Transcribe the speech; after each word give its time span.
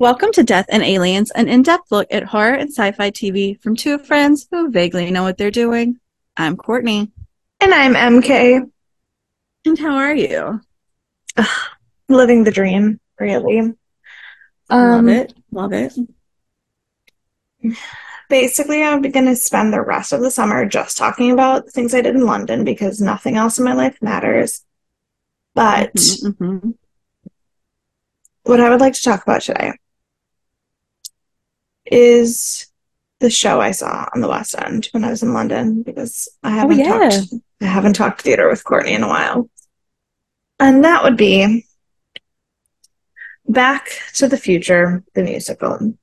Welcome 0.00 0.30
to 0.34 0.44
Death 0.44 0.66
and 0.68 0.84
Aliens, 0.84 1.32
an 1.32 1.48
in 1.48 1.62
depth 1.62 1.90
look 1.90 2.06
at 2.12 2.22
horror 2.22 2.54
and 2.54 2.70
sci 2.70 2.92
fi 2.92 3.10
TV 3.10 3.60
from 3.60 3.74
two 3.74 3.98
friends 3.98 4.46
who 4.48 4.70
vaguely 4.70 5.10
know 5.10 5.24
what 5.24 5.36
they're 5.36 5.50
doing. 5.50 5.98
I'm 6.36 6.56
Courtney. 6.56 7.10
And 7.58 7.74
I'm 7.74 7.94
MK. 7.94 8.70
And 9.66 9.76
how 9.76 9.96
are 9.96 10.14
you? 10.14 10.60
Living 12.08 12.44
the 12.44 12.52
dream, 12.52 13.00
really. 13.18 13.58
Um, 13.58 13.76
Love 14.70 15.08
it. 15.08 15.34
Love 15.50 15.72
it. 15.72 15.94
Basically, 18.28 18.84
I'm 18.84 19.02
going 19.02 19.26
to 19.26 19.34
spend 19.34 19.72
the 19.72 19.82
rest 19.82 20.12
of 20.12 20.20
the 20.20 20.30
summer 20.30 20.64
just 20.64 20.96
talking 20.96 21.32
about 21.32 21.70
things 21.70 21.92
I 21.92 22.02
did 22.02 22.14
in 22.14 22.24
London 22.24 22.64
because 22.64 23.00
nothing 23.00 23.36
else 23.36 23.58
in 23.58 23.64
my 23.64 23.72
life 23.72 24.00
matters. 24.00 24.64
But 25.56 25.94
mm-hmm, 25.94 26.44
mm-hmm. 26.44 26.70
what 28.44 28.60
I 28.60 28.70
would 28.70 28.80
like 28.80 28.94
to 28.94 29.02
talk 29.02 29.24
about 29.24 29.40
today 29.40 29.72
is 31.90 32.66
the 33.20 33.30
show 33.30 33.60
I 33.60 33.72
saw 33.72 34.08
on 34.14 34.20
the 34.20 34.28
West 34.28 34.54
End 34.56 34.88
when 34.92 35.04
I 35.04 35.10
was 35.10 35.22
in 35.22 35.32
London 35.32 35.82
because 35.82 36.28
I 36.42 36.50
oh, 36.50 36.52
haven't 36.52 36.80
oh, 36.80 36.84
yeah. 36.84 37.10
talked 37.10 37.34
I 37.60 37.64
haven't 37.64 37.94
talked 37.94 38.22
theater 38.22 38.48
with 38.48 38.64
Courtney 38.64 38.94
in 38.94 39.02
a 39.02 39.08
while. 39.08 39.50
And 40.60 40.84
that 40.84 41.02
would 41.02 41.16
be 41.16 41.66
Back 43.48 43.90
to 44.14 44.28
the 44.28 44.36
Future, 44.36 45.02
the 45.14 45.22
musical. 45.22 45.94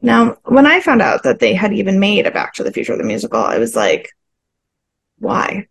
Now, 0.00 0.36
when 0.44 0.66
I 0.66 0.80
found 0.80 1.00
out 1.00 1.22
that 1.22 1.38
they 1.38 1.54
had 1.54 1.72
even 1.72 2.00
made 2.00 2.26
a 2.26 2.30
Back 2.30 2.54
to 2.54 2.64
the 2.64 2.72
Future, 2.72 2.96
the 2.96 3.04
musical, 3.04 3.40
I 3.40 3.58
was 3.58 3.76
like, 3.76 4.10
why? 5.18 5.68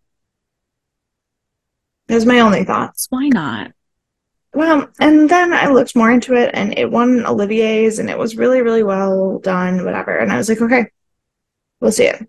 It 2.08 2.14
was 2.14 2.26
my 2.26 2.40
only 2.40 2.64
thoughts. 2.64 3.06
Why 3.10 3.28
not? 3.28 3.72
Well, 4.54 4.90
and 5.00 5.30
then 5.30 5.54
I 5.54 5.68
looked 5.68 5.96
more 5.96 6.10
into 6.10 6.34
it 6.34 6.50
and 6.52 6.76
it 6.78 6.90
won 6.90 7.24
Olivier's 7.24 7.98
and 7.98 8.10
it 8.10 8.18
was 8.18 8.36
really, 8.36 8.60
really 8.60 8.82
well 8.82 9.38
done, 9.38 9.84
whatever. 9.84 10.16
And 10.16 10.30
I 10.30 10.36
was 10.36 10.48
like, 10.48 10.60
okay, 10.60 10.86
we'll 11.80 11.92
see 11.92 12.04
it. 12.04 12.28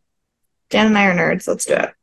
Dan 0.70 0.88
and 0.88 0.98
I 0.98 1.06
are 1.06 1.16
nerds. 1.16 1.48
Let's 1.48 1.66
do 1.66 1.74
it. 1.74 1.94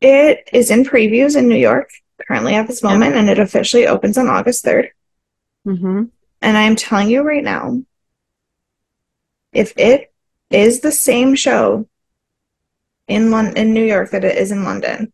It 0.00 0.48
is 0.52 0.70
in 0.70 0.84
previews 0.84 1.36
in 1.36 1.48
New 1.48 1.56
York 1.56 1.90
currently 2.26 2.54
at 2.54 2.68
this 2.68 2.82
moment 2.82 3.16
and 3.16 3.28
it 3.28 3.38
officially 3.38 3.86
opens 3.86 4.16
on 4.16 4.28
August 4.28 4.64
3rd. 4.64 4.90
Mm-hmm. 5.66 6.04
And 6.42 6.56
I'm 6.56 6.76
telling 6.76 7.10
you 7.10 7.22
right 7.22 7.42
now, 7.42 7.82
if 9.52 9.72
it 9.76 10.12
is 10.50 10.80
the 10.80 10.92
same 10.92 11.34
show 11.34 11.88
in 13.08 13.30
Lon- 13.30 13.56
in 13.56 13.74
New 13.74 13.84
York 13.84 14.10
that 14.10 14.24
it 14.24 14.36
is 14.36 14.52
in 14.52 14.64
London, 14.64 15.12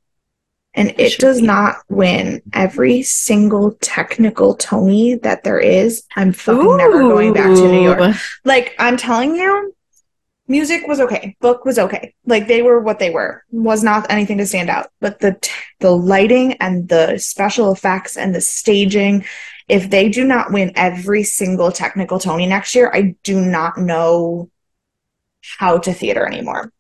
and 0.75 0.95
it 0.99 1.19
does 1.19 1.41
be. 1.41 1.47
not 1.47 1.77
win 1.89 2.43
every 2.53 3.03
single 3.03 3.73
technical 3.81 4.55
Tony 4.55 5.17
that 5.17 5.45
there 5.45 5.61
is. 5.61 6.05
I'm 6.17 6.33
fucking 6.33 6.65
Ooh. 6.65 6.77
never 6.77 7.03
going 7.03 7.33
back 7.33 7.55
to 7.55 7.69
New 7.69 7.83
York. 7.83 8.17
Like 8.45 8.75
I'm 8.79 8.97
telling 8.97 9.37
you, 9.37 9.75
music 10.49 10.87
was 10.87 11.01
okay, 11.01 11.37
book 11.41 11.65
was 11.65 11.79
okay. 11.79 12.15
Like 12.27 12.49
they 12.49 12.63
were 12.63 12.81
what 12.81 12.99
they 12.99 13.11
were. 13.11 13.45
Was 13.51 13.83
not 13.83 14.11
anything 14.11 14.39
to 14.39 14.47
stand 14.47 14.71
out. 14.71 14.91
But 15.01 15.21
the 15.21 15.37
t- 15.41 15.53
the 15.81 15.91
lighting 15.91 16.55
and 16.55 16.89
the 16.89 17.19
special 17.19 17.73
effects 17.73 18.17
and 18.17 18.35
the 18.35 18.41
staging, 18.41 19.25
if 19.69 19.91
they 19.91 20.09
do 20.09 20.25
not 20.25 20.53
win 20.53 20.73
every 20.75 21.23
single 21.23 21.71
technical 21.71 22.19
Tony 22.19 22.47
next 22.47 22.75
year, 22.75 22.91
I 22.93 23.15
do 23.23 23.41
not 23.41 23.77
know 23.77 24.51
how 25.59 25.79
to 25.79 25.93
theater 25.93 26.27
anymore. 26.27 26.73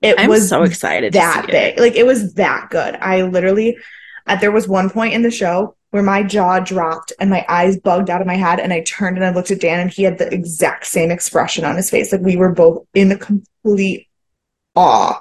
It 0.00 0.16
I'm 0.18 0.28
was 0.28 0.48
so 0.48 0.62
excited 0.62 1.12
that 1.14 1.46
big. 1.48 1.78
Like 1.78 1.96
it 1.96 2.06
was 2.06 2.34
that 2.34 2.70
good. 2.70 2.96
I 2.96 3.22
literally, 3.22 3.76
uh, 4.26 4.36
there 4.36 4.52
was 4.52 4.68
one 4.68 4.90
point 4.90 5.14
in 5.14 5.22
the 5.22 5.30
show 5.30 5.74
where 5.90 6.02
my 6.02 6.22
jaw 6.22 6.60
dropped 6.60 7.12
and 7.18 7.30
my 7.30 7.44
eyes 7.48 7.78
bugged 7.78 8.10
out 8.10 8.20
of 8.20 8.26
my 8.26 8.36
head, 8.36 8.60
and 8.60 8.72
I 8.72 8.82
turned 8.82 9.16
and 9.16 9.26
I 9.26 9.30
looked 9.30 9.50
at 9.50 9.60
Dan, 9.60 9.80
and 9.80 9.90
he 9.90 10.04
had 10.04 10.18
the 10.18 10.32
exact 10.32 10.86
same 10.86 11.10
expression 11.10 11.64
on 11.64 11.76
his 11.76 11.90
face. 11.90 12.12
Like 12.12 12.20
we 12.20 12.36
were 12.36 12.52
both 12.52 12.86
in 12.94 13.10
a 13.10 13.18
complete 13.18 14.06
awe. 14.76 15.20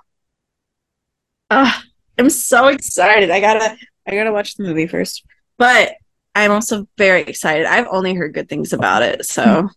Ah, 1.50 1.84
I'm 2.20 2.30
so 2.30 2.68
excited. 2.68 3.32
I 3.32 3.40
gotta, 3.40 3.78
I 4.06 4.12
gotta 4.12 4.32
watch 4.34 4.56
the 4.56 4.64
movie 4.64 4.88
first. 4.88 5.26
But 5.58 5.94
I'm 6.36 6.52
also 6.52 6.88
very 6.98 7.22
excited. 7.22 7.66
I've 7.66 7.88
only 7.90 8.14
heard 8.14 8.34
good 8.34 8.50
things 8.50 8.74
about 8.74 9.02
it, 9.02 9.26
so. 9.26 9.70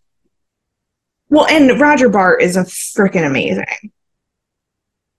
Well, 1.31 1.47
and 1.47 1.81
Roger 1.81 2.09
Bart 2.09 2.43
is 2.43 2.57
a 2.57 2.65
freaking 2.65 3.25
amazing. 3.25 3.93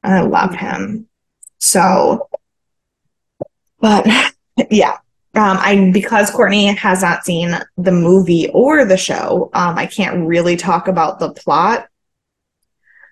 I 0.03 0.22
love 0.22 0.56
him. 0.56 1.07
So, 1.59 2.29
but 3.79 4.07
yeah, 4.69 4.97
um, 5.34 5.57
I 5.59 5.91
because 5.94 6.29
Courtney 6.29 6.73
has 6.75 7.01
not 7.01 7.23
seen 7.23 7.57
the 7.78 7.91
movie 7.91 8.50
or 8.50 8.84
the 8.84 8.97
show, 8.97 9.50
um, 9.53 9.78
I 9.78 9.85
can't 9.85 10.28
really 10.28 10.57
talk 10.57 10.88
about 10.88 11.19
the 11.19 11.31
plot. 11.34 11.88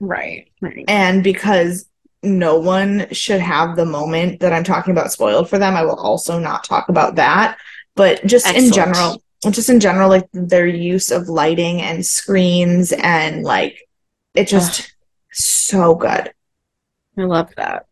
Right, 0.02 0.52
right. 0.62 0.86
And 0.88 1.24
because 1.24 1.86
no 2.22 2.58
one 2.58 3.08
should 3.12 3.40
have 3.40 3.76
the 3.76 3.86
moment 3.86 4.42
that 4.42 4.52
I'm 4.52 4.64
talking 4.64 4.92
about 4.92 5.12
spoiled 5.12 5.50
for 5.50 5.58
them, 5.58 5.76
I 5.76 5.84
will 5.84 6.00
also 6.00 6.40
not 6.40 6.66
talk 6.66 6.90
about 6.90 7.16
that. 7.16 7.58
But 7.96 8.26
just 8.26 8.48
Excellent. 8.48 8.68
in 8.68 8.74
general, 8.74 9.24
just 9.50 9.70
in 9.70 9.80
general, 9.80 10.10
like 10.10 10.28
their 10.34 10.68
use 10.68 11.12
of 11.12 11.30
lighting 11.30 11.82
and 11.82 12.06
screens 12.06 12.92
and 12.92 13.44
like 13.44 13.88
it 14.36 14.48
just 14.48 14.82
Ugh. 14.82 14.88
so 15.32 15.96
good. 15.96 16.34
I 17.20 17.24
love 17.24 17.54
that. 17.58 17.86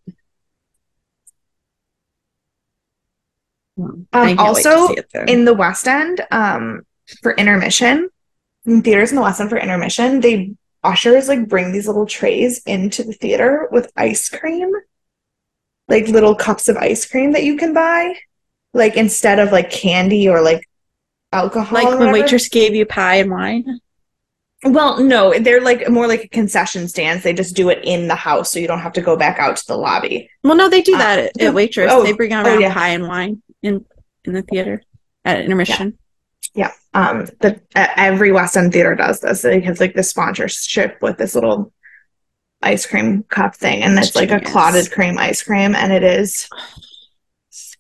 Um, 3.77 4.07
also, 4.39 4.95
in 5.27 5.45
the 5.45 5.53
West 5.53 5.88
End, 5.88 6.21
um, 6.31 6.81
for 7.21 7.33
intermission, 7.33 8.09
in 8.65 8.81
theaters 8.81 9.11
in 9.11 9.17
the 9.17 9.21
West 9.21 9.39
End 9.39 9.49
for 9.49 9.57
intermission, 9.57 10.19
they 10.19 10.53
ushers 10.83 11.27
like 11.27 11.47
bring 11.47 11.71
these 11.71 11.88
little 11.88 12.05
trays 12.05 12.59
into 12.65 13.03
the 13.03 13.13
theater 13.13 13.67
with 13.71 13.91
ice 13.95 14.29
cream, 14.29 14.71
like 15.88 16.07
little 16.07 16.35
cups 16.35 16.69
of 16.69 16.77
ice 16.77 17.05
cream 17.05 17.33
that 17.33 17.44
you 17.44 17.57
can 17.57 17.73
buy, 17.73 18.15
like 18.73 18.95
instead 18.95 19.39
of 19.39 19.51
like 19.51 19.69
candy 19.69 20.27
or 20.27 20.41
like 20.41 20.67
alcohol. 21.31 21.83
Like 21.83 21.99
when 21.99 22.11
waitress 22.11 22.49
gave 22.49 22.73
you 22.73 22.85
pie 22.85 23.15
and 23.15 23.31
wine. 23.31 23.79
Well, 24.72 25.01
no, 25.01 25.38
they're 25.39 25.61
like 25.61 25.89
more 25.89 26.07
like 26.07 26.23
a 26.23 26.28
concession 26.28 26.88
stands. 26.88 27.23
They 27.23 27.33
just 27.33 27.55
do 27.55 27.69
it 27.69 27.79
in 27.83 28.07
the 28.07 28.16
house, 28.16 28.51
so 28.51 28.59
you 28.59 28.67
don't 28.67 28.79
have 28.79 28.94
to 28.94 29.01
go 29.01 29.16
back 29.16 29.39
out 29.39 29.55
to 29.57 29.67
the 29.67 29.78
lobby. 29.78 30.29
Well, 30.44 30.55
no, 30.55 30.69
they 30.69 30.81
do 30.81 30.95
uh, 30.95 30.97
that 30.97 31.19
uh, 31.19 31.22
at, 31.23 31.41
at, 31.41 31.53
waitress. 31.53 31.91
Oh, 31.91 32.03
they 32.03 32.13
bring 32.13 32.33
out 32.33 32.45
oh, 32.45 32.57
yeah. 32.57 32.73
pie 32.73 32.89
and 32.89 33.07
wine 33.07 33.41
in 33.61 33.85
in 34.25 34.33
the 34.33 34.41
theater 34.41 34.81
at 35.23 35.41
intermission. 35.41 35.97
Yeah, 36.53 36.72
yeah. 36.94 37.09
um, 37.09 37.27
the 37.39 37.61
uh, 37.75 37.88
every 37.95 38.31
West 38.31 38.57
End 38.57 38.73
theater 38.73 38.95
does 38.95 39.19
this. 39.22 39.41
They 39.41 39.61
have 39.61 39.79
like 39.79 39.94
the 39.94 40.03
sponsorship 40.03 40.97
with 41.01 41.17
this 41.17 41.35
little 41.35 41.72
ice 42.61 42.85
cream 42.85 43.23
cup 43.23 43.56
thing, 43.56 43.83
and 43.83 43.97
it's 43.97 44.16
like 44.16 44.31
a 44.31 44.41
clotted 44.41 44.91
cream 44.91 45.17
ice 45.17 45.44
cream, 45.44 45.75
and 45.75 45.94
it 45.94 46.03
is. 46.03 46.50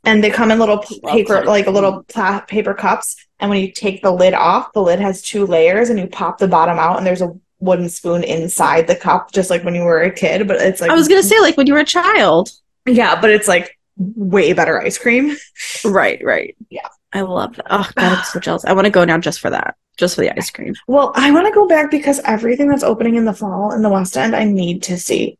And 0.03 0.23
they 0.23 0.29
come 0.29 0.51
in 0.51 0.59
little 0.59 0.83
paper, 1.05 1.43
like 1.43 1.67
a 1.67 1.71
little 1.71 2.03
pla- 2.03 2.41
paper 2.41 2.73
cups, 2.73 3.26
and 3.39 3.49
when 3.49 3.59
you 3.61 3.71
take 3.71 4.01
the 4.01 4.11
lid 4.11 4.33
off, 4.33 4.73
the 4.73 4.81
lid 4.81 4.99
has 4.99 5.21
two 5.21 5.45
layers 5.45 5.89
and 5.89 5.99
you 5.99 6.07
pop 6.07 6.37
the 6.37 6.47
bottom 6.47 6.79
out 6.79 6.97
and 6.97 7.05
there's 7.05 7.21
a 7.21 7.35
wooden 7.59 7.89
spoon 7.89 8.23
inside 8.23 8.87
the 8.87 8.95
cup, 8.95 9.31
just 9.31 9.49
like 9.49 9.63
when 9.63 9.75
you 9.75 9.83
were 9.83 10.01
a 10.01 10.11
kid. 10.11 10.47
But 10.47 10.57
it's 10.57 10.81
like 10.81 10.91
I 10.91 10.95
was 10.95 11.07
gonna 11.07 11.23
say, 11.23 11.39
like 11.39 11.57
when 11.57 11.67
you 11.67 11.73
were 11.73 11.79
a 11.79 11.85
child. 11.85 12.51
Yeah, 12.85 13.19
but 13.19 13.29
it's 13.29 13.47
like 13.47 13.77
way 13.97 14.53
better 14.53 14.81
ice 14.81 14.97
cream. 14.97 15.35
Right, 15.85 16.19
right. 16.23 16.55
Yeah. 16.69 16.87
I 17.13 17.21
love 17.21 17.55
that. 17.55 17.65
Oh 17.69 17.89
god, 17.95 18.17
I'm 18.17 18.23
so 18.23 18.39
jealous. 18.39 18.65
I 18.65 18.73
want 18.73 18.85
to 18.85 18.91
go 18.91 19.05
now 19.05 19.17
just 19.17 19.39
for 19.39 19.49
that. 19.49 19.75
Just 19.97 20.15
for 20.15 20.21
the 20.21 20.35
ice 20.35 20.49
cream. 20.49 20.75
Well, 20.87 21.11
I 21.15 21.31
want 21.31 21.47
to 21.47 21.53
go 21.53 21.67
back 21.67 21.89
because 21.91 22.19
everything 22.25 22.67
that's 22.67 22.83
opening 22.83 23.15
in 23.15 23.25
the 23.25 23.33
fall 23.33 23.71
in 23.71 23.81
the 23.81 23.89
West 23.89 24.17
End, 24.17 24.35
I 24.35 24.43
need 24.43 24.83
to 24.83 24.97
see. 24.97 25.37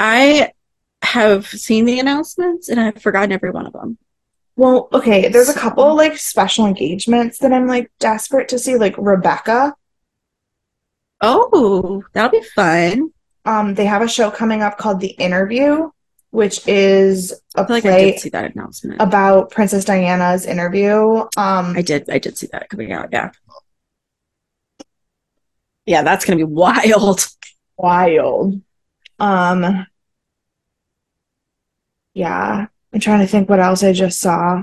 I 0.00 0.52
have 1.02 1.46
seen 1.46 1.84
the 1.84 2.00
announcements 2.00 2.68
and 2.68 2.80
I've 2.80 3.00
forgotten 3.00 3.32
every 3.32 3.50
one 3.50 3.66
of 3.66 3.72
them. 3.72 3.98
Well, 4.58 4.88
okay, 4.92 5.28
there's 5.28 5.48
a 5.48 5.54
couple 5.54 5.94
like 5.94 6.18
special 6.18 6.66
engagements 6.66 7.38
that 7.38 7.52
I'm 7.52 7.68
like 7.68 7.92
desperate 8.00 8.48
to 8.48 8.58
see, 8.58 8.74
like 8.74 8.96
Rebecca. 8.98 9.72
Oh, 11.20 12.02
that'll 12.12 12.32
be 12.32 12.44
fun. 12.56 13.12
Um, 13.44 13.74
they 13.74 13.84
have 13.84 14.02
a 14.02 14.08
show 14.08 14.32
coming 14.32 14.62
up 14.62 14.76
called 14.76 14.98
The 14.98 15.10
Interview, 15.10 15.90
which 16.30 16.66
is 16.66 17.40
a 17.54 17.64
play 17.64 17.82
like 17.82 18.18
see 18.18 18.30
that 18.30 18.52
announcement 18.52 19.00
about 19.00 19.52
Princess 19.52 19.84
Diana's 19.84 20.44
interview. 20.44 21.18
Um, 21.36 21.76
I 21.76 21.82
did, 21.82 22.10
I 22.10 22.18
did 22.18 22.36
see 22.36 22.48
that 22.50 22.68
coming 22.68 22.90
out. 22.90 23.10
Yeah, 23.12 23.30
yeah, 25.86 26.02
that's 26.02 26.24
gonna 26.24 26.36
be 26.36 26.42
wild, 26.52 27.24
wild. 27.76 28.60
Um, 29.20 29.86
yeah, 32.12 32.66
I'm 32.92 33.00
trying 33.00 33.20
to 33.20 33.26
think 33.26 33.48
what 33.48 33.60
else 33.60 33.82
I 33.82 33.92
just 33.92 34.20
saw. 34.20 34.62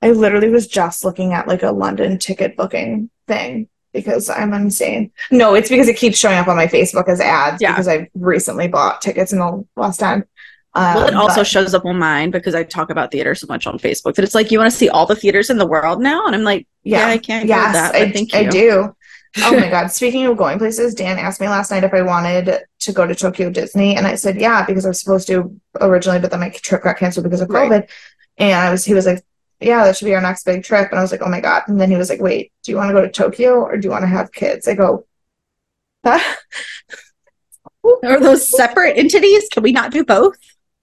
I 0.00 0.10
literally 0.10 0.48
was 0.48 0.66
just 0.66 1.04
looking 1.04 1.32
at 1.32 1.46
like 1.46 1.62
a 1.62 1.70
London 1.70 2.18
ticket 2.18 2.56
booking 2.56 3.10
thing 3.28 3.68
because 3.92 4.28
I'm 4.30 4.52
insane. 4.54 5.12
No, 5.30 5.54
it's 5.54 5.68
because 5.68 5.88
it 5.88 5.96
keeps 5.96 6.18
showing 6.18 6.38
up 6.38 6.48
on 6.48 6.56
my 6.56 6.66
Facebook 6.66 7.08
as 7.08 7.20
ads 7.20 7.60
yeah. 7.60 7.72
because 7.72 7.88
I've 7.88 8.08
recently 8.14 8.68
bought 8.68 9.02
tickets 9.02 9.32
in 9.32 9.38
the 9.38 9.64
West 9.76 10.02
End. 10.02 10.24
Um, 10.74 10.94
Well, 10.94 11.06
it 11.06 11.14
also 11.14 11.40
but- 11.40 11.46
shows 11.46 11.74
up 11.74 11.84
on 11.84 11.98
mine 11.98 12.30
because 12.30 12.54
I 12.54 12.62
talk 12.64 12.90
about 12.90 13.12
theater 13.12 13.34
so 13.34 13.46
much 13.46 13.66
on 13.66 13.78
Facebook 13.78 14.14
that 14.14 14.24
it's 14.24 14.34
like 14.34 14.50
you 14.50 14.58
want 14.58 14.70
to 14.70 14.76
see 14.76 14.88
all 14.88 15.06
the 15.06 15.14
theaters 15.14 15.50
in 15.50 15.58
the 15.58 15.66
world 15.66 16.00
now, 16.00 16.26
and 16.26 16.34
I'm 16.34 16.44
like, 16.44 16.66
yeah, 16.82 17.06
I 17.06 17.18
can't 17.18 17.46
yes, 17.46 17.74
that, 17.74 17.94
I, 17.94 18.38
I 18.38 18.44
do. 18.44 18.96
Oh 19.38 19.58
my 19.58 19.70
god! 19.70 19.90
Speaking 19.90 20.26
of 20.26 20.36
going 20.36 20.58
places, 20.58 20.94
Dan 20.94 21.18
asked 21.18 21.40
me 21.40 21.48
last 21.48 21.70
night 21.70 21.84
if 21.84 21.94
I 21.94 22.02
wanted 22.02 22.58
to 22.80 22.92
go 22.92 23.06
to 23.06 23.14
Tokyo 23.14 23.48
Disney, 23.50 23.96
and 23.96 24.06
I 24.06 24.14
said 24.14 24.38
yeah 24.40 24.64
because 24.66 24.84
I 24.84 24.88
was 24.88 25.00
supposed 25.00 25.26
to 25.28 25.58
originally, 25.80 26.18
but 26.20 26.30
then 26.30 26.40
my 26.40 26.50
trip 26.50 26.82
got 26.82 26.98
canceled 26.98 27.24
because 27.24 27.40
of 27.40 27.48
Right. 27.48 27.70
COVID. 27.70 27.88
And 28.38 28.54
I 28.54 28.70
was, 28.70 28.84
he 28.84 28.92
was 28.94 29.06
like, 29.06 29.24
"Yeah, 29.60 29.84
that 29.84 29.96
should 29.96 30.04
be 30.06 30.14
our 30.14 30.20
next 30.20 30.44
big 30.44 30.64
trip," 30.64 30.90
and 30.90 30.98
I 30.98 31.02
was 31.02 31.12
like, 31.12 31.22
"Oh 31.22 31.28
my 31.30 31.40
god!" 31.40 31.62
And 31.68 31.80
then 31.80 31.90
he 31.90 31.96
was 31.96 32.10
like, 32.10 32.20
"Wait, 32.20 32.52
do 32.62 32.72
you 32.72 32.76
want 32.76 32.90
to 32.90 32.94
go 32.94 33.00
to 33.02 33.10
Tokyo 33.10 33.54
or 33.54 33.76
do 33.78 33.86
you 33.86 33.90
want 33.90 34.02
to 34.02 34.08
have 34.08 34.32
kids?" 34.32 34.68
I 34.68 34.74
go, 34.74 35.06
Are 36.04 36.20
those 38.20 38.46
separate 38.48 38.98
entities? 38.98 39.48
Can 39.50 39.62
we 39.62 39.72
not 39.72 39.92
do 39.92 40.04
both? 40.04 40.36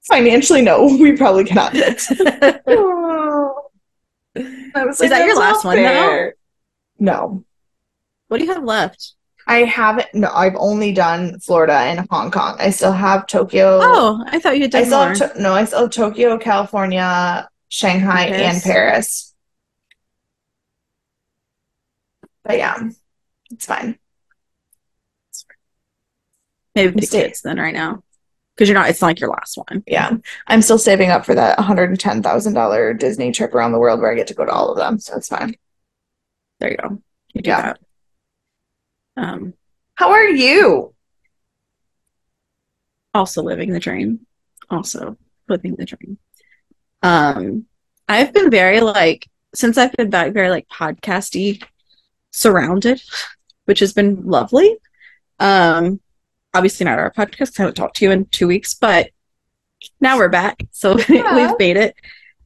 "Financially, 0.08 0.62
no, 0.62 0.86
we 1.00 1.16
probably 1.16 1.44
cannot." 1.46 1.76
Is 1.76 2.10
I 4.76 4.86
was 4.86 4.96
Is 4.96 5.02
like, 5.02 5.10
that 5.10 5.26
your 5.26 5.38
last 5.38 5.66
one, 5.66 5.78
though? 5.78 6.32
No, 7.00 7.44
What 8.30 8.38
do 8.40 8.46
you 8.46 8.54
have 8.54 8.64
left? 8.64 9.14
I 9.48 9.64
haven't. 9.64 10.08
No, 10.14 10.30
I've 10.34 10.56
only 10.56 10.94
done 10.94 11.40
Florida 11.40 11.74
and 11.74 12.08
Hong 12.12 12.30
Kong. 12.32 12.56
I 12.60 12.70
still 12.70 12.92
have 12.92 13.26
Tokyo. 13.28 13.80
Oh, 13.82 14.24
I 14.28 14.40
thought 14.40 14.56
you 14.56 14.62
had 14.64 14.76
I 14.76 14.84
still 14.84 15.00
more. 15.00 15.08
have 15.16 15.34
to- 15.34 15.42
no, 15.42 15.54
I 15.54 15.66
still 15.66 15.82
have 15.82 15.90
Tokyo, 15.92 16.38
California, 16.38 17.50
Shanghai, 17.68 18.26
And 18.26 18.36
and 18.36 18.62
Paris. 18.64 19.34
But 22.44 22.58
yeah, 22.58 22.78
it's 23.52 23.66
fine. 23.66 23.98
Maybe 26.76 26.90
pick 26.92 26.96
Mistake. 27.02 27.26
kids 27.28 27.42
then 27.42 27.58
right 27.60 27.74
now. 27.74 28.04
Because 28.56 28.70
you're 28.70 28.78
not, 28.78 28.90
it's 28.90 29.02
not 29.02 29.08
like 29.08 29.20
your 29.20 29.30
last 29.30 29.58
one. 29.58 29.84
Yeah, 29.88 30.12
I'm 30.48 30.62
still 30.62 30.78
saving 30.78 31.10
up 31.10 31.26
for 31.26 31.34
that 31.34 31.58
$110,000 31.58 33.00
Disney 33.00 33.32
trip 33.32 33.54
around 33.56 33.72
the 33.72 33.80
world 33.80 34.02
where 34.02 34.12
I 34.12 34.16
get 34.16 34.28
to 34.28 34.34
go 34.34 34.46
to 34.46 34.52
all 34.52 34.70
of 34.70 34.78
them, 34.78 35.00
so 35.00 35.16
it's 35.16 35.30
fine. 35.30 35.56
There 36.60 36.72
you 36.72 36.78
go. 36.78 37.02
You 37.34 37.42
do 37.42 37.50
Yeah. 37.50 37.62
that. 37.62 37.80
Um, 39.20 39.54
How 39.96 40.12
are 40.12 40.28
you? 40.28 40.94
also 43.14 43.42
living 43.42 43.72
the 43.74 43.80
dream. 43.80 44.26
Also 44.70 45.18
living 45.48 45.76
the 45.76 45.86
dream. 45.86 46.18
Um, 47.02 47.66
I've 48.08 48.32
been 48.34 48.52
very 48.52 48.82
like 48.82 49.28
since 49.56 49.78
I've 49.80 49.94
been 49.94 50.12
back 50.12 50.32
very 50.32 50.50
like 50.50 50.68
podcasty 50.70 51.64
surrounded, 52.32 53.02
which 53.66 53.80
has 53.80 53.94
been 53.94 54.28
lovely. 54.28 54.78
Um, 55.40 56.00
obviously 56.54 56.86
not 56.86 57.00
our 57.00 57.12
podcast. 57.12 57.60
I 57.60 57.64
haven't 57.64 57.76
talked 57.76 57.98
to 57.98 58.06
you 58.06 58.12
in 58.12 58.26
two 58.26 58.48
weeks, 58.48 58.76
but 58.76 59.10
now 60.00 60.18
we're 60.18 60.30
back, 60.30 60.62
so 60.72 60.98
Yeah. 61.10 61.36
we've 61.36 61.58
made 61.60 61.78
it. 61.78 61.96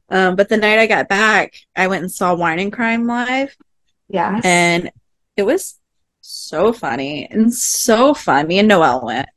Um, 0.08 0.34
but 0.34 0.48
the 0.48 0.56
night 0.56 0.78
I 0.78 0.86
got 0.86 1.08
back, 1.10 1.54
I 1.76 1.88
went 1.88 2.02
and 2.02 2.10
saw 2.12 2.34
Wine 2.34 2.58
and 2.58 2.72
Crime 2.72 3.06
live, 3.06 3.54
Yeah, 4.08 4.40
and 4.44 4.90
it 5.36 5.42
was 5.42 5.78
so 6.26 6.72
funny 6.72 7.26
and 7.30 7.52
so 7.52 8.14
fun. 8.14 8.46
Me 8.48 8.58
and 8.58 8.68
Noelle 8.68 9.04
went, 9.04 9.28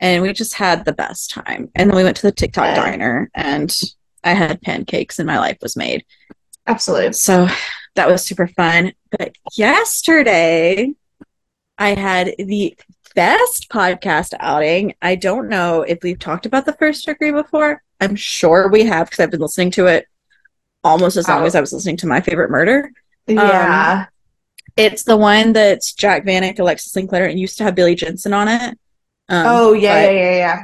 and 0.00 0.22
we 0.22 0.32
just 0.32 0.54
had 0.54 0.84
the 0.84 0.92
best 0.92 1.30
time. 1.30 1.70
And 1.74 1.90
then 1.90 1.96
we 1.96 2.04
went 2.04 2.16
to 2.18 2.22
the 2.22 2.32
TikTok 2.32 2.64
Yeah. 2.66 2.74
diner, 2.76 3.30
and 3.34 3.74
I 4.22 4.32
had 4.34 4.62
pancakes, 4.62 5.18
and 5.18 5.26
my 5.26 5.38
life 5.38 5.58
was 5.60 5.76
made. 5.76 6.04
Absolutely. 6.66 7.12
So 7.14 7.48
that 7.94 8.08
was 8.08 8.24
super 8.24 8.46
fun. 8.48 8.92
But 9.10 9.34
yesterday, 9.56 10.92
I 11.78 11.94
had 11.94 12.34
the 12.38 12.76
best 13.14 13.68
podcast 13.70 14.34
outing. 14.40 14.94
I 15.02 15.14
don't 15.14 15.48
know 15.48 15.82
if 15.82 15.98
we've 16.02 16.18
talked 16.18 16.46
about 16.46 16.66
the 16.66 16.72
first 16.74 17.06
degree 17.06 17.32
before. 17.32 17.82
I'm 18.00 18.14
sure 18.16 18.68
we 18.68 18.84
have 18.84 19.08
because 19.08 19.20
I've 19.22 19.30
been 19.30 19.40
listening 19.40 19.70
to 19.72 19.86
it 19.86 20.06
almost 20.84 21.16
as 21.16 21.26
long 21.28 21.42
Oh. 21.42 21.46
as 21.46 21.54
I 21.54 21.60
was 21.60 21.72
listening 21.72 21.96
to 21.98 22.06
My 22.06 22.20
Favorite 22.20 22.50
Murder. 22.50 22.90
Yeah. 23.26 24.00
Um, 24.02 24.06
It's 24.76 25.04
the 25.04 25.16
one 25.16 25.52
that's 25.52 25.92
Jac 25.94 26.24
Vanek, 26.24 26.58
Alexis 26.58 26.92
Linkletter, 26.94 27.28
and 27.30 27.40
used 27.40 27.58
to 27.58 27.64
have 27.64 27.74
Billy 27.74 27.94
Jensen 27.94 28.32
on 28.32 28.48
it. 28.48 28.78
Um, 29.28 29.46
oh, 29.46 29.72
yeah, 29.72 30.04
yeah, 30.04 30.10
yeah, 30.10 30.36
yeah. 30.36 30.62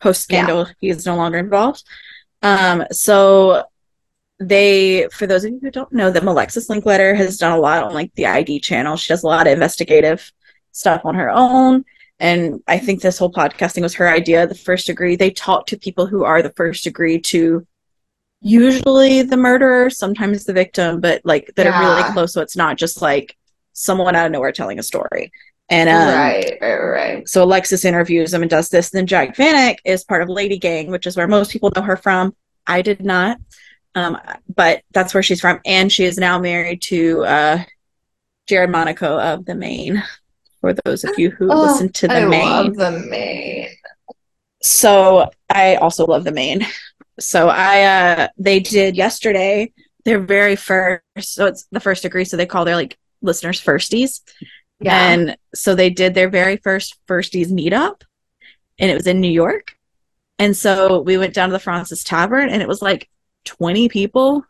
post 0.00 0.22
scandal, 0.22 0.68
he 0.80 0.90
is 0.90 1.06
no 1.06 1.16
longer 1.16 1.38
involved. 1.38 1.82
Um, 2.42 2.84
so 2.92 3.64
they, 4.38 5.08
for 5.12 5.26
those 5.26 5.44
of 5.44 5.52
you 5.52 5.60
who 5.60 5.70
don't 5.70 5.92
know 5.92 6.10
them, 6.10 6.28
Alexis 6.28 6.68
Linkletter 6.68 7.16
has 7.16 7.38
done 7.38 7.56
a 7.56 7.60
lot 7.60 7.82
on 7.82 7.94
like 7.94 8.14
the 8.14 8.26
ID 8.26 8.60
channel. 8.60 8.96
She 8.96 9.08
does 9.08 9.24
a 9.24 9.26
lot 9.26 9.46
of 9.46 9.52
investigative 9.54 10.30
stuff 10.72 11.02
on 11.04 11.14
her 11.14 11.30
own. 11.30 11.84
And 12.20 12.62
I 12.66 12.78
think 12.78 13.00
this 13.00 13.18
whole 13.18 13.32
podcasting 13.32 13.82
was 13.82 13.94
her 13.94 14.08
idea, 14.08 14.46
the 14.46 14.54
first 14.54 14.86
degree. 14.86 15.16
They 15.16 15.30
talk 15.30 15.66
to 15.66 15.78
people 15.78 16.06
who 16.06 16.24
are 16.24 16.42
the 16.42 16.52
first 16.52 16.84
degree 16.84 17.20
to 17.22 17.66
usually 18.40 19.22
the 19.22 19.36
murderer, 19.36 19.90
sometimes 19.90 20.44
the 20.44 20.52
victim, 20.52 21.00
but 21.00 21.22
like 21.24 21.52
that 21.56 21.66
are 21.66 21.80
really 21.80 22.12
close. 22.12 22.32
So 22.32 22.42
it's 22.42 22.56
not 22.56 22.76
just 22.76 23.02
like 23.02 23.36
someone 23.78 24.14
out 24.16 24.26
of 24.26 24.32
nowhere 24.32 24.52
telling 24.52 24.78
a 24.78 24.82
story. 24.82 25.32
And 25.70 25.88
um, 25.90 26.08
right, 26.08 26.56
right, 26.60 26.76
right. 26.78 27.28
so 27.28 27.44
Alexis 27.44 27.84
interviews 27.84 28.32
him 28.32 28.42
and 28.42 28.50
does 28.50 28.70
this. 28.70 28.90
Then 28.90 29.06
Jac 29.06 29.36
Vanek 29.36 29.76
is 29.84 30.02
part 30.04 30.22
of 30.22 30.28
Lady 30.30 30.58
Gang, 30.58 30.90
which 30.90 31.06
is 31.06 31.16
where 31.16 31.28
most 31.28 31.50
people 31.50 31.70
know 31.76 31.82
her 31.82 31.96
from. 31.96 32.34
I 32.66 32.80
did 32.82 33.04
not, 33.04 33.38
um, 33.94 34.18
but 34.54 34.82
that's 34.92 35.12
where 35.14 35.22
she's 35.22 35.40
from, 35.40 35.60
and 35.66 35.90
she 35.92 36.04
is 36.04 36.16
now 36.18 36.38
married 36.38 36.80
to 36.82 37.24
uh, 37.24 37.64
Jared 38.46 38.70
Monaco 38.70 39.18
of 39.18 39.44
The 39.44 39.54
Maine. 39.54 40.02
For 40.60 40.74
those 40.84 41.04
of 41.04 41.18
you 41.18 41.30
who 41.30 41.52
Oh, 41.52 41.62
listen 41.62 41.92
to 41.92 42.08
The 42.08 42.14
Maine, 42.14 42.24
I 42.24 42.28
Maine, 42.28 42.72
love 42.72 42.76
the 42.76 42.90
Maine. 43.08 43.68
so 44.62 45.30
I 45.50 45.76
also 45.76 46.06
love 46.06 46.24
the 46.24 46.32
Maine. 46.32 46.66
So 47.20 47.48
I 47.48 47.82
uh 47.82 48.28
they 48.38 48.60
did 48.60 48.96
yesterday 48.96 49.72
their 50.04 50.20
very 50.20 50.56
first 50.56 51.02
so 51.20 51.46
it's 51.46 51.66
the 51.72 51.80
first 51.80 52.02
degree, 52.02 52.24
so 52.24 52.36
they 52.36 52.46
call 52.46 52.64
their 52.64 52.76
like 52.76 52.96
listeners 53.22 53.62
firsties. 53.62 54.20
Yeah. 54.80 55.10
And 55.10 55.36
so 55.54 55.74
they 55.74 55.90
did 55.90 56.14
their 56.14 56.28
very 56.28 56.56
first 56.56 56.96
firsties 57.08 57.48
meetup 57.48 58.02
and 58.78 58.90
it 58.90 58.94
was 58.94 59.06
in 59.06 59.20
New 59.20 59.30
York. 59.30 59.76
And 60.38 60.56
so 60.56 61.00
we 61.00 61.18
went 61.18 61.34
down 61.34 61.48
to 61.48 61.52
the 61.52 61.58
Fraunces 61.58 62.04
Tavern 62.04 62.48
and 62.48 62.62
it 62.62 62.68
was 62.68 62.80
like 62.80 63.08
20 63.44 63.88
people 63.88 64.44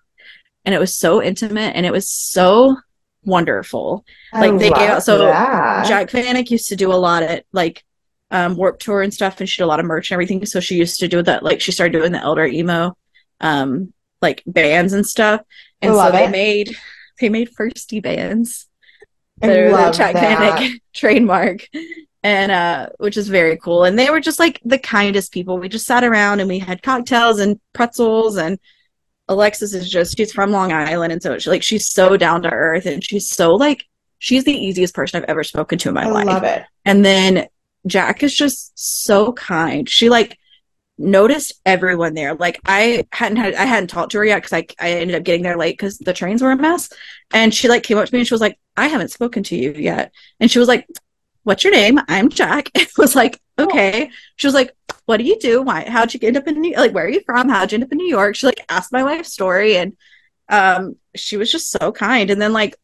and 0.65 0.75
it 0.75 0.79
was 0.79 0.95
so 0.95 1.23
intimate 1.23 1.75
and 1.77 1.87
it 1.87 1.93
was 1.93 2.11
so 2.11 2.77
wonderful. 3.25 4.05
like, 4.33 4.59
they 4.59 4.71
gave 4.71 4.91
out- 4.91 5.03
so 5.03 5.19
that. 5.19 5.87
Jac 5.87 6.11
Vanek 6.11 6.51
used 6.51 6.69
to 6.69 6.77
do 6.77 6.93
a 6.93 6.95
lot 6.95 7.23
at 7.23 7.45
like 7.53 7.85
um, 8.31 8.57
Warped 8.57 8.83
Tour 8.83 9.01
and 9.01 9.15
stuff, 9.15 9.41
and 9.41 9.49
she 9.49 9.59
did 9.61 9.65
a 9.65 9.67
lot 9.67 9.81
of 9.81 9.87
merch 9.87 10.11
and 10.11 10.17
everything. 10.17 10.45
So 10.45 10.61
she 10.61 10.77
used 10.77 11.01
to 11.01 11.09
do 11.09 11.23
that. 11.23 11.43
Like 11.43 11.63
she 11.63 11.73
started 11.73 11.99
doing 11.99 12.13
the 12.13 12.21
Elder 12.21 12.45
Emo, 12.45 12.97
um, 13.41 13.95
like 14.21 14.43
bands 14.47 14.93
and 14.93 15.07
stuff. 15.07 15.41
And 15.81 15.93
I 15.93 15.95
so 15.95 15.99
love 15.99 16.13
they 16.13 16.25
it. 16.27 16.31
made 16.31 16.77
they 17.21 17.29
made 17.29 17.51
firsty 17.55 18.03
bands. 18.03 18.67
They're 19.39 19.71
the 19.71 19.91
Jack 19.93 20.15
that. 20.15 20.79
Trademark, 20.95 21.69
and 22.23 22.51
uh, 22.51 22.89
which 22.99 23.17
is 23.17 23.29
very 23.29 23.57
cool. 23.57 23.85
And 23.85 23.99
they 23.99 24.11
were 24.11 24.21
just 24.21 24.39
like 24.39 24.61
the 24.65 24.79
kindest 24.79 25.33
people. 25.33 25.59
We 25.59 25.69
just 25.69 25.87
sat 25.87 26.03
around 26.03 26.41
and 26.41 26.49
we 26.49 26.59
had 26.59 26.83
cocktails 26.83 27.39
and 27.41 27.61
pretzels 27.73 28.37
and. 28.37 28.59
Alexis 29.31 29.75
is 29.75 29.91
just 29.91 30.17
she's 30.17 30.33
from 30.33 30.53
Long 30.53 30.73
Island 30.73 31.13
and 31.13 31.23
so 31.23 31.39
she, 31.39 31.51
like 31.51 31.63
she's 31.63 31.87
so 31.87 32.17
down 32.17 32.41
to 32.45 32.51
earth 32.51 32.87
and 32.87 33.05
she's 33.05 33.29
so 33.29 33.55
like 33.55 33.85
she's 34.19 34.45
the 34.45 34.55
easiest 34.55 34.95
person 34.95 35.21
I've 35.23 35.29
ever 35.29 35.45
spoken 35.45 35.79
to 35.81 35.89
in 35.89 35.95
my 35.95 36.05
I 36.05 36.11
life. 36.11 36.27
love 36.27 36.45
it. 36.45 36.65
And 36.87 37.05
then 37.05 37.47
Jac 37.87 38.23
is 38.23 38.35
just 38.35 38.73
so 38.79 39.33
kind. 39.33 39.89
She 39.89 40.09
like 40.09 40.39
noticed 40.99 41.61
everyone 41.65 42.15
there. 42.15 42.35
Like 42.35 42.61
I 42.67 43.07
hadn't 43.13 43.37
had 43.39 43.55
I 43.55 43.65
hadn't 43.65 43.89
talked 43.89 44.13
to 44.13 44.19
her 44.19 44.25
yet 44.25 44.43
because 44.43 44.53
I 44.53 44.67
I 44.81 44.93
ended 44.93 45.17
up 45.17 45.23
getting 45.23 45.43
there 45.43 45.57
late 45.57 45.75
because 45.79 45.99
the 45.99 46.13
trains 46.13 46.43
were 46.43 46.51
a 46.51 46.57
mess. 46.57 46.91
And 47.33 47.55
she 47.55 47.69
like 47.69 47.83
came 47.85 47.99
up 47.99 48.07
to 48.07 48.15
me 48.15 48.21
and 48.21 48.29
she 48.29 48.35
was 48.35 48.41
like, 48.41 48.59
I 48.77 48.89
haven't 48.89 49.11
spoken 49.11 49.43
to 49.45 49.57
you 49.57 49.73
yet. 49.73 50.13
And 50.41 50.51
she 50.51 50.59
was 50.59 50.69
like, 50.69 50.87
What's 51.45 51.65
your 51.65 51.73
name? 51.73 51.99
I'm 52.09 52.29
Jac. 52.29 52.71
It 52.75 52.91
was 52.99 53.15
like, 53.15 53.41
okay. 53.59 54.11
She 54.37 54.47
was 54.47 54.55
like, 54.55 54.75
What 55.07 55.19
do 55.19 55.25
you 55.25 55.39
do? 55.39 55.63
Why 55.63 55.89
how'd 55.89 56.13
you 56.13 56.21
end 56.23 56.37
up 56.37 56.49
in 56.49 56.61
New 56.61 56.75
like 56.77 56.93
where 56.93 57.07
are 57.07 57.11
you 57.11 57.23
from? 57.25 57.49
How'd 57.49 57.73
you 57.73 57.77
end 57.77 57.85
up 57.85 57.93
in 57.93 57.99
New 57.99 58.09
York? 58.09 58.37
She 58.37 58.47
like 58.47 58.65
asked 58.69 58.93
my 58.93 59.03
life 59.03 59.27
story 59.27 59.77
and 59.77 59.97
um 60.49 60.97
she 61.15 61.37
was 61.37 61.51
just 61.53 61.71
so 61.71 61.93
kind. 61.93 62.31
And 62.31 62.41
then 62.41 62.53
like 62.53 62.77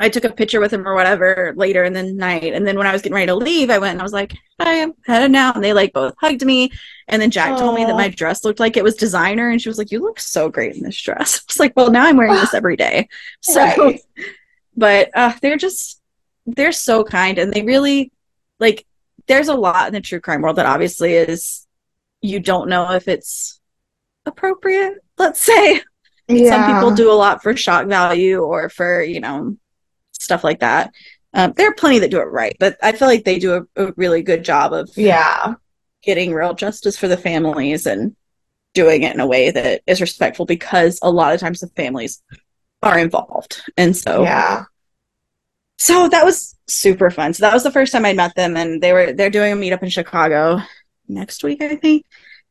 I 0.00 0.08
took 0.08 0.24
a 0.24 0.32
picture 0.32 0.60
with 0.60 0.72
him 0.72 0.88
or 0.88 0.94
whatever 0.94 1.52
later 1.56 1.84
in 1.84 1.92
the 1.92 2.02
night. 2.02 2.54
And 2.54 2.66
then 2.66 2.78
when 2.78 2.86
I 2.86 2.92
was 2.92 3.02
getting 3.02 3.14
ready 3.14 3.26
to 3.26 3.34
leave, 3.34 3.68
I 3.68 3.78
went 3.78 3.92
and 3.92 4.00
I 4.00 4.02
was 4.02 4.14
like, 4.14 4.32
Hi, 4.60 4.82
I'm 4.82 4.94
headed 5.06 5.30
now. 5.30 5.52
And 5.52 5.62
they 5.62 5.74
like 5.74 5.92
both 5.92 6.14
hugged 6.18 6.44
me. 6.44 6.70
And 7.06 7.20
then 7.20 7.30
Jac 7.30 7.58
told 7.58 7.74
me 7.74 7.84
that 7.84 7.96
my 7.96 8.08
dress 8.08 8.44
looked 8.44 8.60
like 8.60 8.76
it 8.76 8.84
was 8.84 8.94
designer. 8.94 9.50
And 9.50 9.60
she 9.60 9.68
was 9.68 9.76
like, 9.78 9.90
You 9.90 10.00
look 10.00 10.18
so 10.18 10.48
great 10.48 10.74
in 10.74 10.82
this 10.82 11.00
dress. 11.00 11.36
I 11.40 11.42
was 11.48 11.60
like, 11.60 11.72
Well, 11.76 11.90
now 11.90 12.06
I'm 12.06 12.16
wearing 12.16 12.34
this 12.34 12.54
every 12.54 12.76
day. 12.76 13.08
So, 13.42 13.60
Right. 13.60 14.00
but 14.76 15.10
uh, 15.14 15.34
they're 15.42 15.58
just, 15.58 16.00
they're 16.46 16.72
so 16.72 17.04
kind. 17.04 17.38
And 17.38 17.52
they 17.52 17.62
really, 17.62 18.10
like, 18.58 18.86
there's 19.26 19.48
a 19.48 19.54
lot 19.54 19.88
in 19.88 19.92
the 19.92 20.00
true 20.00 20.20
crime 20.20 20.40
world 20.42 20.56
that 20.56 20.66
obviously 20.66 21.12
is, 21.12 21.66
you 22.22 22.40
don't 22.40 22.68
know 22.68 22.90
if 22.92 23.06
it's 23.06 23.60
appropriate, 24.26 24.94
let's 25.18 25.40
say 25.40 25.82
Yeah. 26.28 26.50
some 26.66 26.74
people 26.74 26.94
do 26.94 27.10
a 27.10 27.14
lot 27.14 27.42
for 27.42 27.56
shock 27.56 27.86
value 27.86 28.40
or 28.40 28.68
for 28.68 29.02
you 29.02 29.20
know 29.20 29.56
stuff 30.20 30.44
like 30.44 30.60
that 30.60 30.92
um, 31.34 31.52
there 31.56 31.68
are 31.68 31.74
plenty 31.74 31.98
that 31.98 32.10
do 32.10 32.20
it 32.20 32.24
right 32.24 32.56
but 32.60 32.76
i 32.82 32.92
feel 32.92 33.08
like 33.08 33.24
they 33.24 33.38
do 33.38 33.66
a, 33.76 33.84
a 33.88 33.92
really 33.96 34.22
good 34.22 34.44
job 34.44 34.72
of 34.72 34.90
Yeah. 34.96 35.54
getting 36.02 36.32
real 36.32 36.54
justice 36.54 36.96
for 36.96 37.08
the 37.08 37.16
families 37.16 37.86
and 37.86 38.14
doing 38.74 39.02
it 39.02 39.14
in 39.14 39.20
a 39.20 39.26
way 39.26 39.50
that 39.50 39.82
is 39.86 40.00
respectful 40.00 40.46
because 40.46 40.98
a 41.02 41.10
lot 41.10 41.34
of 41.34 41.40
times 41.40 41.60
the 41.60 41.66
families 41.68 42.22
are 42.82 42.98
involved. 42.98 43.62
And 43.76 43.96
so 43.96 44.22
Yeah. 44.22 44.64
so 45.78 46.08
that 46.08 46.24
was 46.24 46.56
super 46.66 47.10
fun. 47.10 47.32
So 47.34 47.42
that 47.42 47.52
was 47.54 47.62
the 47.64 47.70
first 47.72 47.92
time 47.92 48.04
I 48.04 48.12
met 48.12 48.34
them 48.34 48.56
and 48.56 48.82
they 48.82 48.92
were 48.92 49.12
they're 49.12 49.30
doing 49.30 49.52
a 49.52 49.56
meetup 49.56 49.82
in 49.82 49.88
Chicago 49.88 50.60
next 51.08 51.42
week, 51.42 51.62
I 51.62 51.76
think. 51.76 52.04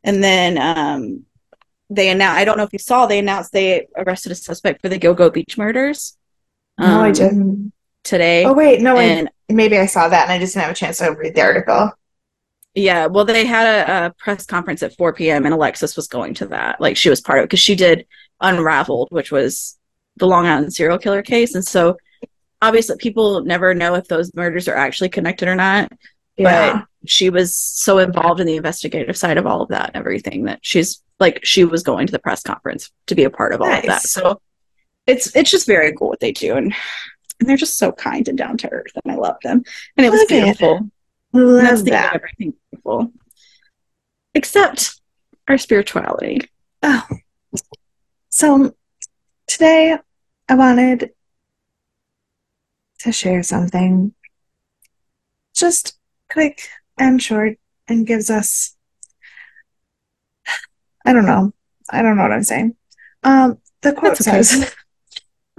And 0.03 0.23
then 0.23 0.57
um 0.57 1.25
they 1.89 2.09
announced 2.09 2.37
I 2.39 2.45
don't 2.45 2.57
know 2.57 2.63
if 2.63 2.73
you 2.73 2.79
saw 2.79 3.05
they 3.05 3.19
announced 3.19 3.51
they 3.51 3.87
arrested 3.97 4.31
a 4.31 4.35
suspect 4.35 4.81
for 4.81 4.89
the 4.89 4.99
Gilgo 4.99 5.31
Beach 5.33 5.57
murders. 5.57 6.17
No, 6.79 7.01
I 7.01 7.07
um, 7.07 7.13
didn't. 7.13 7.73
Today. 8.03 8.45
Oh 8.45 8.53
wait, 8.53 8.81
no, 8.81 8.95
I, 8.95 9.03
and 9.03 9.29
maybe 9.49 9.77
I 9.77 9.85
saw 9.85 10.07
that 10.07 10.23
and 10.23 10.31
I 10.31 10.39
just 10.39 10.53
didn't 10.53 10.63
have 10.63 10.71
a 10.71 10.75
chance 10.75 10.99
to 10.99 11.11
read 11.11 11.35
the 11.35 11.41
article. 11.41 11.91
Yeah, 12.73 13.07
well, 13.07 13.25
they 13.25 13.45
had 13.45 13.67
a, 13.67 14.05
a 14.05 14.13
press 14.17 14.45
conference 14.45 14.81
at 14.83 14.95
4 14.95 15.13
p.m. 15.13 15.45
and 15.45 15.53
Alexis 15.53 15.95
was 15.95 16.07
going 16.07 16.33
to 16.35 16.47
that. 16.47 16.79
Like 16.79 16.95
she 16.95 17.09
was 17.09 17.19
part 17.19 17.39
of 17.39 17.43
it 17.43 17.47
because 17.47 17.59
she 17.59 17.75
did 17.75 18.07
Unraveled, 18.41 19.09
which 19.11 19.31
was 19.31 19.77
the 20.15 20.27
Long 20.27 20.45
Island 20.45 20.73
serial 20.73 20.97
killer 20.97 21.21
case. 21.21 21.55
And 21.55 21.65
so 21.65 21.97
obviously 22.61 22.95
people 22.97 23.41
never 23.43 23.73
know 23.73 23.95
if 23.95 24.07
those 24.07 24.33
murders 24.33 24.67
are 24.67 24.75
actually 24.75 25.09
connected 25.09 25.47
or 25.47 25.55
not. 25.55 25.91
Yeah. 26.37 26.73
But 26.73 26.85
she 27.09 27.29
was 27.29 27.55
so 27.55 27.97
involved 27.97 28.39
in 28.39 28.47
the 28.47 28.55
investigative 28.55 29.17
side 29.17 29.37
of 29.37 29.45
all 29.45 29.61
of 29.61 29.69
that 29.69 29.87
and 29.87 29.97
everything 29.97 30.45
that 30.45 30.59
she's 30.61 31.01
like 31.19 31.41
she 31.43 31.65
was 31.65 31.83
going 31.83 32.07
to 32.07 32.11
the 32.11 32.19
press 32.19 32.41
conference 32.41 32.91
to 33.07 33.15
be 33.15 33.25
a 33.25 33.29
part 33.29 33.53
of 33.53 33.61
all 33.61 33.71
of 33.71 33.83
that. 33.83 34.01
So 34.03 34.41
it's 35.09 35.35
it's 35.35 35.49
just 35.51 35.65
very 35.67 35.91
cool 35.93 36.09
what 36.09 36.19
they 36.19 36.31
do 36.31 36.55
and 36.55 36.73
and 37.39 37.47
they're 37.49 37.57
just 37.57 37.77
so 37.77 37.91
kind 37.91 38.27
and 38.27 38.37
down 38.37 38.57
to 38.57 38.69
earth 38.71 38.91
and 39.03 39.11
I 39.13 39.15
love 39.15 39.37
them. 39.43 39.63
And 39.95 40.05
it 40.05 40.09
was 40.09 40.19
Love 40.21 40.31
it. 40.31 40.43
beautiful. 40.43 40.89
That's 41.31 41.79
Love 41.81 41.85
that. 41.85 42.15
everything 42.15 42.53
beautiful. 42.69 43.13
Except 44.33 44.99
our 45.47 45.57
spirituality. 45.57 46.41
Oh. 46.83 47.07
So 48.29 48.75
today 49.47 49.97
I 50.49 50.55
wanted 50.55 51.11
to 52.99 53.11
share 53.13 53.41
something 53.43 54.13
just 55.55 55.97
quick 56.29 56.67
and 56.97 57.21
short 57.21 57.57
and 57.87 58.05
gives 58.05 58.29
us 58.29 58.75
I 61.05 61.13
don't 61.13 61.25
know. 61.25 61.53
I 61.89 62.01
don't 62.01 62.17
know 62.17 62.23
what 62.23 62.33
I'm 62.33 62.43
saying. 62.43 62.75
Um 63.23 63.59
the 63.81 63.93
quote 63.93 64.17
That's 64.17 64.25
says 64.49 64.75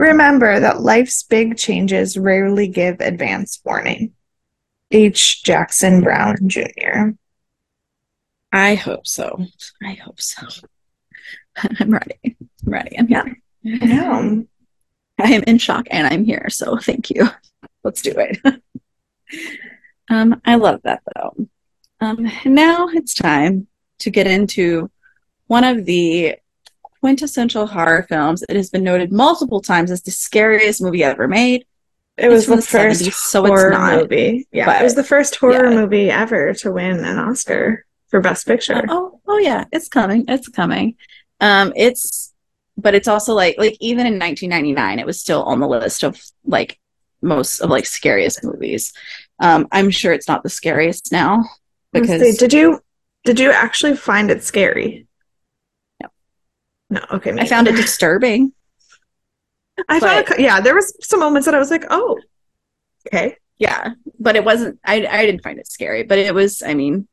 Remember 0.00 0.58
that 0.58 0.80
life's 0.80 1.22
big 1.24 1.58
changes 1.58 2.16
rarely 2.16 2.68
give 2.68 3.00
advance 3.00 3.60
warning. 3.62 4.14
H. 4.90 5.44
Jackson 5.44 6.00
Brown 6.00 6.48
Jr. 6.48 7.10
I 8.50 8.76
hope 8.76 9.06
so. 9.06 9.44
I 9.84 9.92
hope 9.92 10.18
so. 10.18 10.46
I'm 11.78 11.90
ready. 11.90 12.18
I'm 12.24 12.38
ready. 12.64 12.98
I'm 12.98 13.08
here. 13.08 13.42
I 13.66 13.84
know. 13.84 14.46
I 15.18 15.32
am 15.32 15.42
in 15.42 15.58
shock 15.58 15.86
and 15.90 16.06
I'm 16.06 16.24
here, 16.24 16.46
so 16.48 16.78
thank 16.78 17.10
you. 17.10 17.28
Let's 17.84 18.00
do 18.00 18.14
it. 18.16 18.62
um, 20.08 20.40
I 20.46 20.54
love 20.54 20.80
that 20.84 21.02
though. 21.14 21.46
Um, 22.00 22.26
now 22.46 22.88
it's 22.88 23.12
time 23.12 23.66
to 23.98 24.08
get 24.08 24.26
into 24.26 24.90
one 25.46 25.64
of 25.64 25.84
the 25.84 26.36
quintessential 27.00 27.66
horror 27.66 28.06
films. 28.08 28.44
It 28.48 28.56
has 28.56 28.70
been 28.70 28.84
noted 28.84 29.12
multiple 29.12 29.60
times 29.60 29.90
as 29.90 30.02
the 30.02 30.10
scariest 30.10 30.82
movie 30.82 31.04
ever 31.04 31.28
made. 31.28 31.66
It 32.16 32.28
was 32.28 32.46
the 32.46 32.56
the 32.56 32.62
first 32.62 33.02
70s, 33.02 33.12
so 33.14 33.44
it's 33.44 33.48
horror 33.48 33.70
not, 33.70 34.02
movie. 34.02 34.46
Yeah, 34.52 34.66
but- 34.66 34.80
it 34.80 34.84
was 34.84 34.94
the 34.94 35.04
first 35.04 35.36
horror 35.36 35.70
yeah. 35.70 35.80
movie 35.80 36.10
ever 36.10 36.52
to 36.54 36.72
win 36.72 37.02
an 37.04 37.18
Oscar 37.18 37.86
for 38.08 38.20
Best 38.20 38.46
Picture. 38.46 38.84
Oh, 38.88 39.20
oh 39.26 39.38
yeah, 39.38 39.64
it's 39.72 39.88
coming. 39.88 40.24
It's 40.28 40.48
coming. 40.48 40.96
Um, 41.40 41.72
it's, 41.76 42.34
but 42.76 42.94
it's 42.94 43.08
also 43.08 43.34
like, 43.34 43.56
like 43.56 43.76
even 43.80 44.06
in 44.06 44.18
1999, 44.18 44.98
it 44.98 45.06
was 45.06 45.18
still 45.18 45.42
on 45.44 45.60
the 45.60 45.68
list 45.68 46.02
of 46.02 46.20
like 46.44 46.78
most 47.22 47.60
of 47.60 47.70
like 47.70 47.86
scariest 47.86 48.44
movies. 48.44 48.92
Um, 49.40 49.68
I'm 49.72 49.90
sure 49.90 50.12
it's 50.12 50.28
not 50.28 50.42
the 50.42 50.50
scariest 50.50 51.12
now 51.12 51.44
because 51.92 52.36
did 52.36 52.52
you 52.52 52.80
did 53.24 53.38
you 53.38 53.50
actually 53.50 53.96
find 53.96 54.30
it 54.30 54.42
scary? 54.42 55.06
No. 56.90 57.00
Okay. 57.12 57.32
I 57.38 57.46
found 57.46 57.68
it 57.68 57.76
disturbing. 57.76 58.52
I 59.88 60.00
found 60.00 60.26
but- 60.26 60.32
it. 60.32 60.36
co- 60.36 60.42
Yeah, 60.42 60.60
there 60.60 60.74
was 60.74 60.94
some 61.02 61.20
moments 61.20 61.46
that 61.46 61.54
I 61.54 61.58
was 61.58 61.70
like, 61.70 61.84
oh, 61.90 62.18
okay. 63.08 63.36
Yeah, 63.58 63.92
but 64.18 64.36
it 64.36 64.44
wasn't. 64.44 64.78
I 64.84 65.06
I 65.06 65.26
didn't 65.26 65.42
find 65.42 65.58
it 65.58 65.66
scary, 65.66 66.02
but 66.02 66.18
it 66.18 66.34
was. 66.34 66.62
I 66.62 66.72
mean, 66.74 67.06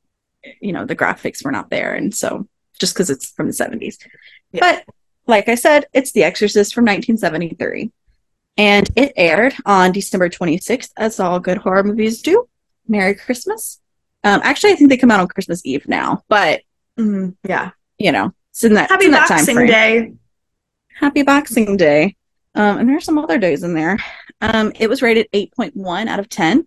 you 0.62 0.72
know, 0.72 0.86
the 0.86 0.96
graphics 0.96 1.44
were 1.44 1.52
not 1.52 1.70
there, 1.70 1.94
and 1.94 2.16
so 2.16 2.48
just 2.80 2.94
because 2.94 3.10
it's 3.10 3.32
from 3.32 3.48
the 3.48 3.54
70s. 3.54 3.98
Yeah. 4.54 4.60
But 4.62 4.86
like 5.28 5.50
I 5.50 5.56
said, 5.56 5.88
it's 5.94 6.14
The 6.14 6.24
Exorcist 6.24 6.74
from 6.74 6.86
1973, 6.86 7.92
and 8.58 8.90
it 8.96 9.12
aired 9.18 9.56
on 9.66 9.92
December 9.92 10.30
26th, 10.30 10.92
as 10.96 11.20
all 11.20 11.40
good 11.42 11.58
horror 11.58 11.84
movies 11.84 12.22
do. 12.22 12.48
Merry 12.88 13.16
Christmas. 13.16 13.82
Um, 14.24 14.40
actually, 14.44 14.72
I 14.72 14.76
think 14.78 14.90
they 14.90 14.98
come 14.98 15.12
out 15.12 15.20
on 15.20 15.28
Christmas 15.28 15.62
Eve 15.66 15.86
now, 15.90 16.24
but 16.30 16.62
Mhm, 16.98 17.36
yeah. 17.44 17.72
you 17.98 18.14
know, 18.14 18.32
it's 18.58 18.64
in 18.64 18.74
that, 18.74 18.90
Happy 18.90 19.06
in 19.06 19.12
that 19.12 19.30
Boxing. 19.30 19.68
Day. 19.68 20.14
Happy 21.00 21.22
Boxing 21.22 21.78
Day. 21.78 22.16
Um, 22.56 22.80
and 22.80 22.90
there's 22.90 23.06
some 23.06 23.20
other 23.20 23.38
days 23.38 23.62
in 23.62 23.76
there. 23.76 24.00
Um, 24.42 24.72
it 24.80 24.90
was 24.90 25.04
rated 25.04 25.28
8.1 25.32 26.08
out 26.08 26.20
of 26.20 26.28
10, 26.28 26.66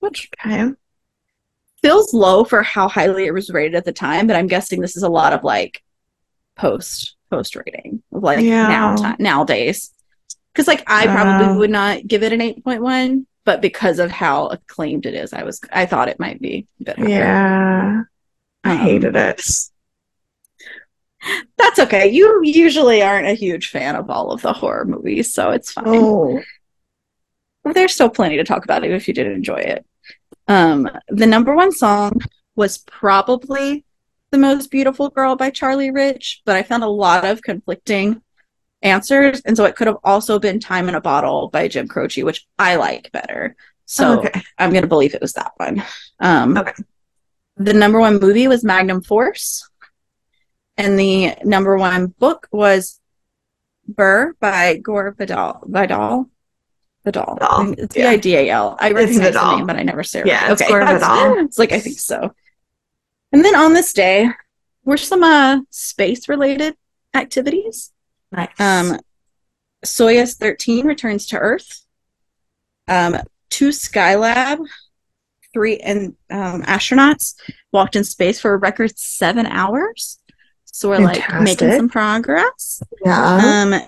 which 0.00 0.28
Okay. 0.44 0.72
feels 1.82 2.12
low 2.12 2.42
for 2.42 2.64
how 2.64 2.88
highly 2.88 3.26
it 3.26 3.32
was 3.32 3.48
rated 3.50 3.76
at 3.76 3.84
the 3.84 3.92
time, 3.92 4.26
but 4.26 4.34
I'm 4.34 4.48
guessing 4.48 4.80
this 4.80 4.96
is 4.96 5.04
a 5.04 5.08
lot 5.08 5.32
of 5.32 5.44
like 5.44 5.82
post 6.56 7.14
post 7.30 7.54
rating 7.54 8.02
of 8.12 8.24
like 8.24 8.40
Yeah. 8.44 8.66
now 8.66 9.16
nowadays. 9.20 9.92
Because 10.52 10.66
like 10.66 10.82
I 10.88 11.06
probably 11.06 11.46
Uh. 11.46 11.58
would 11.58 11.70
not 11.70 12.04
give 12.08 12.24
it 12.24 12.32
an 12.32 12.40
8.1, 12.40 13.26
but 13.44 13.60
because 13.60 14.00
of 14.00 14.10
how 14.10 14.48
acclaimed 14.48 15.06
it 15.06 15.14
is, 15.14 15.32
I 15.32 15.44
was 15.44 15.60
I 15.72 15.86
thought 15.86 16.08
it 16.08 16.18
might 16.18 16.40
be 16.40 16.66
a 16.80 16.84
bit 16.84 16.98
higher. 16.98 17.08
Yeah. 17.08 18.02
I 18.64 18.72
Um, 18.72 18.78
hated 18.78 19.14
it. 19.14 19.42
That's 21.56 21.78
okay. 21.78 22.10
You 22.10 22.40
usually 22.44 23.02
aren't 23.02 23.26
a 23.26 23.34
huge 23.34 23.70
fan 23.70 23.96
of 23.96 24.10
all 24.10 24.30
of 24.30 24.42
the 24.42 24.52
horror 24.52 24.84
movies, 24.84 25.32
so 25.32 25.50
it's 25.50 25.72
fine. 25.72 25.84
Oh. 25.86 26.42
there's 27.64 27.94
still 27.94 28.10
plenty 28.10 28.36
to 28.36 28.44
talk 28.44 28.64
about 28.64 28.84
if 28.84 29.08
you 29.08 29.14
did 29.14 29.26
enjoy 29.26 29.56
it. 29.56 29.86
Um, 30.48 30.90
the 31.08 31.26
number 31.26 31.54
one 31.54 31.72
song 31.72 32.20
was 32.56 32.78
probably 32.78 33.84
The 34.30 34.38
Most 34.38 34.70
Beautiful 34.70 35.08
Girl 35.08 35.36
by 35.36 35.50
Charlie 35.50 35.90
Rich, 35.90 36.42
but 36.44 36.56
I 36.56 36.62
found 36.62 36.84
a 36.84 36.88
lot 36.88 37.24
of 37.24 37.42
conflicting 37.42 38.22
answers. 38.82 39.40
And 39.40 39.56
so 39.56 39.64
it 39.64 39.76
could 39.76 39.86
have 39.86 39.96
also 40.04 40.38
been 40.38 40.60
Time 40.60 40.88
in 40.88 40.94
a 40.94 41.00
Bottle 41.00 41.48
by 41.48 41.68
Jim 41.68 41.88
Croce, 41.88 42.22
which 42.22 42.46
I 42.58 42.76
like 42.76 43.10
better. 43.12 43.56
So 43.86 44.20
okay. 44.20 44.42
I'm 44.58 44.70
going 44.70 44.82
to 44.82 44.88
believe 44.88 45.14
it 45.14 45.20
was 45.22 45.32
that 45.34 45.52
one. 45.56 45.82
Um, 46.20 46.56
Okay. 46.56 46.72
The 47.56 47.72
number 47.72 48.00
one 48.00 48.18
movie 48.18 48.48
was 48.48 48.64
Magnum 48.64 49.00
Force. 49.00 49.68
And 50.76 50.98
the 50.98 51.34
number 51.44 51.76
one 51.76 52.08
book 52.08 52.48
was 52.50 53.00
Burr 53.86 54.34
by 54.40 54.76
Gore 54.76 55.14
Vidal. 55.16 55.60
Vidal? 55.66 56.30
Vidal. 57.04 57.34
Vidal, 57.34 57.74
It's 57.78 57.96
yeah. 57.96 58.10
V-I-D-A-L. 58.10 58.76
I 58.80 58.90
recognize 58.92 59.34
the 59.34 59.56
name, 59.56 59.66
but 59.66 59.76
I 59.76 59.82
never 59.82 60.02
say 60.02 60.20
it. 60.20 60.26
Yeah, 60.26 60.42
right. 60.44 60.52
it's 60.52 60.68
Gore 60.68 60.84
Vidal. 60.84 61.38
It's 61.44 61.58
like, 61.58 61.72
I 61.72 61.78
think 61.78 61.98
so. 61.98 62.34
And 63.32 63.44
then 63.44 63.54
on 63.54 63.74
this 63.74 63.92
day 63.92 64.28
were 64.84 64.96
some 64.96 65.22
uh, 65.22 65.60
space-related 65.70 66.76
activities. 67.14 67.92
Nice. 68.32 68.48
Um, 68.58 68.98
Soyuz 69.84 70.36
13 70.36 70.86
returns 70.86 71.26
to 71.28 71.38
Earth. 71.38 71.84
Um, 72.88 73.16
two 73.50 73.68
Skylab, 73.68 74.66
three 75.52 75.78
and 75.78 76.16
um, 76.30 76.62
astronauts 76.62 77.34
walked 77.72 77.96
in 77.96 78.04
space 78.04 78.40
for 78.40 78.52
a 78.52 78.58
record 78.58 78.98
seven 78.98 79.46
hours. 79.46 80.18
So 80.74 80.88
we're 80.88 80.98
like 80.98 81.22
making 81.40 81.70
some 81.70 81.88
progress. 81.88 82.82
yeah. 83.04 83.62
Um, 83.64 83.80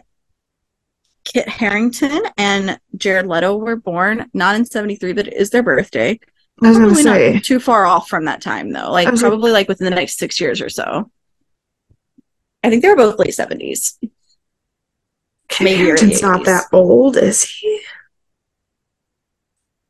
Kit 1.25 1.49
Harington 1.49 2.23
and 2.39 2.79
Jared 2.97 3.27
Leto 3.27 3.57
were 3.57 3.75
born 3.75 4.31
not 4.33 4.55
in 4.55 4.65
73, 4.65 5.13
but 5.13 5.27
it 5.27 5.35
is 5.35 5.51
their 5.51 5.65
birthday. 5.65 6.21
I 6.63 6.69
was 6.69 6.79
Probably 6.79 7.03
say. 7.03 7.33
not 7.35 7.43
too 7.43 7.59
far 7.59 7.87
off 7.87 8.09
from 8.09 8.27
that 8.27 8.41
time, 8.41 8.71
though. 8.71 8.93
Like, 8.93 9.13
probably 9.19 9.51
like 9.51 9.67
within 9.67 9.87
the 9.87 9.97
next 9.97 10.17
six 10.17 10.41
years 10.41 10.61
or 10.61 10.69
so. 10.69 11.11
I 12.63 12.71
think 12.71 12.83
they 12.83 12.89
were 12.89 12.95
both 12.95 13.19
late 13.19 13.31
70s. 13.31 13.99
Kit 15.49 15.65
maybe 15.65 15.91
early 15.91 15.99
Harington's 15.99 16.23
not 16.23 16.45
that 16.45 16.67
old, 16.73 17.17
is 17.17 17.43
he? 17.43 17.81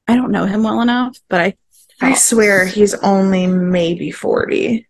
I 0.09 0.17
don't 0.17 0.33
know 0.33 0.47
him 0.47 0.63
well 0.63 0.81
enough, 0.81 1.19
but 1.29 1.43
I 1.43 1.57
I 2.01 2.15
swear 2.15 2.65
he's 2.65 2.95
only 2.95 3.47
maybe 3.47 4.11
40. 4.11 4.87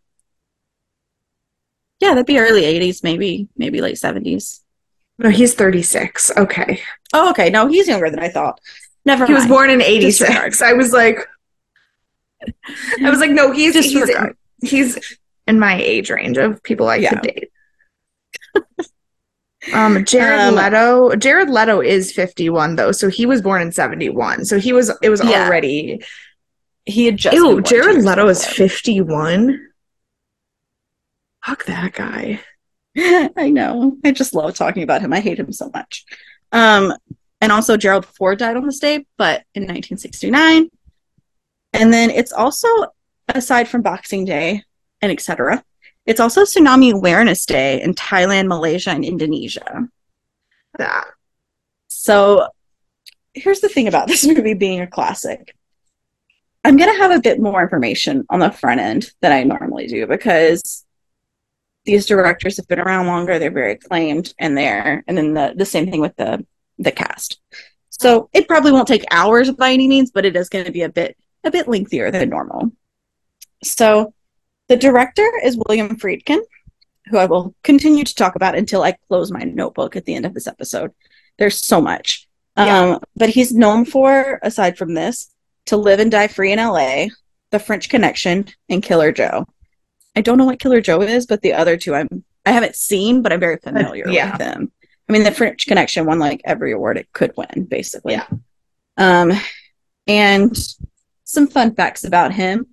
Yeah, 2.00 2.10
that'd 2.10 2.26
be 2.26 2.38
early 2.38 2.62
80s, 2.62 3.02
maybe, 3.02 3.48
maybe 3.56 3.80
late 3.80 3.96
70s. 3.96 4.60
No, 5.18 5.30
he's 5.30 5.54
36. 5.54 6.30
Okay. 6.36 6.80
Oh, 7.14 7.30
okay. 7.30 7.48
No, 7.48 7.68
he's 7.68 7.88
younger 7.88 8.10
than 8.10 8.18
I 8.18 8.28
thought. 8.28 8.60
Never 9.06 9.26
He 9.26 9.32
was 9.32 9.46
born 9.46 9.70
in 9.70 9.80
86. 9.80 10.18
Disregard. 10.18 10.54
I 10.62 10.72
was 10.74 10.92
like, 10.92 11.26
I 13.02 13.08
was 13.10 13.20
like, 13.20 13.30
no, 13.30 13.50
he's, 13.52 13.74
he's, 13.74 14.10
he's 14.62 15.18
in 15.46 15.58
my 15.58 15.80
age 15.80 16.10
range 16.10 16.36
of 16.36 16.62
people 16.62 16.88
I 16.88 16.96
Yeah. 16.96 17.10
could 17.10 17.22
date. 17.22 17.50
um, 19.72 20.04
Jared 20.04 20.40
Um, 20.40 20.54
Leto. 20.54 21.16
Jared 21.16 21.48
Leto 21.50 21.80
is 21.80 22.12
51 22.12 22.76
though, 22.76 22.92
so 22.92 23.08
he 23.08 23.26
was 23.26 23.40
born 23.42 23.62
in 23.62 23.72
71. 23.72 24.44
So 24.44 24.58
he 24.58 24.72
was 24.72 24.92
it 25.02 25.08
was 25.08 25.24
Yeah. 25.24 25.46
already 25.46 26.02
He 26.84 27.06
had 27.06 27.16
just 27.16 27.34
Ew, 27.34 27.60
Jared 27.62 28.04
Leto 28.04 28.28
is 28.28 28.40
before. 28.46 28.66
51. 31.46 31.56
Fuck 31.56 31.66
that 31.66 31.92
guy. 31.92 32.40
I 33.36 33.50
know. 33.50 33.96
I 34.04 34.12
just 34.12 34.34
love 34.34 34.54
talking 34.54 34.82
about 34.82 35.02
him. 35.02 35.12
I 35.12 35.20
hate 35.20 35.38
him 35.38 35.52
so 35.52 35.70
much. 35.72 36.04
Um, 36.52 36.92
and 37.40 37.52
also 37.52 37.76
Gerald 37.76 38.06
Ford 38.06 38.38
died 38.38 38.56
on 38.56 38.66
this 38.66 38.78
day, 38.78 39.06
but 39.16 39.44
in 39.54 39.62
1969. 39.62 40.70
And 41.72 41.92
then 41.92 42.10
it's 42.10 42.32
also, 42.32 42.68
aside 43.28 43.68
from 43.68 43.82
Boxing 43.82 44.24
Day 44.24 44.62
and 45.02 45.12
etc., 45.12 45.62
it's 46.06 46.20
also 46.20 46.42
Tsunami 46.42 46.92
Awareness 46.92 47.44
Day 47.44 47.82
in 47.82 47.92
Thailand, 47.94 48.46
Malaysia, 48.46 48.90
and 48.90 49.04
Indonesia. 49.04 49.88
That. 50.78 51.06
So 51.88 52.48
here's 53.34 53.60
the 53.60 53.68
thing 53.68 53.88
about 53.88 54.06
this 54.06 54.24
movie 54.26 54.54
being 54.54 54.80
a 54.80 54.86
classic. 54.86 55.54
I'm 56.64 56.76
going 56.76 56.92
to 56.92 56.98
have 57.00 57.10
a 57.10 57.20
bit 57.20 57.40
more 57.40 57.62
information 57.62 58.24
on 58.30 58.40
the 58.40 58.50
front 58.50 58.80
end 58.80 59.10
than 59.20 59.32
I 59.32 59.42
normally 59.42 59.86
do 59.86 60.06
because 60.06 60.85
these 61.86 62.06
directors 62.06 62.56
have 62.56 62.68
been 62.68 62.80
around 62.80 63.06
longer, 63.06 63.38
they're 63.38 63.50
very 63.50 63.72
acclaimed 63.72 64.34
and 64.38 64.56
they're 64.56 65.02
and 65.06 65.16
then 65.16 65.34
the 65.34 65.54
the 65.56 65.64
same 65.64 65.90
thing 65.90 66.00
with 66.00 66.16
the 66.16 66.44
the 66.78 66.92
cast. 66.92 67.40
So 67.88 68.28
it 68.32 68.46
probably 68.46 68.72
won't 68.72 68.88
take 68.88 69.04
hours 69.10 69.50
by 69.52 69.72
any 69.72 69.88
means, 69.88 70.10
but 70.10 70.26
it 70.26 70.36
is 70.36 70.50
going 70.50 70.66
to 70.66 70.72
be 70.72 70.82
a 70.82 70.88
bit 70.88 71.16
a 71.44 71.50
bit 71.50 71.68
lengthier 71.68 72.10
than 72.10 72.28
normal. 72.28 72.72
So 73.64 74.12
the 74.68 74.76
director 74.76 75.26
is 75.42 75.58
William 75.66 75.96
Friedkin, 75.96 76.40
who 77.06 77.18
I 77.18 77.26
will 77.26 77.54
continue 77.62 78.04
to 78.04 78.14
talk 78.14 78.36
about 78.36 78.56
until 78.56 78.82
I 78.82 78.96
close 79.08 79.30
my 79.30 79.42
notebook 79.42 79.96
at 79.96 80.04
the 80.04 80.14
end 80.14 80.26
of 80.26 80.34
this 80.34 80.46
episode. 80.46 80.92
There's 81.38 81.64
so 81.64 81.80
much. 81.80 82.28
Yeah. 82.56 82.94
Um, 82.94 83.00
but 83.14 83.28
he's 83.28 83.52
known 83.52 83.84
for, 83.84 84.40
aside 84.42 84.78
from 84.78 84.94
this, 84.94 85.30
To 85.66 85.76
Live 85.76 86.00
and 86.00 86.10
Die 86.10 86.26
Free 86.28 86.52
in 86.52 86.58
LA, 86.58 87.06
The 87.50 87.58
French 87.58 87.88
Connection, 87.88 88.46
and 88.68 88.82
Killer 88.82 89.12
Joe. 89.12 89.46
I 90.16 90.22
don't 90.22 90.38
know 90.38 90.46
what 90.46 90.58
Killer 90.58 90.80
Joe 90.80 91.02
is, 91.02 91.26
but 91.26 91.42
the 91.42 91.52
other 91.52 91.76
two 91.76 91.94
I'm 91.94 92.24
I 92.44 92.52
haven't 92.52 92.76
seen, 92.76 93.22
but 93.22 93.32
I'm 93.32 93.40
very 93.40 93.58
familiar 93.58 94.08
yeah. 94.08 94.30
with 94.30 94.38
them. 94.38 94.72
I 95.08 95.12
mean, 95.12 95.24
The 95.24 95.32
French 95.32 95.66
Connection 95.66 96.06
won 96.06 96.18
like 96.18 96.40
every 96.44 96.72
award 96.72 96.96
it 96.96 97.12
could 97.12 97.32
win, 97.36 97.66
basically. 97.68 98.14
Yeah. 98.14 98.26
Um, 98.96 99.32
and 100.06 100.56
some 101.24 101.48
fun 101.48 101.74
facts 101.74 102.04
about 102.04 102.32
him. 102.32 102.68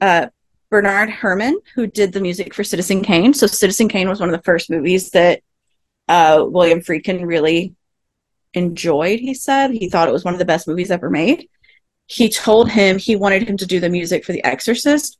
Uh, 0.00 0.28
Bernard 0.70 1.10
Herrmann, 1.10 1.58
who 1.74 1.86
did 1.86 2.12
the 2.12 2.20
music 2.20 2.54
for 2.54 2.62
Citizen 2.62 3.02
Kane. 3.02 3.34
So 3.34 3.46
Citizen 3.46 3.88
Kane 3.88 4.08
was 4.08 4.20
one 4.20 4.28
of 4.28 4.36
the 4.36 4.42
first 4.42 4.70
movies 4.70 5.10
that 5.10 5.42
uh, 6.08 6.44
William 6.46 6.80
Friedkin 6.80 7.26
really 7.26 7.74
enjoyed. 8.54 9.20
He 9.20 9.34
said 9.34 9.70
he 9.70 9.88
thought 9.88 10.08
it 10.08 10.12
was 10.12 10.24
one 10.24 10.34
of 10.34 10.38
the 10.38 10.44
best 10.44 10.68
movies 10.68 10.90
ever 10.90 11.10
made. 11.10 11.48
He 12.06 12.28
told 12.28 12.70
him 12.70 12.98
he 12.98 13.16
wanted 13.16 13.48
him 13.48 13.56
to 13.58 13.66
do 13.66 13.80
the 13.80 13.90
music 13.90 14.24
for 14.24 14.32
The 14.32 14.44
Exorcist, 14.44 15.18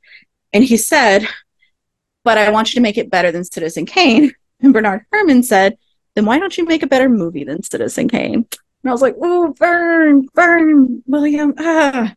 and 0.52 0.64
he 0.64 0.76
said, 0.76 1.26
"But 2.28 2.36
I 2.38 2.50
want 2.50 2.68
you 2.70 2.74
to 2.78 2.82
make 2.82 2.98
it 2.98 3.10
better 3.10 3.30
than 3.32 3.44
Citizen 3.44 3.86
Kane." 3.86 4.32
And 4.60 4.72
Bernard 4.72 5.02
Herrmann 5.12 5.44
said, 5.44 5.78
"Then 6.14 6.24
why 6.26 6.38
don't 6.40 6.56
you 6.58 6.64
make 6.66 6.82
a 6.82 6.86
better 6.94 7.08
movie 7.08 7.44
than 7.44 7.62
Citizen 7.62 8.08
Kane?" 8.08 8.44
And 8.82 8.86
I 8.90 8.92
was 8.92 9.02
like, 9.02 9.14
"Oh, 9.22 9.54
burn, 9.58 10.26
burn, 10.34 11.02
William." 11.06 11.54
Ah. 11.58 12.14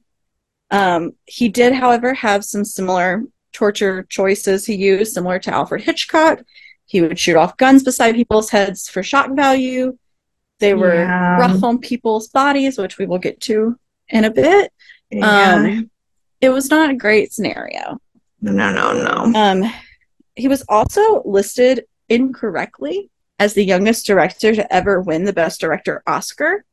Um, 0.71 1.11
he 1.25 1.49
did, 1.49 1.73
however, 1.73 2.13
have 2.13 2.43
some 2.43 2.65
similar 2.65 3.23
torture 3.53 4.03
choices 4.09 4.65
he 4.65 4.75
used, 4.75 5.13
similar 5.13 5.37
to 5.39 5.53
Alfred 5.53 5.83
Hitchcock. 5.83 6.41
He 6.85 7.01
would 7.01 7.19
shoot 7.19 7.35
off 7.35 7.57
guns 7.57 7.83
beside 7.83 8.15
people's 8.15 8.49
heads 8.49 8.89
for 8.89 9.03
shock 9.03 9.35
value. 9.35 9.97
They 10.59 10.73
were 10.73 10.95
Yeah. 10.95 11.37
rough 11.39 11.63
on 11.63 11.77
people's 11.79 12.27
bodies, 12.27 12.77
which 12.77 12.97
we 12.97 13.05
will 13.05 13.19
get 13.19 13.39
to 13.41 13.77
in 14.09 14.23
a 14.23 14.31
bit. 14.31 14.71
Yeah. 15.11 15.55
Um, 15.55 15.91
it 16.39 16.49
was 16.49 16.69
not 16.69 16.89
a 16.89 16.95
great 16.95 17.33
scenario. 17.33 17.99
no, 18.41 18.51
no, 18.73 18.93
no. 19.07 19.39
Um, 19.39 19.71
he 20.35 20.47
was 20.47 20.63
also 20.69 21.21
listed 21.25 21.85
incorrectly 22.09 23.09
as 23.39 23.53
the 23.53 23.65
youngest 23.65 24.05
director 24.05 24.53
to 24.53 24.73
ever 24.73 25.01
win 25.01 25.23
the 25.23 25.33
Best 25.33 25.59
Director 25.59 26.03
Oscar 26.05 26.63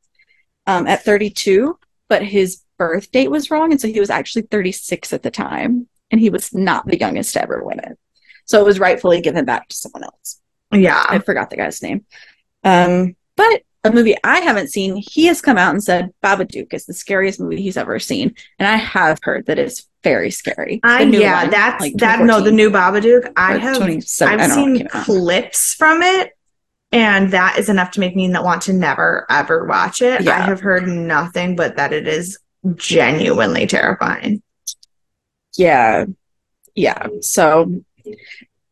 um, 0.66 0.87
at 0.87 1.05
32, 1.05 1.79
but 2.09 2.23
his 2.23 2.62
birth 2.77 3.11
date 3.11 3.31
was 3.31 3.51
wrong, 3.51 3.73
and 3.73 3.81
so 3.81 3.88
he 3.88 4.01
was 4.01 4.11
actually 4.11 4.42
36 4.42 5.12
at 5.12 5.23
the 5.23 5.31
time, 5.31 5.88
and 6.11 6.21
he 6.21 6.31
was 6.31 6.53
not 6.55 6.87
the 6.87 6.99
youngest 6.99 7.33
to 7.35 7.42
ever 7.42 7.62
win 7.64 7.81
it. 7.81 7.99
So 8.44 8.61
it 8.61 8.64
was 8.64 8.79
rightfully 8.79 9.21
given 9.21 9.44
back 9.44 9.68
to 9.68 9.77
someone 9.77 10.05
else. 10.05 10.40
Yeah. 10.73 11.05
I 11.09 11.18
forgot 11.18 11.51
the 11.51 11.57
guy's 11.57 11.83
name. 11.83 12.05
Um, 12.64 13.16
but 13.37 13.62
a 13.88 13.94
movie 13.94 14.16
I 14.24 14.40
haven't 14.40 14.68
seen, 14.72 14.96
he 14.96 15.27
has 15.27 15.40
come 15.40 15.59
out 15.59 15.72
and 15.72 15.83
said 15.83 16.11
Babadook 16.22 16.72
is 16.72 16.87
the 16.87 16.94
scariest 16.94 17.40
movie 17.40 17.61
he's 17.61 17.77
ever 17.77 17.98
seen, 17.98 18.35
and 18.59 18.68
I 18.68 18.77
have 18.77 19.18
heard 19.22 19.46
that 19.46 19.59
it's 19.59 19.88
very 20.05 20.31
scary. 20.31 20.81
I, 20.85 21.03
yeah, 21.03 21.42
one, 21.42 21.51
that's 21.51 21.81
like 21.81 21.94
that. 21.94 22.20
No, 22.20 22.40
the 22.40 22.53
new 22.53 22.70
Babadook. 22.70 23.33
I 23.37 23.59
have 23.59 23.59
I've 23.59 23.62
don't 23.62 23.72
know 23.72 23.81
when 23.81 23.98
it 23.98 24.51
seen 24.51 24.88
clips 24.88 25.74
from 25.74 26.03
it, 26.03 26.33
and 26.92 27.33
that 27.33 27.59
is 27.59 27.68
enough 27.68 27.90
to 27.92 28.01
make 28.01 28.16
me 28.16 28.29
not 28.29 28.44
want 28.44 28.62
to 28.62 28.72
never 28.72 29.27
ever 29.29 29.64
watch 29.64 30.03
it. 30.03 30.27
I 30.27 30.40
have 30.40 30.61
heard 30.61 30.87
nothing 30.87 31.57
but 31.57 31.77
that 31.77 31.92
it 31.92 32.07
is 32.07 32.38
genuinely 32.77 33.66
terrifying. 33.66 34.42
Yeah. 35.57 36.07
Yeah. 36.74 37.09
So 37.20 37.83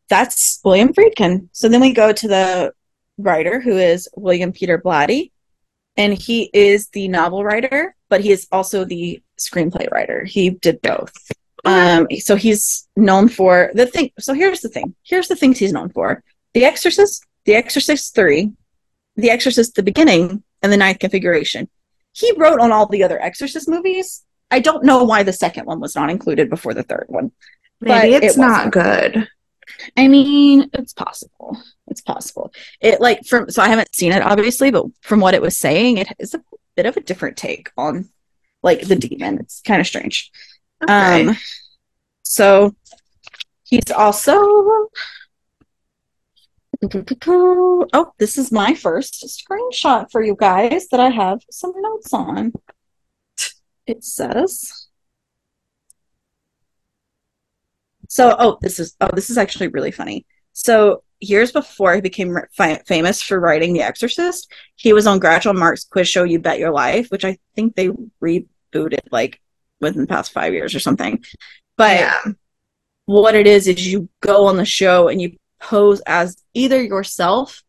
that's 0.09 0.59
William 0.63 0.93
Friedkin. 0.93 1.49
So 1.51 1.67
then 1.67 1.81
we 1.81 1.91
go 1.91 2.13
to 2.13 2.27
the 2.27 2.73
writer 3.17 3.59
who 3.59 3.77
is 3.77 4.07
William 4.15 4.51
Peter 4.51 4.77
Blatty. 4.77 5.31
And 5.95 6.13
he 6.13 6.49
is 6.53 6.89
the 6.89 7.07
novel 7.07 7.43
writer, 7.43 7.95
but 8.09 8.21
he 8.21 8.31
is 8.31 8.47
also 8.51 8.85
the 8.85 9.21
screenplay 9.39 9.91
writer. 9.91 10.23
He 10.25 10.51
did 10.51 10.81
both. 10.81 11.13
Um, 11.65 12.07
so 12.19 12.35
he's 12.35 12.87
known 12.95 13.29
for 13.29 13.71
the 13.73 13.87
thing. 13.87 14.11
So 14.19 14.33
here's 14.33 14.61
the 14.61 14.69
thing. 14.69 14.95
Here's 15.03 15.27
the 15.27 15.35
things 15.35 15.57
he's 15.57 15.73
known 15.73 15.89
for: 15.89 16.23
The 16.53 16.65
Exorcist, 16.65 17.25
The 17.45 17.55
Exorcist 17.55 18.13
Three, 18.13 18.51
The 19.15 19.31
Exorcist: 19.31 19.73
The 19.75 19.83
Beginning, 19.83 20.43
and 20.61 20.71
The 20.71 20.77
Ninth 20.77 20.99
Configuration. 20.99 21.67
He 22.13 22.31
wrote 22.37 22.59
on 22.59 22.71
all 22.71 22.85
the 22.85 23.03
other 23.03 23.19
Exorcist 23.19 23.67
movies. 23.67 24.23
I 24.49 24.59
don't 24.59 24.85
know 24.85 25.03
why 25.03 25.23
the 25.23 25.33
second 25.33 25.65
one 25.65 25.79
was 25.79 25.95
not 25.95 26.09
included 26.09 26.49
before 26.49 26.73
the 26.73 26.83
third 26.83 27.05
one. 27.07 27.31
Maybe 27.81 28.13
But 28.13 28.23
it's 28.23 28.37
it 28.37 28.39
not 28.39 28.71
good. 28.71 29.27
I 29.97 30.07
mean, 30.07 30.69
it's 30.73 30.93
possible. 30.93 31.57
It's 31.87 32.01
possible. 32.01 32.53
It 32.81 32.99
like 33.01 33.25
from 33.25 33.49
so 33.49 33.61
I 33.61 33.69
haven't 33.69 33.95
seen 33.95 34.11
it 34.11 34.21
obviously, 34.21 34.71
but 34.71 34.85
from 35.01 35.19
what 35.19 35.33
it 35.33 35.41
was 35.41 35.57
saying, 35.57 35.97
it 35.97 36.09
is 36.19 36.33
a 36.33 36.43
bit 36.75 36.85
of 36.85 36.97
a 36.97 37.01
different 37.01 37.37
take 37.37 37.71
on 37.77 38.09
like 38.63 38.81
the 38.81 38.95
demon. 38.95 39.39
It's 39.39 39.61
kind 39.61 39.79
of 39.79 39.87
strange. 39.87 40.31
Okay. 40.83 41.27
Um 41.27 41.37
so 42.23 42.75
he's 43.63 43.91
also 43.95 44.89
Oh, 46.83 48.11
this 48.19 48.37
is 48.37 48.51
my 48.51 48.75
first 48.75 49.25
screenshot 49.25 50.11
for 50.11 50.21
you 50.21 50.35
guys 50.37 50.87
that 50.89 50.99
I 50.99 51.09
have 51.09 51.39
some 51.49 51.73
notes 51.75 52.13
on. 52.13 52.53
It 53.87 54.03
says 54.03 54.87
So, 58.09 58.35
oh, 58.39 58.57
this 58.61 58.79
is 58.79 58.95
oh, 59.01 59.09
this 59.13 59.29
is 59.29 59.37
actually 59.37 59.67
really 59.67 59.91
funny. 59.91 60.25
So, 60.53 61.03
years 61.19 61.51
before 61.51 61.95
he 61.95 62.01
became 62.01 62.37
fi- 62.51 62.81
famous 62.85 63.21
for 63.21 63.39
writing 63.39 63.73
The 63.73 63.81
Exorcist, 63.81 64.51
he 64.75 64.93
was 64.93 65.07
on 65.07 65.19
Groucho 65.19 65.55
Marx 65.55 65.83
quiz 65.85 66.07
show 66.07 66.23
You 66.23 66.39
Bet 66.39 66.59
Your 66.59 66.71
Life, 66.71 67.09
which 67.09 67.25
I 67.25 67.37
think 67.55 67.75
they 67.75 67.89
rebooted 68.21 69.07
like 69.11 69.41
within 69.79 70.01
the 70.01 70.07
past 70.07 70.31
5 70.31 70.53
years 70.53 70.75
or 70.75 70.79
something. 70.79 71.23
But 71.75 71.99
yeah. 71.99 72.21
what 73.05 73.35
it 73.35 73.47
is 73.47 73.67
is 73.67 73.87
you 73.87 74.09
go 74.21 74.47
on 74.47 74.57
the 74.57 74.65
show 74.65 75.07
and 75.07 75.21
you 75.21 75.37
pose 75.59 76.01
as 76.01 76.37
either 76.53 76.81
yourself 76.81 77.63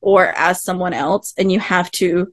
or 0.00 0.26
as 0.26 0.62
someone 0.62 0.92
else 0.92 1.34
and 1.36 1.50
you 1.50 1.60
have 1.60 1.90
to 1.92 2.32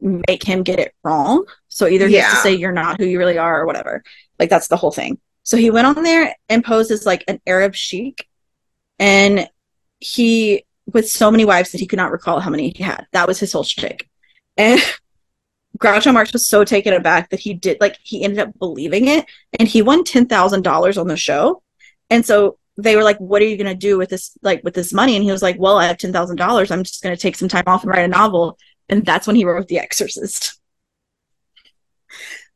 make 0.00 0.42
him 0.42 0.62
get 0.62 0.78
it 0.78 0.94
wrong 1.02 1.44
so 1.68 1.86
either 1.86 2.08
he 2.08 2.14
has 2.16 2.32
to 2.32 2.40
say 2.40 2.54
you're 2.54 2.72
not 2.72 3.00
who 3.00 3.06
you 3.06 3.18
really 3.18 3.38
are 3.38 3.62
or 3.62 3.66
whatever 3.66 4.02
like 4.38 4.50
that's 4.50 4.68
the 4.68 4.76
whole 4.76 4.90
thing 4.90 5.18
so 5.44 5.56
he 5.56 5.70
went 5.70 5.86
on 5.86 6.02
there 6.02 6.34
and 6.48 6.64
posed 6.64 6.90
as 6.90 7.06
like 7.06 7.24
an 7.26 7.40
arab 7.46 7.74
sheik 7.74 8.28
and 8.98 9.48
he 10.00 10.64
with 10.86 11.08
so 11.08 11.30
many 11.30 11.44
wives 11.44 11.72
that 11.72 11.80
he 11.80 11.86
could 11.86 11.96
not 11.96 12.12
recall 12.12 12.40
how 12.40 12.50
many 12.50 12.72
he 12.76 12.82
had 12.82 13.06
that 13.12 13.26
was 13.26 13.38
his 13.40 13.52
whole 13.52 13.62
shtick 13.64 14.08
and 14.56 14.80
Groucho 15.78 16.12
Marx 16.12 16.32
was 16.32 16.46
so 16.46 16.64
taken 16.64 16.92
aback 16.94 17.30
that 17.30 17.40
he 17.40 17.52
did 17.52 17.80
like 17.80 17.98
he 18.02 18.22
ended 18.22 18.38
up 18.38 18.58
believing 18.58 19.08
it 19.08 19.26
and 19.58 19.68
he 19.68 19.82
won 19.82 20.04
ten 20.04 20.26
thousand 20.26 20.62
dollars 20.62 20.96
on 20.96 21.08
the 21.08 21.16
show. 21.16 21.62
And 22.10 22.24
so 22.24 22.58
they 22.76 22.94
were 22.94 23.02
like, 23.02 23.18
What 23.18 23.42
are 23.42 23.46
you 23.46 23.56
gonna 23.56 23.74
do 23.74 23.98
with 23.98 24.08
this 24.08 24.36
like 24.42 24.62
with 24.62 24.74
this 24.74 24.92
money? 24.92 25.16
And 25.16 25.24
he 25.24 25.32
was 25.32 25.42
like, 25.42 25.56
Well, 25.58 25.76
I 25.78 25.86
have 25.86 25.98
ten 25.98 26.12
thousand 26.12 26.36
dollars. 26.36 26.70
I'm 26.70 26.84
just 26.84 27.02
gonna 27.02 27.16
take 27.16 27.34
some 27.34 27.48
time 27.48 27.64
off 27.66 27.82
and 27.82 27.90
write 27.90 28.04
a 28.04 28.08
novel. 28.08 28.56
And 28.88 29.04
that's 29.04 29.26
when 29.26 29.34
he 29.34 29.44
wrote 29.44 29.66
The 29.66 29.80
Exorcist. 29.80 30.60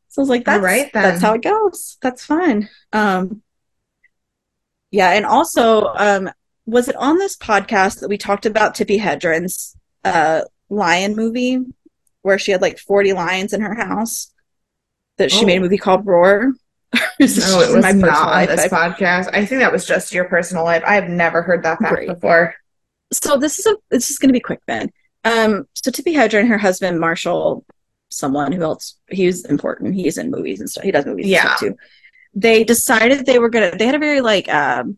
So 0.07 0.21
I 0.21 0.23
was 0.23 0.29
like, 0.29 0.45
That's 0.45 0.63
right, 0.63 0.89
then. 0.93 1.03
that's 1.03 1.21
how 1.21 1.33
it 1.33 1.41
goes. 1.43 1.97
That's 2.01 2.23
fine. 2.23 2.69
Um 2.93 3.41
Yeah, 4.91 5.11
and 5.11 5.25
also, 5.25 5.93
um, 5.95 6.29
was 6.69 6.87
it 6.87 6.95
on 6.95 7.17
this 7.17 7.35
podcast 7.37 7.99
that 7.99 8.09
we 8.09 8.17
talked 8.17 8.45
about 8.45 8.75
Tippi 8.75 8.99
Hedren's 8.99 9.75
uh, 10.03 10.41
lion 10.69 11.15
movie 11.15 11.59
where 12.21 12.37
she 12.39 12.51
had 12.51 12.61
like 12.61 12.77
40 12.79 13.13
lions 13.13 13.53
in 13.53 13.61
her 13.61 13.73
house? 13.75 14.31
That 15.17 15.31
she 15.31 15.43
Oh. 15.43 15.47
made 15.47 15.57
a 15.57 15.61
movie 15.61 15.77
called 15.77 16.05
Roar. 16.05 16.53
No, 17.19 17.25
it 17.61 17.75
was 17.75 17.83
my 17.83 17.91
not 17.91 18.09
personal 18.09 18.33
on 18.33 18.45
this 18.47 18.67
podcast. 18.71 19.29
I 19.33 19.45
think 19.45 19.59
that 19.59 19.71
was 19.73 19.85
just 19.85 20.13
your 20.13 20.23
personal 20.25 20.63
life. 20.63 20.81
I 20.87 20.95
have 20.95 21.09
never 21.09 21.41
heard 21.41 21.63
that 21.63 21.77
fact 21.79 21.93
Great. 21.93 22.07
before. 22.07 22.55
so 23.11 23.37
this 23.37 23.59
is 23.59 23.65
a 23.65 23.75
this 23.91 24.09
is 24.09 24.17
going 24.17 24.29
to 24.29 24.33
be 24.33 24.39
quick 24.39 24.61
then. 24.67 24.89
Um, 25.25 25.67
so 25.75 25.91
Tippi 25.91 26.13
Hedren, 26.15 26.47
her 26.47 26.57
husband 26.57 26.97
Marshall, 26.99 27.65
someone 28.07 28.53
who 28.53 28.63
else 28.63 28.95
he's 29.09 29.43
important. 29.45 29.95
He's 29.95 30.17
in 30.17 30.31
movies 30.31 30.61
and 30.61 30.69
stuff. 30.69 30.85
He 30.85 30.91
does 30.91 31.05
movies 31.05 31.25
and 31.25 31.31
Yeah. 31.31 31.41
stuff 31.43 31.59
too. 31.59 31.75
They 32.33 32.63
decided 32.63 33.25
they 33.25 33.37
were 33.39 33.49
gonna. 33.49 33.75
They 33.75 33.85
had 33.85 33.95
a 33.95 33.99
very 33.99 34.21
like 34.21 34.47
um 34.47 34.97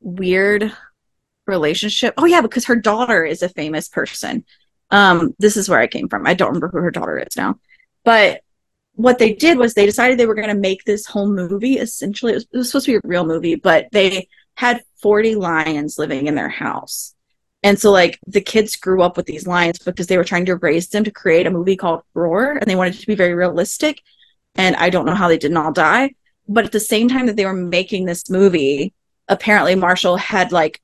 weird 0.00 0.72
relationship. 1.46 2.14
Oh 2.16 2.26
yeah, 2.26 2.40
because 2.40 2.66
her 2.66 2.76
daughter 2.76 3.24
is 3.24 3.42
a 3.42 3.48
famous 3.48 3.88
person. 3.88 4.44
Um, 4.90 5.34
this 5.38 5.56
is 5.56 5.68
where 5.68 5.80
I 5.80 5.86
came 5.86 6.08
from. 6.08 6.26
I 6.26 6.34
don't 6.34 6.48
remember 6.48 6.68
who 6.68 6.78
her 6.78 6.90
daughter 6.90 7.18
is 7.18 7.36
now, 7.36 7.58
but 8.04 8.42
what 8.94 9.18
they 9.18 9.32
did 9.32 9.58
was 9.58 9.74
they 9.74 9.86
decided 9.86 10.18
they 10.18 10.26
were 10.26 10.34
going 10.34 10.48
to 10.48 10.54
make 10.54 10.84
this 10.84 11.06
whole 11.06 11.28
movie. 11.28 11.78
Essentially, 11.78 12.32
it 12.32 12.36
was, 12.36 12.46
it 12.52 12.56
was 12.56 12.68
supposed 12.68 12.86
to 12.86 12.92
be 12.92 12.96
a 12.96 13.08
real 13.08 13.24
movie, 13.24 13.54
but 13.54 13.88
they 13.92 14.28
had 14.54 14.82
40 15.00 15.36
lions 15.36 15.98
living 15.98 16.26
in 16.26 16.34
their 16.34 16.48
house. 16.48 17.14
And 17.62 17.78
so, 17.78 17.90
like, 17.90 18.18
the 18.26 18.40
kids 18.40 18.76
grew 18.76 19.02
up 19.02 19.16
with 19.16 19.26
these 19.26 19.46
lions 19.46 19.78
because 19.78 20.06
they 20.06 20.16
were 20.16 20.24
trying 20.24 20.46
to 20.46 20.56
raise 20.56 20.88
them 20.88 21.04
to 21.04 21.10
create 21.10 21.46
a 21.46 21.50
movie 21.50 21.76
called 21.76 22.02
Roar, 22.14 22.52
and 22.52 22.66
they 22.66 22.74
wanted 22.74 22.94
it 22.94 23.00
to 23.00 23.06
be 23.06 23.14
very 23.14 23.34
realistic. 23.34 24.02
And 24.54 24.76
I 24.76 24.90
don't 24.90 25.06
know 25.06 25.14
how 25.14 25.28
they 25.28 25.38
didn't 25.38 25.58
all 25.58 25.72
die. 25.72 26.14
But 26.48 26.64
at 26.64 26.72
the 26.72 26.80
same 26.80 27.08
time 27.08 27.26
that 27.26 27.36
they 27.36 27.44
were 27.44 27.52
making 27.52 28.06
this 28.06 28.28
movie, 28.28 28.92
apparently 29.30 29.74
Marshall 29.74 30.18
had 30.18 30.52
like 30.52 30.80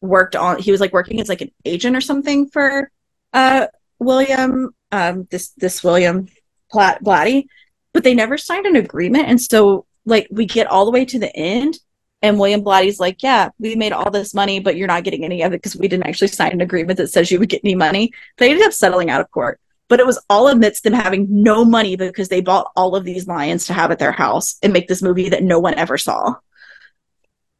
worked 0.00 0.34
on. 0.34 0.58
He 0.58 0.70
was 0.70 0.80
like 0.80 0.94
working 0.94 1.20
as 1.20 1.28
like 1.28 1.42
an 1.42 1.50
agent 1.66 1.94
or 1.96 2.00
something 2.00 2.48
for 2.48 2.90
uh 3.34 3.66
William, 3.98 4.70
um, 4.92 5.26
this 5.30 5.50
this 5.56 5.82
William 5.82 6.28
Platt 6.70 7.02
Blatty, 7.02 7.46
but 7.92 8.04
they 8.04 8.14
never 8.14 8.38
signed 8.38 8.66
an 8.66 8.76
agreement. 8.76 9.28
And 9.28 9.40
so, 9.40 9.86
like, 10.04 10.28
we 10.30 10.46
get 10.46 10.66
all 10.66 10.84
the 10.84 10.90
way 10.90 11.04
to 11.04 11.18
the 11.18 11.34
end, 11.34 11.78
and 12.22 12.38
William 12.38 12.62
Blatty's 12.62 13.00
like, 13.00 13.22
"Yeah, 13.22 13.50
we 13.58 13.74
made 13.74 13.92
all 13.92 14.10
this 14.10 14.34
money, 14.34 14.60
but 14.60 14.76
you're 14.76 14.86
not 14.88 15.04
getting 15.04 15.24
any 15.24 15.42
of 15.42 15.52
it 15.52 15.56
because 15.56 15.76
we 15.76 15.88
didn't 15.88 16.06
actually 16.06 16.28
sign 16.28 16.52
an 16.52 16.60
agreement 16.60 16.98
that 16.98 17.08
says 17.08 17.30
you 17.30 17.38
would 17.38 17.48
get 17.48 17.62
any 17.64 17.74
money." 17.74 18.12
They 18.38 18.50
ended 18.50 18.66
up 18.66 18.72
settling 18.72 19.10
out 19.10 19.20
of 19.20 19.30
court, 19.30 19.60
but 19.88 20.00
it 20.00 20.06
was 20.06 20.22
all 20.30 20.48
amidst 20.48 20.84
them 20.84 20.92
having 20.92 21.26
no 21.30 21.64
money 21.64 21.96
because 21.96 22.28
they 22.28 22.40
bought 22.40 22.70
all 22.76 22.94
of 22.94 23.04
these 23.04 23.26
lions 23.26 23.66
to 23.66 23.74
have 23.74 23.90
at 23.90 23.98
their 23.98 24.12
house 24.12 24.56
and 24.62 24.72
make 24.72 24.88
this 24.88 25.02
movie 25.02 25.28
that 25.30 25.42
no 25.42 25.58
one 25.58 25.74
ever 25.74 25.98
saw. 25.98 26.34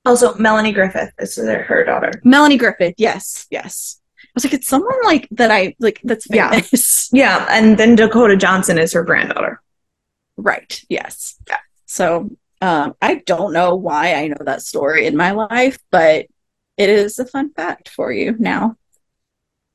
Also, 0.09 0.35
Melanie 0.37 0.73
Griffith. 0.73 1.13
This 1.19 1.37
is 1.39 1.47
her- 1.47 1.63
her 1.65 1.85
daughter. 1.85 2.11
Melanie 2.25 2.57
Griffith, 2.57 2.95
yes, 2.97 3.47
yes. 3.51 4.01
I 4.25 4.29
was 4.35 4.45
like, 4.45 4.55
it's 4.55 4.69
someone 4.69 4.99
like 5.05 5.29
that 5.33 5.51
I 5.51 5.75
like 5.81 6.01
that's 6.03 6.27
Yeah. 6.31 6.51
famous. 6.51 7.11
Yeah, 7.13 7.47
and 7.51 7.77
then 7.77 7.95
Dakota 7.95 8.37
Johnson 8.37 8.79
is 8.79 8.93
her 8.95 9.03
granddaughter. 9.05 9.61
Right. 10.37 10.81
Yes. 10.89 11.37
Yeah. 11.49 11.59
So 11.87 12.31
um, 12.61 12.95
I 13.03 13.17
don't 13.27 13.53
know 13.53 13.75
why 13.77 14.15
I 14.15 14.29
know 14.29 14.37
that 14.45 14.63
story 14.63 15.07
in 15.07 15.17
my 15.17 15.33
life, 15.33 15.79
but 15.91 16.27
it 16.77 16.89
is 16.91 17.19
a 17.19 17.27
fun 17.27 17.53
fact 17.53 17.89
for 17.91 18.11
you 18.13 18.35
now. 18.39 18.77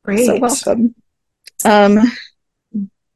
Great. 0.04 0.26
So 0.26 0.40
welcome. 0.40 0.96
Um, 1.66 2.00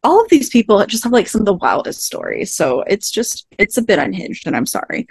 all 0.04 0.22
of 0.24 0.30
these 0.30 0.50
people 0.50 0.86
just 0.86 1.04
have 1.04 1.14
like 1.14 1.28
some 1.28 1.42
of 1.42 1.46
the 1.46 1.54
wildest 1.54 2.04
stories. 2.04 2.54
So 2.54 2.82
it's 2.82 3.10
just 3.10 3.48
it's 3.58 3.78
a 3.78 3.82
bit 3.82 3.98
unhinged, 4.00 4.46
and 4.48 4.56
I'm 4.56 4.66
sorry. 4.68 5.08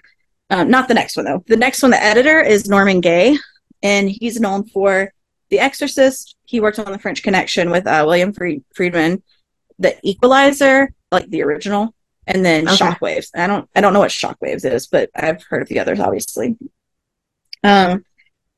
Um, 0.50 0.70
not 0.70 0.88
the 0.88 0.94
next 0.94 1.16
one 1.16 1.24
though. 1.26 1.42
The 1.46 1.56
next 1.56 1.82
one, 1.82 1.90
the 1.90 2.02
editor 2.02 2.40
is 2.40 2.68
Norman 2.68 3.00
Gay, 3.00 3.36
and 3.82 4.08
he's 4.08 4.40
known 4.40 4.66
for 4.68 5.12
The 5.50 5.58
Exorcist. 5.58 6.36
He 6.44 6.60
worked 6.60 6.78
on 6.78 6.92
The 6.92 6.98
French 6.98 7.22
Connection 7.22 7.70
with 7.70 7.86
uh, 7.86 8.04
William 8.06 8.32
Fried- 8.32 8.64
Friedman, 8.74 9.22
The 9.78 9.96
Equalizer, 10.02 10.92
like 11.10 11.28
the 11.30 11.42
original, 11.42 11.94
and 12.26 12.44
then 12.44 12.68
Okay. 12.68 12.76
Shockwaves. 12.76 13.30
I 13.34 13.46
don't 13.48 13.68
I 13.74 13.80
don't 13.80 13.92
know 13.92 13.98
what 14.00 14.10
Shockwaves 14.10 14.64
is, 14.64 14.86
but 14.86 15.10
I've 15.16 15.42
heard 15.44 15.62
of 15.62 15.68
the 15.68 15.80
others, 15.80 15.98
obviously. 16.00 16.56
Um, 17.64 18.04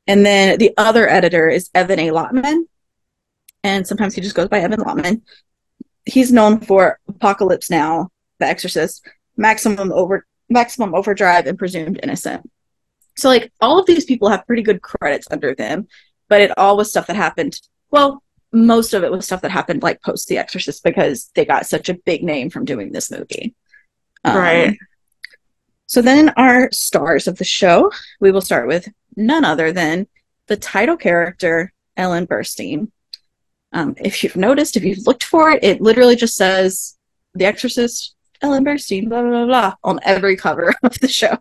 and 0.07 0.24
then 0.27 0.59
the 0.59 0.72
other 0.77 1.09
editor 1.09 1.48
is 1.48 1.70
Evan 1.74 1.98
A. 2.01 2.09
Lottman, 2.11 2.64
and 3.64 3.87
sometimes 3.87 4.14
he 4.14 4.20
just 4.20 4.35
goes 4.37 4.48
by 4.48 4.61
Evan 4.61 4.81
Lottman. 4.81 5.22
He's 6.05 6.33
known 6.33 6.61
for 6.61 6.98
Apocalypse 7.09 7.70
Now, 7.70 8.09
The 8.38 8.46
Exorcist, 8.46 9.07
Maximum 9.37 9.92
Over 9.92 10.27
Maximum 10.49 10.95
Overdrive, 10.95 11.47
and 11.47 11.59
Presumed 11.59 12.01
Innocent. 12.03 12.49
So 13.17 13.29
like 13.29 13.53
all 13.61 13.79
of 13.79 13.87
these 13.87 14.05
people 14.05 14.29
have 14.29 14.47
pretty 14.47 14.63
good 14.63 14.83
credits 14.83 15.29
under 15.31 15.55
them, 15.55 15.89
but 16.29 16.41
it 16.41 16.57
all 16.57 16.77
was 16.77 16.91
stuff 16.91 17.07
that 17.09 17.17
happened. 17.17 17.61
Well, 17.91 18.23
most 18.53 18.95
of 18.95 19.03
it 19.03 19.11
was 19.11 19.27
stuff 19.27 19.43
that 19.43 19.51
happened 19.51 19.83
like 19.83 20.03
post 20.03 20.29
The 20.29 20.39
Exorcist 20.39 20.83
because 20.85 21.31
they 21.35 21.45
got 21.45 21.67
such 21.67 21.89
a 21.89 21.95
big 21.95 22.23
name 22.23 22.49
from 22.49 22.65
doing 22.65 22.93
this 22.93 23.11
movie. 23.11 23.55
Um, 24.25 24.37
Right. 24.37 24.79
So 25.87 26.03
then 26.03 26.31
our 26.37 26.71
stars 26.71 27.27
of 27.27 27.39
the 27.39 27.45
show, 27.45 27.91
we 28.21 28.31
will 28.31 28.43
start 28.43 28.69
with 28.69 28.89
none 29.17 29.45
other 29.45 29.73
than 29.73 30.07
the 30.47 30.57
title 30.57 30.97
character, 30.97 31.73
Ellen 31.97 32.27
Burstyn. 32.27 32.91
Um, 33.73 33.95
if 33.99 34.23
you've 34.23 34.37
noticed, 34.37 34.77
if 34.77 34.85
you've 34.85 35.07
looked 35.07 35.25
for 35.25 35.51
it, 35.51 35.65
it 35.65 35.81
literally 35.81 36.15
just 36.15 36.37
says 36.37 36.97
The 37.35 37.47
Exorcist, 37.47 38.15
Ellen 38.40 38.64
Burstyn, 38.64 39.09
blah, 39.09 39.20
blah, 39.22 39.31
blah, 39.31 39.46
blah, 39.46 39.74
on 39.85 39.98
every 40.05 40.37
cover 40.37 40.74
of 40.83 40.98
the 41.01 41.09
show. 41.09 41.37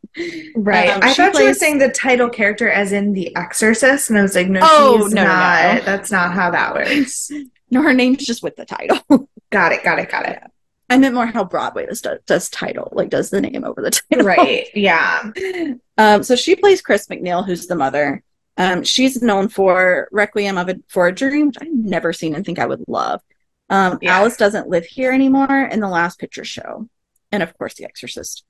Right. 0.55 0.89
Um, 0.89 0.99
I 1.03 1.13
thought 1.13 1.35
you 1.35 1.45
were 1.45 1.53
saying 1.53 1.77
the 1.77 1.89
title 1.89 2.29
character 2.29 2.69
as 2.69 2.91
in 2.91 3.13
The 3.13 3.35
Exorcist, 3.35 4.09
and 4.09 4.17
I 4.17 4.21
was 4.23 4.35
like, 4.35 4.47
no, 4.47 4.59
Oh, 4.63 5.03
she's 5.05 5.13
no, 5.13 5.23
no, 5.23 5.27
not. 5.29 5.75
no. 5.75 5.81
That's 5.81 6.11
not 6.11 6.33
how 6.33 6.51
that 6.51 6.73
works. 6.75 7.31
No, 7.69 7.81
her 7.81 7.93
name's 7.93 8.25
just 8.25 8.43
with 8.43 8.55
the 8.55 8.63
title. 8.63 8.97
got 9.49 9.73
it. 9.73 9.83
Got 9.83 9.99
it. 9.99 10.09
Got 10.09 10.25
it. 10.29 10.41
I 10.89 10.97
meant 10.97 11.13
more 11.13 11.25
how 11.25 11.43
Broadway 11.43 11.85
does, 11.85 12.01
does 12.25 12.49
title, 12.49 12.87
like 12.93 13.09
does 13.09 13.29
the 13.29 13.41
name 13.41 13.65
over 13.65 13.81
the 13.81 13.91
title. 13.91 14.25
Right. 14.25 14.67
Yeah. 14.73 15.31
Um, 15.97 16.23
so 16.23 16.37
she 16.37 16.55
plays 16.55 16.81
Chris 16.81 17.07
MacNeil, 17.07 17.45
who's 17.45 17.67
the 17.67 17.75
mother. 17.75 18.23
Um, 18.55 18.85
she's 18.85 19.21
known 19.21 19.49
for 19.49 20.07
Requiem 20.13 20.57
of 20.57 20.69
a, 20.69 20.75
for 20.87 21.07
a 21.07 21.11
Dream, 21.13 21.47
which 21.47 21.57
I've 21.61 21.67
never 21.73 22.13
seen 22.13 22.35
and 22.35 22.45
think 22.45 22.57
I 22.57 22.65
would 22.65 22.85
love. 22.87 23.19
Um, 23.69 23.99
Yeah. 24.01 24.17
Alice 24.17 24.37
doesn't 24.37 24.69
live 24.69 24.85
here 24.85 25.11
anymore, 25.11 25.65
in 25.71 25.79
The 25.79 25.89
Last 25.89 26.19
Picture 26.19 26.45
Show, 26.45 26.87
and 27.31 27.43
of 27.43 27.57
course, 27.57 27.75
The 27.75 27.85
Exorcist. 27.85 28.45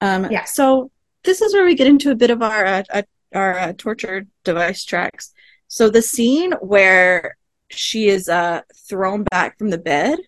Um, 0.00 0.30
Yeah. 0.30 0.44
So 0.44 0.90
this 1.24 1.42
is 1.42 1.52
where 1.54 1.64
we 1.64 1.74
get 1.74 1.86
into 1.88 2.10
a 2.10 2.14
bit 2.14 2.30
of 2.30 2.42
our 2.42 2.64
uh, 2.64 2.82
uh, 2.92 3.02
our 3.34 3.58
uh, 3.58 3.72
torture 3.76 4.26
device 4.44 4.84
tracks. 4.84 5.32
So 5.66 5.90
the 5.90 6.00
scene 6.02 6.52
where 6.60 7.36
she 7.68 8.08
is 8.08 8.28
uh, 8.28 8.62
thrown 8.88 9.24
back 9.24 9.58
from 9.58 9.68
the 9.70 9.76
bed 9.78 10.18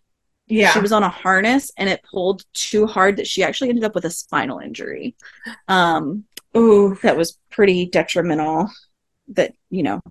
Yeah. 0.46 0.73
she 0.73 0.81
was 0.81 0.92
on 0.92 1.03
a 1.03 1.09
harness 1.09 1.70
and 1.79 1.88
it 1.88 2.03
pulled 2.11 2.44
too 2.53 2.87
hard 2.87 3.16
that 3.16 3.27
she 3.27 3.42
actually 3.42 3.70
ended 3.70 3.85
up 3.85 3.94
with 3.94 4.05
a 4.05 4.11
spinal 4.11 4.59
injury 4.59 5.14
um 5.68 6.25
Ooh. 6.55 6.99
that 7.03 7.16
was 7.16 7.38
pretty 7.51 7.87
detrimental 7.87 8.68
that 9.29 9.55
you 9.70 9.83
know 9.83 10.03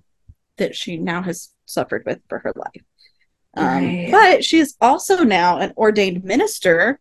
that 0.58 0.76
she 0.76 0.98
now 0.98 1.22
has 1.22 1.54
suffered 1.66 2.04
with 2.08 2.20
for 2.30 2.40
her 2.40 2.54
life 2.56 2.82
um, 3.56 3.66
Right. 3.66 4.08
but 4.12 4.46
she 4.46 4.60
is 4.60 4.76
also 4.80 5.24
now 5.24 5.58
an 5.60 5.74
ordained 5.78 6.24
minister 6.24 7.00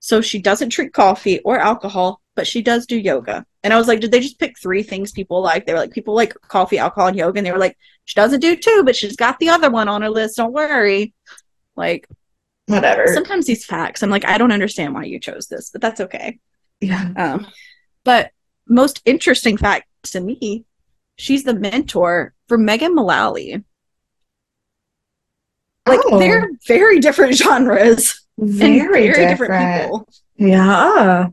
so 0.00 0.20
she 0.20 0.38
doesn't 0.38 0.70
drink 0.72 0.92
coffee 0.92 1.40
or 1.40 1.58
alcohol 1.58 2.20
but 2.36 2.46
she 2.46 2.62
does 2.62 2.86
do 2.86 2.96
yoga 2.96 3.44
and 3.64 3.72
i 3.72 3.76
was 3.76 3.88
like 3.88 4.00
did 4.00 4.12
they 4.12 4.20
just 4.20 4.38
pick 4.38 4.58
three 4.58 4.82
things 4.82 5.10
people 5.12 5.40
like 5.42 5.66
they 5.66 5.72
were 5.72 5.78
like 5.80 5.90
people 5.92 6.14
like 6.14 6.34
coffee 6.48 6.78
alcohol 6.78 7.08
and 7.08 7.16
yoga 7.16 7.38
and 7.38 7.46
they 7.46 7.52
were 7.52 7.58
like 7.58 7.76
she 8.04 8.14
doesn't 8.14 8.40
do 8.40 8.54
two 8.54 8.82
but 8.84 8.94
she's 8.94 9.16
got 9.16 9.38
the 9.40 9.48
other 9.48 9.70
one 9.70 9.88
on 9.88 10.02
her 10.02 10.10
list 10.10 10.36
don't 10.36 10.52
worry 10.52 11.14
like 11.74 12.06
Whatever. 12.66 13.06
sometimes 13.14 13.46
these 13.46 13.64
facts 13.64 14.02
i'm 14.02 14.10
like 14.10 14.26
i 14.26 14.36
don't 14.38 14.52
understand 14.52 14.94
why 14.94 15.04
you 15.04 15.18
chose 15.18 15.46
this 15.48 15.70
but 15.70 15.80
that's 15.80 16.00
okay 16.02 16.38
yeah. 16.80 17.10
um 17.16 17.46
but 18.04 18.30
most 18.68 19.00
interesting 19.06 19.56
fact 19.56 19.86
to 20.04 20.20
me 20.20 20.64
she's 21.16 21.42
the 21.44 21.54
mentor 21.54 22.34
for 22.46 22.58
megan 22.58 22.94
mullally 22.94 23.64
like 25.88 26.00
Oh. 26.06 26.18
they're 26.18 26.50
very 26.66 26.98
different 27.00 27.34
genres 27.34 28.24
Very, 28.38 28.78
very 28.86 29.08
different. 29.08 29.30
different, 29.52 29.82
people 29.82 30.08
Yeah. 30.36 31.28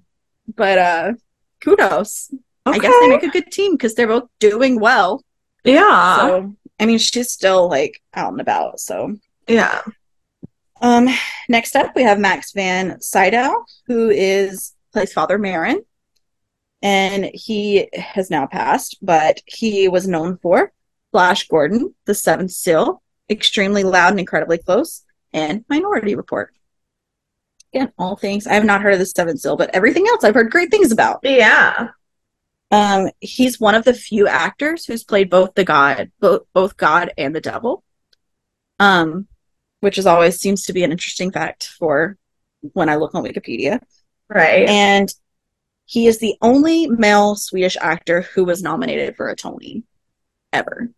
but 0.56 0.78
uh 0.78 1.14
kudos 1.62 2.30
Okay. 2.68 2.78
i 2.78 2.80
guess 2.82 2.94
they 3.02 3.08
make 3.10 3.24
a 3.24 3.30
good 3.30 3.52
team 3.52 3.74
because 3.74 3.94
they're 3.94 4.08
both 4.08 4.28
doing 4.40 4.80
well 4.80 5.24
yeah. 5.64 6.18
so 6.18 6.56
i 6.80 6.86
mean 6.86 6.98
she's 6.98 7.32
still 7.32 7.70
like 7.70 8.02
out 8.16 8.32
and 8.32 8.42
about 8.42 8.80
so 8.80 9.16
yeah. 9.48 9.82
Um, 10.82 11.08
next 11.48 11.76
up, 11.76 11.96
we 11.96 12.04
have 12.04 12.20
Max 12.20 12.52
von 12.52 13.00
Sydow, 13.00 13.64
who 13.88 14.10
is 14.10 14.74
plays 14.92 15.14
Father 15.14 15.40
Merrin, 15.40 15.78
and 16.82 17.26
he 17.34 17.88
has 17.94 18.30
now 18.30 18.46
passed, 18.48 18.98
but 19.02 19.40
he 19.46 19.88
was 19.88 20.08
known 20.08 20.38
for 20.38 20.72
Flash 21.12 21.48
Gordon, 21.48 21.96
The 22.06 22.14
Seventh 22.14 22.52
Seal, 22.52 23.02
Extremely 23.30 23.84
Loud 23.84 24.12
and 24.12 24.20
Incredibly 24.20 24.58
Close, 24.58 25.04
and 25.34 25.66
Minority 25.70 26.16
Report. 26.16 26.54
Again, 27.74 27.92
all 27.98 28.16
things 28.16 28.48
I 28.48 28.54
have 28.54 28.66
not 28.66 28.82
heard 28.82 28.94
of 28.94 29.00
The 29.00 29.06
Seventh 29.06 29.40
Seal, 29.40 29.58
but 29.58 29.74
everything 29.74 30.08
else 30.08 30.24
I've 30.24 30.36
heard 30.36 30.52
great 30.52 30.72
things 30.72 30.92
about. 30.92 31.20
Yeah. 31.24 31.90
Um, 32.72 33.10
he's 33.20 33.60
one 33.60 33.76
of 33.76 33.86
the 33.86 33.94
few 33.94 34.28
actors 34.28 34.86
who's 34.86 35.04
played 35.04 35.30
both 35.30 35.54
the 35.56 35.64
god, 35.64 36.12
both 36.20 36.44
both 36.54 36.78
God 36.78 37.12
and 37.18 37.36
the 37.36 37.42
devil. 37.42 37.84
Um, 38.80 39.28
which 39.80 39.98
is 39.98 40.06
always 40.06 40.40
seems 40.40 40.66
to 40.66 40.74
be 40.74 40.84
an 40.84 40.92
interesting 40.92 41.32
fact 41.32 41.68
for 41.68 42.18
when 42.74 42.90
I 42.90 42.96
look 42.96 43.14
on 43.14 43.24
Wikipedia. 43.24 43.80
Right. 44.28 44.68
And 44.68 45.14
he 45.86 46.08
is 46.08 46.18
the 46.18 46.36
only 46.42 46.88
male 46.88 47.36
Swedish 47.36 47.78
actor 47.80 48.22
who 48.22 48.44
was 48.46 48.64
nominated 48.64 49.16
for 49.16 49.30
a 49.30 49.36
Tony 49.36 49.84
ever. 50.52 50.90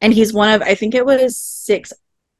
And 0.00 0.12
he's 0.12 0.32
one 0.32 0.50
of 0.50 0.62
I 0.62 0.74
think 0.74 0.94
it 0.94 1.04
was 1.04 1.36
six 1.36 1.92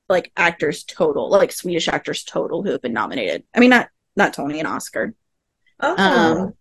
like 0.09 0.33
actors 0.37 0.85
total, 0.85 1.29
like 1.29 1.53
Swedish 1.53 1.89
actors 1.89 2.25
total 2.25 2.63
who 2.63 2.71
have 2.71 2.83
been 2.83 2.93
nominated. 2.93 3.45
I 3.55 3.61
mean 3.61 3.71
not 3.71 3.89
not 4.17 4.33
Tony 4.33 4.59
and 4.59 4.69
Oscar. 4.69 5.15
oh. 5.81 5.97
Um 5.97 6.55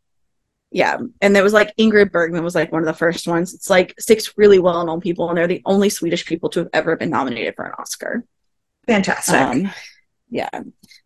yeah. 0.72 0.98
And 1.22 1.36
there 1.36 1.44
was 1.44 1.54
like 1.54 1.76
Ingrid 1.78 2.12
Bergman 2.12 2.44
was 2.44 2.56
like 2.56 2.72
one 2.72 2.82
of 2.82 2.88
the 2.88 2.94
first 2.94 3.28
ones. 3.28 3.54
It's 3.54 3.70
like 3.70 3.94
six 4.00 4.38
really 4.38 4.60
well 4.60 4.86
known 4.86 5.00
people, 5.00 5.30
and 5.30 5.38
they're 5.38 5.48
the 5.48 5.62
only 5.66 5.90
Swedish 5.90 6.26
people 6.26 6.50
to 6.50 6.60
have 6.60 6.70
ever 6.74 6.96
been 6.98 7.10
nominated 7.10 7.56
for 7.56 7.66
an 7.66 7.74
Oscar. 7.80 8.26
Fantastic. 8.86 9.36
Um, 9.36 9.72
yeah. 10.30 10.50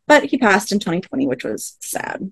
But 0.08 0.26
he 0.26 0.38
passed 0.38 0.72
in 0.72 0.80
2020, 0.80 1.28
which 1.28 1.44
was 1.44 1.78
sad. 1.80 2.32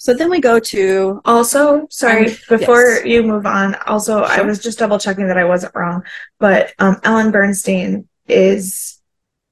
So 0.00 0.14
then 0.14 0.30
we 0.30 0.40
go 0.40 0.58
to 0.60 1.20
Also, 1.24 1.86
sorry, 1.90 2.28
Um, 2.28 2.36
before 2.48 2.82
yes. 2.82 3.04
you 3.04 3.22
move 3.24 3.46
on, 3.46 3.74
also 3.86 4.22
I 4.22 4.42
was 4.42 4.60
just 4.60 4.78
double 4.78 4.98
checking 4.98 5.26
that 5.26 5.36
I 5.36 5.44
wasn't 5.44 5.74
wrong, 5.74 6.02
but 6.38 6.72
um, 6.78 6.98
Ellen 7.04 7.30
Bernstein 7.32 8.08
is 8.28 8.94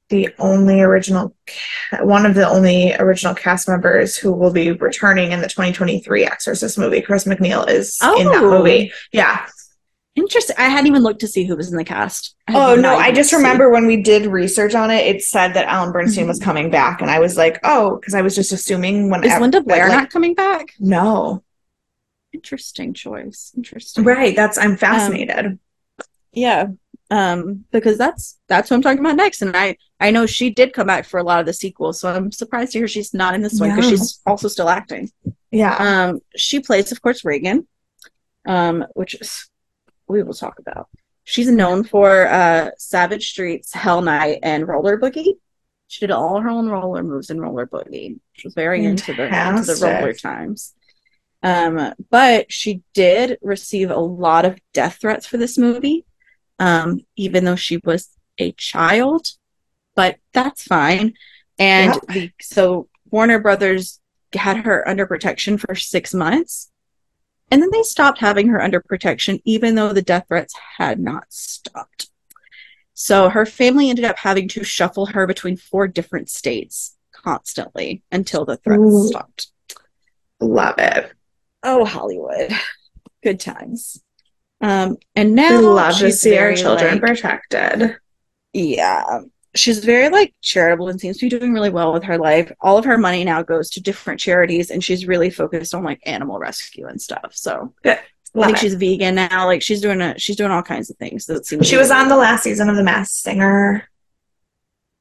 the 0.09 0.28
only 0.38 0.80
original, 0.82 1.35
one 2.00 2.24
of 2.26 2.35
the 2.37 2.48
only 2.48 2.94
original 2.94 3.35
cast 3.35 3.68
members 3.68 4.16
who 4.16 4.32
will 4.32 4.52
be 4.52 4.70
returning 4.70 5.32
in 5.32 5.40
the 5.40 5.48
2023 5.48 6.24
Exorcist 6.24 6.78
movie. 6.78 7.02
Chris 7.02 7.24
MacNeil 7.24 7.68
is 7.68 7.98
in 8.16 8.26
that 8.28 8.44
Oh. 8.44 8.50
movie. 8.59 8.92
Yeah. 9.11 9.44
Interesting. 10.16 10.57
I 10.59 10.64
hadn't 10.68 10.88
even 10.88 11.02
looked 11.02 11.20
to 11.20 11.29
see 11.29 11.44
who 11.44 11.55
was 11.57 11.70
in 11.70 11.76
the 11.76 11.85
cast. 11.85 12.35
I 12.48 12.55
Oh 12.57 12.74
no, 12.74 12.96
I 12.96 13.12
just 13.12 13.33
remember 13.33 13.70
when 13.70 13.87
we 13.87 14.02
did 14.02 14.26
research 14.26 14.74
on 14.74 14.90
it, 14.90 15.07
it 15.07 15.22
said 15.22 15.55
that 15.55 15.66
Alan 15.66 15.92
Bernstein 15.92 16.26
was 16.26 16.40
Mhm. 16.40 16.44
coming 16.44 16.70
back, 16.70 17.00
and 17.02 17.11
I 17.11 17.18
was 17.20 17.37
like, 17.37 17.61
oh, 17.62 17.96
because 17.96 18.14
I 18.14 18.22
was 18.22 18.35
just 18.35 18.50
assuming 18.52 19.11
when 19.11 19.22
Is 19.24 19.38
Linda 19.40 19.61
Blair 19.61 19.88
like- 19.88 19.96
not 19.98 20.11
coming 20.11 20.35
back? 20.35 20.74
No, 20.81 21.42
Interesting 22.33 22.92
choice. 22.92 23.52
Interesting. 23.57 24.05
right? 24.05 24.37
That's 24.37 24.59
I'm 24.59 24.76
fascinated. 24.76 25.59
Yeah. 26.33 26.66
Um, 27.11 27.64
because 27.70 27.96
that's 27.96 28.37
that's 28.48 28.68
what 28.68 28.76
I'm 28.76 28.83
talking 28.83 28.98
about 28.98 29.16
next. 29.16 29.40
And 29.40 29.57
I 29.57 29.76
I 30.00 30.11
know 30.11 30.26
she 30.26 30.50
did 30.50 30.72
come 30.74 30.87
back 30.88 31.07
for 31.07 31.18
a 31.18 31.22
lot 31.22 31.40
of 31.40 31.46
the 31.46 31.52
sequels, 31.55 31.98
so 32.00 32.09
I'm 32.12 32.31
surprised 32.33 32.72
to 32.72 32.79
hear 32.79 32.88
she's 32.88 33.14
not 33.14 33.35
in 33.35 33.40
this 33.42 33.59
one 33.61 33.70
because 33.70 33.85
Yeah. 33.90 33.96
she's 33.96 34.20
also 34.26 34.48
still 34.48 34.68
acting. 34.68 35.11
yeah. 35.50 35.76
Um, 35.79 36.20
she 36.37 36.61
plays, 36.61 36.92
of 36.92 37.00
course, 37.00 37.24
Reagan, 37.24 37.66
um, 38.46 38.85
which 38.94 39.14
is 39.14 39.48
we 40.09 40.23
will 40.23 40.35
talk 40.35 40.59
about. 40.59 40.88
She's 41.25 41.49
known 41.51 41.83
for 41.85 42.29
uh, 42.29 42.71
Savage 42.79 43.29
Streets, 43.31 43.73
Hell 43.73 44.01
Night, 44.03 44.38
and 44.42 44.66
Roller 44.69 44.99
Boogie. 44.99 45.35
She 45.88 46.01
did 46.01 46.11
all 46.12 46.40
her 46.40 46.49
own 46.49 46.69
roller 46.69 47.03
moves 47.03 47.31
in 47.31 47.40
Roller 47.40 47.66
Boogie. 47.66 48.19
She 48.33 48.47
was 48.47 48.55
very 48.55 48.85
into 48.85 49.12
the 49.14 49.29
into 49.59 49.75
the 49.75 49.87
roller 49.87 50.12
times. 50.12 50.75
Um, 51.42 51.92
but 52.11 52.51
she 52.51 52.83
did 52.95 53.38
receive 53.42 53.90
a 53.90 53.99
lot 53.99 54.45
of 54.45 54.59
death 54.73 54.99
threats 55.01 55.27
for 55.27 55.37
this 55.37 55.59
movie, 55.59 56.05
um, 56.59 57.01
even 57.16 57.45
though 57.45 57.57
she 57.57 57.79
was 57.85 58.09
a 58.38 58.53
child. 58.53 59.29
But 59.95 60.16
that's 60.33 60.64
fine. 60.64 61.14
And 61.59 61.95
Yep. 61.95 62.03
the 62.09 62.31
so 62.40 62.88
Warner 63.11 63.38
Brothers 63.38 64.01
had 64.35 64.59
her 64.59 64.87
under 64.88 65.07
protection 65.07 65.57
for 65.59 65.75
six 65.75 66.12
months. 66.12 66.71
And 67.50 67.62
then 67.62 67.70
they 67.72 67.82
stopped 67.82 68.18
having 68.18 68.48
her 68.48 68.61
under 68.61 68.80
protection, 68.80 69.40
even 69.44 69.74
though 69.76 69.92
the 69.92 70.02
death 70.02 70.24
threats 70.28 70.54
had 70.78 70.98
not 70.98 71.26
stopped. 71.30 72.11
So 72.94 73.28
her 73.28 73.46
family 73.46 73.88
ended 73.90 74.04
up 74.04 74.18
having 74.18 74.48
to 74.48 74.64
shuffle 74.64 75.06
her 75.06 75.26
between 75.26 75.56
four 75.56 75.87
different 75.87 76.28
states 76.28 76.96
constantly 77.12 78.02
until 78.11 78.44
the 78.44 78.56
threats 78.56 78.80
Ooh. 78.82 79.06
stopped. 79.09 79.48
Love 80.40 80.78
it. 80.78 81.12
Oh, 81.62 81.85
Hollywood. 81.85 82.52
Good 83.22 83.38
times. 83.40 84.02
Um, 84.61 84.96
and 85.14 85.30
We 85.30 85.35
now 85.37 85.61
love 85.61 85.98
to 85.98 86.11
see 86.12 86.37
our 86.38 86.54
children 86.54 86.92
like- 86.92 87.00
protected. 87.02 87.96
yeah. 88.52 89.20
She's 89.57 89.85
very 89.85 90.09
like 90.09 90.35
charitable 90.42 90.88
and 90.88 91.01
seems 91.01 91.19
to 91.19 91.27
be 91.27 91.31
doing 91.38 91.53
really 91.53 91.71
well 91.71 91.92
with 91.92 92.05
her 92.05 92.19
life. 92.19 92.53
All 92.61 92.79
of 92.79 92.85
her 92.85 92.99
money 92.99 93.25
now 93.25 93.42
goes 93.42 93.71
to 93.71 93.81
different 93.83 94.21
charities 94.21 94.71
and 94.71 94.85
she's 94.85 95.07
really 95.07 95.31
focused 95.31 95.75
on 95.75 95.83
like 95.83 96.01
animal 96.07 96.38
rescue 96.38 96.87
and 96.87 97.01
stuff. 97.01 97.33
So 97.33 97.75
I 97.85 97.99
Love 98.35 98.47
think 98.47 98.59
it. 98.59 98.61
she's 98.61 98.75
vegan 98.75 99.14
now. 99.14 99.47
Like 99.47 99.62
she's 99.62 99.81
doing 99.81 100.01
a, 100.01 100.19
she's 100.19 100.37
doing 100.37 100.51
all 100.51 100.62
kinds 100.62 100.90
of 100.90 100.97
things. 100.99 101.27
That 101.27 101.47
seems 101.47 101.66
She 101.66 101.77
was 101.77 101.90
on 101.90 102.09
the 102.09 102.16
last 102.16 102.42
season 102.45 102.69
of 102.69 102.77
The 102.77 102.83
Masked 102.83 103.16
Singer. 103.16 103.88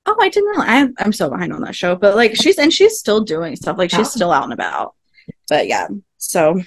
Oh, 0.05 0.15
I 0.19 0.29
didn't 0.29 0.49
realize. 0.49 0.67
I'm, 0.69 0.93
I'm 0.99 1.13
so 1.13 1.29
behind 1.29 1.51
on 1.51 1.61
that 1.61 1.75
show, 1.75 1.95
but 1.95 2.15
like 2.15 2.35
she's 2.35 2.57
and 2.57 2.71
she's 2.71 2.97
still 2.97 3.21
doing 3.21 3.55
stuff. 3.55 3.77
Like 3.77 3.89
she's 3.89 4.11
still 4.11 4.31
out 4.31 4.43
and 4.43 4.53
about. 4.53 4.93
But 5.49 5.67
yeah. 5.67 5.87
So 6.17 6.61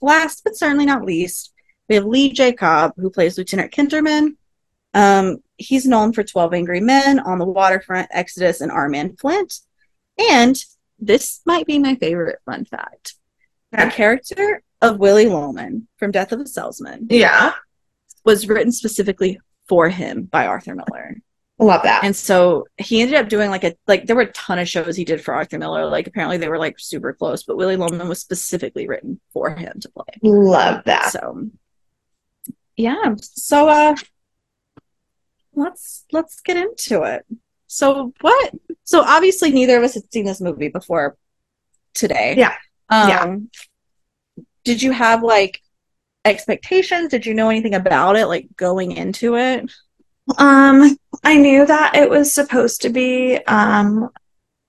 last 0.00 0.42
but 0.44 0.56
certainly 0.56 0.86
not 0.86 1.04
least, 1.04 1.52
we 1.88 1.94
have 1.94 2.04
Lee 2.04 2.32
J. 2.32 2.52
Cobb, 2.52 2.92
who 2.96 3.10
plays 3.10 3.38
Lieutenant 3.38 3.72
Kinderman. 3.72 4.36
Um, 4.92 5.38
he's 5.60 5.86
known 5.86 6.12
for 6.12 6.22
12 6.24 6.54
Angry 6.54 6.80
Men, 6.80 7.20
On 7.20 7.38
the 7.38 7.44
Waterfront, 7.44 8.08
Exodus, 8.10 8.60
and 8.60 8.72
Our 8.72 8.88
Man 8.88 9.16
Flint. 9.16 9.60
And 10.18 10.56
this 10.98 11.40
might 11.46 11.66
be 11.66 11.78
my 11.78 11.94
favorite 11.94 12.40
fun 12.44 12.64
fact. 12.64 13.14
The 13.72 13.90
character 13.94 14.62
of 14.82 14.98
Willie 14.98 15.26
Loman 15.28 15.86
from 15.98 16.10
Death 16.10 16.32
of 16.32 16.40
a 16.40 16.46
Salesman 16.46 17.06
Yeah. 17.10 17.52
was 18.24 18.48
written 18.48 18.72
specifically 18.72 19.38
for 19.68 19.88
him 19.88 20.24
by 20.24 20.46
Arthur 20.46 20.74
Miller. 20.74 21.16
Love 21.58 21.82
that. 21.82 22.02
And 22.04 22.16
so 22.16 22.66
he 22.78 23.02
ended 23.02 23.16
up 23.16 23.28
doing 23.28 23.50
like 23.50 23.64
a 23.64 23.74
like 23.86 24.06
there 24.06 24.16
were 24.16 24.22
a 24.22 24.32
ton 24.32 24.58
of 24.58 24.66
shows 24.66 24.96
he 24.96 25.04
did 25.04 25.22
for 25.22 25.34
Arthur 25.34 25.58
Miller. 25.58 25.84
Like 25.86 26.06
apparently 26.06 26.38
they 26.38 26.48
were 26.48 26.58
like 26.58 26.78
super 26.80 27.12
close, 27.12 27.42
but 27.42 27.58
Willie 27.58 27.76
Loman 27.76 28.08
was 28.08 28.18
specifically 28.18 28.88
written 28.88 29.20
for 29.34 29.50
him 29.54 29.78
to 29.80 29.88
play. 29.90 30.04
Love 30.22 30.82
that. 30.84 31.12
So 31.12 31.48
yeah. 32.76 33.14
So 33.20 33.68
uh 33.68 33.94
let's 35.54 36.04
let's 36.12 36.40
get 36.40 36.56
into 36.56 37.02
it. 37.02 37.26
So 37.66 38.12
what 38.20 38.54
so 38.84 39.02
obviously 39.02 39.50
neither 39.50 39.78
of 39.78 39.84
us 39.84 39.94
had 39.94 40.12
seen 40.12 40.24
this 40.24 40.40
movie 40.40 40.68
before 40.68 41.16
today. 41.94 42.34
Yeah. 42.36 42.54
Um 42.88 43.08
Yeah. 43.08 44.44
did 44.64 44.82
you 44.82 44.92
have 44.92 45.22
like 45.22 45.60
expectations? 46.24 47.10
Did 47.10 47.26
you 47.26 47.34
know 47.34 47.48
anything 47.50 47.74
about 47.74 48.16
it 48.16 48.26
like 48.26 48.48
going 48.56 48.92
into 48.92 49.36
it? 49.36 49.70
Um, 50.38 50.96
I 51.24 51.36
knew 51.38 51.66
that 51.66 51.96
it 51.96 52.08
was 52.08 52.32
supposed 52.32 52.82
to 52.82 52.90
be 52.90 53.36
um 53.46 54.10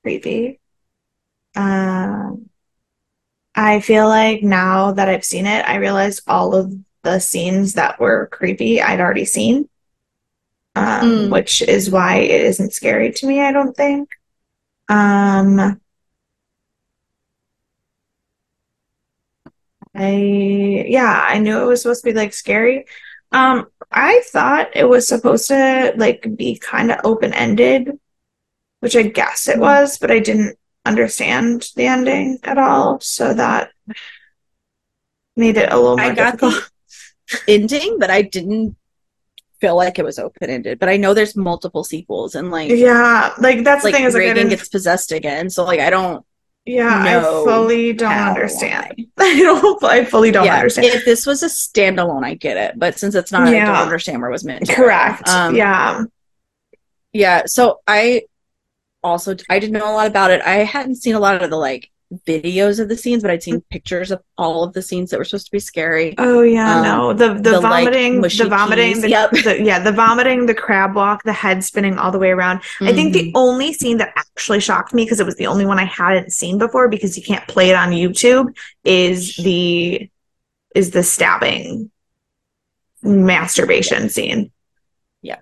creepy. 0.04 0.60
Um, 1.56 2.50
I 3.56 3.82
feel 3.82 4.08
like 4.08 4.44
now 4.44 4.94
that 4.94 5.10
I've 5.10 5.26
seen 5.26 5.46
it, 5.46 5.68
I 5.68 5.76
realized 5.76 6.24
all 6.28 6.56
of 6.56 6.74
the 7.04 7.20
scenes 7.20 7.74
that 7.74 8.00
were 8.00 8.28
creepy 8.32 8.82
I'd 8.82 9.00
already 9.02 9.26
seen. 9.26 9.68
Um, 10.76 11.28
Mm. 11.28 11.32
which 11.32 11.62
is 11.62 11.90
why 11.92 12.18
it 12.18 12.42
isn't 12.42 12.74
scary 12.74 13.12
to 13.12 13.28
me, 13.28 13.42
I 13.42 13.52
don't 13.52 13.76
think. 13.76 14.10
Um, 14.90 15.80
I 19.96 20.86
yeah, 20.88 21.26
I 21.28 21.40
knew 21.40 21.62
it 21.62 21.66
was 21.66 21.82
supposed 21.82 22.04
to 22.04 22.10
be 22.12 22.18
like 22.18 22.34
scary. 22.34 22.86
Um, 23.32 23.68
I 23.92 24.22
thought 24.28 24.76
it 24.76 24.86
was 24.88 25.08
supposed 25.08 25.48
to 25.50 25.94
like 25.98 26.28
be 26.36 26.58
kind 26.58 26.92
of 26.92 27.00
open-ended, 27.04 28.00
which 28.82 28.96
I 28.96 29.04
guess 29.04 29.48
it 29.48 29.58
Mhm. 29.58 29.62
was, 29.62 29.98
but 29.98 30.12
I 30.12 30.20
didn't 30.20 30.58
understand 30.86 31.70
the 31.76 31.88
ending 31.88 32.40
at 32.44 32.58
all, 32.58 33.00
so 33.02 33.34
that 33.34 33.72
made 35.36 35.58
it 35.58 35.72
a 35.72 35.78
little 35.78 35.98
more 35.98 36.12
I 36.12 36.16
got 36.16 36.40
difficult. 36.40 36.70
the 37.32 37.42
ending, 37.48 38.00
but 38.00 38.10
I 38.10 38.22
didn't 38.24 38.76
feel 39.62 39.76
like 39.76 40.00
it 40.00 40.06
was 40.06 40.20
open 40.20 40.50
ended. 40.50 40.80
But 40.80 40.90
I 40.90 40.98
know 40.98 41.14
there's 41.14 41.36
multiple 41.36 41.84
sequels, 41.84 42.36
and 42.36 42.52
like 42.52 42.70
Yeah, 42.70 43.34
like 43.40 43.64
that's 43.64 43.84
like 43.84 43.94
the 43.94 43.98
thing 44.00 44.06
is 44.08 44.14
like 44.14 44.24
I 44.24 44.26
Reagan 44.28 44.36
didn't, 44.36 44.50
gets 44.50 44.70
possessed 44.70 45.12
again. 45.12 45.50
So 45.50 45.64
like 45.64 45.80
I 45.80 45.90
don't 45.90 46.26
yeah, 46.66 47.04
I 47.04 47.22
fully 47.22 47.94
don't 47.94 48.12
understand. 48.12 49.08
I 49.18 49.40
don't 49.40 49.84
I 49.84 50.06
fully 50.06 50.32
don't 50.32 50.46
yeah, 50.46 50.56
understand. 50.58 50.88
If 50.88 51.06
this 51.06 51.26
was 51.26 51.44
a 51.44 51.48
standalone, 51.48 52.24
I 52.24 52.36
get 52.36 52.58
it. 52.58 52.78
But 52.80 53.00
since 53.00 53.16
it's 53.16 53.32
not, 53.32 53.48
I 53.48 53.54
Yeah. 53.54 53.66
don't 53.66 53.76
understand 53.78 54.22
where 54.22 54.30
it 54.30 54.34
was 54.34 54.44
meant. 54.44 54.70
Correct. 54.70 55.28
Um, 55.28 55.56
yeah. 55.56 56.04
Yeah. 57.14 57.44
So 57.46 57.80
I 57.88 58.24
also 59.04 59.36
I 59.50 59.60
didn't 59.60 59.74
know 59.74 59.92
a 59.92 59.96
lot 59.96 60.08
about 60.08 60.32
it. 60.32 60.42
I 60.42 60.58
hadn't 60.58 60.96
seen 60.96 61.16
a 61.16 61.20
lot 61.20 61.42
of 61.42 61.50
the 61.50 61.58
like 61.58 61.90
videos 62.28 62.80
of 62.80 62.90
the 62.90 62.98
scenes, 62.98 63.22
but 63.22 63.32
I'd 63.32 63.42
seen 63.42 63.62
pictures 63.70 64.12
of 64.12 64.22
all 64.38 64.64
of 64.64 64.74
the 64.74 64.82
scenes 64.82 65.10
that 65.12 65.18
were 65.18 65.24
supposed 65.24 65.46
to 65.46 65.52
be 65.52 65.60
scary. 65.60 66.14
Oh 66.18 66.42
yeah, 66.42 66.78
Um, 66.78 66.84
no. 66.84 67.14
The 67.14 67.34
the, 67.36 67.52
the, 67.52 67.62
vomiting, 67.62 68.20
mushy 68.20 68.44
the 68.44 68.50
vomiting, 68.50 69.00
the, 69.02 69.10
Yep. 69.10 69.32
the- 69.32 69.62
yeah, 69.64 69.80
the 69.80 69.94
vomiting, 69.94 70.46
the 70.46 70.54
crab 70.54 70.94
walk, 70.96 71.24
the 71.24 71.32
head 71.34 71.64
spinning 71.64 71.98
all 71.98 72.12
the 72.12 72.20
way 72.20 72.32
around. 72.32 72.62
I 72.82 72.92
think 72.94 73.14
the 73.14 73.28
Mhm. 73.30 73.32
only 73.36 73.72
scene 73.74 73.98
that 73.98 74.12
actually 74.18 74.60
shocked 74.60 74.94
me 74.94 75.06
because 75.06 75.20
it 75.22 75.26
was 75.26 75.36
the 75.36 75.48
only 75.48 75.66
one 75.66 75.80
I 75.80 75.86
hadn't 75.86 76.34
seen 76.34 76.58
before 76.58 76.90
because 76.90 77.16
you 77.18 77.24
can't 77.24 77.48
play 77.48 77.70
it 77.70 77.76
on 77.76 77.92
YouTube 77.92 78.56
is 78.84 79.36
the 79.38 80.10
is 80.76 80.92
the 80.92 81.04
stabbing 81.04 81.92
masturbation 83.04 84.10
scene. 84.10 84.52
Yeah. 85.22 85.38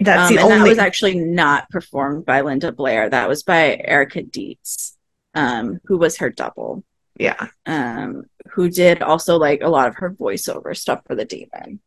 That's 0.00 0.30
Um, 0.30 0.36
the 0.36 0.42
only 0.42 0.58
that 0.58 0.68
was 0.68 0.78
actually 0.78 1.14
not 1.14 1.70
performed 1.70 2.24
by 2.26 2.40
Linda 2.42 2.72
Blair. 2.72 3.08
That 3.08 3.28
was 3.28 3.42
by 3.42 3.80
Erica 3.82 4.22
Dietz, 4.22 4.95
um, 5.36 5.78
who 5.84 5.96
was 5.98 6.16
her 6.16 6.30
double, 6.30 6.82
yeah. 7.18 7.48
um, 7.66 8.24
who 8.50 8.68
did 8.68 9.02
also 9.02 9.36
like 9.36 9.60
a 9.62 9.68
lot 9.68 9.88
of 9.88 9.94
her 9.96 10.10
voiceover 10.10 10.76
stuff 10.76 11.02
for 11.06 11.14
the 11.14 11.24
demon, 11.24 11.80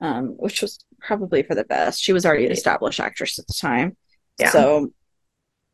um, 0.00 0.24
which 0.36 0.60
was 0.60 0.78
probably 1.00 1.42
for 1.42 1.54
the 1.54 1.64
best. 1.64 2.02
She 2.02 2.12
was 2.12 2.26
already 2.26 2.46
an 2.46 2.52
established 2.52 3.00
actress 3.00 3.38
at 3.38 3.46
the 3.46 3.54
time. 3.54 3.96
Yeah. 4.38 4.50
So 4.50 4.92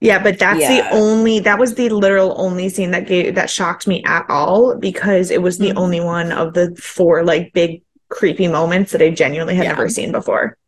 Yeah, 0.00 0.22
but 0.22 0.38
that's 0.38 0.60
Yeah. 0.60 0.90
the 0.90 0.96
only 0.96 1.38
that 1.40 1.58
was 1.58 1.74
the 1.74 1.88
literal 1.88 2.34
only 2.37 2.68
scene 2.68 2.90
that 2.90 3.06
gave 3.06 3.37
that 3.37 3.48
shocked 3.48 3.87
me 3.87 4.02
at 4.04 4.26
all 4.28 4.76
because 4.76 5.30
it 5.30 5.40
was 5.40 5.56
the 5.56 5.70
Mhm. 5.70 5.78
only 5.78 6.00
one 6.00 6.30
of 6.30 6.52
the 6.52 6.76
four 6.76 7.24
like 7.24 7.52
big 7.54 7.82
creepy 8.10 8.48
moments 8.48 8.92
that 8.92 9.00
I 9.00 9.10
genuinely 9.10 9.54
had 9.54 9.64
Yeah. 9.64 9.72
never 9.72 9.88
seen 9.88 10.12
before. 10.12 10.58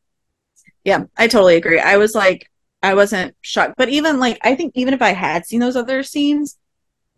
Yeah, 0.84 1.04
I 1.18 1.26
totally 1.28 1.56
agree. 1.56 1.80
I 1.80 1.96
was 1.98 2.14
like, 2.14 2.48
I 2.82 2.94
wasn't 2.94 3.34
shocked, 3.40 3.74
but 3.76 3.88
even 3.88 4.20
like, 4.20 4.38
I 4.42 4.54
think 4.54 4.72
even 4.76 4.94
if 4.94 5.02
I 5.02 5.12
had 5.12 5.46
seen 5.46 5.60
those 5.60 5.76
other 5.76 6.02
scenes, 6.02 6.56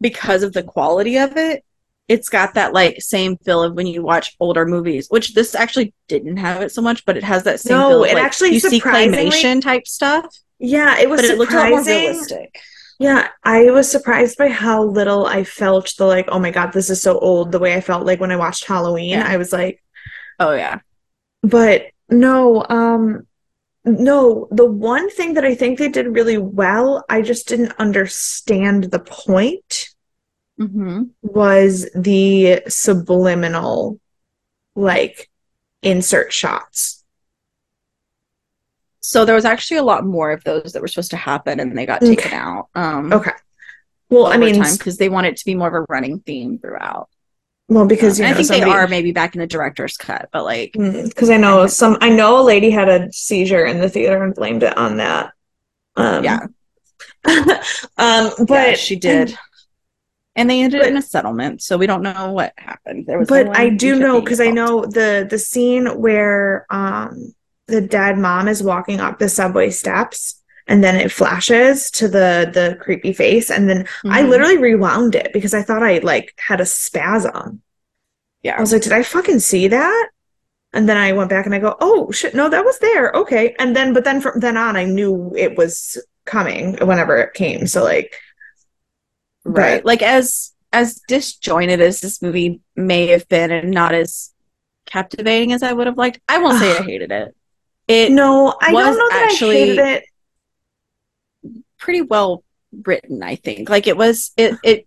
because 0.00 0.42
of 0.42 0.52
the 0.52 0.62
quality 0.62 1.18
of 1.18 1.36
it, 1.36 1.64
it's 2.06 2.28
got 2.30 2.54
that 2.54 2.72
like 2.72 3.02
same 3.02 3.36
feel 3.38 3.62
of 3.62 3.74
when 3.74 3.86
you 3.86 4.02
watch 4.02 4.34
older 4.40 4.64
movies, 4.64 5.08
which 5.10 5.34
this 5.34 5.54
actually 5.54 5.92
didn't 6.08 6.38
have 6.38 6.62
it 6.62 6.72
so 6.72 6.80
much, 6.80 7.04
but 7.04 7.16
it 7.16 7.24
has 7.24 7.42
that 7.44 7.60
same 7.60 7.76
No, 7.76 7.88
feel. 7.88 8.04
Of, 8.04 8.10
it 8.10 8.14
like, 8.14 8.24
actually 8.24 8.54
you 8.54 8.60
see 8.60 8.80
claymation 8.80 9.60
type 9.60 9.86
stuff, 9.86 10.24
Yeah, 10.58 10.98
it 10.98 11.10
was 11.10 11.20
but 11.20 11.30
it 11.30 11.36
looked 11.38 11.52
a 11.52 11.56
lot 11.56 11.68
more 11.70 11.80
surprising. 11.80 12.04
realistic. 12.04 12.60
Yeah, 13.00 13.28
I 13.44 13.70
was 13.70 13.90
surprised 13.90 14.38
by 14.38 14.48
how 14.48 14.82
little 14.82 15.26
I 15.26 15.44
felt 15.44 15.92
the 15.98 16.06
like, 16.06 16.28
oh 16.30 16.38
my 16.38 16.50
god, 16.50 16.72
this 16.72 16.90
is 16.90 17.00
so 17.00 17.18
old. 17.18 17.52
The 17.52 17.58
way 17.60 17.74
I 17.74 17.80
felt 17.80 18.06
like 18.06 18.20
when 18.20 18.32
I 18.32 18.36
watched 18.36 18.64
Halloween, 18.64 19.10
Yeah. 19.10 19.26
I 19.28 19.36
was 19.36 19.52
like, 19.52 19.82
Oh 20.40 20.52
yeah, 20.54 20.80
but 21.42 21.86
no, 22.08 22.64
um, 22.68 23.26
no. 23.88 24.48
The 24.50 24.64
one 24.64 25.10
thing 25.10 25.34
that 25.34 25.44
I 25.44 25.54
think 25.54 25.78
they 25.78 25.88
did 25.88 26.06
really 26.14 26.38
well, 26.38 27.04
I 27.08 27.22
just 27.22 27.48
didn't 27.48 27.72
understand 27.78 28.84
the 28.84 29.00
point. 29.00 29.90
hmm 30.58 31.02
was 31.22 31.88
the 31.94 32.62
subliminal 32.68 34.00
like 34.76 35.28
insert 35.82 36.32
shots. 36.32 37.04
So 39.00 39.24
there 39.24 39.34
was 39.34 39.44
actually 39.44 39.78
a 39.78 39.82
lot 39.82 40.04
more 40.04 40.32
of 40.32 40.44
those 40.44 40.72
that 40.72 40.82
were 40.82 40.88
supposed 40.88 41.10
to 41.12 41.16
happen, 41.16 41.60
and 41.60 41.76
they 41.76 41.86
got 41.86 42.02
Okay. 42.02 42.16
taken 42.16 42.32
out. 42.32 42.68
Um, 42.74 43.12
Okay. 43.12 43.32
Well, 44.10 44.26
I 44.26 44.36
mean, 44.38 44.60
because 44.60 44.96
they 44.96 45.08
want 45.08 45.26
it 45.26 45.36
to 45.36 45.44
be 45.44 45.54
more 45.54 45.68
of 45.68 45.74
a 45.74 45.86
running 45.88 46.20
theme 46.20 46.58
throughout. 46.58 47.08
Well, 47.68 47.86
because 47.86 48.18
Um, 48.18 48.24
you 48.26 48.32
know, 48.32 48.38
I 48.38 48.42
think 48.42 48.48
they 48.48 48.62
are 48.62 48.88
maybe 48.88 49.12
back 49.12 49.34
in 49.34 49.40
the 49.40 49.46
director's 49.46 49.96
cut, 49.96 50.28
but 50.32 50.44
like 50.44 50.72
because 50.72 51.30
I 51.30 51.36
know 51.36 51.66
some. 51.66 51.98
I 52.00 52.08
know 52.10 52.40
a 52.40 52.42
lady 52.42 52.70
had 52.70 52.88
a 52.88 53.12
seizure 53.12 53.64
in 53.66 53.78
the 53.78 53.88
theater 53.88 54.22
and 54.24 54.34
blamed 54.34 54.62
it 54.62 54.76
on 54.76 54.96
that. 54.96 55.32
Um, 55.96 56.24
Yeah. 56.24 56.40
um, 57.96 58.30
but 58.46 58.70
yeah, 58.70 58.74
she 58.74 58.96
did. 58.96 59.36
And 60.34 60.48
they 60.48 60.62
ended 60.62 60.80
but- 60.80 60.88
in 60.88 60.96
a 60.96 61.02
settlement, 61.02 61.62
so 61.62 61.76
we 61.76 61.86
don't 61.86 62.02
know 62.02 62.32
what 62.32 62.52
happened. 62.56 63.06
There 63.06 63.18
was, 63.18 63.28
but 63.28 63.56
I 63.56 63.70
do 63.70 63.98
know 63.98 64.20
because 64.20 64.40
I 64.40 64.50
know 64.50 64.86
the 64.86 65.26
the 65.28 65.38
scene 65.38 65.86
where 66.00 66.64
um 66.70 67.34
the 67.66 67.80
dead 67.80 68.16
mom 68.18 68.48
is 68.48 68.62
walking 68.62 68.98
up 69.00 69.18
the 69.18 69.28
subway 69.28 69.68
steps 69.70 70.37
and 70.68 70.84
then 70.84 70.94
it 70.96 71.10
flashes 71.10 71.90
to 71.92 72.06
the 72.08 72.50
the 72.52 72.76
creepy 72.80 73.12
face 73.12 73.50
and 73.50 73.68
then 73.68 73.86
I 74.04 74.22
Mhm. 74.22 74.28
literally 74.28 74.58
rewound 74.58 75.14
it 75.14 75.32
because 75.32 75.54
I 75.54 75.62
thought 75.62 75.82
I 75.82 75.98
like 75.98 76.34
had 76.38 76.60
a 76.60 76.66
spasm. 76.66 77.62
yeah, 78.42 78.56
I 78.56 78.60
was 78.60 78.72
like, 78.72 78.82
did 78.82 78.92
I 78.92 79.02
fucking 79.02 79.40
see 79.40 79.66
that? 79.68 80.08
And 80.72 80.88
then 80.88 80.96
I 80.98 81.12
went 81.12 81.30
back 81.30 81.46
and 81.46 81.54
I 81.54 81.58
go, 81.58 81.74
oh 81.80 82.12
shit, 82.12 82.34
no, 82.34 82.48
that 82.50 82.64
was 82.64 82.78
there. 82.78 83.10
Okay. 83.12 83.54
And 83.58 83.74
then, 83.74 83.92
but 83.94 84.04
then 84.04 84.20
from 84.20 84.38
then 84.38 84.56
on, 84.56 84.76
I 84.76 84.84
knew 84.84 85.32
it 85.36 85.56
was 85.56 86.00
coming 86.26 86.76
whenever 86.86 87.16
it 87.16 87.32
came. 87.34 87.66
So 87.66 87.82
like, 87.82 88.14
right. 89.44 89.78
but- 89.82 89.84
Like 89.86 90.02
as 90.02 90.52
as 90.72 91.00
disjointed 91.08 91.80
as 91.80 92.00
this 92.02 92.20
movie 92.20 92.60
may 92.76 93.06
have 93.08 93.26
been, 93.28 93.50
and 93.50 93.70
not 93.70 93.94
as 93.94 94.32
captivating 94.84 95.52
as 95.54 95.62
I 95.62 95.72
would 95.72 95.86
have 95.86 95.96
liked. 95.96 96.20
I 96.28 96.36
won't 96.38 96.58
say 96.58 96.76
I 96.76 96.82
hated 96.92 97.10
it. 97.10 97.34
It 97.88 98.12
no, 98.12 98.54
I 98.60 98.70
don't 98.72 98.98
know 98.98 99.08
that 99.08 99.28
actually- 99.32 99.56
I 99.56 99.66
hated 99.66 99.78
it. 99.78 100.04
Pretty 101.78 102.02
well 102.02 102.44
written. 102.84 103.22
I 103.22 103.36
think 103.36 103.68
like 103.70 103.86
it 103.86 103.96
was 103.96 104.32
it 104.36 104.54
it 104.62 104.86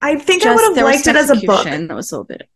I 0.00 0.16
think 0.18 0.44
I 0.44 0.54
would 0.54 0.76
have 0.76 0.84
liked 0.84 1.06
it 1.06 1.16
as 1.16 1.30
a 1.30 1.36
book. 1.46 1.64
that 1.64 1.88
was 1.94 2.10
a 2.12 2.16
little 2.16 2.24
bit. 2.24 2.48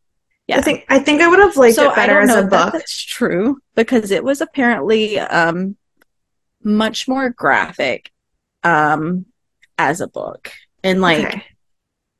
Yeah, 0.46 0.58
I 0.58 0.60
think 0.60 0.84
I 0.88 0.98
think 0.98 1.22
I 1.22 1.28
would 1.28 1.38
have 1.40 1.56
liked 1.56 1.76
so 1.76 1.90
it 1.90 1.96
better 1.96 2.20
as 2.20 2.30
a 2.30 2.42
that 2.42 2.50
book. 2.50 2.72
that's 2.72 3.00
true 3.02 3.58
because 3.74 4.10
it 4.10 4.22
was 4.22 4.40
apparently 4.40 5.18
um 5.18 5.76
much 6.62 7.06
more 7.08 7.30
graphic 7.30 8.10
um 8.64 9.26
as 9.78 10.00
a 10.00 10.08
book 10.08 10.50
and 10.82 11.00
like 11.00 11.26
Okay. 11.26 11.44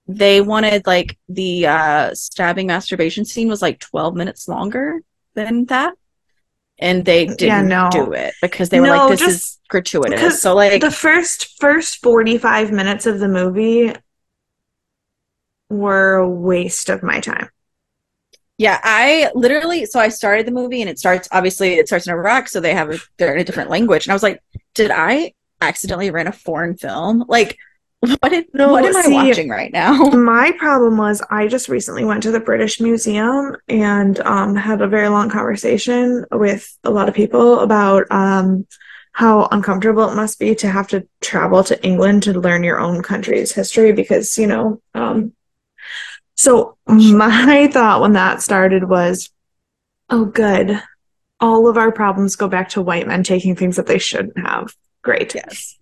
they 0.07 0.41
wanted 0.41 0.87
like 0.87 1.19
the 1.29 1.67
uh 1.67 2.15
stabbing 2.15 2.67
masturbation 2.69 3.25
scene 3.25 3.49
was 3.49 3.63
like 3.63 3.81
12 3.81 4.15
minutes 4.15 4.47
longer 4.49 5.01
than 5.35 5.65
that 5.67 5.95
and 6.79 7.05
they 7.05 7.27
didn't 7.27 7.47
Yeah, 7.47 7.62
no. 7.62 7.91
do 7.91 8.12
it 8.12 8.37
because 8.41 8.69
they 8.71 8.81
were 8.81 8.89
No, 8.89 8.89
like 8.89 9.07
this 9.07 9.27
is 9.27 9.59
gratuitous 9.69 10.41
so 10.41 10.55
like 10.55 10.81
the 10.81 10.91
first 10.91 11.59
first 11.61 12.03
45 12.03 12.71
minutes 12.73 13.07
of 13.07 13.19
the 13.19 13.29
movie 13.29 13.93
were 15.71 16.15
a 16.17 16.29
waste 16.29 16.89
of 16.89 17.03
my 17.03 17.21
time. 17.21 17.51
Yeah, 18.59 18.81
I 18.83 19.31
literally 19.35 19.85
so 19.85 20.01
I 20.01 20.09
started 20.09 20.47
the 20.47 20.51
movie 20.53 20.81
and 20.81 20.89
it 20.89 20.99
starts 20.99 21.29
obviously 21.31 21.75
it 21.75 21.89
starts 21.89 22.07
in 22.07 22.12
Iraq, 22.15 22.49
so 22.49 22.61
they 22.61 22.73
have 22.75 22.91
a 22.91 22.99
they're 23.19 23.35
in 23.35 23.41
a 23.41 23.45
different 23.45 23.71
language. 23.71 24.07
And 24.07 24.12
I 24.12 24.15
was 24.15 24.23
like, 24.23 24.43
did 24.75 24.91
I 24.91 25.35
accidentally 25.61 26.11
rent 26.11 26.29
a 26.29 26.33
foreign 26.33 26.77
film? 26.77 27.25
Like 27.29 27.59
what 28.21 28.45
No, 28.55 28.71
what 28.71 28.85
am 28.85 28.92
see- 29.03 29.16
I 29.16 29.25
watching 29.25 29.49
right 29.49 29.73
now? 29.73 29.92
My 30.11 30.53
problem 30.53 30.97
was 30.97 31.23
I 31.31 31.47
just 31.49 31.69
recently 31.69 32.05
went 32.05 32.23
to 32.25 32.31
the 32.31 32.40
British 32.40 32.81
Museum 32.81 33.57
and 33.69 34.19
um, 34.21 34.55
had 34.55 34.81
a 34.83 34.88
very 34.88 35.09
long 35.09 35.31
conversation 35.31 36.25
with 36.31 36.77
a 36.85 36.90
lot 36.90 37.09
of 37.09 37.14
people 37.14 37.61
about 37.61 38.11
um, 38.11 38.66
how 39.12 39.49
uncomfortable 39.51 40.09
it 40.11 40.14
must 40.14 40.38
be 40.38 40.55
to 40.57 40.69
have 40.69 40.88
to 40.88 41.07
travel 41.21 41.64
to 41.64 41.83
England 41.85 42.23
to 42.25 42.38
learn 42.38 42.62
your 42.62 42.79
own 42.79 43.03
country's 43.03 43.53
history 43.53 43.92
because, 43.92 44.37
you 44.37 44.47
know, 44.47 44.81
um, 44.95 45.33
so 46.35 46.77
my 46.87 47.66
thought 47.73 48.03
when 48.03 48.12
that 48.12 48.42
started 48.42 48.88
was, 48.88 49.31
oh, 50.11 50.27
good. 50.27 50.83
All 51.40 51.69
of 51.69 51.77
our 51.77 51.92
problems 51.92 52.37
go 52.37 52.49
back 52.49 52.71
to 52.71 52.83
white 52.83 53.07
men 53.07 53.23
taking 53.23 53.57
things 53.57 53.77
that 53.77 53.87
they 53.87 53.99
shouldn't 53.99 54.38
have. 54.38 54.75
Great. 55.03 55.35
Yes. 55.35 55.79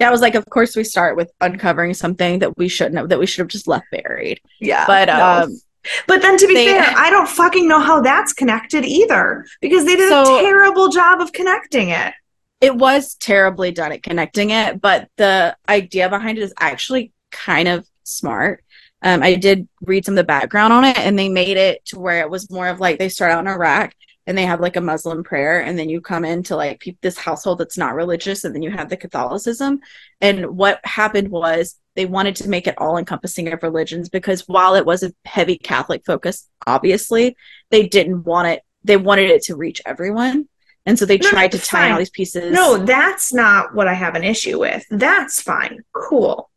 That 0.00 0.10
was 0.10 0.20
like 0.20 0.34
of 0.34 0.44
course 0.46 0.74
we 0.74 0.82
start 0.84 1.16
with 1.16 1.30
uncovering 1.40 1.94
something 1.94 2.40
that 2.40 2.56
we 2.58 2.68
shouldn't 2.68 2.96
have 2.96 3.08
that 3.10 3.18
we 3.20 3.26
should 3.26 3.40
have 3.42 3.48
just 3.48 3.68
left 3.68 3.86
buried. 3.92 4.40
Yeah. 4.60 4.84
But 4.86 5.06
no. 5.06 5.24
um 5.44 5.60
But 6.06 6.20
then 6.22 6.36
to 6.38 6.46
be 6.46 6.54
They- 6.54 6.66
fair, 6.66 6.92
I 6.96 7.08
don't 7.10 7.28
fucking 7.28 7.68
know 7.68 7.78
how 7.80 8.00
that's 8.00 8.32
connected 8.32 8.84
either 8.84 9.46
because 9.60 9.84
they 9.84 9.96
did 9.96 10.08
So- 10.08 10.38
a 10.38 10.42
terrible 10.42 10.88
job 10.88 11.20
of 11.20 11.32
connecting 11.32 11.90
it. 11.90 12.12
it 12.60 12.74
was 12.74 13.14
terribly 13.14 13.70
done 13.70 13.92
at 13.92 14.02
connecting 14.02 14.50
it, 14.50 14.80
but 14.82 15.08
the 15.16 15.56
idea 15.68 16.08
behind 16.10 16.36
it 16.36 16.42
is 16.42 16.52
actually 16.60 17.12
kind 17.30 17.68
of 17.68 17.86
smart. 18.04 18.62
Um, 19.02 19.22
I 19.22 19.34
did 19.36 19.66
read 19.80 20.04
some 20.04 20.12
of 20.12 20.16
the 20.16 20.24
background 20.24 20.74
on 20.74 20.84
it, 20.84 20.98
and 20.98 21.18
they 21.18 21.30
made 21.30 21.56
it 21.56 21.82
to 21.86 21.98
where 21.98 22.20
it 22.20 22.28
was 22.28 22.50
more 22.50 22.68
of 22.68 22.78
like 22.78 22.98
they 22.98 23.08
start 23.08 23.32
out 23.32 23.40
in 23.40 23.46
Iraq 23.50 23.94
and 24.30 24.38
they 24.38 24.46
have 24.46 24.60
like 24.60 24.76
a 24.76 24.80
Muslim 24.80 25.24
prayer, 25.24 25.60
and 25.60 25.76
then 25.76 25.88
you 25.88 26.00
come 26.00 26.24
into 26.24 26.54
like 26.54 26.78
pe- 26.78 26.94
this 27.02 27.18
household 27.18 27.58
that's 27.58 27.76
not 27.76 27.96
religious, 27.96 28.44
and 28.44 28.54
then 28.54 28.62
you 28.62 28.70
have 28.70 28.88
the 28.88 28.96
Catholicism. 28.96 29.80
And 30.20 30.56
what 30.56 30.78
happened 30.84 31.30
was 31.30 31.74
they 31.96 32.06
wanted 32.06 32.36
to 32.36 32.48
make 32.48 32.68
it 32.68 32.78
all 32.78 32.96
encompassing 32.96 33.52
of 33.52 33.64
religions 33.64 34.08
because 34.08 34.46
while 34.46 34.76
it 34.76 34.86
was 34.86 35.02
a 35.02 35.12
heavy 35.24 35.58
Catholic 35.58 36.04
focus, 36.06 36.48
obviously 36.64 37.36
they 37.70 37.88
didn't 37.88 38.22
want 38.22 38.46
it. 38.46 38.62
They 38.84 38.96
wanted 38.96 39.30
it 39.32 39.42
to 39.46 39.56
reach 39.56 39.82
everyone, 39.84 40.48
and 40.86 40.96
so 40.96 41.06
they 41.06 41.18
No, 41.18 41.28
tried 41.28 41.50
to 41.50 41.58
tie 41.58 41.80
fine. 41.80 41.92
all 41.92 41.98
these 41.98 42.10
pieces. 42.10 42.52
No, 42.54 42.78
that's 42.78 43.32
not 43.32 43.74
what 43.74 43.88
I 43.88 43.94
have 43.94 44.14
an 44.14 44.22
issue 44.22 44.60
with. 44.60 44.86
That's 44.90 45.42
fine. 45.42 45.80
Cool. 45.92 46.48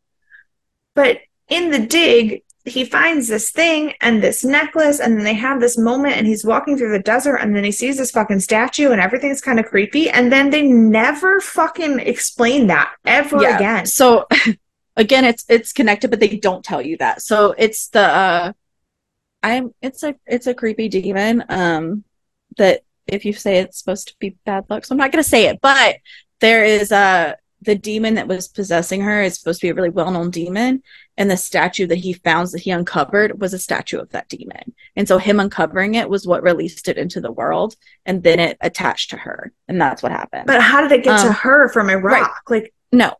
But 0.94 1.18
in 1.48 1.72
the 1.72 1.80
dig, 1.80 2.44
he 2.64 2.84
finds 2.84 3.28
this 3.28 3.50
thing 3.50 3.92
and 4.00 4.22
this 4.22 4.42
necklace, 4.44 4.98
and 5.00 5.16
then 5.16 5.24
they 5.24 5.34
have 5.34 5.60
this 5.60 5.76
moment, 5.76 6.16
and 6.16 6.26
he's 6.26 6.44
walking 6.44 6.78
through 6.78 6.92
the 6.92 6.98
desert, 6.98 7.36
and 7.36 7.54
then 7.54 7.62
he 7.64 7.70
sees 7.72 7.98
this 7.98 8.10
fucking 8.10 8.40
statue, 8.40 8.90
and 8.90 9.00
everything's 9.00 9.40
kind 9.42 9.60
of 9.60 9.66
creepy, 9.66 10.08
and 10.08 10.32
then 10.32 10.50
they 10.50 10.62
never 10.62 11.40
fucking 11.40 11.98
explain 12.00 12.66
that 12.68 12.94
ever 13.06 13.40
Yeah. 13.42 13.56
again. 13.56 13.86
So 13.86 14.26
again, 14.96 15.24
it's 15.24 15.44
it's 15.48 15.72
connected, 15.72 16.10
but 16.10 16.20
they 16.20 16.36
don't 16.38 16.64
tell 16.64 16.80
you 16.80 16.96
that. 16.98 17.20
So 17.22 17.54
it's 17.58 17.88
the 17.88 18.00
uh 18.02 18.52
I'm 19.42 19.74
it's 19.82 20.02
a 20.02 20.14
it's 20.26 20.46
a 20.46 20.54
creepy 20.54 20.88
demon. 20.88 21.44
Um 21.48 22.04
that 22.56 22.82
if 23.06 23.24
you 23.26 23.34
say 23.34 23.58
it's 23.58 23.78
supposed 23.78 24.08
to 24.08 24.14
be 24.18 24.36
bad 24.46 24.64
luck, 24.70 24.84
so 24.86 24.94
I'm 24.94 24.98
not 24.98 25.12
gonna 25.12 25.22
say 25.22 25.46
it, 25.48 25.60
but 25.60 25.96
there 26.40 26.64
is 26.64 26.92
uh 26.92 27.34
the 27.64 27.74
demon 27.74 28.14
that 28.14 28.28
was 28.28 28.48
possessing 28.48 29.00
her 29.00 29.22
is 29.22 29.38
supposed 29.38 29.60
to 29.60 29.66
be 29.66 29.70
a 29.70 29.74
really 29.74 29.90
well-known 29.90 30.30
demon 30.30 30.82
and 31.16 31.30
the 31.30 31.36
statue 31.36 31.86
that 31.86 31.96
he 31.98 32.12
found 32.12 32.48
that 32.48 32.60
he 32.60 32.70
uncovered 32.70 33.40
was 33.40 33.54
a 33.54 33.58
statue 33.58 33.98
of 33.98 34.10
that 34.10 34.28
demon 34.28 34.74
and 34.96 35.06
so 35.08 35.18
him 35.18 35.40
uncovering 35.40 35.94
it 35.94 36.08
was 36.08 36.26
what 36.26 36.42
released 36.42 36.88
it 36.88 36.98
into 36.98 37.20
the 37.20 37.32
world 37.32 37.76
and 38.06 38.22
then 38.22 38.38
it 38.38 38.56
attached 38.60 39.10
to 39.10 39.16
her 39.16 39.52
and 39.68 39.80
that's 39.80 40.02
what 40.02 40.12
happened 40.12 40.46
But 40.46 40.60
how 40.62 40.80
did 40.80 40.92
it 40.92 41.04
get 41.04 41.18
to 41.20 41.28
Um, 41.28 41.34
her 41.34 41.68
from 41.68 41.90
Iraq? 41.90 42.12
right. 42.22 42.30
Like, 42.62 42.74
no 42.92 43.14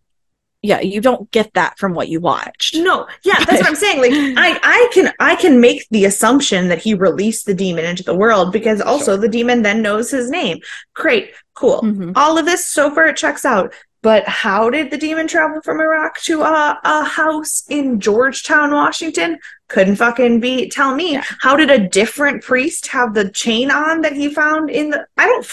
yeah 0.63 0.81
you 0.81 1.01
don't 1.01 1.31
get 1.31 1.53
that 1.55 1.79
from 1.79 1.93
what 1.93 2.09
you 2.09 2.21
watched 2.21 2.75
no, 2.75 3.07
yeah, 3.23 3.39
that's 3.45 3.61
what 3.61 3.67
I'm 3.67 3.75
saying. 3.77 4.01
Like, 4.01 4.13
I, 4.39 4.59
I 4.63 4.91
can, 4.95 5.13
I 5.21 5.37
can 5.37 5.61
make 5.61 5.87
the 5.91 6.07
assumption 6.07 6.69
that 6.69 6.81
he 6.83 6.95
released 6.95 7.45
the 7.47 7.53
demon 7.55 7.85
into 7.85 8.03
the 8.03 8.15
world 8.15 8.51
because 8.53 8.81
also 8.81 9.13
Sure. 9.13 9.17
the 9.19 9.29
demon 9.29 9.63
then 9.63 9.83
knows 9.83 10.11
his 10.11 10.31
name. 10.31 10.59
Great, 10.95 11.33
cool. 11.55 11.83
Mhm. 11.83 12.13
All 12.17 12.39
of 12.39 12.47
this 12.47 12.67
so 12.67 12.91
far 12.95 13.07
it 13.07 13.17
checks 13.17 13.45
out. 13.45 13.75
But 14.05 14.29
how 14.29 14.69
did 14.69 14.91
the 14.91 14.99
demon 14.99 15.27
travel 15.27 15.63
from 15.63 15.81
Iraq 15.81 16.21
to 16.25 16.43
a, 16.43 16.79
a 16.85 17.05
house 17.05 17.65
in 17.71 17.99
Georgetown, 18.01 18.71
Washington? 18.71 19.39
Couldn't 19.69 19.97
fucking 19.97 20.41
be. 20.41 20.69
Tell 20.69 20.95
me, 20.95 21.15
Yeah. 21.15 21.25
how 21.41 21.57
did 21.57 21.71
a 21.71 21.89
different 21.89 22.43
priest 22.43 22.87
have 22.89 23.15
the 23.15 23.31
chain 23.31 23.71
on 23.71 24.03
that 24.03 24.13
he 24.13 24.29
found 24.29 24.69
in 24.69 24.91
the? 24.91 25.07
I 25.17 25.27
don't. 25.27 25.47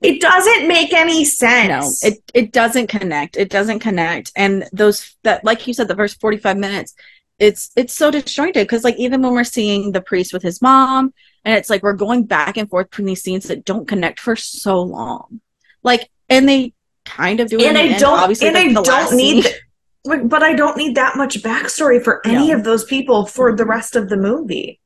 It 0.00 0.20
doesn't 0.20 0.66
make 0.66 0.94
any 0.94 1.24
sense. 1.26 2.02
no 2.02 2.08
it 2.08 2.16
it 2.34 2.52
doesn't 2.52 2.88
connect 2.88 3.36
it 3.36 3.48
doesn't 3.48 3.78
connect 3.80 4.32
and 4.36 4.64
those 4.72 5.16
that 5.22 5.44
like 5.44 5.66
you 5.66 5.72
said 5.72 5.88
the 5.88 5.96
first 5.96 6.20
45 6.20 6.58
minutes 6.58 6.94
it's 7.38 7.70
it's 7.74 7.94
so 7.94 8.10
disjointed 8.10 8.66
because 8.66 8.84
like 8.84 8.96
even 8.96 9.22
when 9.22 9.32
we're 9.32 9.44
seeing 9.44 9.92
the 9.92 10.02
priest 10.02 10.34
with 10.34 10.42
his 10.42 10.60
mom 10.60 11.14
and 11.44 11.54
it's 11.54 11.70
like 11.70 11.82
we're 11.82 11.94
going 12.06 12.24
back 12.24 12.58
and 12.58 12.68
forth 12.68 12.90
between 12.90 13.06
these 13.06 13.22
scenes 13.22 13.44
that 13.48 13.64
don't 13.64 13.88
connect 13.88 14.20
for 14.20 14.36
so 14.36 14.82
long 14.82 15.40
like 15.82 16.10
and 16.28 16.46
they 16.46 16.74
kind 17.04 17.40
of 17.40 17.48
doing. 17.48 17.64
and 17.66 17.78
I 17.78 17.98
don't. 17.98 18.18
obviously 18.18 18.48
and 18.48 18.56
like, 18.56 18.66
I 18.66 18.82
don't 18.82 19.16
need. 19.16 19.42
th- 19.44 19.60
but 20.04 20.42
I 20.42 20.52
don't 20.52 20.76
need 20.76 20.96
that 20.96 21.16
much 21.16 21.42
backstory 21.42 22.02
for 22.02 22.20
any 22.26 22.48
No. 22.48 22.56
of 22.56 22.64
those 22.64 22.84
people 22.84 23.24
for 23.24 23.54
the 23.56 23.64
rest 23.64 23.96
of 23.96 24.08
the 24.10 24.16
movie. 24.18 24.80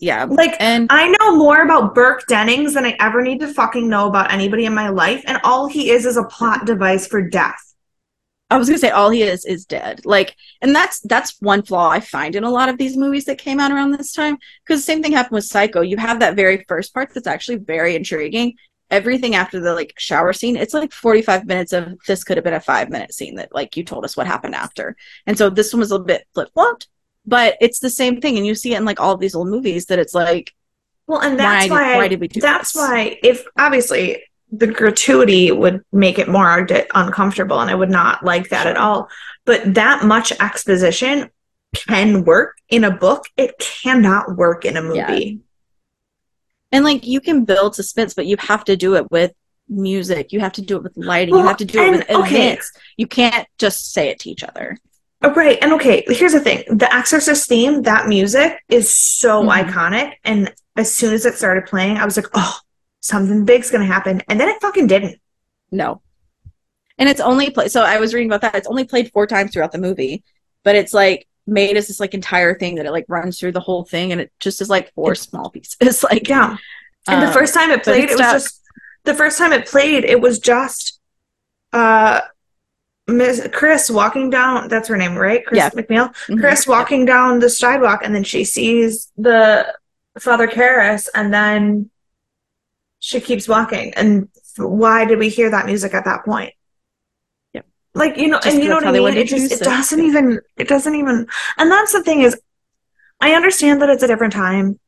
yeah 0.00 0.24
Like 0.24 0.54
and 0.58 0.86
I 0.90 1.08
know 1.08 1.36
more 1.36 1.62
about 1.62 1.94
Burke 1.94 2.26
Dennings 2.28 2.74
than 2.74 2.86
I 2.86 2.96
ever 2.98 3.22
need 3.22 3.40
to 3.40 3.48
fucking 3.52 3.88
know 3.88 4.06
about 4.08 4.32
anybody 4.32 4.64
in 4.64 4.74
my 4.74 4.88
life, 4.88 5.22
and 5.26 5.38
all 5.44 5.66
he 5.68 5.90
is 5.90 6.06
is 6.06 6.16
a 6.16 6.24
plot 6.24 6.64
device 6.66 7.06
for 7.06 7.20
death. 7.22 7.60
I 8.50 8.58
was 8.58 8.68
gonna 8.68 8.78
say 8.78 8.90
all 8.90 9.08
he 9.10 9.22
is 9.22 9.44
is 9.46 9.64
dead. 9.64 10.04
Like, 10.04 10.34
and 10.60 10.74
that's 10.74 11.00
that's 11.00 11.36
one 11.40 11.62
flaw 11.62 11.88
I 11.88 12.00
find 12.00 12.34
in 12.36 12.44
a 12.44 12.50
lot 12.50 12.68
of 12.68 12.76
these 12.76 12.96
movies 12.98 13.24
that 13.24 13.38
came 13.38 13.58
out 13.60 13.70
around 13.72 13.92
this 13.92 14.12
time. 14.12 14.36
Because 14.64 14.80
the 14.80 14.84
same 14.84 15.02
thing 15.02 15.12
happened 15.12 15.36
with 15.36 15.44
Psycho. 15.44 15.80
You 15.80 15.96
have 15.96 16.20
that 16.20 16.36
very 16.36 16.64
first 16.68 16.92
part 16.92 17.12
that's 17.14 17.26
actually 17.26 17.56
very 17.56 17.96
intriguing. 17.96 18.54
Everything 18.92 19.34
after 19.34 19.58
the 19.58 19.74
like 19.74 19.94
shower 19.98 20.32
scene, 20.32 20.56
it's 20.56 20.74
like 20.74 20.92
forty 20.92 21.22
five 21.22 21.46
minutes 21.46 21.72
of 21.72 21.98
this 22.06 22.22
could 22.22 22.36
have 22.36 22.44
been 22.44 22.54
a 22.54 22.60
five 22.60 22.90
minute 22.90 23.12
scene 23.12 23.34
that 23.36 23.52
like 23.54 23.76
you 23.76 23.82
told 23.84 24.04
us 24.04 24.16
what 24.16 24.26
happened 24.26 24.54
after. 24.54 24.96
And 25.26 25.36
so 25.36 25.50
this 25.50 25.72
one 25.72 25.80
was 25.80 25.90
a 25.90 25.94
little 25.94 26.06
bit 26.06 26.26
flip 26.34 26.50
flopped, 26.54 26.86
but 27.26 27.56
it's 27.60 27.80
the 27.80 27.90
same 27.90 28.20
thing. 28.20 28.36
And 28.36 28.46
you 28.46 28.54
see 28.54 28.74
it 28.74 28.78
in 28.78 28.84
like 28.84 29.00
all 29.00 29.16
these 29.16 29.34
old 29.34 29.48
movies 29.48 29.86
that 29.86 29.98
it's 29.98 30.14
like, 30.14 30.52
Well, 31.08 31.22
and 31.22 31.38
that's 31.38 31.64
did, 31.64 31.70
why, 31.72 31.96
why 31.96 32.08
did 32.08 32.20
we 32.20 32.28
do 32.28 32.40
that's 32.40 32.72
this? 32.72 32.80
why 32.80 33.18
if 33.22 33.44
obviously 33.58 34.22
the 34.54 34.66
gratuity 34.66 35.50
would 35.50 35.82
make 35.92 36.18
it 36.18 36.28
more 36.28 36.62
d- 36.62 36.84
uncomfortable, 36.94 37.58
and 37.60 37.70
I 37.70 37.74
would 37.74 37.90
not 37.90 38.22
like 38.22 38.50
that 38.50 38.66
at 38.66 38.76
all. 38.76 39.08
But 39.46 39.74
that 39.74 40.04
much 40.04 40.30
exposition 40.32 41.30
can 41.74 42.24
work 42.24 42.56
in 42.68 42.84
a 42.84 42.90
book. 42.90 43.24
It 43.38 43.58
cannot 43.58 44.36
work 44.36 44.66
in 44.66 44.76
a 44.76 44.94
Yeah. 44.94 45.30
And 46.72 46.84
like 46.84 47.06
you 47.06 47.20
can 47.20 47.44
build 47.44 47.74
suspense, 47.74 48.14
but 48.14 48.26
you 48.26 48.36
have 48.38 48.64
to 48.64 48.76
do 48.76 48.96
it 48.96 49.10
with 49.10 49.32
music. 49.68 50.32
You 50.32 50.40
have 50.40 50.52
to 50.52 50.62
do 50.62 50.76
it 50.76 50.82
with 50.82 50.96
lighting. 50.96 51.32
Well, 51.34 51.42
you 51.42 51.48
have 51.48 51.58
to 51.58 51.64
do 51.64 51.80
it 51.80 51.90
with 51.90 52.10
okay. 52.10 52.46
events. 52.48 52.72
You 52.96 53.06
can't 53.06 53.46
just 53.58 53.92
say 53.92 54.08
it 54.08 54.18
to 54.20 54.30
each 54.30 54.42
other. 54.42 54.78
Oh, 55.22 55.32
Right. 55.32 55.58
And 55.62 55.72
okay, 55.74 56.04
here's 56.08 56.32
the 56.32 56.40
thing. 56.40 56.64
The 56.68 56.92
Exorcist 56.92 57.48
theme, 57.48 57.82
that 57.82 58.08
music 58.08 58.58
is 58.68 58.94
so 58.94 59.42
Mhm. 59.42 59.64
iconic. 59.64 60.14
And 60.24 60.52
as 60.76 60.92
soon 60.92 61.14
as 61.14 61.24
it 61.26 61.34
started 61.34 61.66
playing, 61.66 61.96
I 61.98 62.04
was 62.04 62.16
like, 62.16 62.26
oh, 62.34 62.58
something 63.00 63.44
big's 63.44 63.70
gonna 63.70 63.84
happen. 63.86 64.22
And 64.28 64.40
then 64.40 64.48
it 64.48 64.60
fucking 64.60 64.88
didn't. 64.88 65.20
No. 65.70 66.02
And 66.98 67.08
it's 67.08 67.20
only 67.20 67.50
played. 67.50 67.70
So 67.70 67.82
I 67.82 67.98
was 67.98 68.14
reading 68.14 68.28
about 68.28 68.40
that. 68.42 68.56
It's 68.56 68.66
only 68.66 68.84
played 68.84 69.12
four 69.12 69.26
times 69.26 69.52
throughout 69.52 69.72
the 69.72 69.78
movie, 69.78 70.24
but 70.64 70.76
it's 70.76 70.92
like 70.92 71.26
made 71.46 71.76
as 71.76 71.88
this 71.88 72.00
like 72.00 72.14
entire 72.14 72.54
thing 72.54 72.76
that 72.76 72.86
it 72.86 72.92
like 72.92 73.06
runs 73.08 73.38
through 73.38 73.52
the 73.52 73.60
whole 73.60 73.84
thing, 73.84 74.12
and 74.12 74.20
it 74.20 74.32
just 74.40 74.60
is 74.60 74.70
like 74.70 74.92
four 74.94 75.14
small 75.14 75.50
pieces. 75.50 76.02
Like 76.10 76.28
Yeah. 76.28 76.56
And 77.08 77.22
the 77.22 77.26
um, 77.26 77.32
first 77.32 77.52
time 77.54 77.70
it 77.70 77.82
played, 77.82 78.04
it's 78.04 78.12
it 78.12 78.18
was 78.18 78.32
just 78.32 78.62
the 79.04 79.14
first 79.14 79.38
time 79.38 79.52
it 79.52 79.66
played, 79.66 80.04
it 80.04 80.20
was 80.20 80.38
just 80.38 81.00
uh 81.72 82.20
Miss 83.08 83.46
Chris 83.52 83.90
walking 83.90 84.30
down 84.30 84.68
that's 84.68 84.88
her 84.88 84.96
name, 84.96 85.16
right? 85.16 85.44
Chris 85.44 85.58
Yeah. 85.58 85.70
MacNeil. 85.70 86.14
mhm. 86.28 86.40
Chris 86.40 86.66
walking 86.66 87.04
down 87.04 87.40
the 87.40 87.50
sidewalk 87.50 88.00
and 88.04 88.14
then 88.14 88.22
she 88.24 88.44
sees 88.44 89.10
the 89.16 89.66
Father 90.20 90.46
Karras 90.46 91.08
and 91.14 91.34
then 91.34 91.90
she 93.00 93.20
keeps 93.20 93.48
walking. 93.48 93.92
And 93.94 94.28
why 94.56 95.04
did 95.04 95.18
we 95.18 95.28
hear 95.28 95.50
that 95.50 95.66
music 95.66 95.94
at 95.94 96.04
that 96.04 96.24
point? 96.24 96.54
Like, 97.94 98.16
you 98.16 98.28
know, 98.28 98.38
Just 98.40 98.54
and 98.54 98.62
you 98.62 98.68
know 98.70 98.76
what 98.76 98.86
I 98.86 98.92
mean? 98.92 99.16
It 99.16 99.28
just 99.28 99.52
it 99.52 99.60
it. 99.60 99.64
doesn't 99.64 100.00
even 100.00 100.40
it 100.56 100.66
doesn't 100.68 100.94
even 100.94 101.26
and 101.58 101.70
that's 101.70 101.92
the 101.92 102.02
thing 102.02 102.22
is 102.22 102.40
I 103.20 103.34
understand 103.34 103.82
that 103.82 103.90
it's 103.90 104.02
a 104.02 104.06
different 104.06 104.32
time. 104.32 104.78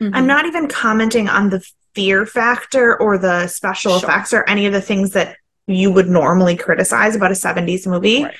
Mhm. 0.00 0.10
I'm 0.14 0.26
not 0.26 0.46
even 0.46 0.66
commenting 0.68 1.28
on 1.28 1.50
the 1.50 1.62
fear 1.94 2.24
factor 2.24 2.98
or 3.00 3.18
the 3.18 3.46
special 3.48 3.98
Sure. 3.98 4.08
effects 4.08 4.32
or 4.32 4.44
any 4.48 4.66
of 4.66 4.72
the 4.72 4.80
things 4.80 5.10
that 5.12 5.36
you 5.66 5.92
would 5.92 6.08
normally 6.08 6.56
criticize 6.56 7.14
about 7.14 7.30
a 7.30 7.34
70s 7.34 7.86
movie. 7.86 8.24
Right. 8.24 8.34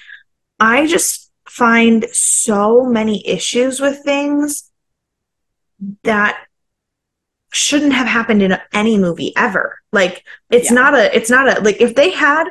I 0.58 0.86
just 0.86 1.30
find 1.48 2.06
so 2.12 2.84
many 2.84 3.26
issues 3.28 3.78
with 3.78 4.02
things 4.04 4.70
that 6.04 6.38
shouldn't 7.52 7.92
have 7.92 8.06
happened 8.06 8.42
in 8.42 8.58
any 8.72 8.96
movie 8.96 9.34
ever. 9.36 9.78
Like 9.92 10.24
it's 10.50 10.70
Yeah. 10.70 10.74
not 10.76 10.94
a 10.94 11.14
it's 11.14 11.28
not 11.28 11.58
a 11.58 11.60
like 11.60 11.80
if 11.80 11.94
they 11.94 12.10
had 12.10 12.44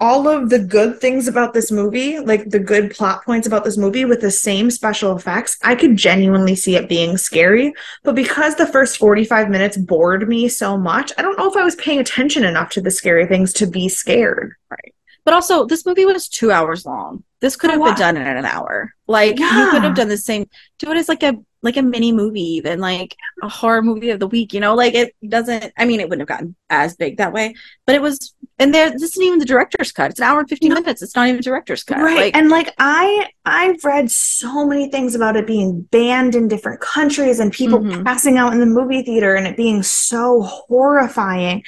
all 0.00 0.28
of 0.28 0.48
the 0.48 0.60
good 0.60 1.00
things 1.00 1.26
about 1.26 1.52
this 1.52 1.72
movie, 1.72 2.20
like 2.20 2.50
the 2.50 2.58
good 2.58 2.92
plot 2.92 3.24
points 3.24 3.46
about 3.46 3.64
this 3.64 3.76
movie 3.76 4.04
with 4.04 4.20
the 4.20 4.30
same 4.30 4.70
special 4.70 5.16
effects, 5.16 5.58
I 5.62 5.74
could 5.74 5.96
genuinely 5.96 6.54
see 6.54 6.76
it 6.76 6.88
being 6.88 7.16
scary. 7.16 7.72
But 8.04 8.14
because 8.14 8.54
the 8.54 8.66
first 8.66 8.96
45 8.98 9.50
minutes 9.50 9.76
bored 9.76 10.28
me 10.28 10.48
so 10.48 10.78
much, 10.78 11.12
I 11.18 11.22
don't 11.22 11.36
know 11.36 11.50
if 11.50 11.56
I 11.56 11.64
was 11.64 11.74
paying 11.76 11.98
attention 11.98 12.44
enough 12.44 12.70
to 12.70 12.80
the 12.80 12.92
scary 12.92 13.26
things 13.26 13.52
to 13.54 13.66
be 13.66 13.88
scared. 13.88 14.54
Right. 14.70 14.94
But 15.24 15.34
also, 15.34 15.66
this 15.66 15.84
movie 15.84 16.06
was 16.06 16.28
two 16.28 16.52
hours 16.52 16.86
long. 16.86 17.24
This 17.40 17.56
could 17.56 17.70
have 17.70 17.82
been 17.82 17.94
done 17.94 18.16
in 18.16 18.26
an 18.26 18.44
hour. 18.44 18.94
Like 19.06 19.38
you 19.38 19.70
could 19.70 19.82
have 19.82 19.94
done 19.94 20.08
the 20.08 20.16
same. 20.16 20.48
Do 20.78 20.90
it 20.90 20.96
as 20.96 21.08
like 21.08 21.22
a 21.22 21.34
like 21.62 21.76
a 21.76 21.82
mini 21.82 22.12
movie, 22.12 22.40
even 22.40 22.78
like 22.80 23.16
a 23.42 23.48
horror 23.48 23.82
movie 23.82 24.10
of 24.10 24.20
the 24.20 24.26
week. 24.28 24.52
You 24.54 24.60
know, 24.60 24.74
like 24.74 24.94
it 24.94 25.14
doesn't. 25.28 25.72
I 25.76 25.84
mean, 25.84 26.00
it 26.00 26.08
wouldn't 26.08 26.28
have 26.28 26.38
gotten 26.38 26.54
as 26.70 26.96
big 26.96 27.16
that 27.16 27.32
way. 27.32 27.54
But 27.86 27.94
it 27.96 28.02
was, 28.02 28.34
and 28.58 28.72
there. 28.74 28.90
This 28.90 29.02
isn't 29.02 29.22
even 29.22 29.38
the 29.38 29.44
director's 29.44 29.90
cut. 29.92 30.10
It's 30.10 30.20
an 30.20 30.24
hour 30.26 30.40
and 30.40 30.48
fifteen 30.48 30.70
No. 30.70 30.76
minutes. 30.76 31.02
It's 31.02 31.16
not 31.16 31.28
even 31.28 31.40
director's 31.40 31.82
cut. 31.84 31.98
Right. 31.98 32.16
Like, 32.16 32.36
and 32.36 32.48
like 32.48 32.72
I 32.78 33.28
I've 33.44 33.82
read 33.84 34.10
so 34.10 34.66
many 34.66 34.90
things 34.90 35.14
about 35.14 35.36
it 35.36 35.46
being 35.46 35.82
banned 35.90 36.34
in 36.34 36.48
different 36.48 36.80
countries 36.80 37.40
and 37.40 37.52
people 37.52 37.80
Mhm. 37.80 38.04
passing 38.04 38.38
out 38.38 38.52
in 38.52 38.60
the 38.60 38.66
movie 38.66 39.02
theater 39.02 39.34
and 39.34 39.46
it 39.46 39.56
being 39.56 39.82
so 39.82 40.42
horrifying. 40.42 41.62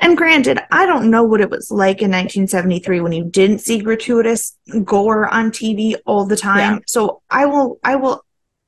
And 0.00 0.16
granted, 0.16 0.58
I 0.70 0.86
don't 0.86 1.10
know 1.10 1.22
what 1.22 1.40
it 1.40 1.50
was 1.50 1.70
like 1.70 2.02
in 2.02 2.10
1973 2.10 3.00
when 3.00 3.12
you 3.12 3.24
didn't 3.24 3.60
see 3.60 3.78
gratuitous 3.78 4.56
gore 4.84 5.32
on 5.32 5.50
TV 5.50 5.94
all 6.04 6.26
the 6.26 6.36
time. 6.36 6.74
Yeah. 6.74 6.78
So 6.86 7.22
I 7.30 7.46
will 7.46 7.78
I 7.84 7.96
will 7.96 8.24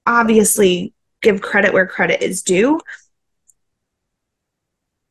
obviously 0.07 0.93
give 1.23 1.43
credit 1.43 1.73
where 1.73 1.87
credit 1.87 2.23
is 2.23 2.43
due. 2.43 2.81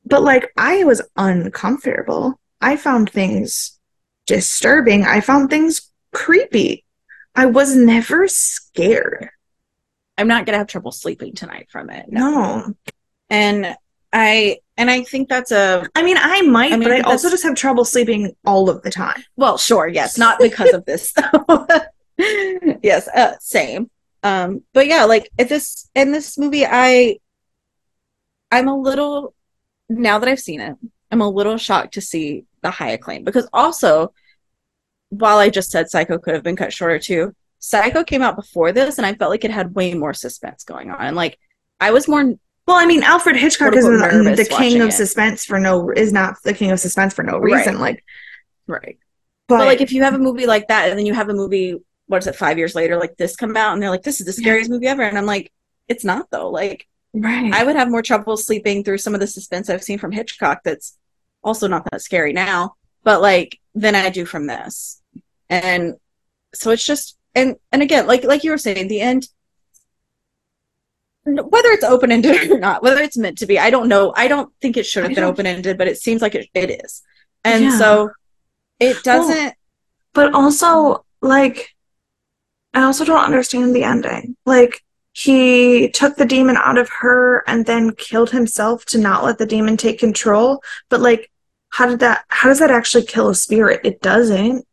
But 0.05 0.23
like 0.23 0.51
I 0.57 0.83
was 0.83 1.01
uncomfortable. 1.15 2.39
I 2.61 2.77
found 2.77 3.09
things 3.09 3.79
disturbing. 4.27 5.03
I 5.03 5.21
found 5.21 5.49
things 5.49 5.91
creepy. 6.13 6.85
I 7.35 7.47
was 7.47 7.75
never 7.75 8.27
scared. 8.27 9.29
I'm 10.17 10.27
not 10.27 10.45
gonna 10.45 10.59
have 10.59 10.67
trouble 10.67 10.91
sleeping 10.91 11.33
tonight 11.33 11.67
from 11.69 11.89
it. 11.89 12.05
No. 12.07 12.73
And 13.29 13.75
I 14.13 14.59
and 14.77 14.89
I 14.89 15.03
think 15.03 15.27
that's 15.27 15.51
a 15.51 15.85
I 15.95 16.03
mean, 16.03 16.17
I 16.17 16.41
might, 16.43 16.71
I 16.71 16.77
mean, 16.77 16.87
but 16.87 16.93
I 16.93 16.99
I 16.99 17.01
also 17.11 17.29
just 17.29 17.43
have 17.43 17.55
trouble 17.55 17.83
sleeping 17.83 18.35
all 18.45 18.69
of 18.69 18.81
the 18.81 18.91
time. 18.91 19.23
well, 19.35 19.57
sure, 19.57 19.87
yes, 19.87 20.17
not 20.17 20.39
because 20.39 20.73
of 20.73 20.85
this. 20.85 21.13
though. 21.13 21.67
yes, 22.81 23.07
uh, 23.09 23.33
same. 23.39 23.89
Um, 24.25 24.63
but 24.73 24.87
yeah, 24.87 25.03
like 25.05 25.29
at 25.37 25.49
this 25.49 25.87
in 25.93 26.11
this 26.11 26.35
movie, 26.35 26.65
I 26.65 27.19
I'm 28.51 28.67
a 28.67 28.75
little 28.75 29.35
now 29.87 30.17
that 30.17 30.27
I've 30.27 30.39
seen 30.39 30.61
it, 30.61 30.75
I'm 31.11 31.21
a 31.21 31.29
little 31.29 31.57
shocked 31.57 31.93
to 31.93 32.01
see 32.01 32.45
the 32.61 32.71
high 32.71 32.89
acclaim 32.89 33.23
because 33.23 33.47
also, 33.53 34.13
while 35.09 35.37
I 35.37 35.49
just 35.49 35.69
said 35.69 35.91
Psycho 35.91 36.17
could 36.17 36.33
have 36.33 36.41
been 36.43 36.55
cut 36.55 36.73
shorter 36.73 36.97
too, 36.97 37.35
Psycho 37.59 38.03
came 38.03 38.23
out 38.23 38.35
before 38.35 38.71
this, 38.71 38.97
and 38.97 39.05
I 39.05 39.13
felt 39.13 39.29
like 39.29 39.45
it 39.45 39.51
had 39.51 39.75
way 39.75 39.93
more 39.93 40.13
suspense 40.15 40.63
going 40.63 40.89
on. 40.89 40.99
And 40.99 41.15
like, 41.15 41.37
I 41.79 41.91
was 41.91 42.07
more 42.07 42.23
Well, 42.67 42.77
I 42.77 42.87
mean, 42.87 43.03
Alfred 43.03 43.35
Hitchcock 43.35 43.75
is 43.75 43.85
unquote, 43.85 44.37
the 44.37 44.45
king 44.45 44.81
of 44.81 44.87
it. 44.89 44.93
suspense 44.93 45.45
for 45.45 45.59
no 45.59 45.91
is 45.91 46.11
not 46.11 46.41
the 46.43 46.53
king 46.55 46.71
of 46.71 46.79
suspense 46.79 47.13
for 47.13 47.21
no 47.21 47.37
Right. 47.37 47.57
reason. 47.57 47.79
Like 47.79 48.03
right. 48.65 48.97
but, 49.47 49.59
but 49.59 49.67
like 49.67 49.81
if 49.81 49.91
you 49.91 50.01
have 50.01 50.15
a 50.15 50.19
movie 50.19 50.47
like 50.47 50.67
that 50.69 50.89
and 50.89 50.97
then 50.97 51.05
you 51.05 51.13
have 51.13 51.29
a 51.29 51.33
movie 51.33 51.75
what 52.07 52.21
is 52.21 52.27
it 52.27 52.35
five 52.35 52.57
years 52.57 52.75
later 52.75 52.97
like 52.97 53.15
this 53.17 53.35
come 53.35 53.57
out 53.57 53.73
and 53.73 53.81
they're 53.81 53.89
like 53.89 54.03
this 54.03 54.19
is 54.19 54.25
the 54.25 54.33
scariest 54.33 54.69
movie 54.69 54.87
ever. 54.87 55.03
And 55.03 55.17
i'm 55.17 55.25
like 55.25 55.51
it's 55.87 56.03
not 56.03 56.29
though. 56.31 56.49
Like 56.49 56.87
right. 57.13 57.53
I 57.53 57.63
would 57.63 57.75
have 57.75 57.89
more 57.89 58.01
trouble 58.01 58.37
sleeping 58.37 58.83
through 58.83 58.97
some 58.99 59.13
of 59.13 59.19
the 59.19 59.27
suspense 59.27 59.69
i've 59.69 59.83
seen 59.83 59.99
from 59.99 60.11
hitchcock 60.11 60.61
that's 60.63 60.97
also 61.43 61.67
not 61.67 61.85
that 61.91 62.01
scary 62.01 62.33
now 62.33 62.73
but 63.03 63.21
like 63.21 63.59
than 63.73 63.95
i 63.95 64.09
do 64.09 64.25
from 64.25 64.47
this. 64.47 65.01
And 65.49 65.95
so 66.53 66.71
it's 66.71 66.85
just 66.85 67.17
and 67.33 67.55
and 67.71 67.81
again 67.81 68.07
like 68.07 68.23
like 68.23 68.43
you 68.43 68.51
were 68.51 68.57
saying 68.57 68.87
the 68.87 69.01
end 69.01 69.27
whether 71.23 71.69
it's 71.69 71.83
open 71.83 72.11
ended 72.11 72.51
or 72.51 72.59
not 72.59 72.83
whether 72.83 73.01
it's 73.01 73.17
meant 73.17 73.39
to 73.39 73.45
be 73.45 73.59
i 73.59 73.69
don't 73.69 73.89
know. 73.89 74.13
I 74.15 74.27
don't 74.27 74.53
think 74.61 74.77
it 74.77 74.85
should 74.85 75.03
have 75.03 75.15
been 75.15 75.23
open 75.23 75.45
ended 75.45 75.77
but 75.77 75.87
it 75.87 75.97
seems 75.97 76.21
like 76.21 76.35
it, 76.35 76.49
it 76.53 76.83
is. 76.83 77.01
And 77.43 77.65
yeah. 77.65 77.77
so 77.77 78.11
it 78.79 79.03
doesn't 79.03 79.35
well, 79.35 79.53
but 80.13 80.33
also 80.33 81.05
like 81.21 81.74
I 82.75 82.83
also 82.83 83.05
don't 83.05 83.23
understand 83.23 83.75
the 83.75 83.83
ending. 83.83 84.35
Like, 84.45 84.83
he 85.13 85.89
took 85.89 86.17
the 86.17 86.25
demon 86.25 86.57
out 86.57 86.77
of 86.77 86.89
her 86.99 87.43
and 87.47 87.65
then 87.65 87.95
killed 87.95 88.29
himself 88.29 88.85
to 88.87 88.97
not 88.97 89.23
let 89.23 89.37
the 89.37 89.45
demon 89.45 89.77
take 89.77 89.97
control. 89.99 90.61
But, 90.89 90.99
like, 90.99 91.31
how 91.69 91.87
did 91.87 91.99
that, 92.01 92.25
how 92.27 92.49
does 92.49 92.59
that 92.59 92.71
actually 92.71 93.05
kill 93.05 93.29
a 93.29 93.35
spirit? 93.35 93.81
It 93.83 94.01
doesn't. 94.01 94.65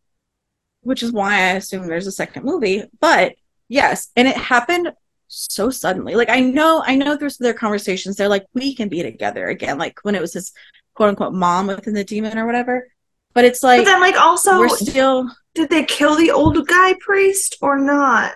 Which 0.82 1.02
is 1.02 1.12
why 1.12 1.34
I 1.34 1.52
assume 1.52 1.86
there's 1.86 2.08
a 2.08 2.12
second 2.12 2.44
movie. 2.44 2.82
But 3.00 3.36
yes, 3.68 4.10
and 4.16 4.26
it 4.26 4.36
happened 4.36 4.92
so 5.28 5.70
suddenly. 5.70 6.16
Like, 6.16 6.28
I 6.28 6.40
know, 6.40 6.82
I 6.84 6.96
know 6.96 7.16
there's 7.16 7.38
their 7.38 7.54
conversations. 7.54 8.16
They're 8.16 8.28
like, 8.28 8.46
we 8.52 8.74
can 8.74 8.88
be 8.88 9.02
together 9.02 9.46
again. 9.46 9.78
Like, 9.78 10.00
when 10.02 10.16
it 10.16 10.20
was 10.20 10.32
his 10.32 10.52
quote 10.94 11.10
unquote 11.10 11.34
mom 11.34 11.68
within 11.68 11.94
the 11.94 12.04
demon 12.04 12.38
or 12.38 12.46
whatever. 12.46 12.88
But 13.34 13.44
it's 13.44 13.62
like, 13.62 13.80
but 13.80 13.84
then, 13.86 14.00
like, 14.00 14.16
also, 14.16 14.58
we're 14.58 14.68
still 14.68 15.30
did 15.54 15.70
they 15.70 15.84
kill 15.84 16.16
the 16.16 16.30
old 16.30 16.66
guy 16.66 16.94
priest 17.00 17.56
or 17.60 17.78
not? 17.78 18.34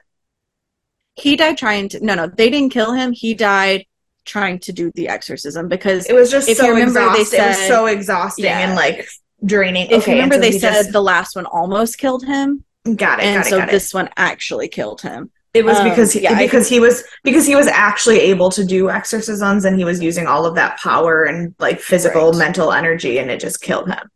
He 1.14 1.36
died 1.36 1.57
trying 1.57 1.88
to. 1.90 2.05
No, 2.05 2.14
no, 2.14 2.26
they 2.26 2.51
didn't 2.51 2.72
kill 2.72 2.92
him. 2.92 3.12
He 3.12 3.34
died 3.34 3.86
trying 4.24 4.59
to 4.59 4.72
do 4.72 4.90
the 4.94 5.09
exorcism 5.09 5.68
because 5.68 6.07
it 6.07 6.14
was 6.14 6.30
just 6.30 6.49
if 6.49 6.59
so 6.59 6.64
you 6.64 6.70
remember 6.72 7.01
exhaust- 7.01 7.18
they 7.18 7.24
said 7.24 7.44
it 7.44 7.49
was 7.49 7.68
so 7.68 7.86
exhausting 7.86 8.44
yeah. 8.44 8.61
and 8.61 8.74
like 8.74 9.07
draining. 9.44 9.86
If 9.90 10.03
okay, 10.03 10.12
you 10.12 10.16
remember, 10.16 10.34
so 10.34 10.40
they 10.40 10.59
said 10.59 10.72
just... 10.72 10.92
the 10.92 11.01
last 11.01 11.36
one 11.36 11.47
almost 11.47 11.99
killed 11.99 12.24
him. 12.24 12.64
Got 12.84 13.20
it. 13.20 13.24
And 13.24 13.42
got 13.42 13.51
so 13.51 13.59
it, 13.61 13.70
this 13.70 13.94
one 13.94 14.11
actually 14.16 14.68
killed 14.68 15.01
him. 15.01 15.30
It 15.55 15.64
was 15.64 15.78
um, 15.78 15.88
because 15.88 16.12
he, 16.12 16.20
yeah, 16.20 16.38
because 16.38 16.68
he 16.68 16.80
was 16.80 17.03
because 17.24 17.47
he 17.47 17.57
was 17.57 17.66
actually 17.66 18.20
able 18.20 18.51
to 18.51 18.64
do 18.64 18.90
exorcisms 18.90 19.64
and 19.64 19.78
he 19.78 19.84
was 19.84 20.03
using 20.03 20.26
all 20.26 20.44
of 20.44 20.55
that 20.57 20.78
power 20.78 21.24
and 21.24 21.55
like 21.59 21.80
physical 21.80 22.32
right. 22.32 22.38
mental 22.38 22.72
energy 22.72 23.18
and 23.18 23.30
it 23.30 23.40
just 23.40 23.62
killed 23.62 23.88
him. 23.88 24.11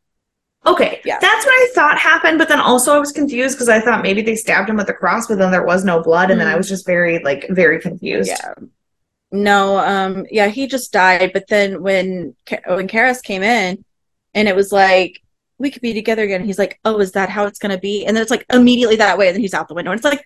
Okay, 0.67 1.01
yeah. 1.07 1.19
that's 1.19 1.47
what 1.47 1.53
I 1.53 1.71
thought 1.75 1.99
happened, 1.99 2.37
but 2.39 2.49
then 2.49 2.61
also 2.61 2.95
I 2.95 2.99
was 2.99 3.13
confused 3.13 3.57
because 3.57 3.71
I 3.71 3.81
thought 3.81 4.03
maybe 4.03 4.21
they 4.21 4.37
stabbed 4.37 4.69
him 4.69 4.77
with 4.77 4.91
a 4.91 4.95
cross, 4.95 5.27
but 5.27 5.39
then 5.39 5.51
there 5.51 5.65
was 5.65 5.85
no 5.85 6.03
blood, 6.03 6.31
and 6.31 6.39
mm. 6.39 6.45
then 6.45 6.49
I 6.49 6.55
mm. 6.55 6.59
was 6.59 6.69
just 6.69 6.85
very 6.85 7.23
like 7.25 7.47
very 7.49 7.81
confused. 7.81 8.29
Yeah. 8.29 8.55
No, 9.33 9.79
um, 9.79 10.27
yeah, 10.31 10.49
he 10.49 10.67
just 10.67 10.93
died. 10.93 11.33
But 11.33 11.47
then 11.49 11.83
when 11.83 12.35
when 12.67 12.89
Karras 12.89 13.23
came 13.23 13.43
in, 13.43 13.83
and 14.35 14.49
it 14.49 14.57
was 14.57 14.71
like 14.71 15.23
we 15.57 15.71
could 15.71 15.83
be 15.83 15.95
together 15.95 16.25
again, 16.25 16.45
he's 16.45 16.59
like, 16.59 16.79
"Oh, 16.85 17.01
is 17.01 17.13
that 17.13 17.31
how 17.31 17.47
it's 17.47 17.59
gonna 17.59 17.79
be?" 17.79 18.05
And 18.05 18.15
then 18.15 18.23
it's 18.23 18.31
like 18.31 18.45
immediately 18.53 18.97
that 18.97 19.17
way, 19.17 19.29
and 19.29 19.35
then 19.35 19.41
he's 19.41 19.55
out 19.55 19.67
the 19.69 19.75
window, 19.75 19.93
and 19.93 19.99
it's 19.99 20.05
like 20.05 20.25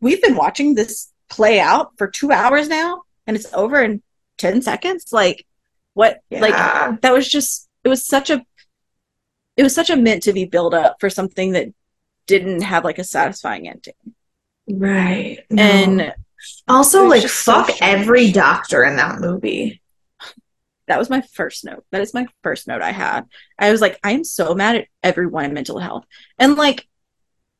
we've 0.00 0.22
been 0.22 0.36
watching 0.36 0.74
this 0.74 1.10
play 1.30 1.58
out 1.58 1.96
for 1.96 2.06
two 2.06 2.32
hours 2.32 2.68
now, 2.68 3.02
and 3.26 3.34
it's 3.34 3.50
over 3.54 3.82
in 3.82 4.02
ten 4.36 4.60
seconds. 4.60 5.06
Like, 5.10 5.46
what? 5.94 6.20
Yeah. 6.28 6.40
Like 6.40 7.00
that 7.00 7.14
was 7.14 7.26
just 7.26 7.66
it 7.82 7.88
was 7.88 8.04
such 8.04 8.28
a 8.28 8.44
it 9.60 9.62
was 9.62 9.74
such 9.74 9.90
a 9.90 9.96
meant 9.96 10.22
to 10.22 10.32
be 10.32 10.46
build 10.46 10.72
up 10.72 10.96
for 11.00 11.10
something 11.10 11.52
that 11.52 11.68
didn't 12.26 12.62
have 12.62 12.82
like 12.82 12.98
a 12.98 13.04
satisfying 13.04 13.68
ending. 13.68 13.92
Right. 14.66 15.40
No. 15.50 15.62
And 15.62 16.14
also 16.66 17.04
like 17.04 17.24
fuck 17.24 17.68
so 17.68 17.76
every 17.82 18.32
doctor 18.32 18.82
in 18.82 18.96
that 18.96 19.20
movie. 19.20 19.82
That 20.86 20.98
was 20.98 21.10
my 21.10 21.20
first 21.20 21.66
note. 21.66 21.84
That 21.90 22.00
is 22.00 22.14
my 22.14 22.26
first 22.42 22.68
note 22.68 22.80
I 22.80 22.90
had. 22.90 23.26
I 23.58 23.70
was 23.70 23.82
like, 23.82 24.00
I 24.02 24.12
am 24.12 24.24
so 24.24 24.54
mad 24.54 24.76
at 24.76 24.86
everyone 25.02 25.44
in 25.44 25.52
mental 25.52 25.78
health. 25.78 26.06
And 26.38 26.56
like, 26.56 26.88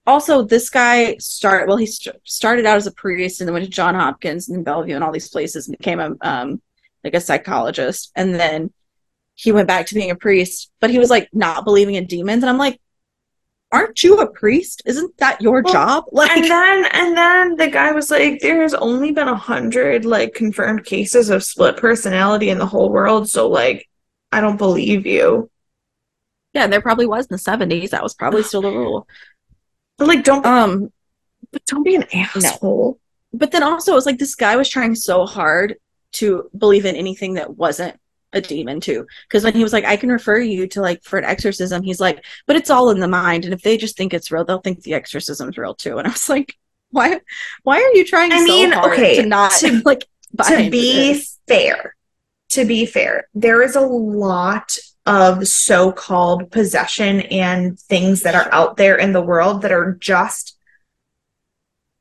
also 0.06 0.42
this 0.42 0.70
guy 0.70 1.18
started 1.18 1.68
well 1.68 1.76
he 1.76 1.86
st- 1.86 2.16
started 2.24 2.64
out 2.64 2.78
as 2.78 2.86
a 2.86 2.92
priest 2.92 3.40
and 3.40 3.46
then 3.46 3.52
went 3.52 3.66
to 3.66 3.70
john 3.70 3.94
hopkins 3.94 4.48
and 4.48 4.64
bellevue 4.64 4.94
and 4.94 5.04
all 5.04 5.12
these 5.12 5.28
places 5.28 5.68
and 5.68 5.76
became 5.76 6.00
a 6.00 6.16
um 6.22 6.60
like 7.04 7.14
a 7.14 7.20
psychologist 7.20 8.10
and 8.16 8.34
then 8.34 8.72
he 9.40 9.52
went 9.52 9.68
back 9.68 9.86
to 9.86 9.94
being 9.94 10.10
a 10.10 10.14
priest, 10.14 10.70
but 10.80 10.90
he 10.90 10.98
was 10.98 11.08
like 11.08 11.30
not 11.32 11.64
believing 11.64 11.94
in 11.94 12.04
demons. 12.04 12.42
And 12.42 12.50
I'm 12.50 12.58
like, 12.58 12.78
aren't 13.72 14.02
you 14.02 14.18
a 14.18 14.30
priest? 14.30 14.82
Isn't 14.84 15.16
that 15.16 15.40
your 15.40 15.62
well, 15.62 15.72
job? 15.72 16.04
Like, 16.12 16.30
and 16.32 16.44
then 16.44 16.84
and 16.92 17.16
then 17.16 17.56
the 17.56 17.68
guy 17.68 17.92
was 17.92 18.10
like, 18.10 18.40
there 18.40 18.60
has 18.60 18.74
only 18.74 19.12
been 19.12 19.28
a 19.28 19.36
hundred 19.36 20.04
like 20.04 20.34
confirmed 20.34 20.84
cases 20.84 21.30
of 21.30 21.42
split 21.42 21.78
personality 21.78 22.50
in 22.50 22.58
the 22.58 22.66
whole 22.66 22.90
world, 22.90 23.30
so 23.30 23.48
like, 23.48 23.88
I 24.30 24.42
don't 24.42 24.58
believe 24.58 25.06
you." 25.06 25.50
Yeah, 26.52 26.66
there 26.66 26.82
probably 26.82 27.06
was 27.06 27.26
in 27.26 27.36
the 27.36 27.38
'70s. 27.38 27.90
That 27.90 28.02
was 28.02 28.12
probably 28.12 28.42
still 28.42 28.62
the 28.62 28.70
rule. 28.70 29.08
But 29.96 30.08
like, 30.08 30.24
don't 30.24 30.46
um, 30.46 30.90
but 31.52 31.62
don't 31.66 31.82
be 31.82 31.94
an 31.94 32.06
asshole. 32.14 32.98
No. 33.32 33.38
But 33.38 33.50
then 33.50 33.62
also, 33.62 33.92
it 33.92 33.96
was 33.96 34.06
like 34.06 34.18
this 34.18 34.34
guy 34.34 34.56
was 34.56 34.70
trying 34.70 34.94
so 34.94 35.26
hard 35.26 35.76
to 36.12 36.48
believe 36.56 36.86
in 36.86 36.96
anything 36.96 37.34
that 37.34 37.54
wasn't 37.54 37.99
a 38.32 38.40
demon 38.40 38.80
too 38.80 39.06
because 39.28 39.42
when 39.42 39.54
he 39.54 39.62
was 39.62 39.72
like 39.72 39.84
i 39.84 39.96
can 39.96 40.10
refer 40.10 40.38
you 40.38 40.66
to 40.66 40.80
like 40.80 41.02
for 41.02 41.18
an 41.18 41.24
exorcism 41.24 41.82
he's 41.82 42.00
like 42.00 42.24
but 42.46 42.56
it's 42.56 42.70
all 42.70 42.90
in 42.90 43.00
the 43.00 43.08
mind 43.08 43.44
and 43.44 43.52
if 43.52 43.62
they 43.62 43.76
just 43.76 43.96
think 43.96 44.14
it's 44.14 44.30
real 44.30 44.44
they'll 44.44 44.60
think 44.60 44.82
the 44.82 44.94
exorcism's 44.94 45.58
real 45.58 45.74
too 45.74 45.98
and 45.98 46.06
i 46.06 46.10
was 46.10 46.28
like 46.28 46.56
why 46.90 47.20
why 47.62 47.76
are 47.76 47.94
you 47.94 48.04
trying 48.04 48.32
I 48.32 48.38
so 48.38 48.44
mean, 48.44 48.72
hard 48.72 48.92
okay, 48.92 49.22
to 49.22 49.26
not 49.26 49.52
to, 49.52 49.82
like 49.84 50.06
to 50.46 50.70
be 50.70 51.12
this? 51.12 51.38
fair 51.48 51.96
to 52.50 52.64
be 52.64 52.86
fair 52.86 53.28
there 53.34 53.62
is 53.62 53.76
a 53.76 53.80
lot 53.80 54.76
of 55.06 55.46
so-called 55.48 56.50
possession 56.50 57.22
and 57.22 57.78
things 57.80 58.22
that 58.22 58.34
are 58.34 58.52
out 58.52 58.76
there 58.76 58.96
in 58.96 59.12
the 59.12 59.22
world 59.22 59.62
that 59.62 59.72
are 59.72 59.96
just 59.98 60.56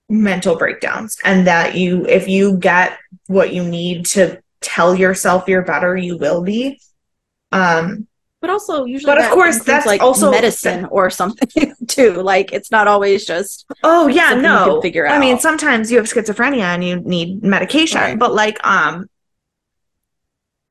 mental 0.10 0.56
breakdowns 0.56 1.18
and 1.24 1.48
that 1.48 1.76
you 1.76 2.06
if 2.08 2.28
you 2.28 2.58
get 2.58 2.98
what 3.28 3.54
you 3.54 3.64
need 3.64 4.06
to 4.06 4.42
tell 4.62 4.96
yourself 4.96 5.48
you're 5.48 5.64
better, 5.64 5.96
you 5.96 6.18
will 6.18 6.42
be. 6.42 6.80
Um, 7.52 8.08
but 8.42 8.50
also 8.50 8.86
usually, 8.86 9.14
but 9.14 9.22
of 9.22 9.32
course, 9.32 9.62
that's 9.64 9.86
like 9.86 10.02
also 10.02 10.32
medicine 10.32 10.86
or 10.86 11.10
something 11.10 11.74
too. 11.88 12.14
Like 12.14 12.54
it's 12.54 12.72
not 12.72 12.88
always 12.88 13.26
just. 13.26 13.66
Oh 13.84 14.08
yeah, 14.08 14.34
no. 14.34 14.82
figure 14.82 15.06
out. 15.06 15.16
I 15.16 15.20
mean, 15.20 15.40
sometimes 15.40 15.92
you 15.92 15.98
have 15.98 16.06
schizophrenia 16.06 16.62
and 16.62 16.84
you 16.84 17.02
need 17.02 17.44
medication, 17.44 18.00
right. 18.00 18.20
but 18.20 18.34
like, 18.34 18.66
um, 18.66 19.10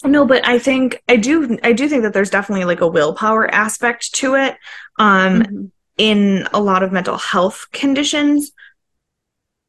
no, 0.03 0.24
but 0.24 0.47
I 0.47 0.59
think 0.59 1.03
I 1.09 1.16
do. 1.16 1.59
I 1.62 1.72
do 1.72 1.89
think 1.89 2.05
that 2.05 2.14
there's 2.14 2.30
definitely 2.30 2.64
like 2.64 2.80
a 2.80 2.89
willpower 2.89 3.53
aspect 3.53 4.14
to 4.14 4.36
it. 4.36 4.57
Um, 4.99 5.43
mm-hmm. 5.43 5.64
in 5.99 6.49
a 6.55 6.61
lot 6.61 6.82
of 6.82 6.91
mental 6.91 7.18
health 7.18 7.66
conditions, 7.72 8.51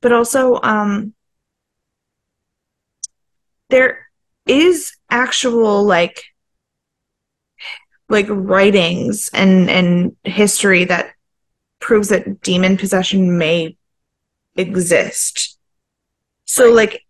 but 0.02 0.14
also, 0.14 0.60
um, 0.64 1.14
there 3.70 4.09
is 4.50 4.91
actual 5.10 5.84
like 5.84 6.24
like 8.10 8.26
writings 8.30 9.30
and 9.34 9.70
and 9.70 10.16
history 10.24 10.84
that 10.86 11.12
proves 11.80 12.10
that 12.10 12.41
demon 12.41 12.76
possession 12.76 13.38
may 13.38 13.78
exist. 14.56 15.58
So 16.45 16.66
right. 16.66 16.76
like 16.76 17.06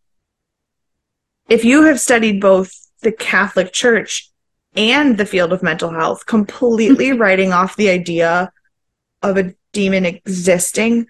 if 1.49 1.65
you 1.65 1.83
have 1.83 1.99
studied 1.99 2.41
both 2.41 2.71
the 3.01 3.11
Catholic 3.11 3.73
Church 3.73 4.29
and 4.75 5.17
the 5.17 5.25
field 5.25 5.51
of 5.51 5.63
mental 5.63 5.89
health, 5.89 6.25
completely 6.25 7.13
writing 7.23 7.53
off 7.53 7.75
the 7.75 7.89
idea 7.89 8.51
of 9.21 9.37
a 9.37 9.55
demon 9.71 10.05
existing 10.05 11.07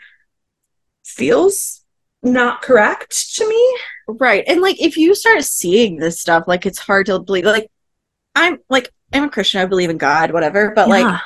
feels 1.04 1.84
not 2.22 2.62
correct 2.62 3.36
to 3.36 3.48
me. 3.48 3.78
Right. 4.14 4.44
And 4.48 4.62
like 4.62 4.82
if 4.82 4.98
you 4.98 5.16
start 5.16 5.44
seeing 5.44 5.98
this 5.98 6.20
stuff, 6.20 6.46
like 6.48 6.66
it's 6.66 6.80
hard 6.80 7.08
to 7.08 7.20
believe 7.20 7.46
like 7.46 7.70
I'm 8.36 8.60
like 8.70 8.92
I'm 9.14 9.26
a 9.26 9.30
Christian, 9.30 9.62
I 9.62 9.66
believe 9.66 9.90
in 9.90 9.98
God, 9.98 10.32
whatever, 10.32 10.72
but 10.76 10.88
yeah. 10.88 10.94
like 10.94 11.22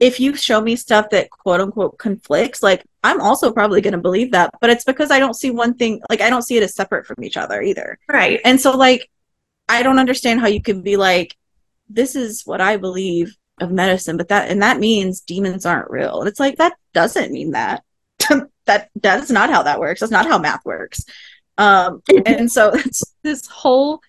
if 0.00 0.20
you 0.20 0.36
show 0.36 0.60
me 0.60 0.76
stuff 0.76 1.10
that 1.10 1.30
quote 1.30 1.60
unquote 1.60 1.98
conflicts, 1.98 2.62
like 2.62 2.84
I'm 3.02 3.20
also 3.20 3.52
probably 3.52 3.80
going 3.80 3.92
to 3.92 3.98
believe 3.98 4.32
that, 4.32 4.50
but 4.60 4.70
it's 4.70 4.84
because 4.84 5.10
I 5.10 5.18
don't 5.18 5.34
see 5.34 5.50
one 5.50 5.74
thing, 5.74 6.00
like 6.08 6.20
I 6.20 6.30
don't 6.30 6.42
see 6.42 6.56
it 6.56 6.62
as 6.62 6.74
separate 6.74 7.06
from 7.06 7.22
each 7.24 7.36
other 7.36 7.60
either. 7.60 7.98
Right. 8.08 8.40
And 8.44 8.60
so, 8.60 8.76
like, 8.76 9.10
I 9.68 9.82
don't 9.82 9.98
understand 9.98 10.40
how 10.40 10.46
you 10.46 10.62
can 10.62 10.82
be 10.82 10.96
like, 10.96 11.36
this 11.88 12.16
is 12.16 12.46
what 12.46 12.60
I 12.60 12.76
believe 12.76 13.36
of 13.60 13.70
medicine, 13.70 14.16
but 14.16 14.28
that, 14.28 14.50
and 14.50 14.62
that 14.62 14.78
means 14.78 15.20
demons 15.20 15.66
aren't 15.66 15.90
real. 15.90 16.20
And 16.20 16.28
it's 16.28 16.40
like, 16.40 16.58
that 16.58 16.74
doesn't 16.92 17.32
mean 17.32 17.52
that. 17.52 17.82
that, 18.66 18.90
that's 18.94 19.30
not 19.30 19.50
how 19.50 19.64
that 19.64 19.80
works. 19.80 20.00
That's 20.00 20.12
not 20.12 20.26
how 20.26 20.38
math 20.38 20.64
works. 20.64 21.04
Um, 21.58 22.02
and 22.26 22.50
so 22.50 22.72
this 23.22 23.46
whole 23.46 24.00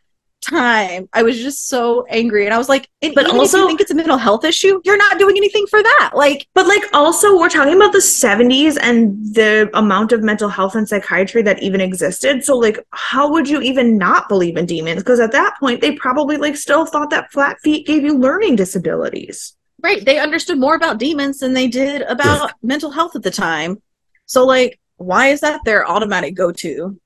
time, 0.41 1.10
I 1.12 1.22
was 1.24 1.38
just 1.38 1.68
so 1.68 2.06
angry, 2.10 2.45
and 2.45 2.54
I 2.54 2.58
was 2.58 2.70
like, 2.70 2.88
and 3.02 3.14
But 3.14 3.30
also- 3.30 3.58
you 3.58 3.68
think 3.68 3.82
it's 3.82 3.91
a 3.91 3.95
mental 3.95 4.18
health 4.18 4.45
issue, 4.45 4.80
you're 4.86 4.97
not 4.97 5.20
doing 5.20 5.36
anything 5.36 5.66
for 5.68 5.84
that. 5.84 6.12
Like, 6.16 6.47
But 6.54 6.66
like 6.66 6.84
also 6.93 7.38
we're 7.38 7.50
talking 7.50 7.76
about 7.76 7.91
the 7.91 8.00
70s 8.00 8.78
and 8.82 9.18
the 9.36 9.70
amount 9.74 10.14
of 10.14 10.24
mental 10.24 10.47
health 10.47 10.76
and 10.76 10.88
psychiatry 10.88 11.41
that 11.41 11.62
even 11.62 11.82
existed. 11.82 12.45
So 12.45 12.58
like 12.58 12.80
how 12.91 13.30
would 13.34 13.50
you 13.50 13.60
even 13.62 13.97
not 13.97 14.30
believe 14.30 14.56
in 14.56 14.66
demons? 14.66 15.02
Because 15.04 15.20
at 15.20 15.34
that 15.34 15.56
point 15.60 15.82
they 15.82 15.91
probably 15.95 16.38
like 16.38 16.56
still 16.56 16.86
thought 16.86 17.10
that 17.10 17.32
flat 17.34 17.58
feet 17.62 17.86
gave 17.86 18.04
you 18.04 18.18
learning 18.18 18.56
disabilities. 18.56 19.56
right? 19.84 20.04
They 20.06 20.20
understood 20.20 20.58
more 20.58 20.76
about 20.76 21.00
demons 21.00 21.39
than 21.39 21.54
they 21.54 21.68
did 21.68 22.02
about 22.04 22.54
mental 22.64 22.91
health 22.91 23.16
at 23.16 23.24
the 23.24 23.32
time. 23.32 23.82
So, 24.26 24.45
like, 24.45 24.80
why 24.97 25.28
is 25.28 25.41
that 25.41 25.62
their 25.66 25.89
automatic 25.89 26.36
go-to? 26.36 27.00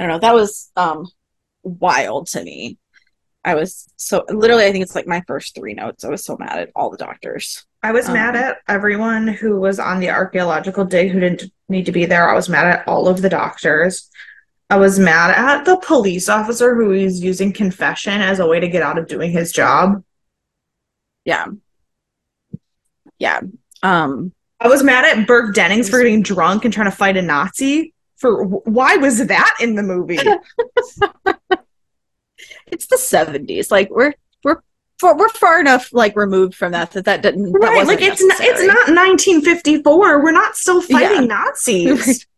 I 0.00 0.04
don't 0.04 0.12
know. 0.12 0.18
That 0.18 0.34
was 0.34 0.70
um 0.76 1.06
wild 1.62 2.28
to 2.28 2.42
me. 2.42 2.78
I 3.44 3.54
was 3.54 3.86
so 3.96 4.24
literally. 4.30 4.64
I 4.64 4.72
think 4.72 4.82
it's 4.82 4.94
like 4.94 5.06
my 5.06 5.22
first 5.26 5.54
three 5.54 5.74
notes. 5.74 6.04
I 6.04 6.08
was 6.08 6.24
so 6.24 6.38
mad 6.38 6.58
at 6.58 6.70
all 6.74 6.88
the 6.90 6.96
doctors. 6.96 7.66
I 7.82 7.92
was 7.92 8.08
Um, 8.08 8.14
mad 8.14 8.34
at 8.34 8.58
everyone 8.66 9.28
who 9.28 9.60
was 9.60 9.78
on 9.78 10.00
the 10.00 10.08
archaeological 10.08 10.86
dig 10.86 11.10
who 11.10 11.20
didn't 11.20 11.52
need 11.68 11.84
to 11.84 11.92
be 11.92 12.06
there. 12.06 12.30
I 12.30 12.34
was 12.34 12.48
mad 12.48 12.66
at 12.66 12.88
all 12.88 13.08
of 13.08 13.20
the 13.20 13.28
doctors. 13.28 14.08
I 14.70 14.78
was 14.78 14.98
mad 14.98 15.34
at 15.36 15.64
the 15.66 15.76
police 15.76 16.30
officer 16.30 16.74
who 16.74 16.88
was 16.88 17.20
using 17.22 17.52
confession 17.52 18.22
as 18.22 18.38
a 18.38 18.46
way 18.46 18.58
to 18.58 18.68
get 18.68 18.82
out 18.82 18.96
of 18.98 19.06
doing 19.06 19.32
his 19.32 19.52
job. 19.52 20.02
Yeah, 21.26 21.46
yeah. 23.18 23.40
Um, 23.82 24.32
I 24.60 24.68
was 24.68 24.82
mad 24.82 25.04
at 25.04 25.26
Burke 25.26 25.54
Dennings 25.54 25.90
for 25.90 25.98
getting 25.98 26.22
drunk 26.22 26.64
and 26.64 26.72
trying 26.72 26.90
to 26.90 26.96
fight 26.96 27.16
a 27.16 27.22
Nazi. 27.22 27.92
For 28.20 28.44
why 28.44 28.96
was 28.96 29.26
that 29.26 29.56
in 29.60 29.74
the 29.76 29.82
movie? 29.82 30.18
it's 32.66 32.86
the 32.86 32.98
seventies. 32.98 33.70
Like 33.70 33.88
we're 33.90 34.14
we're 34.44 34.62
far, 35.00 35.16
we're 35.16 35.28
far 35.30 35.58
enough 35.60 35.92
like 35.92 36.14
removed 36.16 36.54
from 36.54 36.72
that 36.72 36.90
that 36.92 37.04
that 37.06 37.22
didn't 37.22 37.52
that 37.52 37.58
right, 37.58 37.76
wasn't 37.76 38.00
like 38.00 38.06
it's 38.12 38.22
not, 38.22 38.38
it's 38.40 38.62
not 38.62 38.88
1954. 38.94 40.22
We're 40.22 40.32
not 40.32 40.54
still 40.56 40.82
fighting 40.82 41.22
Yeah. 41.22 41.36
Nazis. 41.36 42.26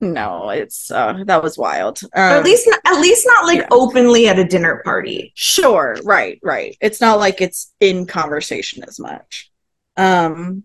No, 0.00 0.50
it's 0.50 0.90
uh, 0.90 1.22
that 1.26 1.44
was 1.44 1.56
wild. 1.56 2.00
Or 2.12 2.20
at 2.20 2.38
Um, 2.38 2.44
least, 2.44 2.68
at 2.84 3.00
least 3.00 3.24
not 3.24 3.46
like 3.46 3.60
yeah. 3.60 3.68
openly 3.70 4.26
at 4.26 4.36
a 4.36 4.44
dinner 4.44 4.82
party. 4.84 5.32
Sure, 5.36 5.96
right, 6.02 6.40
right. 6.42 6.76
It's 6.80 7.00
not 7.00 7.20
like 7.20 7.40
it's 7.40 7.72
in 7.78 8.06
conversation 8.06 8.82
as 8.82 8.98
much. 8.98 9.50
Um 9.96 10.64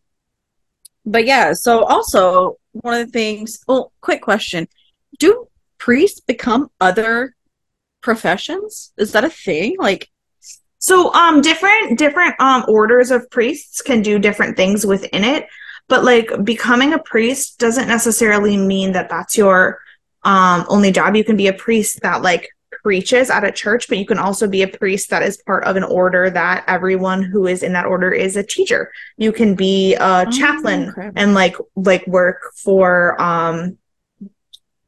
but 1.05 1.25
yeah, 1.25 1.53
so 1.53 1.83
also 1.83 2.57
one 2.81 2.93
of 2.99 3.07
the 3.07 3.11
things, 3.11 3.59
well, 3.67 3.91
quick 4.01 4.21
question. 4.21 4.67
Do 5.19 5.47
priests 5.77 6.19
become 6.19 6.69
other 6.79 7.35
professions? 8.01 8.93
Is 8.97 9.11
that 9.13 9.23
a 9.25 9.29
thing? 9.29 9.75
Like 9.79 10.09
So, 10.79 11.13
um, 11.13 11.41
different 11.41 11.97
different 11.97 12.35
um 12.39 12.65
orders 12.67 13.11
of 13.11 13.29
priests 13.31 13.81
can 13.81 14.01
do 14.01 14.19
different 14.19 14.55
things 14.57 14.85
within 14.85 15.23
it, 15.23 15.47
but 15.89 16.03
like 16.03 16.29
becoming 16.43 16.93
a 16.93 16.99
priest 16.99 17.59
doesn't 17.59 17.87
necessarily 17.87 18.57
mean 18.57 18.93
that 18.93 19.09
that's 19.09 19.37
your 19.37 19.79
um 20.23 20.65
only 20.69 20.91
job. 20.91 21.15
You 21.15 21.23
can 21.23 21.37
be 21.37 21.47
a 21.47 21.53
priest 21.53 22.01
that 22.01 22.21
like 22.21 22.49
preaches 22.87 23.29
at 23.29 23.43
a 23.43 23.51
church, 23.51 23.89
but 23.89 23.97
you 23.97 24.05
can 24.05 24.17
also 24.17 24.47
be 24.47 24.61
a 24.61 24.67
priest 24.67 25.09
that 25.09 25.21
is 25.21 25.35
part 25.49 25.63
of 25.65 25.75
an 25.75 25.83
order 25.83 26.29
that 26.29 26.63
everyone 26.67 27.21
who 27.21 27.45
is 27.53 27.61
in 27.61 27.73
that 27.73 27.85
order 27.85 28.11
is 28.11 28.37
a 28.37 28.43
teacher. 28.43 28.81
You 29.17 29.31
can 29.33 29.55
be 29.55 29.95
a 29.95 30.23
Oh, 30.25 30.31
chaplain 30.31 30.81
okay. 30.91 31.11
and 31.15 31.33
like 31.33 31.55
like 31.75 32.07
work 32.07 32.39
for 32.55 33.21
um 33.21 33.77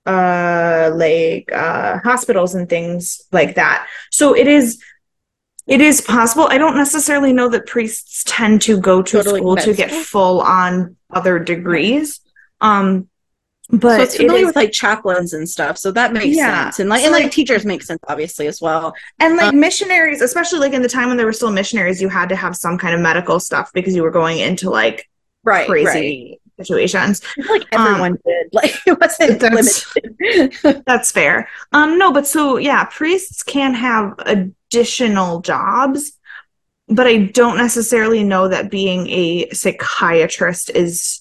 uh 0.05 0.91
like 0.93 1.51
uh 1.51 1.99
hospitals 1.99 2.55
and 2.55 2.69
things 2.69 3.21
like 3.33 3.55
that. 3.55 3.87
So 4.11 4.33
it 4.33 4.47
is 4.47 4.81
it 5.67 5.81
is 5.81 6.01
possible. 6.01 6.47
I 6.49 6.57
don't 6.57 6.77
necessarily 6.77 7.33
know 7.33 7.49
that 7.49 7.67
priests 7.67 8.23
tend 8.25 8.61
to 8.63 8.79
go 8.79 9.03
to 9.03 9.17
Go 9.17 9.23
to, 9.23 9.31
like, 9.31 9.39
school 9.41 9.55
to 9.57 9.73
get 9.73 9.91
full 9.91 10.39
on 10.41 10.95
other 11.11 11.37
degrees. 11.37 12.21
Um 12.61 13.09
but 13.72 13.97
so 13.97 14.01
it's 14.03 14.15
it 14.15 14.17
familiar 14.20 14.41
is- 14.41 14.47
with 14.47 14.55
like 14.55 14.72
chaplains 14.72 15.34
and 15.34 15.47
stuff, 15.47 15.78
so 15.78 15.91
that 15.91 16.11
makes 16.13 16.36
Yeah. 16.36 16.63
sense. 16.65 16.80
And 16.80 16.89
like 16.89 17.01
So, 17.01 17.05
and 17.05 17.13
like, 17.13 17.24
like- 17.24 17.32
teachers 17.32 17.65
make 17.65 17.84
sense 17.84 17.99
obviously 18.07 18.47
as 18.47 18.59
well. 18.61 18.93
And 19.20 19.38
like 19.38 19.53
Um, 19.53 19.59
missionaries, 19.59 20.22
especially 20.22 20.59
like 20.59 20.74
in 20.74 20.82
the 20.82 20.89
time 20.89 21.07
when 21.09 21.17
there 21.17 21.26
were 21.26 21.34
still 21.34 21.51
missionaries, 21.51 22.01
you 22.01 22.09
had 22.09 22.30
to 22.30 22.36
have 22.36 22.55
some 22.55 22.78
kind 22.78 22.95
of 22.95 22.99
medical 23.01 23.39
stuff 23.39 23.72
because 23.74 23.95
you 23.95 24.03
were 24.03 24.11
going 24.11 24.39
into 24.39 24.70
like 24.70 25.07
Right, 25.43 25.67
crazy 25.67 26.39
right. 26.57 26.65
situations. 26.65 27.22
Like 27.49 27.63
everyone 27.72 28.17
did. 28.26 28.47
Like 28.53 28.74
it 28.88 28.99
wasn't 28.99 29.39
That's- 29.39 29.86
limited. 30.20 30.84
That's 30.88 31.11
fair. 31.11 31.47
Um 31.72 31.99
no, 31.99 32.11
but 32.11 32.26
so 32.26 32.57
yeah, 32.57 32.86
priests 32.86 33.43
can 33.43 33.76
have 33.76 34.15
additional 34.26 35.41
jobs, 35.41 36.13
but 36.88 37.05
I 37.05 37.17
don't 37.17 37.57
necessarily 37.57 38.24
know 38.24 38.47
that 38.47 38.72
being 38.72 39.07
a 39.09 39.49
psychiatrist 39.51 40.72
is 40.74 41.18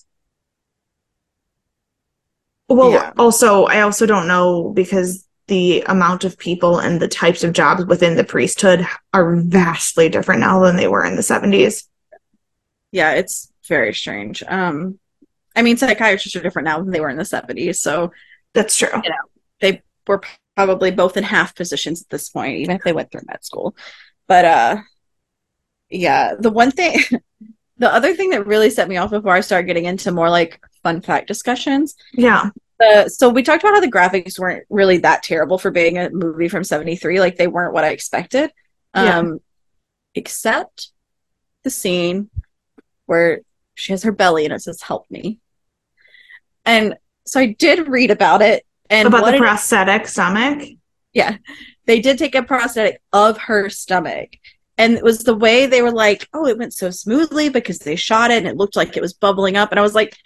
well 2.68 2.90
Yeah. 2.92 3.12
also 3.18 3.64
I 3.64 3.80
also 3.82 4.06
don't 4.06 4.28
know 4.28 4.70
because 4.74 5.26
the 5.46 5.82
amount 5.86 6.24
of 6.24 6.38
people 6.38 6.78
and 6.78 7.00
the 7.00 7.08
types 7.08 7.42
of 7.42 7.54
jobs 7.54 7.84
within 7.86 8.16
the 8.16 8.24
priesthood 8.24 8.86
are 9.14 9.36
vastly 9.36 10.08
different 10.10 10.40
now 10.40 10.60
than 10.60 10.76
they 10.76 10.88
were 10.88 11.04
in 11.04 11.16
the 11.16 11.22
70s. 11.22 11.88
yeah, 12.92 13.12
it's 13.12 13.52
very 13.66 13.94
strange. 13.94 14.42
Um, 14.46 14.98
I 15.56 15.62
mean, 15.62 15.76
psychiatrists 15.76 16.36
are 16.36 16.42
different 16.42 16.66
now 16.66 16.78
than 16.80 16.90
they 16.90 17.00
were 17.00 17.08
in 17.08 17.16
the 17.16 17.24
seventies, 17.24 17.80
so 17.80 18.12
That's 18.54 18.76
true. 18.76 18.88
You 18.92 19.10
know, 19.10 19.16
they 19.60 19.82
were 20.06 20.22
probably 20.56 20.90
both 20.90 21.16
in 21.16 21.24
half 21.24 21.54
positions 21.54 22.02
at 22.02 22.08
this 22.10 22.28
point, 22.30 22.58
even 22.58 22.76
if 22.76 22.82
they 22.82 22.92
went 22.92 23.10
through 23.10 23.22
med 23.26 23.44
school. 23.44 23.76
But 24.26 24.44
uh, 24.44 24.76
yeah, 25.90 26.34
the 26.38 26.50
one 26.50 26.70
thing, 26.70 27.00
the 27.78 27.92
other 27.92 28.14
thing 28.14 28.30
that 28.30 28.46
really 28.46 28.70
set 28.70 28.88
me 28.88 28.96
off 28.96 29.10
before 29.10 29.32
I 29.34 29.40
started 29.40 29.66
getting 29.66 29.84
into 29.86 30.12
more 30.12 30.30
like 30.30 30.60
fun 30.82 31.00
fact 31.00 31.28
discussions. 31.28 31.94
Yeah. 32.12 32.50
Uh, 32.84 33.08
so 33.08 33.28
we 33.28 33.42
talked 33.42 33.62
about 33.64 33.74
how 33.74 33.80
the 33.80 33.90
graphics 33.90 34.38
weren't 34.38 34.64
really 34.70 34.98
that 34.98 35.22
terrible 35.22 35.58
for 35.58 35.70
being 35.70 35.98
a 35.98 36.10
movie 36.10 36.48
from 36.48 36.64
'73. 36.64 37.20
Like 37.20 37.36
they 37.36 37.46
weren't 37.48 37.74
what 37.74 37.84
I 37.84 37.88
expected. 37.90 38.52
Yeah. 38.94 39.18
Um, 39.18 39.40
except 40.14 40.90
the 41.64 41.70
scene 41.70 42.30
where 43.06 43.40
she 43.74 43.92
has 43.92 44.02
her 44.04 44.12
belly 44.12 44.44
and 44.44 44.54
it 44.54 44.60
says 44.62 44.82
"Help 44.82 45.10
me." 45.10 45.38
And 46.64 46.96
so 47.26 47.40
I 47.40 47.46
did 47.46 47.88
read 47.88 48.10
about 48.10 48.42
it 48.42 48.64
and 48.90 49.08
About 49.08 49.24
the 49.24 49.34
it- 49.34 49.38
prosthetic 49.38 50.06
stomach. 50.06 50.66
Yeah. 51.12 51.36
They 51.86 52.00
did 52.00 52.18
take 52.18 52.34
a 52.34 52.42
prosthetic 52.42 53.00
of 53.12 53.38
her 53.38 53.68
stomach. 53.70 54.30
And 54.76 54.94
it 54.94 55.02
was 55.02 55.20
the 55.24 55.34
way 55.34 55.66
they 55.66 55.82
were 55.82 55.90
like, 55.90 56.28
oh, 56.32 56.46
it 56.46 56.56
went 56.58 56.72
so 56.72 56.90
smoothly 56.90 57.48
because 57.48 57.78
they 57.80 57.96
shot 57.96 58.30
it 58.30 58.38
and 58.38 58.46
it 58.46 58.56
looked 58.56 58.76
like 58.76 58.96
it 58.96 59.00
was 59.00 59.12
bubbling 59.12 59.56
up. 59.56 59.70
And 59.72 59.78
I 59.80 59.82
was 59.82 59.94
like, 59.94 60.16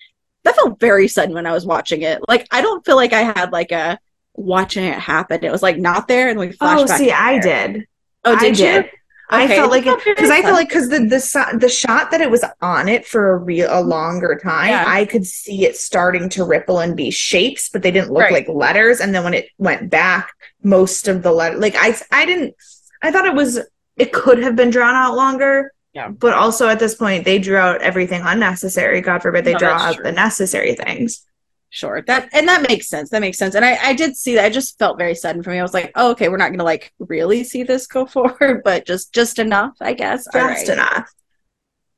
that 0.45 0.57
felt 0.57 0.81
very 0.81 1.09
sudden 1.09 1.35
when 1.35 1.47
I 1.47 1.53
was 1.53 1.67
watching 1.67 2.03
it. 2.03 2.21
Like, 2.29 2.47
I 2.51 2.61
don't 2.63 2.85
feel 2.85 2.97
like 2.97 3.13
I 3.13 3.23
had 3.23 3.53
like 3.53 3.73
a 3.73 3.99
watching 4.35 4.85
it 4.85 4.99
happen. 4.99 5.45
It 5.45 5.53
was 5.53 5.63
like 5.63 5.79
not 5.79 6.09
there, 6.09 6.29
and 6.29 6.39
we 6.39 6.49
oh, 6.49 6.53
flashed 6.53 6.83
Oh, 6.83 6.87
back. 6.87 6.99
see, 6.99 7.07
to 7.07 7.21
I 7.21 7.41
there. 7.41 7.69
did. 7.69 7.87
Oh, 8.25 8.37
I 8.37 8.39
did 8.39 8.59
you? 8.59 8.65
did. 8.67 8.91
I 9.31 9.49
felt 9.49 9.71
like 9.71 9.85
because 10.05 10.31
I 10.31 10.43
felt 10.43 10.55
like 10.55 10.69
because 10.69 10.91
the 10.91 10.99
the 10.99 11.59
the 11.59 11.69
shot 11.69 12.11
that 12.11 12.21
it 12.21 12.31
was 12.31 12.45
on 12.61 12.87
it 12.89 13.07
for 13.07 13.33
a 13.33 13.39
real 13.39 13.67
a 13.71 13.77
mm-hmm. 13.77 13.89
longer 13.89 14.39
time, 14.43 14.69
Yeah. 14.69 14.85
I 14.87 15.07
could 15.07 15.27
see 15.27 15.65
it 15.65 15.77
starting 15.77 16.29
to 16.31 16.45
ripple 16.45 16.81
and 16.81 16.95
be 16.95 17.11
shapes, 17.11 17.71
but 17.71 17.83
they 17.83 17.91
didn't 17.91 18.11
look 18.13 18.25
Right. 18.25 18.33
like 18.33 18.49
letters. 18.49 19.01
And 19.01 19.15
then 19.15 19.25
when 19.25 19.33
it 19.33 19.49
went 19.57 19.89
back, 19.89 20.33
most 20.63 21.09
of 21.09 21.23
the 21.23 21.33
letter 21.33 21.57
like 21.57 21.75
I 21.79 21.97
I 22.11 22.27
didn't 22.27 22.55
I 23.03 23.11
thought 23.11 23.25
it 23.25 23.35
was 23.35 23.59
it 23.97 24.13
could 24.13 24.39
have 24.43 24.55
been 24.55 24.71
drawn 24.71 24.95
out 24.95 25.17
longer. 25.17 25.73
Yeah. 25.93 26.09
But 26.09 26.33
also 26.35 26.69
at 26.69 26.79
this 26.79 26.95
point, 26.95 27.25
they 27.25 27.39
drew 27.39 27.57
out 27.57 27.83
everything 27.83 28.23
unnecessary. 28.25 29.01
God 29.03 29.21
forbid 29.23 29.45
they 29.45 29.53
No, 29.53 29.59
draw 29.59 29.75
out 29.79 29.95
true. 29.97 30.05
the 30.05 30.13
necessary 30.13 30.75
things. 30.75 31.27
Sure. 31.69 32.03
That 32.03 32.29
and 32.35 32.49
that 32.49 32.67
makes 32.69 32.89
sense. 32.89 33.11
That 33.11 33.21
makes 33.21 33.39
sense. 33.39 33.55
And 33.55 33.65
I, 33.65 33.77
I 33.83 33.93
did 33.95 34.17
see 34.17 34.35
that. 34.35 34.45
I 34.45 34.51
just 34.51 34.79
felt 34.79 34.99
very 34.99 35.15
sudden 35.15 35.43
for 35.43 35.51
me. 35.51 35.59
I 35.59 35.63
was 35.63 35.75
like, 35.75 35.91
oh, 35.95 36.11
okay, 36.13 36.29
we're 36.29 36.37
not 36.37 36.51
gonna 36.51 36.65
like 36.65 36.93
really 36.99 37.45
see 37.45 37.63
this 37.63 37.87
go 37.87 38.05
forward, 38.15 38.63
but 38.65 38.87
just 38.87 39.13
just 39.15 39.39
enough, 39.39 39.75
I 39.81 39.95
guess. 39.95 40.25
Just 40.33 40.35
right. 40.35 40.69
enough. 40.69 41.11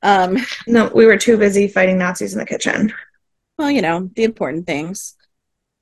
Um, 0.01 0.37
No, 0.67 0.91
we 0.93 1.05
were 1.05 1.17
too 1.17 1.37
busy 1.37 1.67
fighting 1.67 1.97
Nazis 1.97 2.33
in 2.33 2.39
the 2.39 2.45
kitchen. 2.45 2.93
well, 3.57 3.71
you 3.71 3.81
know, 3.81 4.09
the 4.15 4.23
important 4.23 4.65
things. 4.67 5.15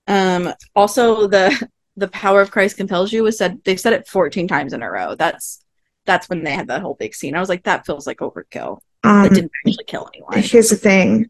Um, 0.08 0.54
also 0.76 1.28
the 1.28 1.68
the 1.96 2.08
power 2.08 2.42
of 2.42 2.50
Christ 2.52 2.78
compels 2.78 3.14
you 3.14 3.24
was 3.24 3.38
said 3.38 3.60
they've 3.64 3.80
said 3.80 3.94
it 3.94 4.08
14 4.08 4.48
times 4.48 4.74
in 4.74 4.82
a 4.82 4.90
row. 4.90 5.16
That's 5.16 5.63
that's 6.06 6.30
when 6.30 6.44
they 6.44 6.52
had 6.52 6.68
that 6.68 6.82
whole 6.82 6.96
big 6.96 7.16
scene. 7.16 7.36
I 7.36 7.40
was 7.40 7.50
like, 7.50 7.64
that 7.64 7.86
feels 7.86 8.06
like 8.08 8.18
overkill. 8.20 8.80
Um, 9.04 9.26
It 9.26 9.34
didn't 9.34 9.52
actually 9.66 9.86
kill 9.86 10.10
anyone. 10.14 10.42
Here's 10.42 10.70
the 10.70 10.76
thing. 10.76 11.30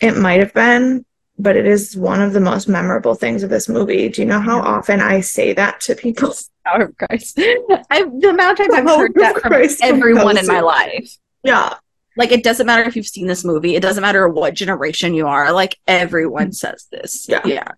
It 0.00 0.16
might 0.16 0.40
have 0.40 0.54
been, 0.54 1.04
but 1.38 1.56
it 1.56 1.66
is 1.66 1.96
one 1.96 2.20
of 2.22 2.32
the 2.32 2.40
most 2.40 2.68
memorable 2.68 3.14
things 3.14 3.42
of 3.42 3.50
this 3.50 3.68
movie. 3.68 4.08
Do 4.08 4.22
you 4.22 4.26
know 4.28 4.40
how 4.40 4.60
often 4.60 5.00
I 5.00 5.20
say 5.20 5.52
that 5.54 5.80
to 5.82 5.94
people? 5.94 6.34
Power 6.64 6.82
of 6.84 6.96
Christ. 6.96 7.38
I, 7.38 8.04
the 8.04 8.30
amount 8.30 8.60
of 8.60 8.68
times 8.68 8.74
I've 8.74 8.96
heard 8.98 9.14
that 9.16 9.40
from 9.40 9.50
Christ 9.52 9.80
everyone 9.82 10.38
in 10.38 10.46
my 10.46 10.60
life. 10.60 11.16
Yeah. 11.42 11.74
Like 12.16 12.32
it 12.32 12.42
doesn't 12.42 12.66
matter 12.66 12.82
if 12.82 12.96
you've 12.96 13.06
seen 13.06 13.26
this 13.26 13.44
movie. 13.44 13.76
It 13.76 13.80
doesn't 13.80 14.02
matter 14.02 14.28
what 14.28 14.54
generation 14.54 15.14
you 15.14 15.26
are. 15.28 15.52
Like 15.52 15.78
everyone 15.86 16.52
says 16.52 16.86
this. 16.90 17.26
Yeah. 17.28 17.40
Yeah. 17.44 17.68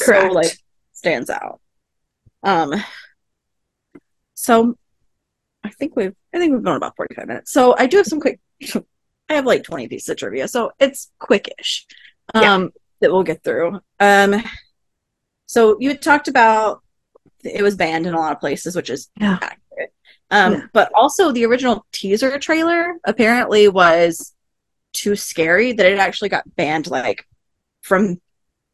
Correct. 0.00 0.26
So 0.26 0.32
like 0.32 0.58
stands 0.92 1.30
out. 1.30 1.60
Um, 2.42 2.74
so 4.34 4.76
I 5.64 5.70
think 5.70 5.96
we've 5.96 6.14
I 6.34 6.38
think 6.38 6.52
we've 6.52 6.62
gone 6.62 6.76
about 6.76 6.96
45 6.96 7.26
minutes. 7.26 7.52
So 7.52 7.74
I 7.76 7.86
do 7.86 7.96
have 7.98 8.06
some 8.06 8.20
quick 8.20 8.40
I 9.30 9.34
have 9.34 9.46
like 9.46 9.62
20 9.64 9.88
pieces 9.88 10.08
of 10.08 10.16
trivia, 10.16 10.48
so 10.48 10.70
it's 10.78 11.10
quickish. 11.20 11.84
Um 12.34 12.42
Yeah. 12.42 12.68
that 13.00 13.12
we'll 13.12 13.22
get 13.22 13.42
through. 13.42 13.80
Um 14.00 14.42
so 15.46 15.76
you 15.80 15.96
talked 15.96 16.28
about 16.28 16.82
it 17.44 17.62
was 17.62 17.76
banned 17.76 18.06
in 18.06 18.14
a 18.14 18.18
lot 18.18 18.32
of 18.32 18.40
places, 18.40 18.74
which 18.76 18.90
is 18.90 19.08
Yeah. 19.20 19.38
accurate. 19.40 19.92
Um 20.30 20.52
Yeah. 20.52 20.66
but 20.72 20.90
also 20.94 21.32
the 21.32 21.44
original 21.46 21.86
teaser 21.92 22.38
trailer 22.38 22.94
apparently 23.04 23.68
was 23.68 24.34
too 24.92 25.16
scary 25.16 25.72
that 25.72 25.86
it 25.86 25.98
actually 25.98 26.28
got 26.30 26.56
banned 26.56 26.86
like 26.90 27.26
from 27.82 28.20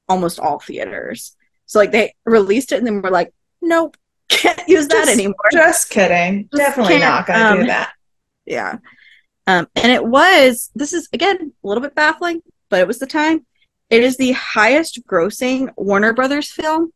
almost 0.09 0.39
all 0.39 0.59
theaters. 0.59 1.37
So 1.66 1.78
like 1.78 1.93
they 1.93 2.14
released 2.24 2.72
it 2.72 2.78
and 2.78 2.87
then 2.87 3.03
we're 3.03 3.11
like, 3.11 3.32
nope, 3.62 3.97
can't 4.28 4.68
use 4.68 4.88
that 4.88 5.06
Just- 5.06 5.12
anymore. 5.12 5.34
Just 5.52 5.90
kidding. 5.90 6.48
Just 6.52 6.62
Definitely 6.62 6.98
not 6.98 7.26
gonna 7.26 7.56
do 7.56 7.60
um, 7.62 7.66
that. 7.68 7.92
Yeah. 8.46 8.78
Um, 9.46 9.68
and 9.74 9.92
it 9.92 10.04
was, 10.04 10.70
this 10.74 10.92
is 10.92 11.08
again 11.12 11.52
a 11.62 11.66
little 11.66 11.82
bit 11.82 11.94
baffling, 11.94 12.42
but 12.70 12.80
it 12.80 12.86
was 12.86 12.98
the 12.98 13.06
time. 13.06 13.46
It 13.90 14.02
is 14.02 14.16
the 14.16 14.32
highest 14.32 15.06
grossing 15.06 15.70
Warner 15.76 16.12
Brothers 16.12 16.50
film 16.50 16.92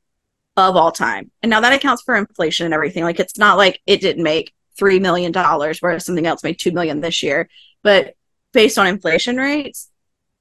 of 0.57 0.77
all 0.77 0.91
time. 0.91 1.31
And 1.43 1.51
now 1.51 1.61
that 1.61 1.73
accounts 1.73 2.03
for 2.03 2.17
inflation 2.17 2.65
and 2.65 2.75
everything. 2.75 3.05
Like 3.05 3.21
it's 3.21 3.39
not 3.39 3.57
like 3.57 3.81
it 3.87 4.01
didn't 4.01 4.23
make 4.23 4.53
$3 4.79 5.01
million, 5.01 5.33
whereas 5.33 6.05
something 6.05 6.27
else 6.27 6.43
made 6.43 6.59
2 6.59 6.73
million 6.73 7.01
this 7.01 7.23
year. 7.23 7.49
But 7.83 8.15
based 8.53 8.79
on 8.79 8.87
inflation 8.87 9.37
rates, 9.37 9.91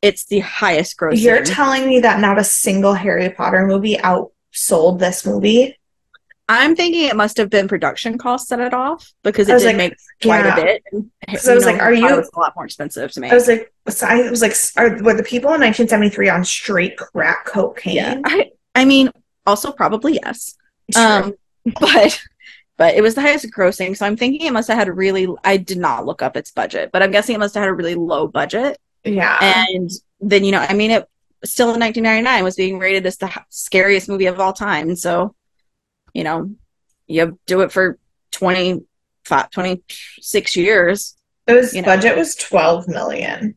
it's 0.02 0.26
the 0.26 0.40
highest 0.40 0.98
grossing. 0.98 1.22
You're 1.22 1.44
telling 1.44 1.88
me 1.88 2.00
that 2.02 2.20
not 2.20 2.40
a 2.40 2.44
single 2.44 2.94
Harry 2.94 3.30
Potter 3.30 3.66
movie 3.66 3.98
outsold 3.98 5.00
this 5.00 5.26
movie? 5.26 5.78
I'm 6.50 6.76
thinking 6.76 7.04
it 7.10 7.16
must 7.16 7.36
have 7.38 7.50
been 7.50 7.68
production 7.68 8.18
costs 8.18 8.48
set 8.50 8.60
it 8.60 8.74
off 8.74 9.12
because 9.24 9.50
it 9.50 9.60
did 9.60 9.66
like, 9.66 9.76
make 9.76 9.94
quite 10.22 10.46
yeah. 10.46 10.58
a 10.58 10.64
bit. 10.64 10.84
'Cause 11.30 11.48
I 11.48 11.56
was 11.56 11.66
you 11.66 11.72
like, 11.72 11.82
are 11.82 11.94
you- 11.94 12.04
was 12.06 12.30
a 12.34 12.40
lot 12.40 12.54
more 12.56 12.66
expensive 12.66 13.12
to 13.12 13.20
make. 13.20 13.32
I 13.32 13.36
was 13.36 13.48
like, 13.48 13.74
so 13.90 14.08
I 14.08 14.30
was 14.30 14.42
like, 14.42 14.54
are 14.78 14.90
were 15.04 15.14
the 15.14 15.24
people 15.24 15.50
in 15.54 15.62
1973 15.62 16.30
on 16.30 16.46
straight 16.46 16.98
crack 16.98 17.46
cocaine? 17.46 17.96
yeah. 17.96 18.22
I, 18.24 18.52
I 18.76 18.86
mean, 18.86 19.12
also 19.46 19.72
probably 19.72 20.20
yes. 20.24 20.56
Um, 20.96 21.34
but 21.82 22.22
but 22.78 22.94
it 22.96 23.02
was 23.02 23.16
the 23.16 23.22
highest 23.22 23.46
grossing, 23.52 23.98
so 23.98 24.06
I'm 24.06 24.16
thinking 24.16 24.48
it 24.48 24.54
must 24.54 24.70
have 24.70 24.78
had 24.78 24.88
a 24.88 24.94
really. 24.94 25.28
I 25.44 25.58
did 25.58 25.80
not 25.80 26.06
look 26.06 26.22
up 26.22 26.38
its 26.38 26.52
budget, 26.52 26.92
but 26.94 27.02
I'm 27.04 27.12
guessing 27.12 27.36
it 27.36 27.40
must 27.40 27.56
have 27.56 27.64
had 27.64 27.70
a 27.70 27.74
really 27.74 27.96
low 27.96 28.28
budget. 28.28 28.78
yeah. 29.04 29.38
And 29.42 29.90
then 30.22 30.44
you 30.46 30.52
know, 30.52 30.60
I 30.60 30.74
mean, 30.74 30.92
it 30.92 31.10
still 31.44 31.74
in 31.74 31.80
1999 31.80 32.44
was 32.44 32.56
being 32.56 32.80
rated 32.80 33.06
as 33.06 33.18
the 33.18 33.32
scariest 33.50 34.08
movie 34.08 34.28
of 34.28 34.40
all 34.40 34.54
time. 34.54 34.96
So, 34.96 35.36
you 36.18 36.24
know, 36.24 36.50
you 37.06 37.38
do 37.46 37.62
it 37.62 37.72
for 37.72 38.00
25, 38.32 39.52
26 39.52 40.56
years. 40.56 41.16
it 41.46 41.54
was 41.54 41.76
you 41.76 41.82
know. 41.84 41.86
budget 41.86 42.18
was 42.18 42.34
12 42.36 42.88
million. 42.88 43.56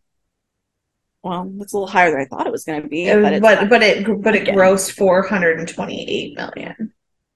Well, 1.23 1.51
that's 1.57 1.73
a 1.73 1.77
little 1.77 1.89
higher 1.89 2.11
than 2.11 2.21
I 2.21 2.27
thought 2.27 2.47
it 2.47 2.53
was 2.53 2.65
going 2.65 2.83
to 2.83 2.89
be, 2.89 3.07
It 3.07 3.23
but 3.23 3.33
it's 3.33 3.41
but 3.41 3.69
but 3.71 3.83
it 3.83 4.23
but 4.23 4.35
it 4.37 4.43
Again. 4.43 4.55
grossed 4.57 4.93
428 4.93 6.37
million. 6.37 6.93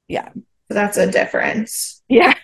Yeah. 0.08 0.28
So 0.34 0.74
that's 0.74 0.98
a 0.98 1.10
difference. 1.10 2.02
Yeah. 2.08 2.34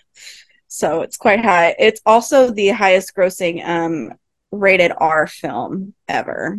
So 0.68 1.03
it's 1.03 1.16
quite 1.18 1.41
high. 1.45 1.74
It's 1.78 2.01
also 2.07 2.51
the 2.51 2.68
highest 2.68 3.14
grossing 3.14 3.62
um 3.66 4.12
rated 4.53 4.93
R 4.97 5.26
film 5.26 5.95
ever. 6.09 6.59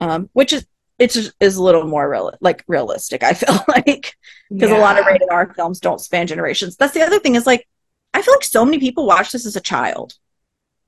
Um 0.00 0.30
which 0.32 0.52
is 0.54 0.66
it's 1.00 1.14
just, 1.14 1.32
is 1.40 1.56
a 1.56 1.62
little 1.62 1.84
more 1.84 2.08
real 2.08 2.32
like 2.40 2.62
realistic, 2.68 3.24
I 3.24 3.32
feel 3.32 3.58
like 3.68 4.14
because 4.50 4.70
a 4.70 4.76
lot 4.78 4.98
of 4.98 5.06
rated 5.06 5.28
R 5.30 5.52
films 5.54 5.80
don't 5.80 6.00
span 6.00 6.26
generations. 6.26 6.76
That's 6.76 6.94
the 6.94 7.02
other 7.02 7.18
thing 7.18 7.34
is 7.34 7.46
like 7.46 7.66
I 8.12 8.22
feel 8.22 8.34
like 8.34 8.44
so 8.44 8.64
many 8.64 8.78
people 8.78 9.06
watch 9.06 9.32
this 9.32 9.46
as 9.46 9.56
a 9.56 9.60
child. 9.60 10.14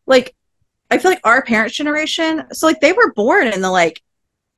Like 0.07 0.37
I 0.91 0.99
feel 0.99 1.11
like 1.11 1.23
our 1.25 1.43
parents' 1.43 1.75
generation, 1.75 2.45
so 2.53 2.67
like 2.67 2.81
they 2.81 2.93
were 2.93 3.15
born 3.15 3.47
in 3.47 3.63
the 3.63 3.71
like 3.71 4.03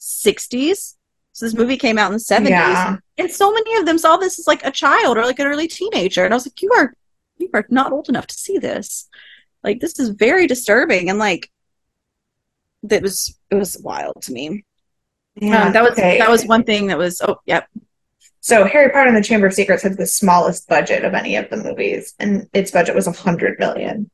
60s. 0.00 0.96
So 1.32 1.46
this 1.46 1.55
movie 1.55 1.76
came 1.76 1.98
out 1.98 2.09
in 2.09 2.12
the 2.12 2.18
70s. 2.18 2.48
Yeah. 2.48 2.96
And 3.18 3.30
so 3.30 3.52
many 3.52 3.76
of 3.76 3.86
them 3.86 3.98
saw 3.98 4.16
this 4.16 4.38
as 4.38 4.46
like 4.46 4.64
a 4.64 4.70
child 4.70 5.16
or 5.16 5.22
like 5.22 5.38
an 5.38 5.46
early 5.46 5.68
teenager. 5.68 6.24
And 6.24 6.34
I 6.34 6.36
was 6.36 6.46
like, 6.46 6.61
you 6.62 6.72
are 6.72 6.94
you 7.38 7.48
are 7.55 7.64
not 7.68 7.92
old 7.92 8.09
enough 8.09 8.26
to 8.26 8.34
see 8.34 8.59
this. 8.59 9.09
Like 9.62 9.78
this 9.80 10.00
is 10.00 10.09
very 10.11 10.48
disturbing 10.48 11.11
and 11.11 11.18
like 11.18 11.50
that 12.82 13.02
was 13.02 13.38
it 13.50 13.55
was 13.55 13.78
wild 13.78 14.22
to 14.22 14.32
me. 14.32 14.64
Yeah, 15.37 15.64
um, 15.64 15.72
that 15.72 15.82
was 15.82 15.93
okay. 15.93 16.18
that 16.18 16.30
was 16.30 16.47
one 16.47 16.64
thing 16.64 16.87
that 16.89 16.99
was 16.99 17.20
oh 17.20 17.41
yep. 17.47 17.68
So 18.41 18.64
Harry 18.66 18.91
Potter 18.91 19.09
and 19.09 19.16
the 19.16 19.22
Chamber 19.22 19.47
of 19.47 19.55
Secrets 19.55 19.82
had 19.82 19.97
the 19.97 20.07
smallest 20.07 20.68
budget 20.68 21.05
of 21.05 21.14
any 21.14 21.37
of 21.37 21.49
the 21.51 21.57
movies, 21.57 22.14
and 22.18 22.47
its 22.53 22.70
budget 22.70 22.95
was 22.95 23.07
a 23.07 23.11
100 23.11 23.59
million. 23.59 24.11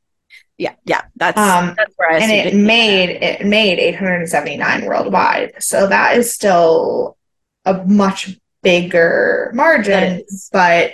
Yeah, 0.56 0.74
yeah. 0.84 1.02
That's 1.16 1.36
Um, 1.38 1.74
that's 1.76 1.92
where 1.96 2.12
I 2.12 2.18
and 2.18 2.30
it 2.30 2.54
made 2.54 3.10
it 3.10 3.44
made 3.46 3.78
879 3.78 4.84
worldwide. 4.84 5.54
So 5.60 5.86
that 5.88 6.16
is 6.16 6.32
still 6.32 7.16
a 7.64 7.74
much 7.84 8.38
bigger 8.62 9.50
margin, 9.54 10.22
but 10.52 10.92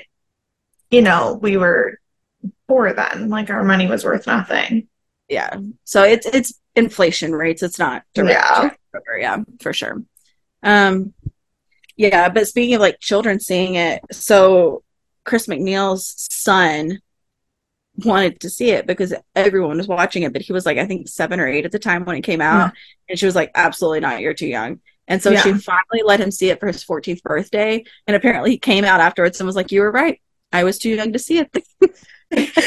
you 0.90 1.02
know, 1.02 1.38
we 1.42 1.56
were 1.56 1.98
poor 2.68 2.92
then. 2.92 3.28
Like 3.28 3.50
our 3.50 3.64
money 3.64 3.86
was 3.86 4.04
worth 4.04 4.26
nothing. 4.26 4.88
yeah. 5.28 5.56
So 5.84 6.04
it's 6.04 6.26
it's 6.26 6.54
inflation 6.74 7.32
rates. 7.32 7.62
It's 7.62 7.78
not 7.78 8.02
direct. 8.14 8.32
Yeah, 8.32 8.70
yeah, 9.18 9.38
for 9.60 9.72
sure. 9.72 10.02
Um, 10.66 11.14
yeah, 11.96 12.28
but 12.28 12.46
speaking 12.48 12.74
of 12.74 12.80
like 12.82 13.00
children 13.00 13.40
seeing 13.40 13.76
it, 13.76 14.02
so 14.12 14.82
Chris 15.24 15.46
MacNeil's 15.46 16.26
son 16.30 17.00
wanted 18.04 18.40
to 18.40 18.50
see 18.50 18.70
it 18.70 18.86
because 18.86 19.14
everyone 19.34 19.78
was 19.78 19.88
watching 19.88 20.22
it, 20.24 20.32
but 20.32 20.42
he 20.42 20.52
was 20.52 20.66
like 20.66 20.76
I 20.76 20.86
think 20.86 21.08
seven 21.08 21.40
or 21.40 21.46
eight 21.48 21.64
at 21.64 21.72
the 21.72 21.78
time 21.78 22.04
when 22.04 22.16
it 22.16 22.22
came 22.22 22.42
out, 22.42 22.72
and 23.08 23.18
she 23.18 23.24
was 23.26 23.34
like, 23.34 23.50
"Absolutely 23.54 24.00
not, 24.00 24.20
you're 24.20 24.34
too 24.34 24.46
young." 24.46 24.80
And 25.08 25.22
so 25.22 25.30
Yeah. 25.30 25.40
she 25.42 25.52
finally 25.54 26.02
let 26.04 26.20
him 26.20 26.30
see 26.30 26.50
it 26.50 26.60
for 26.60 26.66
his 26.66 26.84
14th 26.84 27.22
birthday, 27.22 27.84
and 28.06 28.16
apparently 28.16 28.50
he 28.50 28.58
came 28.58 28.84
out 28.84 29.00
afterwards 29.00 29.40
and 29.40 29.46
was 29.46 29.56
like, 29.56 29.72
"You 29.72 29.80
were 29.80 29.90
right, 29.92 30.20
I 30.52 30.64
was 30.64 30.78
too 30.78 30.90
young 30.90 31.12
to 31.14 31.18
see 31.18 31.38
it." 31.38 31.50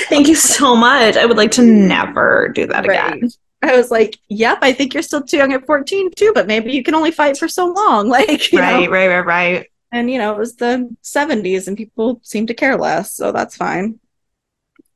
Thank 0.10 0.28
you 0.28 0.36
so 0.36 0.76
much. 0.76 1.18
I 1.18 1.26
would 1.26 1.38
like 1.38 1.52
to 1.52 1.62
never 1.62 2.50
do 2.56 2.66
that 2.68 2.86
again. 2.86 3.30
Right. 3.62 3.74
I 3.74 3.78
was 3.78 3.92
like, 3.92 4.18
"Yep, 4.30 4.60
I 4.62 4.72
think 4.74 4.94
you're 4.94 5.04
still 5.04 5.22
too 5.22 5.38
young 5.38 5.54
at 5.54 5.66
14 5.66 6.12
too, 6.16 6.32
but 6.34 6.48
maybe 6.48 6.72
you 6.72 6.84
can 6.84 6.96
only 6.96 7.12
fight 7.12 7.38
for 7.38 7.48
so 7.48 7.68
long." 7.68 8.08
Like, 8.18 8.52
you 8.52 8.60
know? 8.60 8.64
Right, 8.66 8.90
right, 8.90 9.08
right, 9.08 9.26
right. 9.26 9.66
and 9.92 10.10
you 10.12 10.18
know 10.20 10.32
it 10.34 10.38
was 10.38 10.56
the 10.56 10.96
70s 11.04 11.68
and 11.68 11.76
people 11.78 12.20
seemed 12.24 12.48
to 12.50 12.54
care 12.54 12.78
less 12.78 13.12
so 13.14 13.32
that's 13.32 13.56
fine 13.58 14.00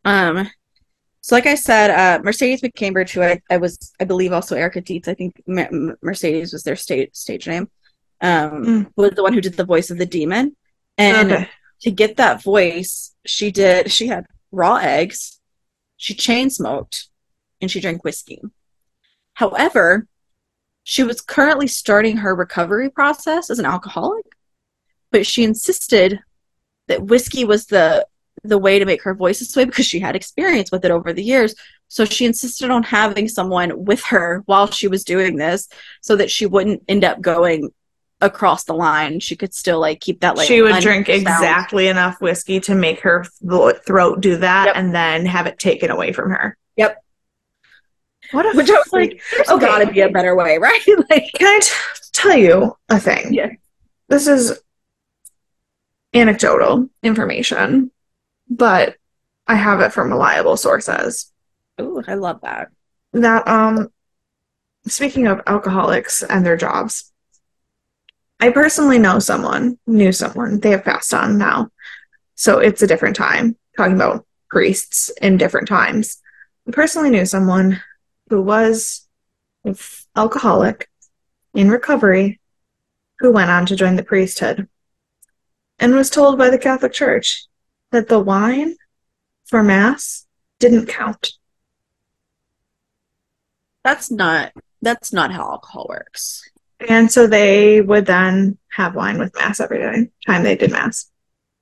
um 0.05 0.49
so 1.21 1.35
like 1.35 1.47
i 1.47 1.55
said 1.55 1.89
uh 1.89 2.21
mercedes 2.23 2.61
mccambridge 2.61 3.11
who 3.11 3.21
i, 3.23 3.41
I 3.49 3.57
was 3.57 3.91
i 3.99 4.03
believe 4.03 4.31
also 4.33 4.55
erica 4.55 4.81
dietz 4.81 5.07
i 5.07 5.13
think 5.13 5.41
M- 5.47 5.95
mercedes 6.01 6.53
was 6.53 6.63
their 6.63 6.75
stage 6.75 7.09
stage 7.13 7.47
name 7.47 7.69
um 8.21 8.65
Mm. 8.65 8.91
was 8.95 9.11
the 9.15 9.23
one 9.23 9.33
who 9.33 9.41
did 9.41 9.55
the 9.57 9.65
voice 9.65 9.89
of 9.89 9.97
the 9.97 10.05
demon 10.05 10.55
and 10.97 11.31
Okay. 11.31 11.49
to 11.81 11.91
get 11.91 12.17
that 12.17 12.43
voice 12.43 13.15
she 13.25 13.49
did 13.51 13.91
she 13.91 14.07
had 14.07 14.25
raw 14.51 14.75
eggs 14.75 15.39
she 15.97 16.13
chain 16.13 16.49
smoked 16.49 17.07
and 17.63 17.71
she 17.71 17.79
drank 17.81 18.03
whiskey 18.03 18.39
however 19.33 20.05
she 20.83 21.01
was 21.03 21.21
currently 21.21 21.65
starting 21.67 22.17
her 22.17 22.35
recovery 22.35 22.89
process 22.89 23.49
as 23.49 23.57
an 23.59 23.65
alcoholic 23.65 24.25
but 25.11 25.25
she 25.25 25.43
insisted 25.43 26.19
that 26.87 27.03
whiskey 27.03 27.45
was 27.45 27.65
the 27.67 28.05
the 28.43 28.57
way 28.57 28.77
to 28.77 28.85
make 28.85 29.01
her 29.03 29.13
voice 29.15 29.39
this 29.39 29.55
way 29.55 29.63
because 29.63 29.85
she 29.85 29.99
had 29.99 30.15
experience 30.15 30.71
with 30.71 30.83
it 30.83 30.91
over 30.91 31.13
the 31.13 31.23
years 31.23 31.55
so 31.87 32.03
she 32.03 32.25
insisted 32.25 32.69
on 32.71 32.83
having 32.83 33.27
someone 33.29 33.85
with 33.85 34.03
her 34.03 34.43
while 34.47 34.69
she 34.69 34.87
was 34.87 35.03
doing 35.03 35.37
this 35.37 35.69
so 36.01 36.15
that 36.15 36.29
she 36.29 36.45
wouldn't 36.45 36.83
end 36.89 37.03
up 37.05 37.21
going 37.21 37.69
across 38.19 38.63
the 38.65 38.73
line 38.73 39.19
she 39.19 39.35
could 39.35 39.53
still 39.53 39.79
like 39.79 39.99
keep 40.01 40.19
that 40.21 40.35
like 40.35 40.47
she 40.47 40.61
would 40.61 40.81
drink 40.81 41.07
sound. 41.07 41.21
exactly 41.21 41.87
enough 41.87 42.19
whiskey 42.21 42.59
to 42.59 42.73
make 42.75 42.99
her 43.01 43.25
th- 43.49 43.75
throat 43.85 44.19
do 44.21 44.37
that 44.37 44.65
Yep. 44.67 44.75
and 44.75 44.93
then 44.95 45.25
have 45.25 45.45
it 45.45 45.59
taken 45.59 45.91
away 45.91 46.11
from 46.13 46.29
her. 46.31 46.57
What 48.33 48.45
a 48.45 48.57
which 48.57 48.69
i 48.69 48.73
was 48.73 48.91
like 48.93 49.21
there's 49.35 49.49
Okay. 49.49 49.65
gotta 49.65 49.87
be 49.91 50.01
a 50.01 50.09
better 50.09 50.35
way 50.35 50.57
right 50.67 50.81
like 51.09 51.31
Can 51.35 51.47
I 51.47 51.59
t- 51.61 51.71
tell 52.11 52.35
you 52.37 52.75
a 52.89 52.99
thing? 52.99 53.33
Yeah. 53.33 53.49
This 54.09 54.27
is 54.27 54.59
anecdotal 56.13 56.89
information, 57.01 57.91
but 58.49 58.95
I 59.47 59.55
have 59.55 59.81
it 59.81 59.93
from 59.93 60.09
reliable 60.11 60.57
sources. 60.57 61.31
Ooh, 61.81 62.01
i 62.07 62.13
love 62.13 62.39
that 62.41 62.69
That 63.13 63.47
um 63.47 63.89
speaking 64.87 65.27
of 65.27 65.41
alcoholics 65.47 66.21
and 66.23 66.45
their 66.45 66.57
jobs, 66.57 67.11
I 68.39 68.49
personally 68.51 68.99
know 68.99 69.19
someone, 69.19 69.79
knew 69.87 70.11
someone, 70.11 70.59
they 70.59 70.71
have 70.71 70.83
passed 70.83 71.13
on 71.13 71.37
now. 71.37 71.69
So 72.35 72.59
it's 72.59 72.81
a 72.81 72.87
different 72.87 73.15
time. 73.15 73.55
Talking 73.77 73.95
about 73.95 74.25
priests 74.49 75.09
in 75.21 75.37
different 75.37 75.67
times. 75.67 76.21
I 76.67 76.71
personally 76.71 77.09
knew 77.09 77.25
someone 77.25 77.81
who 78.33 78.41
was 78.41 79.07
an 79.63 79.75
alcoholic 80.15 80.89
in 81.53 81.69
recovery 81.69 82.39
who 83.19 83.31
went 83.31 83.51
on 83.51 83.63
to 83.67 83.75
join 83.75 83.95
the 83.95 84.03
priesthood. 84.03 84.67
and 85.77 85.93
was 85.93 86.09
told 86.09 86.35
by 86.39 86.49
the 86.49 86.57
Catholic 86.57 86.93
Church 86.93 87.45
that 87.91 88.07
the 88.07 88.17
wine 88.17 88.75
for 89.45 89.61
Mass 89.61 90.25
didn't 90.59 90.87
count. 90.87 91.33
That's 93.83 94.09
not 94.09 94.51
that's 94.81 95.13
not 95.13 95.31
how 95.31 95.43
alcohol 95.43 95.85
works. 95.87 96.49
And 96.89 97.11
so 97.11 97.27
they 97.27 97.81
would 97.81 98.07
then 98.07 98.57
have 98.71 98.95
wine 98.95 99.19
with 99.19 99.35
Mass 99.35 99.59
every 99.59 99.77
day, 99.77 100.09
time 100.25 100.41
they 100.41 100.55
did 100.55 100.71
Mass. 100.71 101.11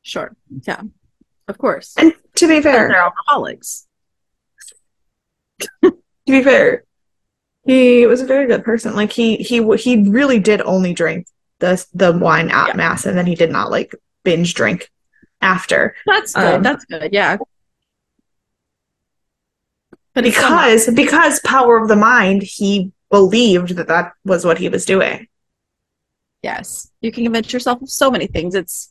Sure. 0.03 0.33
Yeah. 0.65 0.83
Of 1.49 1.57
course. 1.57 1.95
And 1.97 2.13
to 2.35 2.47
be 2.47 2.61
fair, 2.61 2.87
they're 2.87 3.01
alcoholics. 3.01 3.87
to 6.31 6.37
be 6.39 6.43
fair, 6.43 6.83
he 7.65 8.05
was 8.07 8.21
a 8.21 8.25
very 8.25 8.47
good 8.47 8.63
person. 8.63 8.95
Like 8.95 9.11
he 9.11 9.37
he 9.37 9.61
he 9.77 10.09
really 10.09 10.39
did 10.39 10.61
only 10.61 10.93
drink 10.93 11.27
the 11.59 11.83
the 11.93 12.11
wine 12.11 12.49
at 12.49 12.69
Yeah. 12.69 12.75
mass, 12.75 13.05
and 13.05 13.17
then 13.17 13.25
he 13.25 13.35
did 13.35 13.51
not 13.51 13.69
like 13.71 13.93
binge 14.23 14.53
drink 14.53 14.89
after 15.41 15.95
That's 16.05 16.33
good. 16.33 16.55
Um, 16.55 16.63
that's 16.63 16.85
good. 16.85 17.11
Yeah. 17.13 17.37
But 20.13 20.23
because 20.23 20.89
because 20.93 21.39
power 21.41 21.77
of 21.77 21.87
the 21.87 21.95
mind. 21.95 22.43
He 22.43 22.91
believed 23.09 23.75
that 23.75 23.87
that 23.87 24.13
was 24.25 24.45
what 24.45 24.57
he 24.57 24.69
was 24.69 24.85
doing. 24.85 25.27
yes, 26.43 26.89
you 27.01 27.11
can 27.11 27.23
convince 27.23 27.51
yourself 27.53 27.81
of 27.81 27.89
so 27.89 28.09
many 28.09 28.25
things. 28.27 28.55
It's 28.55 28.89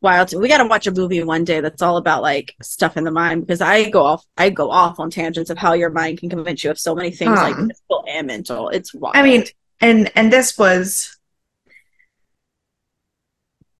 wild. 0.00 0.34
We 0.34 0.48
got 0.48 0.58
to 0.58 0.66
watch 0.66 0.86
a 0.86 0.92
movie 0.92 1.22
one 1.22 1.44
day 1.44 1.60
that's 1.60 1.82
all 1.82 1.96
about 1.96 2.22
like 2.22 2.54
stuff 2.62 2.96
in 2.96 3.04
the 3.04 3.10
mind 3.10 3.46
because 3.46 3.60
I 3.60 3.90
go 3.90 4.02
off. 4.02 4.24
I 4.36 4.50
go 4.50 4.70
off 4.70 5.00
on 5.00 5.10
tangents 5.10 5.50
of 5.50 5.58
how 5.58 5.72
your 5.72 5.90
mind 5.90 6.18
can 6.18 6.30
convince 6.30 6.64
you 6.64 6.70
of 6.70 6.78
so 6.78 6.94
many 6.94 7.10
things, 7.10 7.38
like 7.38 7.56
physical 7.56 8.04
and 8.08 8.26
mental. 8.26 8.68
It's 8.68 8.94
wild. 8.94 9.16
I 9.16 9.22
mean, 9.22 9.44
and 9.80 10.10
and 10.14 10.32
this 10.32 10.58
was 10.58 11.16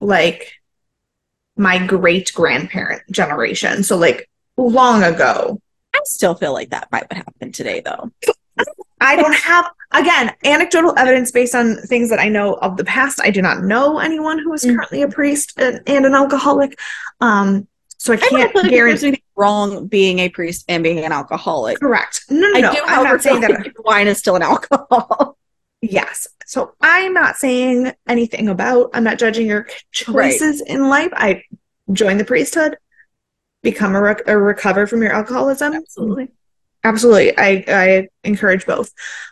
like 0.01 0.53
my 1.57 1.85
great 1.85 2.31
grandparent 2.33 3.03
generation. 3.11 3.83
So 3.83 3.97
like 3.97 4.29
long 4.57 5.03
ago. 5.03 5.61
I 5.93 5.99
still 6.05 6.35
feel 6.35 6.53
like 6.53 6.69
that 6.69 6.91
might 6.91 7.11
happen 7.11 7.51
today, 7.51 7.81
though. 7.81 8.11
I 9.01 9.15
don't 9.15 9.35
have 9.35 9.69
again 9.91 10.33
anecdotal 10.43 10.93
evidence 10.97 11.31
based 11.31 11.55
on 11.55 11.77
things 11.77 12.09
that 12.09 12.19
I 12.19 12.29
know 12.29 12.55
of 12.55 12.77
the 12.77 12.83
past. 12.83 13.19
I 13.21 13.31
do 13.31 13.41
not 13.41 13.63
know 13.63 13.99
anyone 13.99 14.39
who 14.39 14.53
is 14.53 14.65
Mm. 14.65 14.75
currently 14.75 15.01
a 15.03 15.07
priest 15.07 15.53
and, 15.57 15.81
and 15.87 16.05
an 16.05 16.13
alcoholic. 16.15 16.77
Um, 17.21 17.67
so 17.97 18.13
I 18.13 18.17
I 18.17 18.19
can't 18.19 18.53
there's 18.53 18.67
guarantee. 18.69 19.07
anything 19.07 19.23
wrong 19.35 19.87
being 19.87 20.19
a 20.19 20.29
priest 20.29 20.65
and 20.69 20.83
being 20.83 20.99
an 21.03 21.11
alcoholic. 21.11 21.79
Correct. 21.79 22.25
No, 22.29 22.47
no, 22.49 22.57
I 22.57 22.61
no. 22.61 22.71
do, 22.73 22.81
I'm 22.85 23.03
not 23.03 23.21
saying 23.21 23.41
that. 23.41 23.73
wine 23.83 24.07
is 24.07 24.17
still 24.17 24.35
an 24.35 24.41
alcohol. 24.41 25.35
Yes. 25.81 26.27
So 26.45 26.73
I'm 26.81 27.13
not 27.13 27.37
saying 27.37 27.93
anything 28.05 28.49
about. 28.49 28.89
I'm 28.93 29.05
not 29.05 29.17
judging 29.17 29.47
your 29.47 29.65
choices 29.91 30.59
in 30.59 30.89
life. 30.89 31.07
I 31.13 31.43
join 31.93 32.17
the 32.17 32.25
priesthood, 32.25 32.75
become 33.63 33.95
a, 33.95 34.01
rec- 34.01 34.27
a 34.27 34.37
recover 34.37 34.87
from 34.87 35.01
your 35.01 35.13
alcoholism. 35.13 35.73
Absolutely. 35.73 36.27
Absolutely. 36.83 37.37
I 37.37 37.63
I 37.67 38.07
encourage 38.23 38.65
both. 38.65 38.91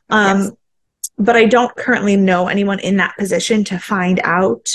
Um, 0.10 0.38
Yes. 0.42 0.52
but 1.18 1.36
I 1.36 1.46
don't 1.46 1.76
currently 1.76 2.16
know 2.18 2.48
anyone 2.48 2.80
in 2.80 2.98
that 2.98 3.16
position 3.18 3.64
to 3.66 3.80
find 3.80 4.20
out 4.24 4.70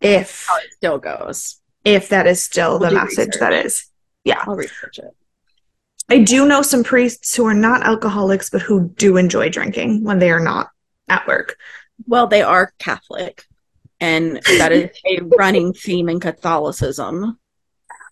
if 0.00 0.46
How 0.46 0.56
it 0.56 0.72
still 0.76 0.98
goes. 0.98 1.60
if 1.84 2.08
that 2.08 2.26
is 2.26 2.42
still 2.42 2.78
We'll 2.78 2.90
the 2.90 2.96
message 2.96 3.28
research. 3.28 3.40
that 3.40 3.52
is. 3.52 3.86
Yeah. 4.24 4.42
I'll 4.46 4.56
research 4.56 4.98
it. 4.98 5.14
I 6.10 6.18
do 6.18 6.46
know 6.46 6.62
some 6.62 6.84
priests 6.84 7.34
who 7.34 7.46
are 7.46 7.54
not 7.54 7.82
alcoholics 7.82 8.50
but 8.50 8.62
who 8.62 8.88
do 8.90 9.16
enjoy 9.16 9.48
drinking 9.48 10.04
when 10.04 10.18
they 10.18 10.30
are 10.30 10.40
not 10.40 10.68
at 11.08 11.26
work. 11.26 11.56
Well, 12.06 12.26
they 12.26 12.42
are 12.42 12.72
Catholic, 12.78 13.44
and 14.00 14.40
that 14.58 14.72
is 14.72 14.90
a 15.06 15.20
running 15.38 15.72
theme 15.72 16.08
in 16.08 16.18
Catholicism. 16.20 17.38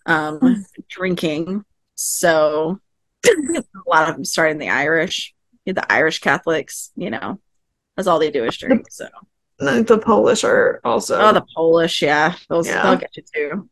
Um, 0.05 0.65
drinking. 0.89 1.65
So 1.95 2.79
a 3.27 3.63
lot 3.87 4.09
of 4.09 4.15
them 4.15 4.25
start 4.25 4.51
in 4.51 4.57
the 4.57 4.69
Irish. 4.69 5.33
The 5.65 5.91
Irish 5.91 6.19
Catholics, 6.19 6.91
you 6.95 7.09
know, 7.09 7.39
that's 7.95 8.07
all 8.07 8.19
they 8.19 8.31
do 8.31 8.43
is 8.43 8.57
drink. 8.57 8.85
So 8.89 9.07
The 9.59 10.01
Polish 10.03 10.43
are 10.43 10.81
also 10.83 11.19
oh, 11.21 11.31
the 11.33 11.45
Polish, 11.55 12.01
yeah, 12.01 12.35
those 12.49 12.67
Yeah. 12.67 12.83
they'll 12.83 12.97
get 12.97 13.15
you 13.15 13.23
too. 13.33 13.69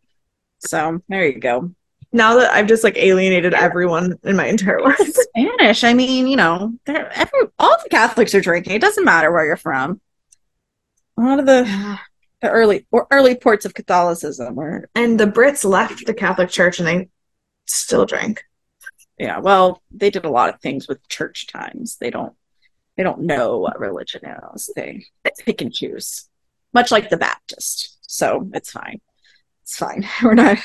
So 0.60 1.02
there 1.10 1.26
you 1.28 1.39
go. 1.39 1.72
now 2.14 2.36
that 2.38 2.54
I've 2.54 2.68
just 2.68 2.84
like 2.84 2.97
alienated 2.97 3.54
everyone 3.54 4.18
in 4.24 4.36
my 4.38 4.45
entire 4.47 4.82
life. 4.82 4.97
Spanish. 5.14 5.84
I 5.84 5.93
mean, 5.93 6.28
you 6.28 6.38
know, 6.38 6.74
they're 6.86 7.12
every 7.14 7.39
all 7.60 7.76
the 7.84 7.89
Catholics 7.89 8.34
are 8.36 8.41
drinking. 8.41 8.74
It 8.74 8.82
doesn't 8.82 9.04
matter 9.06 9.32
where 9.32 9.45
you're 9.45 9.58
from. 9.58 9.99
A 11.18 11.22
lot 11.22 11.39
of 11.39 11.45
the, 11.45 11.99
the 12.41 12.49
early 12.49 12.86
or 12.91 13.06
early 13.12 13.36
ports 13.36 13.66
of 13.66 13.74
Catholicism 13.74 14.56
were 14.56 14.89
And 14.95 15.20
the 15.20 15.26
Brits 15.26 15.66
left 15.66 16.06
the 16.06 16.14
Catholic 16.14 16.49
Church 16.49 16.80
and 16.80 16.88
they 16.88 17.10
still 17.68 18.06
drink. 18.06 18.43
Yeah, 19.22 19.38
well, 19.38 19.84
they 19.91 20.09
did 20.09 20.26
a 20.26 20.30
lot 20.32 20.51
of 20.51 20.59
things 20.59 20.88
with 20.88 21.07
church 21.07 21.45
times. 21.45 21.97
They 21.97 22.09
don't 22.09 22.34
they 22.97 23.03
don't 23.03 23.22
know 23.22 23.59
what 23.59 23.80
religion 23.80 24.22
is. 24.55 24.72
They 24.76 25.05
pick 25.39 25.61
and 25.61 25.72
choose. 25.72 26.28
Much 26.74 26.89
like 26.89 27.09
the 27.09 27.17
Baptist. 27.17 27.99
So 28.07 28.49
it's 28.53 28.72
fine. 28.72 28.99
It's 29.61 29.78
fine. 29.78 30.07
We're 30.24 30.34
not 30.34 30.57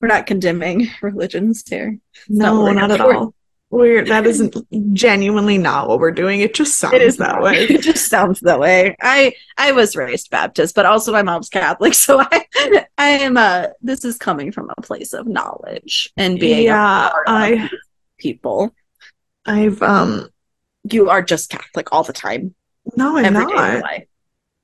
we're 0.00 0.08
not 0.08 0.26
condemning 0.26 0.88
religions 1.02 1.64
here. 1.68 1.98
not 2.28 2.54
No, 2.54 2.62
we're 2.62 2.74
not 2.74 2.90
at 2.92 3.00
all. 3.00 3.34
We're 3.70 4.04
that 4.04 4.26
isn't 4.26 4.56
genuinely 4.92 5.58
not 5.58 5.88
what 5.88 5.98
we're 5.98 6.12
doing. 6.12 6.40
It 6.40 6.54
just 6.54 6.78
sounds 6.78 6.94
it 6.94 7.02
is 7.02 7.16
that 7.16 7.32
not. 7.32 7.42
way. 7.42 7.64
It 7.64 7.82
just 7.82 8.08
sounds 8.08 8.38
that 8.40 8.60
way. 8.60 8.94
I 9.00 9.34
I 9.58 9.72
was 9.72 9.96
raised 9.96 10.30
Baptist, 10.30 10.76
but 10.76 10.86
also 10.86 11.10
my 11.10 11.22
mom's 11.22 11.48
Catholic, 11.48 11.94
so 12.06 12.20
I 12.20 12.46
I 12.96 13.08
am 13.08 13.36
uh 13.36 13.68
this 13.82 14.04
is 14.04 14.18
coming 14.18 14.52
from 14.52 14.70
a 14.70 14.82
place 14.82 15.12
of 15.12 15.26
knowledge 15.26 16.12
and 16.16 16.38
being 16.38 16.64
yeah, 16.64 17.10
I 17.26 17.68
people. 18.18 18.74
I've 19.44 19.82
um 19.82 20.28
You 20.90 21.10
are 21.10 21.22
just 21.22 21.50
Catholic 21.50 21.92
all 21.92 22.02
the 22.04 22.12
time, 22.12 22.54
no, 22.96 23.16
I'm 23.16 23.24
every 23.24 23.46
day 23.46 23.52
of 23.52 23.58
your 23.58 23.58
not. 23.58 23.82
life. 23.82 24.04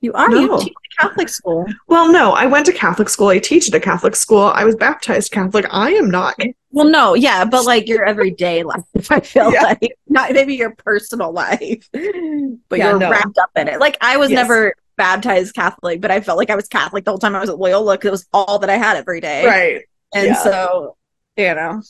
You 0.01 0.13
are. 0.15 0.29
No. 0.31 0.41
You 0.41 0.59
teach 0.59 0.75
at 1.01 1.09
Catholic 1.09 1.29
school. 1.29 1.67
Well, 1.87 2.11
no, 2.11 2.33
I 2.33 2.47
went 2.47 2.67
to 2.67 2.73
Catholic 2.73 3.09
school. 3.09 3.29
I 3.29 3.39
teach 3.39 3.69
at 3.69 3.75
a 3.75 3.81
Catholic 3.81 4.17
school. 4.17 4.41
I 4.55 4.65
was 4.65 4.75
baptized 4.75 5.31
Catholic. 5.31 5.67
I 5.71 5.93
am 5.93 6.11
not. 6.11 6.35
Well, 6.73 6.87
no, 6.89 7.15
yeah, 7.15 7.45
but 7.45 7.65
like 7.65 7.87
your 7.87 8.05
everyday 8.05 8.63
life, 8.65 8.83
if 8.95 9.13
I 9.19 9.21
feel 9.21 9.53
Yeah. 9.53 9.63
like 9.63 9.97
not 10.09 10.33
maybe 10.33 10.55
your 10.55 10.75
personal 10.75 11.33
life, 11.33 11.89
but 11.93 12.79
Yeah, 12.79 12.91
you're 12.91 12.99
no. 12.99 13.11
wrapped 13.11 13.39
up 13.39 13.51
in 13.57 13.69
it. 13.69 13.79
Like 13.79 13.97
I 14.01 14.17
was 14.17 14.31
Yes. 14.31 14.39
never 14.39 14.75
baptized 14.97 15.55
Catholic, 15.55 16.01
but 16.01 16.11
I 16.11 16.21
felt 16.21 16.39
like 16.39 16.51
I 16.51 16.57
was 16.57 16.67
Catholic 16.69 17.05
the 17.05 17.11
whole 17.13 17.19
time 17.19 17.37
I 17.37 17.41
was 17.41 17.51
at 17.51 17.59
Loyola 17.59 17.95
because 17.95 18.09
it 18.09 18.13
was 18.13 18.27
all 18.33 18.59
that 18.59 18.71
I 18.71 18.77
had 18.77 18.97
every 18.97 19.21
day. 19.21 19.45
Right. 19.47 19.83
And 20.15 20.27
Yeah. 20.27 20.43
so, 20.43 20.97
you 21.37 21.55
know, 21.55 21.83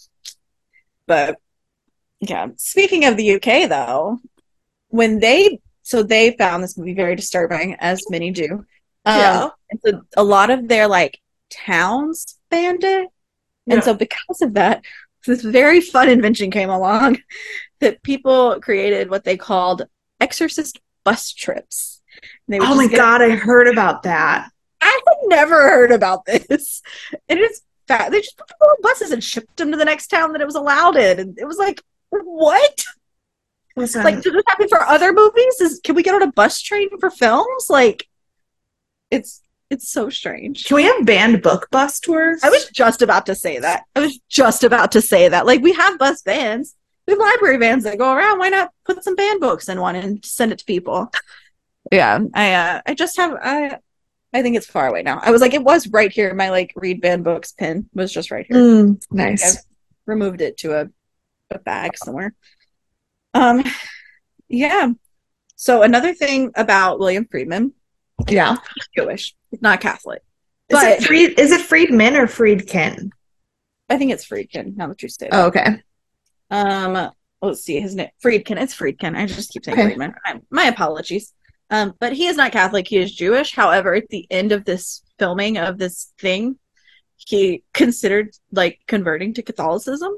but 1.06 1.38
yeah. 2.22 2.48
Speaking 2.56 3.04
of 3.04 3.16
the 3.16 3.34
UK, 3.34 3.68
though, 3.68 4.18
when 4.88 5.18
they 5.18 5.60
so 5.82 6.02
they 6.04 6.30
found 6.36 6.62
this 6.62 6.78
movie 6.78 6.94
very 6.94 7.16
disturbing, 7.16 7.74
as 7.80 8.02
many 8.08 8.30
do. 8.30 8.64
Um, 9.04 9.18
Yeah. 9.18 9.48
and 9.70 9.80
so 9.84 10.02
a 10.16 10.22
lot 10.22 10.50
of 10.50 10.68
their 10.68 10.86
like 10.86 11.18
towns 11.50 12.38
banned 12.50 12.84
it, 12.84 13.08
and 13.66 13.78
Yeah. 13.78 13.80
so 13.80 13.94
because 13.94 14.40
of 14.40 14.54
that, 14.54 14.84
this 15.26 15.42
very 15.42 15.80
fun 15.80 16.08
invention 16.08 16.50
came 16.52 16.70
along 16.70 17.18
that 17.80 18.02
people 18.02 18.60
created 18.60 19.10
what 19.10 19.24
they 19.24 19.36
called 19.36 19.86
exorcist 20.20 20.80
bus 21.04 21.32
trips. 21.32 22.00
Oh 22.52 22.76
my 22.76 22.86
get- 22.86 22.96
god, 22.96 23.22
I 23.22 23.30
heard 23.30 23.66
about 23.66 24.04
that. 24.04 24.48
I 24.80 25.00
had 25.06 25.28
never 25.28 25.56
heard 25.68 25.90
about 25.90 26.24
this. 26.26 26.80
And 27.28 27.38
it's 27.40 27.62
fat. 27.88 28.10
They 28.12 28.20
just 28.20 28.36
put 28.36 28.46
people 28.48 28.68
on 28.68 28.76
buses 28.82 29.10
and 29.10 29.22
shipped 29.24 29.56
them 29.56 29.70
to 29.72 29.76
the 29.76 29.84
next 29.84 30.08
town 30.08 30.32
that 30.32 30.40
it 30.40 30.46
was 30.46 30.54
allowed 30.54 30.96
in. 30.96 31.18
And 31.18 31.38
it 31.38 31.46
was 31.46 31.56
like, 31.56 31.80
what? 32.24 32.84
Listen, 33.74 34.04
Like, 34.04 34.20
does 34.20 34.32
this 34.32 34.42
happen 34.46 34.68
for 34.68 34.82
other 34.82 35.12
movies? 35.12 35.60
Is 35.60 35.80
can 35.82 35.94
we 35.94 36.02
get 36.02 36.14
on 36.14 36.22
a 36.22 36.30
bus 36.32 36.60
train 36.60 36.88
for 36.98 37.10
films? 37.10 37.66
Like, 37.70 38.06
it's 39.10 39.40
it's 39.70 39.90
so 39.90 40.10
strange. 40.10 40.66
can 40.66 40.76
we 40.76 40.82
have 40.84 41.06
banned 41.06 41.42
book 41.42 41.68
bus 41.70 41.98
tours? 41.98 42.40
I 42.42 42.50
was 42.50 42.68
just 42.68 43.00
about 43.00 43.24
to 43.26 43.34
say 43.34 43.58
that. 43.58 43.84
I 43.96 44.00
was 44.00 44.18
just 44.28 44.64
about 44.64 44.92
to 44.92 45.00
say 45.00 45.28
that. 45.28 45.46
Like, 45.46 45.62
we 45.62 45.72
have 45.72 45.98
bus 45.98 46.22
vans. 46.22 46.74
We 47.06 47.12
have 47.12 47.20
library 47.20 47.56
vans 47.56 47.84
that 47.84 47.98
go 47.98 48.12
around. 48.12 48.38
Why 48.38 48.50
not 48.50 48.70
put 48.84 49.02
some 49.02 49.16
banned 49.16 49.40
books 49.40 49.68
in 49.68 49.80
one 49.80 49.96
and 49.96 50.24
send 50.24 50.52
it 50.52 50.58
to 50.58 50.64
people? 50.64 51.10
Yeah, 51.90 52.20
I 52.32 52.54
uh, 52.54 52.80
I 52.86 52.94
just 52.94 53.16
have 53.18 53.36
I 53.42 53.76
I 54.32 54.40
think 54.40 54.56
it's 54.56 54.66
far 54.66 54.86
away 54.86 55.02
now. 55.02 55.18
I 55.22 55.30
was 55.30 55.40
like, 55.42 55.52
it 55.52 55.64
was 55.64 55.88
right 55.88 56.10
here. 56.10 56.32
My 56.32 56.48
like 56.48 56.72
read 56.76 57.00
banned 57.00 57.24
books 57.24 57.52
pin 57.52 57.88
was 57.92 58.10
just 58.12 58.30
right 58.30 58.46
here. 58.46 58.56
Mm, 58.56 59.02
nice. 59.10 59.58
I've 59.58 59.64
removed 60.06 60.40
it 60.40 60.56
to 60.58 60.80
a, 60.80 60.88
a 61.54 61.58
bag 61.60 61.96
somewhere. 61.96 62.34
Um, 63.34 63.64
yeah. 64.48 64.90
So 65.56 65.82
another 65.82 66.12
thing 66.14 66.50
about 66.56 66.98
William 66.98 67.26
Friedman, 67.30 67.72
Yeah. 68.28 68.56
Jewish, 68.96 69.34
he's 69.50 69.62
not 69.62 69.80
Catholic. 69.80 70.22
Is 70.68 70.78
But- 70.78 70.88
it 70.92 71.04
Fried, 71.04 71.38
is 71.38 71.52
it 71.52 71.60
Friedman 71.60 72.16
or 72.16 72.26
Friedkin? 72.26 73.10
I 73.88 73.98
think 73.98 74.12
it's 74.12 74.26
Friedkin. 74.26 74.76
Now 74.76 74.88
that 74.88 75.02
you 75.02 75.08
say 75.08 75.28
that. 75.30 75.34
Oh, 75.36 75.46
okay. 75.46 75.82
Um, 76.50 77.10
let's 77.40 77.62
see 77.62 77.80
his 77.80 77.94
name. 77.94 78.08
Friedkin. 78.24 78.60
It's 78.60 78.74
Friedkin. 78.74 79.16
I 79.16 79.26
just 79.26 79.50
keep 79.52 79.64
saying 79.64 79.78
Okay. 79.78 79.86
Friedman. 79.88 80.14
I, 80.24 80.40
my 80.50 80.64
apologies. 80.64 81.32
Um, 81.70 81.94
but 82.00 82.12
he 82.12 82.26
is 82.26 82.36
not 82.36 82.52
Catholic. 82.52 82.86
He 82.88 82.98
is 82.98 83.14
Jewish. 83.14 83.54
However, 83.54 83.94
at 83.94 84.08
the 84.08 84.26
end 84.30 84.52
of 84.52 84.64
this 84.64 85.02
filming 85.18 85.56
of 85.58 85.78
this 85.78 86.12
thing, 86.18 86.58
he 87.16 87.62
considered 87.72 88.30
like 88.50 88.80
converting 88.86 89.32
to 89.34 89.42
Catholicism. 89.42 90.12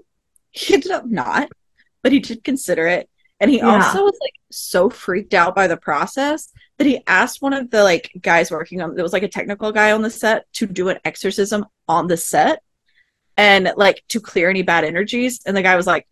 He 0.54 0.74
ended 0.74 0.92
up 0.92 1.04
not, 1.04 1.50
but 2.02 2.12
he 2.12 2.20
did 2.20 2.44
consider 2.44 2.86
it. 2.86 3.10
And 3.40 3.50
he 3.50 3.58
Yeah. 3.58 3.74
also 3.74 4.04
was 4.04 4.16
like 4.22 4.34
so 4.50 4.88
freaked 4.88 5.34
out 5.34 5.54
by 5.54 5.66
the 5.66 5.76
process 5.76 6.50
that 6.78 6.86
he 6.86 7.02
asked 7.06 7.42
one 7.42 7.52
of 7.52 7.70
the 7.70 7.82
like 7.82 8.10
guys 8.22 8.50
working 8.50 8.80
on 8.80 8.94
there 8.94 9.02
was 9.02 9.12
like 9.12 9.24
a 9.24 9.28
technical 9.28 9.72
guy 9.72 9.92
on 9.92 10.02
the 10.02 10.10
set 10.10 10.46
to 10.54 10.66
do 10.66 10.88
an 10.88 10.98
exorcism 11.04 11.66
on 11.88 12.06
the 12.06 12.16
set 12.16 12.62
and 13.36 13.72
like 13.76 14.04
to 14.08 14.20
clear 14.20 14.48
any 14.48 14.62
bad 14.62 14.84
energies. 14.84 15.40
And 15.44 15.56
the 15.56 15.62
guy 15.62 15.76
was 15.76 15.86
like, 15.86 16.06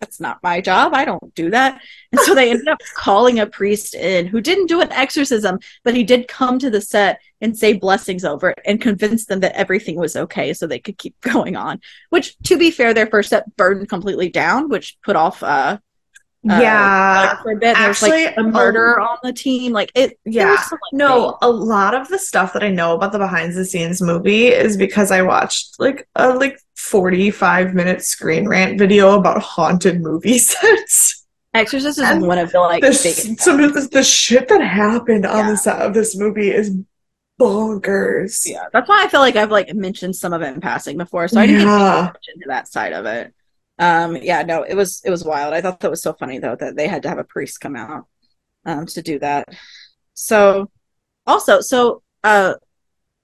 That's 0.00 0.20
not 0.20 0.42
my 0.42 0.60
job. 0.60 0.92
I 0.92 1.04
don't 1.04 1.34
do 1.34 1.50
that. 1.50 1.80
And 2.12 2.20
so 2.20 2.34
they 2.34 2.50
ended 2.50 2.68
up 2.68 2.78
calling 2.94 3.38
a 3.38 3.46
priest 3.46 3.94
in 3.94 4.26
who 4.26 4.40
didn't 4.40 4.66
do 4.66 4.80
an 4.80 4.92
exorcism, 4.92 5.58
but 5.82 5.96
he 5.96 6.04
did 6.04 6.28
come 6.28 6.58
to 6.58 6.68
the 6.68 6.80
set 6.80 7.20
and 7.40 7.56
say 7.56 7.72
blessings 7.72 8.24
over 8.24 8.50
it 8.50 8.58
and 8.66 8.80
convince 8.80 9.26
them 9.26 9.40
that 9.40 9.56
everything 9.56 9.96
was 9.96 10.16
okay 10.16 10.52
so 10.52 10.66
they 10.66 10.78
could 10.78 10.98
keep 10.98 11.18
going 11.20 11.56
on. 11.56 11.80
Which 12.10 12.36
to 12.44 12.58
be 12.58 12.70
fair, 12.70 12.92
their 12.92 13.06
first 13.06 13.30
set 13.30 13.56
burned 13.56 13.88
completely 13.88 14.28
down, 14.28 14.68
which 14.68 14.98
put 15.02 15.16
off 15.16 15.42
uh 15.42 15.78
Uh, 16.48 16.58
yeah. 16.60 17.40
a 17.40 17.44
bit. 17.56 17.60
There's 17.60 18.02
like 18.02 18.12
actually, 18.12 18.24
a 18.36 18.42
murder 18.42 19.00
on 19.00 19.16
the 19.22 19.32
team. 19.32 19.72
Like 19.72 19.90
it. 19.94 20.18
Yeah. 20.24 20.56
some, 20.60 20.78
like, 20.82 20.92
No, 20.98 21.38
a 21.40 21.48
lot 21.50 21.94
of 21.94 22.08
the 22.08 22.18
stuff 22.18 22.52
that 22.52 22.62
I 22.62 22.68
know 22.70 22.94
about 22.94 23.12
the 23.12 23.18
behind 23.18 23.54
the 23.54 23.64
scenes 23.64 24.02
movie 24.02 24.48
is 24.48 24.76
because 24.76 25.10
I 25.10 25.22
watched 25.22 25.76
like 25.78 26.06
a 26.16 26.34
like 26.34 26.58
45 26.76 27.74
minute 27.74 28.02
screen 28.04 28.46
rant 28.46 28.78
video 28.78 29.18
about 29.18 29.40
haunted 29.40 30.00
movie 30.02 30.38
sets. 30.50 31.24
Exorcist 31.54 31.98
is 31.98 32.04
And 32.04 32.26
one 32.26 32.38
of 32.38 32.50
the 32.52 32.60
like 32.60 32.82
This, 32.82 33.36
some 33.38 33.60
of 33.60 33.72
the, 33.74 33.82
the 33.92 34.02
shit 34.02 34.48
that 34.48 34.60
happened 34.60 35.24
on 35.24 35.38
Yeah. 35.44 35.50
the 35.52 35.56
set 35.56 35.80
of 35.80 35.94
this 35.94 36.16
movie 36.16 36.50
is 36.50 36.76
bonkers. 37.40 38.42
Yeah, 38.44 38.64
that's 38.72 38.88
why 38.88 39.02
I 39.04 39.08
feel 39.08 39.20
like 39.20 39.36
I've 39.36 39.50
like 39.50 39.72
mentioned 39.74 40.16
some 40.16 40.32
of 40.32 40.42
it 40.42 40.48
in 40.54 40.60
passing 40.60 40.96
before, 40.98 41.28
so 41.28 41.40
I 41.40 41.46
didn't 41.46 41.62
get 41.62 41.68
Yeah. 41.68 42.10
much 42.12 42.26
into 42.34 42.46
that 42.48 42.68
side 42.68 42.92
of 42.92 43.06
it. 43.06 43.32
Um, 43.78 44.16
yeah, 44.16 44.42
no, 44.42 44.62
it 44.62 44.74
was 44.74 45.02
it 45.04 45.10
was 45.10 45.24
wild. 45.24 45.52
I 45.52 45.60
thought 45.60 45.80
that 45.80 45.90
was 45.90 46.02
so 46.02 46.12
funny 46.12 46.38
though 46.38 46.56
that 46.56 46.76
they 46.76 46.86
had 46.86 47.02
to 47.02 47.08
have 47.08 47.18
a 47.18 47.24
priest 47.24 47.60
come 47.60 47.76
out 47.76 48.06
um 48.66 48.86
to 48.86 49.02
do 49.02 49.18
that. 49.18 49.48
So 50.14 50.70
also, 51.26 51.60
so 51.60 52.02
uh 52.22 52.54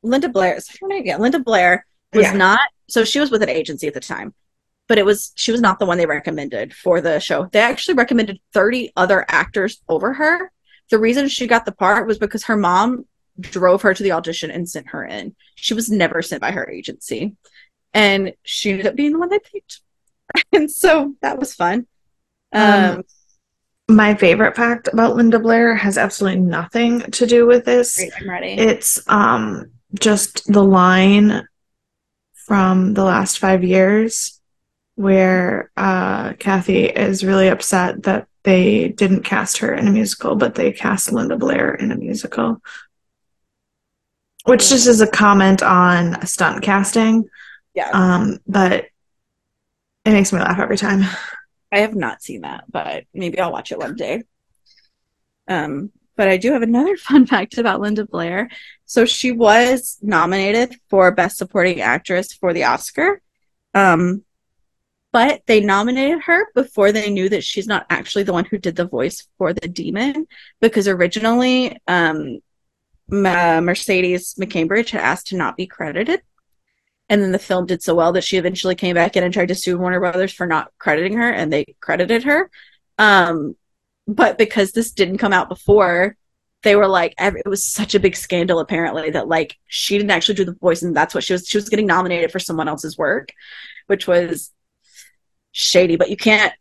Linda 0.02 0.28
Blair, 0.28 0.56
is 0.56 0.68
her 0.80 0.88
name? 0.88 1.04
Yeah, 1.06 1.18
Linda 1.18 1.38
Blair 1.40 1.86
was 2.14 2.24
Yeah. 2.24 2.32
not 2.32 2.60
so 2.88 3.04
she 3.04 3.20
was 3.20 3.30
with 3.30 3.42
an 3.42 3.48
agency 3.48 3.86
at 3.86 3.94
the 3.94 4.00
time, 4.00 4.34
but 4.88 4.98
it 4.98 5.04
was 5.04 5.32
she 5.36 5.52
was 5.52 5.60
not 5.60 5.78
the 5.78 5.86
one 5.86 5.98
they 5.98 6.06
recommended 6.06 6.74
for 6.74 7.00
the 7.00 7.20
show. 7.20 7.48
They 7.52 7.60
actually 7.60 7.94
recommended 7.94 8.40
30 8.52 8.92
other 8.96 9.24
actors 9.28 9.80
over 9.88 10.14
her. 10.14 10.50
The 10.90 10.98
reason 10.98 11.28
she 11.28 11.46
got 11.46 11.64
the 11.64 11.72
part 11.72 12.08
was 12.08 12.18
because 12.18 12.44
her 12.44 12.56
mom 12.56 13.04
drove 13.38 13.82
her 13.82 13.94
to 13.94 14.02
the 14.02 14.12
audition 14.12 14.50
and 14.50 14.68
sent 14.68 14.88
her 14.88 15.04
in. 15.04 15.36
She 15.54 15.74
was 15.74 15.88
never 15.90 16.22
sent 16.22 16.40
by 16.40 16.50
her 16.50 16.68
agency. 16.68 17.36
And 17.94 18.34
she 18.42 18.70
ended 18.72 18.86
up 18.86 18.96
being 18.96 19.12
the 19.12 19.18
one 19.18 19.28
they 19.28 19.38
picked. 19.38 19.80
and 20.52 20.70
so 20.70 21.14
that 21.22 21.38
was 21.38 21.54
fun. 21.54 21.86
Um, 22.52 22.62
Um, 22.98 23.02
My 23.88 24.14
favorite 24.14 24.56
fact 24.56 24.88
about 24.92 25.16
Linda 25.16 25.38
Blair 25.38 25.74
has 25.74 25.98
absolutely 25.98 26.40
nothing 26.40 27.00
to 27.12 27.26
do 27.26 27.46
with 27.46 27.64
this. 27.64 27.96
great, 27.96 28.12
I'm 28.20 28.28
ready. 28.30 28.52
It's 28.52 29.02
um 29.08 29.70
just 29.94 30.50
the 30.52 30.62
line 30.62 31.46
from 32.46 32.94
the 32.94 33.04
last 33.04 33.38
five 33.38 33.64
years 33.64 34.40
where 34.94 35.70
uh 35.76 36.34
Kathy 36.34 36.84
is 36.86 37.24
really 37.24 37.48
upset 37.48 38.02
that 38.04 38.26
they 38.42 38.88
didn't 38.88 39.22
cast 39.24 39.58
her 39.58 39.74
in 39.74 39.86
a 39.88 39.90
musical, 39.92 40.34
but 40.34 40.54
they 40.54 40.72
cast 40.72 41.12
Linda 41.12 41.36
Blair 41.36 41.74
in 41.74 41.90
a 41.92 41.96
musical. 41.96 42.60
Which 44.44 44.68
just 44.70 44.86
is 44.86 45.00
a 45.00 45.06
comment 45.06 45.62
on 45.62 46.24
stunt 46.26 46.62
casting. 46.62 47.28
yeah. 47.74 47.90
Um, 47.92 48.38
but 48.46 48.86
it 50.04 50.12
makes 50.12 50.32
me 50.32 50.40
laugh 50.40 50.58
every 50.58 50.76
time. 50.76 51.02
I 51.72 51.80
have 51.80 51.94
not 51.94 52.22
seen 52.22 52.42
that, 52.42 52.64
but 52.70 53.04
maybe 53.14 53.38
I'll 53.38 53.52
watch 53.52 53.72
it 53.72 53.78
one 53.78 53.96
day. 53.96 54.24
Um, 55.46 55.92
but 56.16 56.28
I 56.28 56.36
do 56.36 56.52
have 56.52 56.62
another 56.62 56.96
fun 57.08 57.26
fact 57.26 57.58
about 57.58 57.80
Linda 57.80 58.04
Blair. 58.04 58.50
So 58.84 59.04
she 59.04 59.32
was 59.32 59.98
nominated 60.02 60.76
for 60.88 61.10
Best 61.12 61.38
Supporting 61.38 61.80
Actress 61.80 62.32
for 62.32 62.52
the 62.52 62.64
Oscar. 62.64 63.20
Um, 63.74 64.24
but 65.12 65.42
they 65.46 65.60
nominated 65.60 66.22
her 66.22 66.46
before 66.54 66.92
they 66.92 67.10
knew 67.10 67.28
that 67.28 67.42
she's 67.42 67.66
not 67.66 67.86
actually 67.90 68.22
the 68.22 68.32
one 68.32 68.44
who 68.44 68.58
did 68.58 68.76
the 68.76 68.86
voice 68.86 69.26
for 69.38 69.52
the 69.52 69.66
demon, 69.66 70.26
because 70.60 70.86
originally 70.86 71.76
um, 71.88 72.38
Ma- 73.08 73.60
Mercedes 73.60 74.34
McCambridge 74.34 74.90
had 74.90 75.02
asked 75.02 75.28
to 75.28 75.36
not 75.36 75.56
be 75.56 75.66
credited. 75.66 76.22
And 77.10 77.20
then 77.22 77.32
the 77.32 77.38
film 77.40 77.66
did 77.66 77.82
so 77.82 77.94
well 77.94 78.12
that 78.12 78.24
she 78.24 78.38
eventually 78.38 78.76
came 78.76 78.94
back 78.94 79.16
in 79.16 79.24
and 79.24 79.34
tried 79.34 79.48
to 79.48 79.54
sue 79.54 79.76
Warner 79.76 79.98
Brothers 80.00 80.32
for 80.32 80.46
not 80.46 80.72
crediting 80.78 81.18
her, 81.18 81.28
and 81.28 81.52
they 81.52 81.74
credited 81.80 82.22
her. 82.22 82.48
Um, 82.98 83.56
but 84.06 84.38
because 84.38 84.72
this 84.72 84.92
didn't 84.92 85.18
come 85.18 85.32
out 85.32 85.48
before, 85.48 86.16
they 86.62 86.76
were 86.76 86.86
like, 86.86 87.14
it 87.18 87.48
was 87.48 87.64
such 87.64 87.94
a 87.94 88.00
big 88.00 88.14
scandal 88.14 88.60
apparently 88.60 89.10
that 89.10 89.26
like 89.28 89.56
she 89.66 89.98
didn't 89.98 90.12
actually 90.12 90.36
do 90.36 90.44
the 90.44 90.52
voice, 90.60 90.82
and 90.82 90.96
that's 90.96 91.14
what 91.14 91.24
she 91.24 91.32
was. 91.32 91.48
She 91.48 91.58
was 91.58 91.68
getting 91.68 91.86
nominated 91.86 92.30
for 92.30 92.38
someone 92.38 92.68
else's 92.68 92.96
work, 92.96 93.30
which 93.88 94.06
was 94.06 94.52
shady. 95.52 95.96
But 95.96 96.10
you 96.10 96.16
can't 96.16 96.52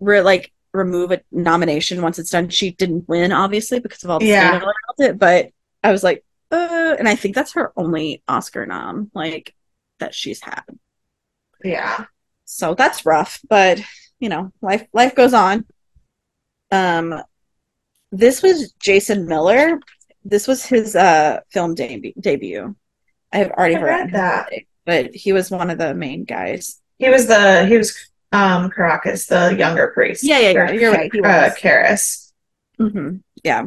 re- 0.00 0.22
like 0.22 0.52
remove 0.72 1.12
a 1.12 1.20
nomination 1.30 2.00
once 2.00 2.18
it's 2.18 2.30
done. 2.30 2.48
She 2.48 2.70
didn't 2.72 3.08
win, 3.08 3.30
obviously, 3.32 3.78
because 3.80 4.04
of 4.04 4.10
all 4.10 4.20
the 4.20 4.26
Yeah. 4.26 4.48
scandal 4.48 4.68
around 4.70 5.10
it. 5.10 5.18
But 5.18 5.50
I 5.82 5.92
was 5.92 6.02
like, 6.02 6.24
uh, 6.50 6.96
and 6.98 7.06
I 7.08 7.14
think 7.14 7.34
that's 7.34 7.52
her 7.54 7.72
only 7.76 8.22
Oscar 8.26 8.64
nom, 8.64 9.10
like 9.14 9.54
that 10.00 10.14
she's 10.14 10.42
had. 10.42 10.62
Yeah. 11.64 12.04
So 12.44 12.74
that's 12.74 13.04
rough, 13.06 13.40
but 13.48 13.80
you 14.20 14.28
know, 14.28 14.52
life 14.62 14.86
life 14.92 15.14
goes 15.14 15.34
on. 15.34 15.64
Um 16.70 17.22
this 18.10 18.42
was 18.42 18.72
Jason 18.72 19.26
Miller. 19.26 19.80
This 20.24 20.46
was 20.48 20.64
his 20.64 20.96
uh 20.96 21.40
film 21.50 21.74
debut 21.74 22.12
debut. 22.20 22.74
I've 23.32 23.50
already 23.50 23.76
I 23.76 23.80
heard 23.80 24.12
that. 24.12 24.50
but 24.86 25.14
he 25.14 25.32
was 25.32 25.50
one 25.50 25.70
of 25.70 25.78
the 25.78 25.94
main 25.94 26.24
guys. 26.24 26.80
He 26.98 27.08
was 27.08 27.26
the 27.26 27.66
he 27.66 27.76
was 27.76 27.96
um 28.32 28.70
Caracas, 28.70 29.26
the 29.26 29.54
younger 29.58 29.88
priest. 29.88 30.22
Yeah, 30.24 30.38
yeah, 30.38 30.50
yeah, 30.52 30.70
you're 30.72 30.92
right, 30.92 31.12
he 31.12 31.20
Uh, 31.20 31.48
was. 31.48 31.52
Karras. 31.58 32.32
hmm 32.78 33.16
Yeah. 33.44 33.66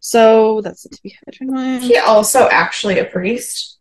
So 0.00 0.60
that's 0.62 0.84
it 0.84 0.92
to 0.92 1.02
be 1.02 1.16
heard. 1.40 1.82
He 1.82 1.96
also 1.96 2.48
actually 2.48 2.98
a 2.98 3.04
priest. 3.04 3.78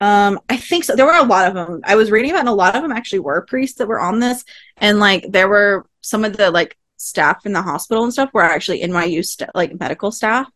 Um, 0.00 0.40
I 0.48 0.56
think 0.56 0.84
so. 0.84 0.94
There 0.94 1.06
were 1.06 1.12
a 1.12 1.24
lot 1.24 1.48
of 1.48 1.54
them. 1.54 1.80
I 1.84 1.96
was 1.96 2.10
reading 2.10 2.30
about, 2.30 2.40
and 2.40 2.48
a 2.48 2.52
lot 2.52 2.76
of 2.76 2.82
them 2.82 2.92
actually 2.92 3.18
were 3.20 3.42
priests 3.42 3.78
that 3.78 3.88
were 3.88 4.00
on 4.00 4.20
this, 4.20 4.44
and 4.76 5.00
like 5.00 5.26
there 5.30 5.48
were 5.48 5.86
some 6.02 6.24
of 6.24 6.36
the 6.36 6.50
like 6.50 6.78
staff 6.96 7.46
in 7.46 7.52
the 7.52 7.62
hospital 7.62 8.04
and 8.04 8.12
stuff 8.12 8.30
were 8.32 8.42
actually 8.42 8.82
NYU 8.82 9.24
st- 9.24 9.50
like 9.54 9.78
medical 9.78 10.12
staff. 10.12 10.48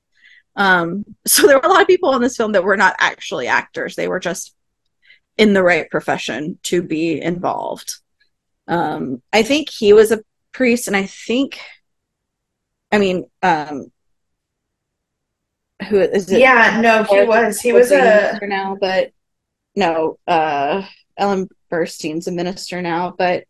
Um, 0.55 1.05
so 1.27 1.47
there 1.47 1.59
were 1.59 1.67
a 1.67 1.69
lot 1.69 1.83
of 1.83 1.89
people 1.89 2.11
on 2.11 2.21
this 2.21 2.37
film 2.37 2.53
that 2.53 2.65
were 2.65 2.77
not 2.77 2.95
actually 3.01 3.49
actors; 3.49 3.97
they 3.97 4.09
were 4.09 4.21
just 4.21 4.55
in 5.37 5.55
the 5.55 5.63
right 5.63 5.91
profession 5.91 6.59
to 6.65 6.83
be 6.83 7.21
involved. 7.21 7.95
Um, 8.69 9.23
I 9.33 9.43
think 9.43 9.71
he 9.71 9.93
was 9.93 10.13
a 10.13 10.23
priest, 10.53 10.87
and 10.87 10.97
I 10.97 11.07
think, 11.07 11.59
I 12.93 12.99
mean, 12.99 13.25
um, 13.43 13.91
who 15.89 15.99
is 15.99 16.31
it? 16.31 16.39
Yeah, 16.39 16.81
no, 16.81 17.03
he 17.03 17.25
was. 17.25 17.61
He 17.61 17.73
was 17.73 17.91
a 17.91 18.39
now, 18.43 18.77
but 18.81 19.11
no, 19.75 20.19
uh, 20.27 20.83
Ellen 21.17 21.49
Burstyn's 21.71 22.27
a 22.29 22.33
minister 22.33 22.83
now, 22.83 23.15
but 23.17 23.45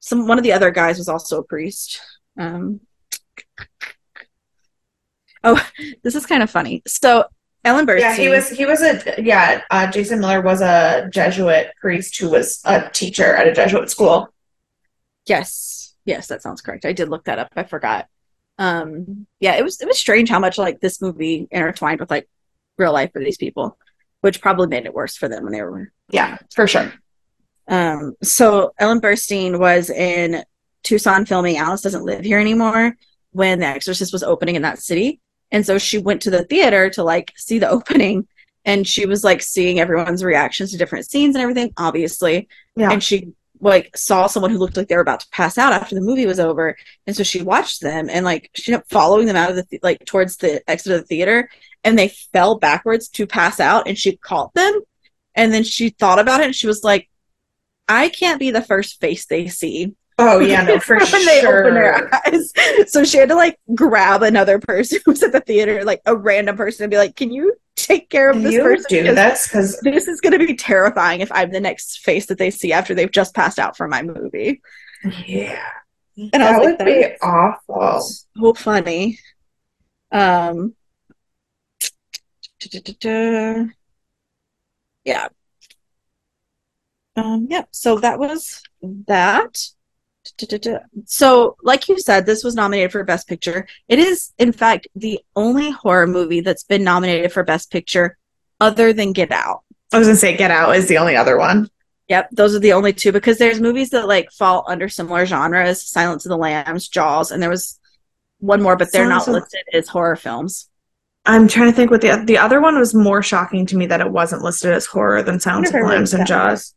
some 0.00 0.26
one 0.26 0.38
of 0.38 0.44
the 0.44 0.52
other 0.52 0.70
guys 0.70 0.98
was 0.98 1.08
also 1.08 1.40
a 1.40 1.44
priest. 1.44 2.00
Um, 2.36 2.80
oh, 5.44 5.68
this 6.02 6.14
is 6.14 6.26
kind 6.26 6.42
of 6.42 6.50
funny. 6.50 6.82
So 6.86 7.24
Ellen 7.64 7.86
Burstyn, 7.86 8.00
yeah, 8.00 8.16
he 8.16 8.28
was 8.28 8.48
he 8.48 8.66
was 8.66 8.82
a 8.82 9.22
yeah, 9.22 9.62
uh, 9.70 9.90
Jason 9.90 10.20
Miller 10.20 10.40
was 10.40 10.60
a 10.60 11.08
Jesuit 11.12 11.72
priest 11.80 12.16
who 12.18 12.30
was 12.30 12.60
a 12.64 12.88
teacher 12.90 13.34
at 13.34 13.48
a 13.48 13.52
Jesuit 13.52 13.90
school. 13.90 14.32
Yes, 15.26 15.94
yes, 16.04 16.28
that 16.28 16.42
sounds 16.42 16.60
correct. 16.60 16.84
I 16.84 16.92
did 16.92 17.08
look 17.08 17.24
that 17.24 17.38
up. 17.38 17.52
I 17.56 17.64
forgot. 17.64 18.06
Um, 18.58 19.26
yeah, 19.40 19.54
it 19.56 19.62
was 19.62 19.80
it 19.80 19.86
was 19.86 19.98
strange 19.98 20.28
how 20.28 20.38
much 20.40 20.58
like 20.58 20.80
this 20.80 21.00
movie 21.00 21.46
intertwined 21.50 22.00
with 22.00 22.10
like 22.10 22.28
real 22.76 22.92
life 22.92 23.12
for 23.12 23.20
these 23.20 23.36
people, 23.36 23.76
which 24.20 24.40
probably 24.40 24.66
made 24.66 24.86
it 24.86 24.94
worse 24.94 25.16
for 25.16 25.28
them 25.28 25.44
when 25.44 25.52
they 25.52 25.62
were 25.62 25.92
Yeah, 26.10 26.38
for 26.54 26.66
sure. 26.66 26.92
Um, 27.68 28.14
so 28.22 28.72
Ellen 28.78 29.00
Burstyn 29.00 29.58
was 29.58 29.90
in 29.90 30.42
Tucson 30.82 31.26
filming 31.26 31.58
Alice 31.58 31.82
Doesn't 31.82 32.04
Live 32.04 32.24
Here 32.24 32.38
Anymore 32.38 32.96
when 33.32 33.60
The 33.60 33.66
Exorcist 33.66 34.12
was 34.12 34.22
opening 34.22 34.56
in 34.56 34.62
that 34.62 34.78
city. 34.78 35.20
And 35.50 35.64
so 35.64 35.78
she 35.78 35.98
went 35.98 36.22
to 36.22 36.30
the 36.30 36.44
theater 36.44 36.90
to 36.90 37.02
like 37.02 37.32
see 37.36 37.58
the 37.58 37.68
opening 37.70 38.26
and 38.64 38.86
she 38.86 39.06
was 39.06 39.24
like 39.24 39.42
seeing 39.42 39.80
everyone's 39.80 40.24
reactions 40.24 40.72
to 40.72 40.78
different 40.78 41.08
scenes 41.08 41.34
and 41.34 41.42
everything, 41.42 41.72
obviously. 41.76 42.48
Yeah. 42.76 42.90
And 42.90 43.02
she 43.02 43.32
like 43.60 43.96
saw 43.96 44.26
someone 44.26 44.50
who 44.50 44.58
looked 44.58 44.76
like 44.76 44.88
they 44.88 44.94
were 44.94 45.02
about 45.02 45.20
to 45.20 45.28
pass 45.30 45.58
out 45.58 45.72
after 45.72 45.94
the 45.94 46.00
movie 46.00 46.26
was 46.26 46.40
over 46.40 46.76
and 47.06 47.16
so 47.16 47.22
she 47.22 47.42
watched 47.42 47.80
them 47.80 48.08
and 48.08 48.24
like 48.24 48.50
she 48.54 48.70
kept 48.70 48.90
following 48.90 49.26
them 49.26 49.36
out 49.36 49.50
of 49.50 49.56
the 49.56 49.64
th- 49.64 49.82
like 49.82 50.04
towards 50.04 50.36
the 50.36 50.62
exit 50.70 50.92
of 50.92 51.00
the 51.00 51.06
theater 51.06 51.50
and 51.84 51.98
they 51.98 52.08
fell 52.08 52.58
backwards 52.58 53.08
to 53.08 53.26
pass 53.26 53.60
out 53.60 53.86
and 53.88 53.98
she 53.98 54.16
caught 54.16 54.52
them 54.54 54.80
and 55.34 55.52
then 55.52 55.64
she 55.64 55.90
thought 55.90 56.18
about 56.18 56.40
it 56.40 56.46
and 56.46 56.54
she 56.54 56.66
was 56.66 56.82
like 56.84 57.08
i 57.88 58.08
can't 58.08 58.40
be 58.40 58.50
the 58.50 58.62
first 58.62 59.00
face 59.00 59.26
they 59.26 59.48
see 59.48 59.94
Oh 60.20 60.40
yeah, 60.40 60.62
no, 60.64 60.80
for 60.80 60.96
when 60.96 61.06
sure. 61.06 61.24
they 61.24 61.46
open 61.46 61.74
their 61.74 62.10
eyes 62.26 62.52
so 62.90 63.04
she 63.04 63.18
had 63.18 63.28
to 63.28 63.36
like 63.36 63.56
grab 63.72 64.24
another 64.24 64.58
person 64.58 64.98
who 65.04 65.12
was 65.12 65.22
at 65.22 65.30
the 65.30 65.40
theater 65.40 65.84
like 65.84 66.00
a 66.06 66.16
random 66.16 66.56
person 66.56 66.82
and 66.84 66.90
be 66.90 66.96
like 66.96 67.14
can 67.14 67.30
you 67.30 67.54
take 67.76 68.10
care 68.10 68.28
of 68.30 68.42
this 68.42 68.52
you 68.52 68.62
person 68.62 68.84
do 68.88 69.14
this? 69.14 69.46
Because 69.46 69.78
this 69.82 70.08
is 70.08 70.20
going 70.20 70.36
to 70.36 70.44
be 70.44 70.56
terrifying 70.56 71.20
if 71.20 71.30
i'm 71.30 71.52
the 71.52 71.60
next 71.60 72.00
face 72.00 72.26
that 72.26 72.36
they 72.38 72.50
see 72.50 72.72
after 72.72 72.94
they've 72.94 73.12
just 73.12 73.32
passed 73.32 73.60
out 73.60 73.76
from 73.76 73.90
my 73.90 74.02
movie 74.02 74.60
yeah, 75.24 75.62
and 76.32 76.42
I 76.42 76.52
that 76.52 76.58
was 76.58 76.66
would 76.66 76.78
like, 76.80 76.86
be 76.86 77.16
awful. 77.22 78.00
so 78.00 78.54
funny. 78.54 79.20
Um, 80.10 80.74
yeah. 85.04 85.28
Um, 87.16 87.46
yeah. 87.50 87.64
So 87.70 87.98
that 87.98 88.18
was 88.18 88.62
that. 89.06 89.58
So, 91.06 91.56
like 91.62 91.88
you 91.88 91.98
said, 91.98 92.26
this 92.26 92.44
was 92.44 92.54
nominated 92.54 92.92
for 92.92 93.02
Best 93.02 93.28
Picture. 93.28 93.66
It 93.88 93.98
is, 93.98 94.32
in 94.38 94.52
fact, 94.52 94.86
the 94.94 95.20
only 95.34 95.70
horror 95.70 96.06
movie 96.06 96.40
that's 96.40 96.64
been 96.64 96.84
nominated 96.84 97.32
for 97.32 97.42
Best 97.42 97.70
Picture 97.70 98.18
other 98.60 98.92
than 98.92 99.12
Get 99.12 99.32
Out. 99.32 99.62
I 99.92 99.98
was 99.98 100.06
gonna 100.06 100.18
say 100.18 100.36
Get 100.36 100.50
Out 100.50 100.76
is 100.76 100.86
the 100.86 100.98
only 100.98 101.16
other 101.16 101.38
one. 101.38 101.70
Yep, 102.08 102.30
those 102.32 102.54
are 102.54 102.58
the 102.58 102.72
only 102.72 102.92
two 102.92 103.12
because 103.12 103.38
there's 103.38 103.60
movies 103.60 103.90
that 103.90 104.08
like 104.08 104.30
fall 104.30 104.64
under 104.68 104.88
similar 104.88 105.24
genres, 105.26 105.82
Silence 105.82 106.24
of 106.26 106.30
the 106.30 106.36
Lambs, 106.38 106.88
Jaws, 106.88 107.30
and 107.30 107.42
there 107.42 107.50
was 107.50 107.78
one 108.38 108.62
more, 108.62 108.76
but 108.76 108.92
they're 108.92 109.04
Silence 109.04 109.26
not 109.26 109.36
of- 109.36 109.42
listed 109.42 109.60
as 109.72 109.88
horror 109.88 110.16
films. 110.16 110.68
I'm 111.28 111.46
trying 111.46 111.70
to 111.70 111.76
think 111.76 111.90
what 111.90 112.00
the 112.00 112.22
the 112.24 112.38
other 112.38 112.60
one 112.60 112.78
was 112.78 112.94
more 112.94 113.22
shocking 113.22 113.66
to 113.66 113.76
me 113.76 113.86
that 113.86 114.00
it 114.00 114.10
wasn't 114.10 114.42
listed 114.42 114.72
as 114.72 114.86
horror 114.86 115.22
than 115.22 115.38
Sounds 115.38 115.68
of 115.68 115.74
Lambs 115.80 116.14
and. 116.14 116.26
Jaws. 116.26 116.74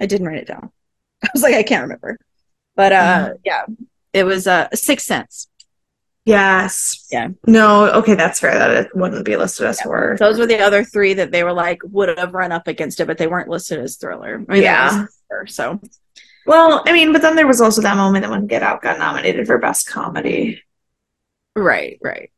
I 0.00 0.06
didn't 0.06 0.26
write 0.26 0.38
it 0.38 0.46
down. 0.48 0.70
I 1.24 1.28
was 1.32 1.42
like, 1.42 1.54
I 1.54 1.62
can't 1.62 1.82
remember. 1.82 2.18
But 2.74 2.92
uh 2.92 3.34
yeah, 3.44 3.64
it 4.12 4.24
was 4.24 4.46
uh 4.46 4.68
Sixth 4.74 5.06
Sense. 5.06 5.48
Yes. 6.24 7.06
Yeah. 7.10 7.28
No. 7.46 7.90
Okay, 7.92 8.14
that's 8.14 8.38
fair. 8.40 8.58
That 8.58 8.70
it 8.70 8.96
wouldn't 8.96 9.24
be 9.24 9.36
listed 9.36 9.66
as 9.66 9.80
horror. 9.80 10.16
Those 10.18 10.38
were 10.38 10.46
the 10.46 10.58
other 10.60 10.84
three 10.84 11.14
that 11.14 11.32
they 11.32 11.42
were 11.44 11.52
like 11.52 11.80
would 11.84 12.16
have 12.18 12.32
run 12.34 12.52
up 12.52 12.68
against 12.68 13.00
it, 13.00 13.06
but 13.06 13.18
they 13.18 13.26
weren't 13.26 13.48
listed 13.48 13.78
as 13.80 13.96
thriller. 13.96 14.44
I 14.48 14.52
mean, 14.52 14.62
Yeah. 14.62 15.06
horror, 15.28 15.46
so 15.46 15.80
Well, 16.46 16.82
I 16.86 16.92
mean, 16.92 17.12
but 17.12 17.22
then 17.22 17.34
there 17.36 17.46
was 17.46 17.60
also 17.60 17.82
that 17.82 17.96
moment 17.96 18.22
that 18.24 18.30
when 18.30 18.46
Get 18.46 18.62
Out 18.62 18.82
got 18.82 18.98
nominated 18.98 19.46
for 19.46 19.58
best 19.58 19.88
comedy. 19.88 20.62
right, 21.56 21.98
right. 22.02 22.30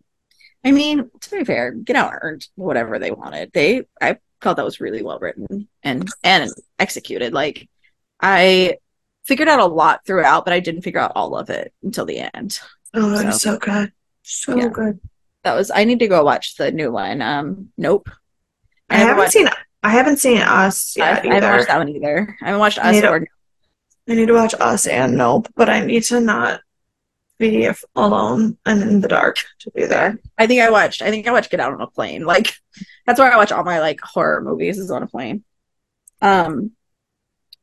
I 0.64 0.70
mean, 0.72 1.10
to 1.20 1.30
be 1.30 1.44
fair, 1.44 1.72
Get 1.72 1.96
Out 1.96 2.12
earned 2.22 2.46
whatever 2.54 2.98
they 2.98 3.10
wanted. 3.10 3.50
They 3.52 3.84
I 4.00 4.16
thought 4.40 4.56
that 4.56 4.64
was 4.64 4.80
really 4.80 5.02
well 5.02 5.18
written 5.18 5.68
and 5.82 6.08
and 6.22 6.50
executed. 6.78 7.32
Like 7.34 7.68
I 8.20 8.78
figured 9.26 9.48
out 9.48 9.60
a 9.60 9.66
lot 9.66 10.04
throughout, 10.06 10.44
but 10.44 10.54
I 10.54 10.60
didn't 10.60 10.82
figure 10.82 11.00
out 11.00 11.12
all 11.14 11.36
of 11.36 11.50
it 11.50 11.72
until 11.82 12.06
the 12.06 12.18
end. 12.34 12.58
Oh, 12.94 13.10
that 13.10 13.18
So- 13.18 13.26
was 13.26 13.42
so 13.42 13.58
good. 13.58 13.92
So 14.22 14.56
Yeah. 14.56 14.68
good. 14.68 15.00
That 15.42 15.54
was 15.54 15.70
I 15.70 15.84
need 15.84 15.98
to 15.98 16.08
go 16.08 16.24
watch 16.24 16.56
the 16.56 16.72
new 16.72 16.90
one. 16.90 17.20
Um 17.20 17.68
Nope. 17.76 18.08
I, 18.88 18.98
never 18.98 19.08
haven't 19.14 19.32
seen 19.32 19.48
I 19.82 19.90
haven't 19.90 20.16
seen 20.18 20.38
Us 20.38 20.96
I, 20.98 21.02
I 21.02 21.14
haven't 21.34 21.42
watched 21.50 21.66
that 21.68 21.78
one 21.78 21.88
either. 21.90 22.36
I 22.40 22.46
haven't 22.46 22.60
watched 22.60 22.78
I 22.78 22.90
Us 22.96 23.00
to- 23.02 23.10
or 23.10 23.26
I 24.08 24.14
need 24.14 24.26
to 24.26 24.34
watch 24.34 24.54
Us 24.58 24.86
and 24.86 25.16
Nope, 25.16 25.48
but 25.56 25.68
I 25.68 25.80
need 25.84 26.02
to 26.04 26.20
not 26.20 26.60
be 27.39 27.68
alone 27.97 28.57
and 28.64 28.82
in 28.82 29.01
the 29.01 29.09
dark 29.09 29.39
to 29.61 29.72
do 29.74 29.89
that. 29.89 30.16
I 30.39 30.47
think 30.47 30.61
I 30.61 30.70
watched. 30.70 31.03
I 31.03 31.11
think 31.11 31.26
I 31.26 31.32
watched 31.32 31.51
Get 31.51 31.61
Out 31.61 31.72
on 31.72 31.80
a 31.80 31.87
Plane. 31.87 32.24
Like 32.24 32.55
that's 33.07 33.18
where 33.18 33.32
I 33.32 33.37
watch 33.37 33.53
all 33.53 33.64
my 33.64 33.80
like 33.80 34.01
horror 34.01 34.41
movies 34.43 34.78
is 34.78 34.91
on 34.91 35.03
a 35.03 35.07
plane. 35.07 35.45
Um, 36.22 36.72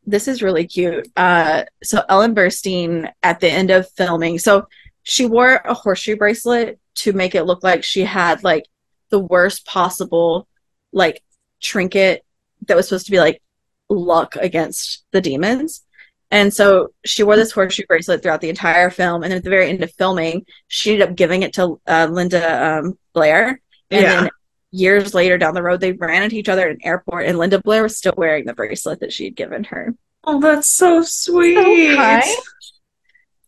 this 0.05 0.27
is 0.27 0.41
really 0.41 0.67
cute. 0.67 1.07
Uh, 1.15 1.63
so 1.83 2.03
Ellen 2.09 2.35
Burstyn 2.35 3.11
at 3.23 3.39
the 3.39 3.49
end 3.49 3.71
of 3.71 3.89
filming, 3.91 4.39
so 4.39 4.67
she 5.03 5.25
wore 5.25 5.55
a 5.55 5.73
horseshoe 5.73 6.15
bracelet 6.15 6.79
to 6.95 7.13
make 7.13 7.35
it 7.35 7.43
look 7.43 7.63
like 7.63 7.83
she 7.83 8.01
had 8.01 8.43
like 8.43 8.65
the 9.09 9.19
worst 9.19 9.65
possible 9.65 10.47
like 10.91 11.23
trinket 11.61 12.25
that 12.67 12.75
was 12.75 12.87
supposed 12.87 13.05
to 13.05 13.11
be 13.11 13.19
like 13.19 13.41
luck 13.89 14.35
against 14.35 15.05
the 15.11 15.21
demons. 15.21 15.85
And 16.31 16.53
so 16.53 16.89
she 17.05 17.23
wore 17.23 17.35
this 17.35 17.51
horseshoe 17.51 17.85
bracelet 17.87 18.23
throughout 18.23 18.39
the 18.41 18.49
entire 18.49 18.89
film. 18.89 19.21
And 19.23 19.31
then 19.31 19.37
at 19.39 19.43
the 19.43 19.49
very 19.49 19.69
end 19.69 19.83
of 19.83 19.91
filming, 19.93 20.45
she 20.67 20.93
ended 20.93 21.09
up 21.09 21.15
giving 21.15 21.43
it 21.43 21.53
to 21.55 21.79
uh, 21.85 22.07
Linda 22.09 22.65
um, 22.79 22.97
Blair. 23.13 23.59
And 23.89 24.01
Yeah. 24.01 24.21
then 24.21 24.29
years 24.71 25.13
later 25.13 25.37
down 25.37 25.53
the 25.53 25.61
road, 25.61 25.81
they 25.81 25.91
ran 25.91 26.23
into 26.23 26.37
each 26.37 26.47
other 26.47 26.65
at 26.69 26.71
an 26.71 26.77
airport, 26.83 27.25
and 27.25 27.37
Linda 27.37 27.59
Blair 27.59 27.83
was 27.83 27.97
still 27.97 28.13
wearing 28.15 28.45
the 28.45 28.53
bracelet 28.53 29.01
that 29.01 29.11
she 29.11 29.25
had 29.25 29.35
given 29.35 29.65
her. 29.65 29.93
Oh, 30.23 30.39
that's 30.39 30.69
so 30.69 31.01
sweet. 31.03 31.97
kind. 31.97 32.23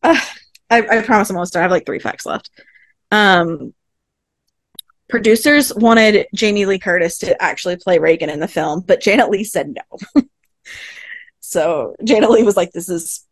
Uh, 0.02 0.20
I, 0.70 0.82
I 0.98 1.02
promise 1.04 1.30
I'm 1.30 1.38
almost 1.38 1.54
done. 1.54 1.62
I 1.62 1.64
have 1.64 1.72
like 1.72 1.86
three 1.86 2.00
facts 2.00 2.26
left. 2.26 2.50
Um, 3.12 3.74
producers 5.08 5.74
wanted 5.74 6.28
Jamie 6.34 6.66
Lee 6.66 6.80
Curtis 6.80 7.20
to 7.20 7.42
actually 7.42 7.78
play 7.78 8.00
Regan 8.00 8.30
in 8.30 8.40
the 8.42 8.48
film, 8.48 8.82
but 8.82 9.00
Janet 9.02 9.30
Leigh 9.30 9.44
said 9.46 9.76
no. 10.16 10.24
so 11.54 11.95
Jada 12.01 12.28
Lee 12.30 12.43
was 12.43 12.58
like, 12.58 12.72
"This 12.72 12.89
is 12.89 13.26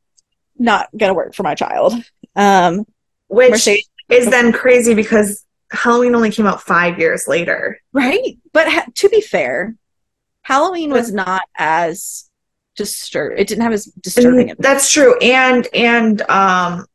not 0.58 0.88
gonna 0.96 1.14
work 1.14 1.34
for 1.36 1.44
my 1.44 1.56
child." 1.56 1.94
Um, 2.36 2.86
Which 3.28 3.52
Mercedes- 3.52 3.90
is 4.10 4.30
then 4.30 4.52
crazy 4.54 4.94
because 4.94 5.44
Halloween 5.72 6.16
only 6.16 6.32
came 6.32 6.46
out 6.48 6.62
five 6.62 7.00
years 7.00 7.28
later. 7.28 7.80
right? 7.94 8.38
But 8.54 8.68
ha- 8.70 8.86
to 8.96 9.10
be 9.10 9.22
fair, 9.22 9.76
Halloween 10.44 10.92
was 10.92 11.12
not 11.14 11.44
as 11.58 12.30
disturb. 12.76 13.38
It 13.38 13.48
didn't 13.48 13.64
have 13.64 13.74
as 13.74 13.86
disturbing. 13.86 14.50
And 14.52 14.60
that's 14.60 14.92
true. 14.92 15.18
And 15.20 15.68
and 15.74 16.22
um 16.30 16.86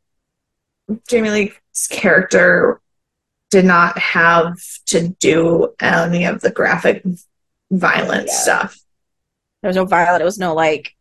Jamie 1.08 1.30
Lee's 1.30 1.86
character 1.88 2.80
did 3.50 3.64
not 3.64 3.96
have 3.98 4.56
to 4.86 5.08
do 5.20 5.74
any 5.80 6.24
of 6.24 6.40
the 6.40 6.50
graphic 6.50 7.02
violence 7.70 8.30
Yeah. 8.32 8.42
stuff. 8.42 8.78
there 9.62 9.68
was 9.68 9.76
no 9.76 9.84
violent. 9.84 10.22
It 10.22 10.24
was 10.24 10.38
no 10.38 10.54
like, 10.54 10.95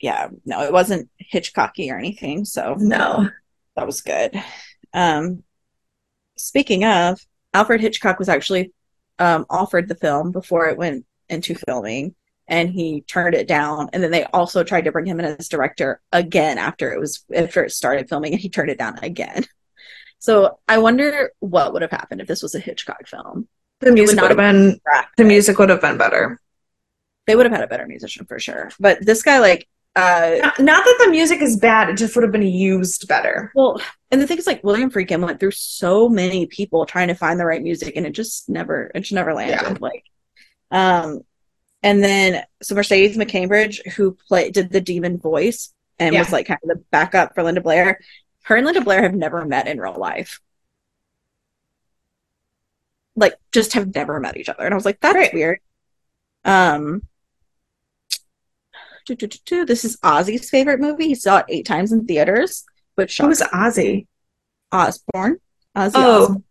yeah, 0.00 0.28
no, 0.44 0.62
it 0.62 0.72
wasn't 0.72 1.10
Hitchcocky 1.32 1.90
or 1.90 1.98
anything. 1.98 2.44
So 2.44 2.74
No. 2.78 3.28
that 3.76 3.86
was 3.86 4.00
good. 4.00 4.40
Um, 4.92 5.42
speaking 6.36 6.84
of, 6.84 7.20
Alfred 7.54 7.80
Hitchcock 7.80 8.18
was 8.18 8.28
actually 8.28 8.72
um, 9.18 9.46
offered 9.50 9.88
the 9.88 9.94
film 9.94 10.32
before 10.32 10.68
it 10.68 10.78
went 10.78 11.04
into 11.28 11.54
filming, 11.54 12.14
and 12.46 12.70
he 12.70 13.02
turned 13.02 13.34
it 13.34 13.48
down. 13.48 13.88
And 13.92 14.02
then 14.02 14.10
they 14.10 14.24
also 14.24 14.62
tried 14.64 14.84
to 14.84 14.92
bring 14.92 15.06
him 15.06 15.18
in 15.18 15.26
as 15.26 15.48
director 15.48 16.00
again 16.12 16.58
after 16.58 16.92
it 16.92 17.00
was 17.00 17.24
after 17.34 17.64
it 17.64 17.72
started 17.72 18.08
filming, 18.08 18.32
and 18.32 18.40
he 18.40 18.48
turned 18.48 18.70
it 18.70 18.78
down 18.78 18.98
again. 19.02 19.44
So 20.20 20.58
I 20.66 20.78
wonder 20.78 21.30
what 21.38 21.72
would 21.72 21.82
have 21.82 21.90
happened 21.92 22.20
if 22.20 22.26
this 22.26 22.42
was 22.42 22.54
a 22.54 22.60
Hitchcock 22.60 23.06
film. 23.06 23.48
The 23.80 23.92
music 23.92 24.16
not 24.16 24.22
would 24.22 24.30
have 24.30 24.36
been 24.54 24.80
the 24.84 25.04
They 25.16 25.24
music 25.24 25.58
would 25.58 25.68
have 25.68 25.80
been 25.80 25.96
better. 25.96 26.40
They 27.26 27.36
would 27.36 27.46
have 27.46 27.52
had 27.52 27.62
a 27.62 27.68
better 27.68 27.86
musician 27.86 28.26
for 28.26 28.40
sure. 28.40 28.70
But 28.80 29.04
this 29.04 29.22
guy, 29.22 29.38
like, 29.38 29.68
uh, 29.96 30.36
Not, 30.42 30.60
not 30.60 30.84
that 30.84 31.02
the 31.04 31.10
music 31.10 31.40
is 31.42 31.56
bad, 31.56 31.88
it 31.88 31.96
just 31.96 32.14
would 32.14 32.22
have 32.22 32.32
been 32.32 32.42
used 32.42 33.08
better. 33.08 33.50
Well, 33.54 33.80
and 34.10 34.20
the 34.20 34.26
thing 34.26 34.38
is, 34.38 34.46
like 34.46 34.62
William 34.64 34.90
Friedkin 34.90 35.20
went 35.24 35.40
through 35.40 35.50
so 35.52 36.08
many 36.08 36.46
people 36.46 36.86
trying 36.86 37.08
to 37.08 37.14
find 37.14 37.38
the 37.40 37.46
right 37.46 37.62
music, 37.62 37.94
and 37.96 38.06
it 38.06 38.12
just 38.12 38.48
never, 38.48 38.90
it 38.94 39.00
just 39.00 39.12
never 39.12 39.34
landed. 39.34 39.60
Yeah. 39.62 39.76
Like, 39.80 40.04
um, 40.70 41.20
and 41.82 42.02
then 42.02 42.44
so 42.62 42.74
Mercedes 42.74 43.16
McCambridge, 43.16 43.86
who 43.92 44.16
played 44.28 44.54
did 44.54 44.70
the 44.70 44.80
demon 44.80 45.18
voice 45.18 45.72
and 45.98 46.14
Yeah. 46.14 46.20
was 46.20 46.32
like 46.32 46.46
kind 46.46 46.60
of 46.62 46.68
the 46.68 46.84
backup 46.90 47.34
for 47.34 47.42
Linda 47.42 47.60
Blair. 47.60 47.98
Her 48.42 48.56
and 48.56 48.64
Linda 48.66 48.80
Blair 48.80 49.02
have 49.02 49.14
never 49.14 49.44
met 49.44 49.68
in 49.68 49.80
real 49.80 49.94
life. 49.98 50.40
Like, 53.16 53.34
just 53.52 53.72
have 53.72 53.94
never 53.94 54.20
met 54.20 54.36
each 54.36 54.48
other, 54.48 54.64
and 54.64 54.72
I 54.72 54.76
was 54.76 54.84
like, 54.84 55.00
that's 55.00 55.14
Right. 55.16 55.34
weird. 55.34 55.58
Um. 56.44 57.02
This 59.16 59.84
is 59.84 59.96
Ozzy's 59.98 60.50
favorite 60.50 60.80
movie. 60.80 61.08
He 61.08 61.14
saw 61.14 61.38
it 61.38 61.46
eight 61.48 61.66
times 61.66 61.92
in 61.92 62.06
theaters, 62.06 62.64
but 62.96 63.10
Who 63.12 63.26
was 63.28 63.40
Ozzy? 63.42 64.06
Osbourne. 64.72 65.38
Ozzy 65.76 65.92
Oh, 65.94 66.42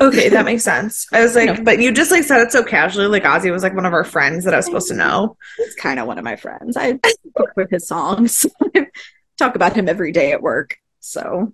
okay, 0.00 0.28
that 0.28 0.44
makes 0.44 0.62
sense. 0.64 1.06
I 1.12 1.22
was 1.22 1.34
like, 1.36 1.58
No. 1.58 1.64
but 1.64 1.78
you 1.80 1.92
just 1.92 2.10
like 2.10 2.24
said 2.24 2.40
it 2.40 2.52
so 2.52 2.62
casually, 2.62 3.06
like 3.06 3.24
Ozzy 3.24 3.50
was 3.50 3.62
like 3.62 3.74
one 3.74 3.86
of 3.86 3.92
our 3.92 4.04
friends 4.04 4.44
that 4.44 4.54
I 4.54 4.58
was 4.58 4.66
supposed 4.66 4.88
to 4.88 4.94
know. 4.94 5.36
he's 5.56 5.74
kind 5.74 5.98
of 5.98 6.06
one 6.06 6.18
of 6.18 6.24
my 6.24 6.36
friends. 6.36 6.76
I 6.76 6.98
book 7.34 7.50
with 7.56 7.70
his 7.70 7.86
songs. 7.88 8.46
Talk 9.38 9.56
about 9.56 9.74
him 9.74 9.88
every 9.88 10.12
day 10.12 10.30
at 10.32 10.42
work. 10.42 10.76
So 11.00 11.52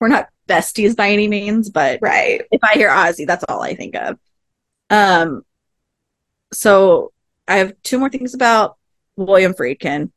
we're 0.00 0.08
not 0.08 0.28
besties 0.48 0.94
by 0.96 1.10
any 1.10 1.28
means, 1.28 1.70
but 1.70 1.98
Right. 2.02 2.42
if 2.50 2.62
I 2.62 2.74
hear 2.74 2.90
Ozzy, 2.90 3.26
that's 3.26 3.44
all 3.48 3.62
I 3.62 3.74
think 3.74 3.94
of. 3.96 4.18
Um, 4.90 5.42
so 6.52 7.12
I 7.48 7.56
have 7.58 7.72
two 7.82 7.98
more 7.98 8.10
things 8.10 8.34
about 8.34 8.76
William 9.16 9.54
Friedkin. 9.54 10.10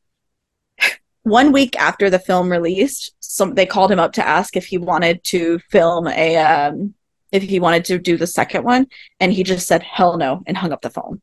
one 1.22 1.52
week 1.52 1.78
after 1.78 2.10
the 2.10 2.18
film 2.18 2.50
released, 2.50 3.14
some 3.20 3.54
they 3.54 3.66
called 3.66 3.90
him 3.90 3.98
up 3.98 4.12
to 4.14 4.26
ask 4.26 4.56
if 4.56 4.66
he 4.66 4.78
wanted 4.78 5.22
to 5.24 5.58
film 5.70 6.06
a 6.08 6.36
um, 6.36 6.94
if 7.32 7.42
he 7.42 7.60
wanted 7.60 7.84
to 7.86 7.98
do 7.98 8.16
the 8.16 8.26
second 8.26 8.64
one, 8.64 8.86
and 9.20 9.32
he 9.32 9.42
just 9.42 9.66
said 9.66 9.82
hell 9.82 10.16
no 10.16 10.42
and 10.46 10.56
hung 10.56 10.72
up 10.72 10.82
the 10.82 10.90
phone. 10.90 11.20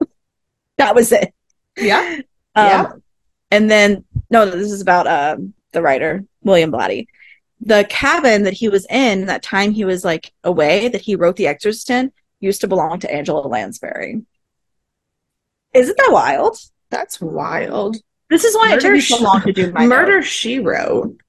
that 0.78 0.94
was 0.94 1.12
it. 1.12 1.32
Yeah. 1.76 2.20
Um, 2.54 2.66
Yeah. 2.66 2.92
And 3.50 3.70
then 3.70 4.04
no, 4.30 4.44
this 4.44 4.72
is 4.72 4.82
about 4.82 5.06
um, 5.06 5.54
the 5.72 5.82
writer 5.82 6.24
William 6.42 6.72
Blatty. 6.72 7.06
The 7.60 7.86
cabin 7.88 8.44
that 8.44 8.52
he 8.52 8.68
was 8.68 8.86
in 8.88 9.26
that 9.26 9.42
time 9.42 9.72
he 9.72 9.84
was 9.84 10.04
like 10.04 10.32
away 10.44 10.88
that 10.88 11.00
he 11.00 11.16
wrote 11.16 11.36
The 11.36 11.48
Exorcist 11.48 11.90
in 11.90 12.12
used 12.40 12.60
to 12.60 12.68
belong 12.68 13.00
to 13.00 13.12
Angela 13.12 13.46
Lansbury. 13.46 14.22
Isn't 15.74 15.96
that 15.96 16.10
wild? 16.12 16.56
That's 16.90 17.20
wild. 17.20 17.96
This 18.30 18.44
is 18.44 18.54
why 18.54 18.74
it 18.74 18.80
took 18.80 18.92
me 18.92 19.00
so 19.00 19.22
long 19.22 19.42
to 19.42 19.52
do 19.52 19.72
my 19.72 19.86
Murder 19.86 20.16
notes. 20.16 20.28
She 20.28 20.58
Wrote. 20.58 21.20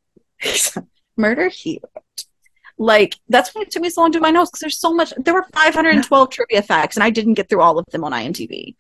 Murder 1.18 1.50
he 1.50 1.82
wrote. 1.84 2.26
Like 2.78 3.18
that's 3.28 3.54
why 3.54 3.64
it 3.64 3.72
took 3.72 3.84
me 3.84 3.90
so 3.90 4.02
long 4.02 4.12
to 4.14 4.20
do 4.20 4.22
my 4.22 4.32
notes 4.32 4.52
because 4.52 4.62
there's 4.62 4.80
so 4.80 4.94
much. 4.94 5.14
There 5.18 5.34
were 5.34 5.46
512 5.54 6.30
trivia 6.30 6.62
facts, 6.62 6.96
and 6.96 7.04
I 7.04 7.10
didn't 7.10 7.34
get 7.34 7.50
through 7.50 7.62
all 7.62 7.78
of 7.78 7.86
them 7.92 8.06
on 8.06 8.14
IMDb, 8.14 8.76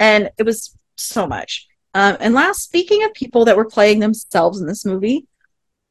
and 0.00 0.30
it 0.36 0.42
was 0.42 0.76
so 0.96 1.26
much. 1.28 1.68
Um, 1.94 2.16
and 2.18 2.34
last, 2.34 2.62
speaking 2.62 3.04
of 3.04 3.14
people 3.14 3.44
that 3.44 3.56
were 3.56 3.64
playing 3.64 4.00
themselves 4.00 4.60
in 4.60 4.66
this 4.66 4.84
movie, 4.84 5.26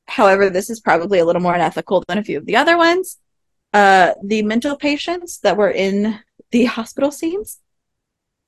however, 0.07 0.49
this 0.49 0.69
is 0.69 0.81
probably 0.81 1.19
a 1.19 1.25
little 1.25 1.41
more 1.41 1.55
unethical 1.55 2.03
than 2.07 2.17
a 2.17 2.23
few 2.23 2.37
of 2.37 2.45
the 2.45 2.57
other 2.57 2.77
ones. 2.77 3.17
Uh, 3.73 4.13
the 4.23 4.41
mental 4.41 4.75
patients 4.75 5.39
that 5.39 5.57
were 5.57 5.71
in 5.71 6.19
the 6.51 6.65
hospital 6.65 7.11
scenes 7.11 7.59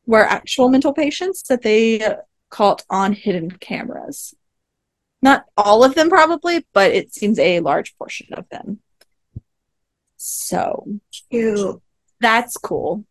were 0.07 0.23
actual 0.25 0.69
mental 0.69 0.93
patients 0.93 1.43
that 1.43 1.61
they 1.61 2.15
caught 2.49 2.83
on 2.89 3.13
hidden 3.13 3.51
cameras. 3.51 4.33
Not 5.21 5.45
all 5.55 5.83
of 5.83 5.93
them, 5.95 6.09
probably, 6.09 6.65
but 6.73 6.91
it 6.91 7.13
seems 7.13 7.37
a 7.37 7.59
large 7.59 7.95
portion 7.97 8.33
of 8.33 8.49
them. 8.49 8.79
So 10.17 10.87
Cute. 11.29 11.81
that's 12.19 12.57
cool. 12.57 13.05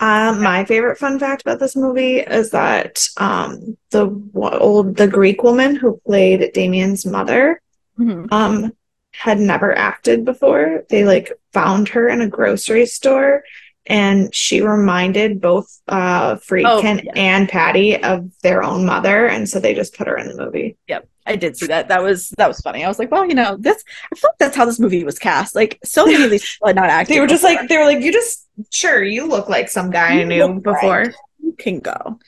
Um, 0.00 0.42
my 0.42 0.64
favorite 0.64 0.96
fun 0.98 1.18
fact 1.18 1.42
about 1.42 1.60
this 1.60 1.76
movie 1.76 2.20
is 2.20 2.50
that 2.52 3.06
um, 3.18 3.76
the 3.90 4.10
old 4.34 4.96
the 4.96 5.06
Greek 5.06 5.42
woman 5.42 5.76
who 5.76 6.00
played 6.06 6.52
Damien's 6.54 7.04
mother 7.04 7.60
Mhm. 7.98 8.32
um 8.32 8.72
had 9.12 9.38
never 9.38 9.76
acted 9.76 10.24
before. 10.24 10.84
They 10.88 11.04
like 11.04 11.32
found 11.52 11.88
her 11.90 12.08
in 12.08 12.20
a 12.22 12.28
grocery 12.28 12.86
store 12.86 13.42
and 13.90 14.32
she 14.32 14.62
reminded 14.62 15.40
both 15.40 15.80
uh 15.88 16.36
Friedkin 16.36 17.04
yeah. 17.04 17.12
and 17.16 17.48
Blatty 17.48 18.00
of 18.02 18.30
their 18.42 18.62
own 18.62 18.86
mother 18.86 19.26
and 19.26 19.48
so 19.48 19.58
they 19.58 19.74
just 19.74 19.96
put 19.96 20.06
her 20.06 20.16
in 20.16 20.28
the 20.28 20.42
movie. 20.42 20.76
Yep. 20.88 21.08
I 21.26 21.36
did 21.36 21.56
see 21.56 21.66
that. 21.66 21.88
That 21.88 22.02
was 22.02 22.30
that 22.38 22.48
was 22.48 22.60
funny. 22.60 22.84
I 22.84 22.88
was 22.88 22.98
like, 22.98 23.10
well, 23.10 23.26
you 23.26 23.34
know, 23.34 23.56
this. 23.58 23.84
I 24.12 24.16
feel 24.16 24.30
like 24.30 24.38
that's 24.38 24.56
how 24.56 24.64
this 24.64 24.80
movie 24.80 25.04
was 25.04 25.18
cast. 25.18 25.54
Like 25.54 25.78
so 25.84 26.06
many 26.06 26.24
of 26.24 26.30
these 26.30 26.58
not 26.62 26.78
acted. 26.78 27.14
They 27.14 27.20
were 27.20 27.26
just 27.26 27.42
before. 27.42 27.56
like 27.56 27.68
they 27.68 27.76
were 27.76 27.84
like 27.84 28.00
you 28.00 28.12
just 28.12 28.48
sure 28.70 29.02
you 29.02 29.26
look 29.26 29.48
like 29.48 29.68
some 29.68 29.90
guy 29.90 30.20
I 30.20 30.24
knew 30.24 30.60
before. 30.60 31.02
right. 31.02 31.14
you 31.42 31.52
can 31.52 31.80
go. 31.80 32.18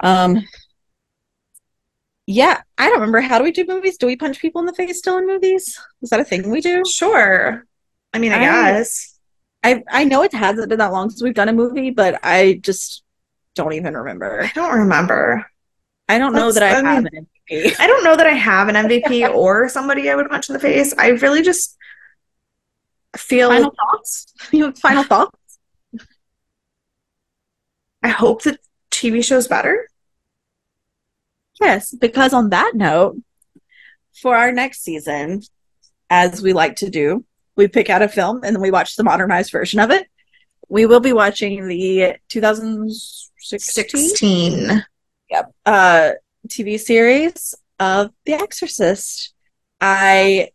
Um. 0.00 0.44
Yeah, 2.26 2.60
I 2.76 2.90
don't 2.90 3.00
remember. 3.00 3.20
How 3.22 3.38
do 3.38 3.44
we 3.44 3.52
do 3.52 3.64
movies? 3.66 3.96
Do 3.96 4.06
we 4.06 4.14
punch 4.16 4.38
people 4.38 4.60
in 4.60 4.66
the 4.66 4.74
face 4.74 4.98
still 4.98 5.18
in 5.18 5.26
movies? 5.26 5.80
Is 6.02 6.10
that 6.10 6.20
a 6.20 6.24
thing 6.24 6.50
we 6.50 6.60
do? 6.60 6.84
Sure. 6.84 7.64
I 8.12 8.18
mean, 8.18 8.32
I, 8.32 8.36
I- 8.36 8.72
guess. 8.72 9.17
I 9.62 9.82
I 9.90 10.04
know 10.04 10.22
it 10.22 10.32
hasn't 10.32 10.68
been 10.68 10.78
that 10.78 10.92
long 10.92 11.10
since 11.10 11.22
we've 11.22 11.34
done 11.34 11.48
a 11.48 11.52
movie, 11.52 11.90
but 11.90 12.20
I 12.22 12.60
just 12.62 13.02
don't 13.54 13.72
even 13.72 13.94
remember. 13.94 14.42
I 14.42 14.52
don't 14.54 14.78
remember. 14.78 15.46
I 16.08 16.18
don't 16.18 16.32
know 16.32 16.52
that 16.52 16.62
I, 16.62 16.68
I 16.68 16.70
have 16.94 17.04
mean- 17.04 17.06
an 17.14 17.26
MVP. 17.50 17.80
I 17.80 17.86
don't 17.86 18.04
know 18.04 18.16
that 18.16 18.26
I 18.26 18.32
have 18.32 18.68
an 18.68 18.76
MVP 18.76 19.28
or 19.34 19.68
somebody 19.68 20.08
I 20.10 20.14
would 20.14 20.28
punch 20.28 20.48
in 20.48 20.52
the 20.52 20.60
face. 20.60 20.94
I 20.96 21.08
really 21.08 21.42
just 21.42 21.76
feel 23.16 23.48
Final 23.50 23.74
thoughts? 23.74 24.32
You 24.52 24.66
have 24.66 24.78
final 24.78 25.02
thoughts? 25.02 25.36
I 28.02 28.08
hope 28.08 28.42
the 28.42 28.58
TV 28.90 29.24
show's 29.24 29.48
better. 29.48 29.88
Yes, 31.60 31.92
because 31.94 32.32
on 32.32 32.50
that 32.50 32.72
note, 32.74 33.20
for 34.22 34.36
our 34.36 34.52
next 34.52 34.82
season, 34.82 35.42
as 36.08 36.40
we 36.40 36.52
like 36.52 36.76
to 36.76 36.90
do, 36.90 37.24
we 37.58 37.68
pick 37.68 37.90
out 37.90 38.00
a 38.00 38.08
film 38.08 38.40
and 38.44 38.54
then 38.56 38.62
we 38.62 38.70
watch 38.70 38.96
the 38.96 39.04
modernized 39.04 39.50
version 39.50 39.80
of 39.80 39.90
it. 39.90 40.06
We 40.68 40.86
will 40.86 41.00
be 41.00 41.12
watching 41.12 41.66
the 41.66 42.16
2016 42.28 43.58
16. 43.58 44.84
uh, 45.66 46.10
TV 46.46 46.78
series 46.78 47.54
of 47.80 48.10
The 48.24 48.34
Exorcist. 48.34 49.34
I 49.80 50.50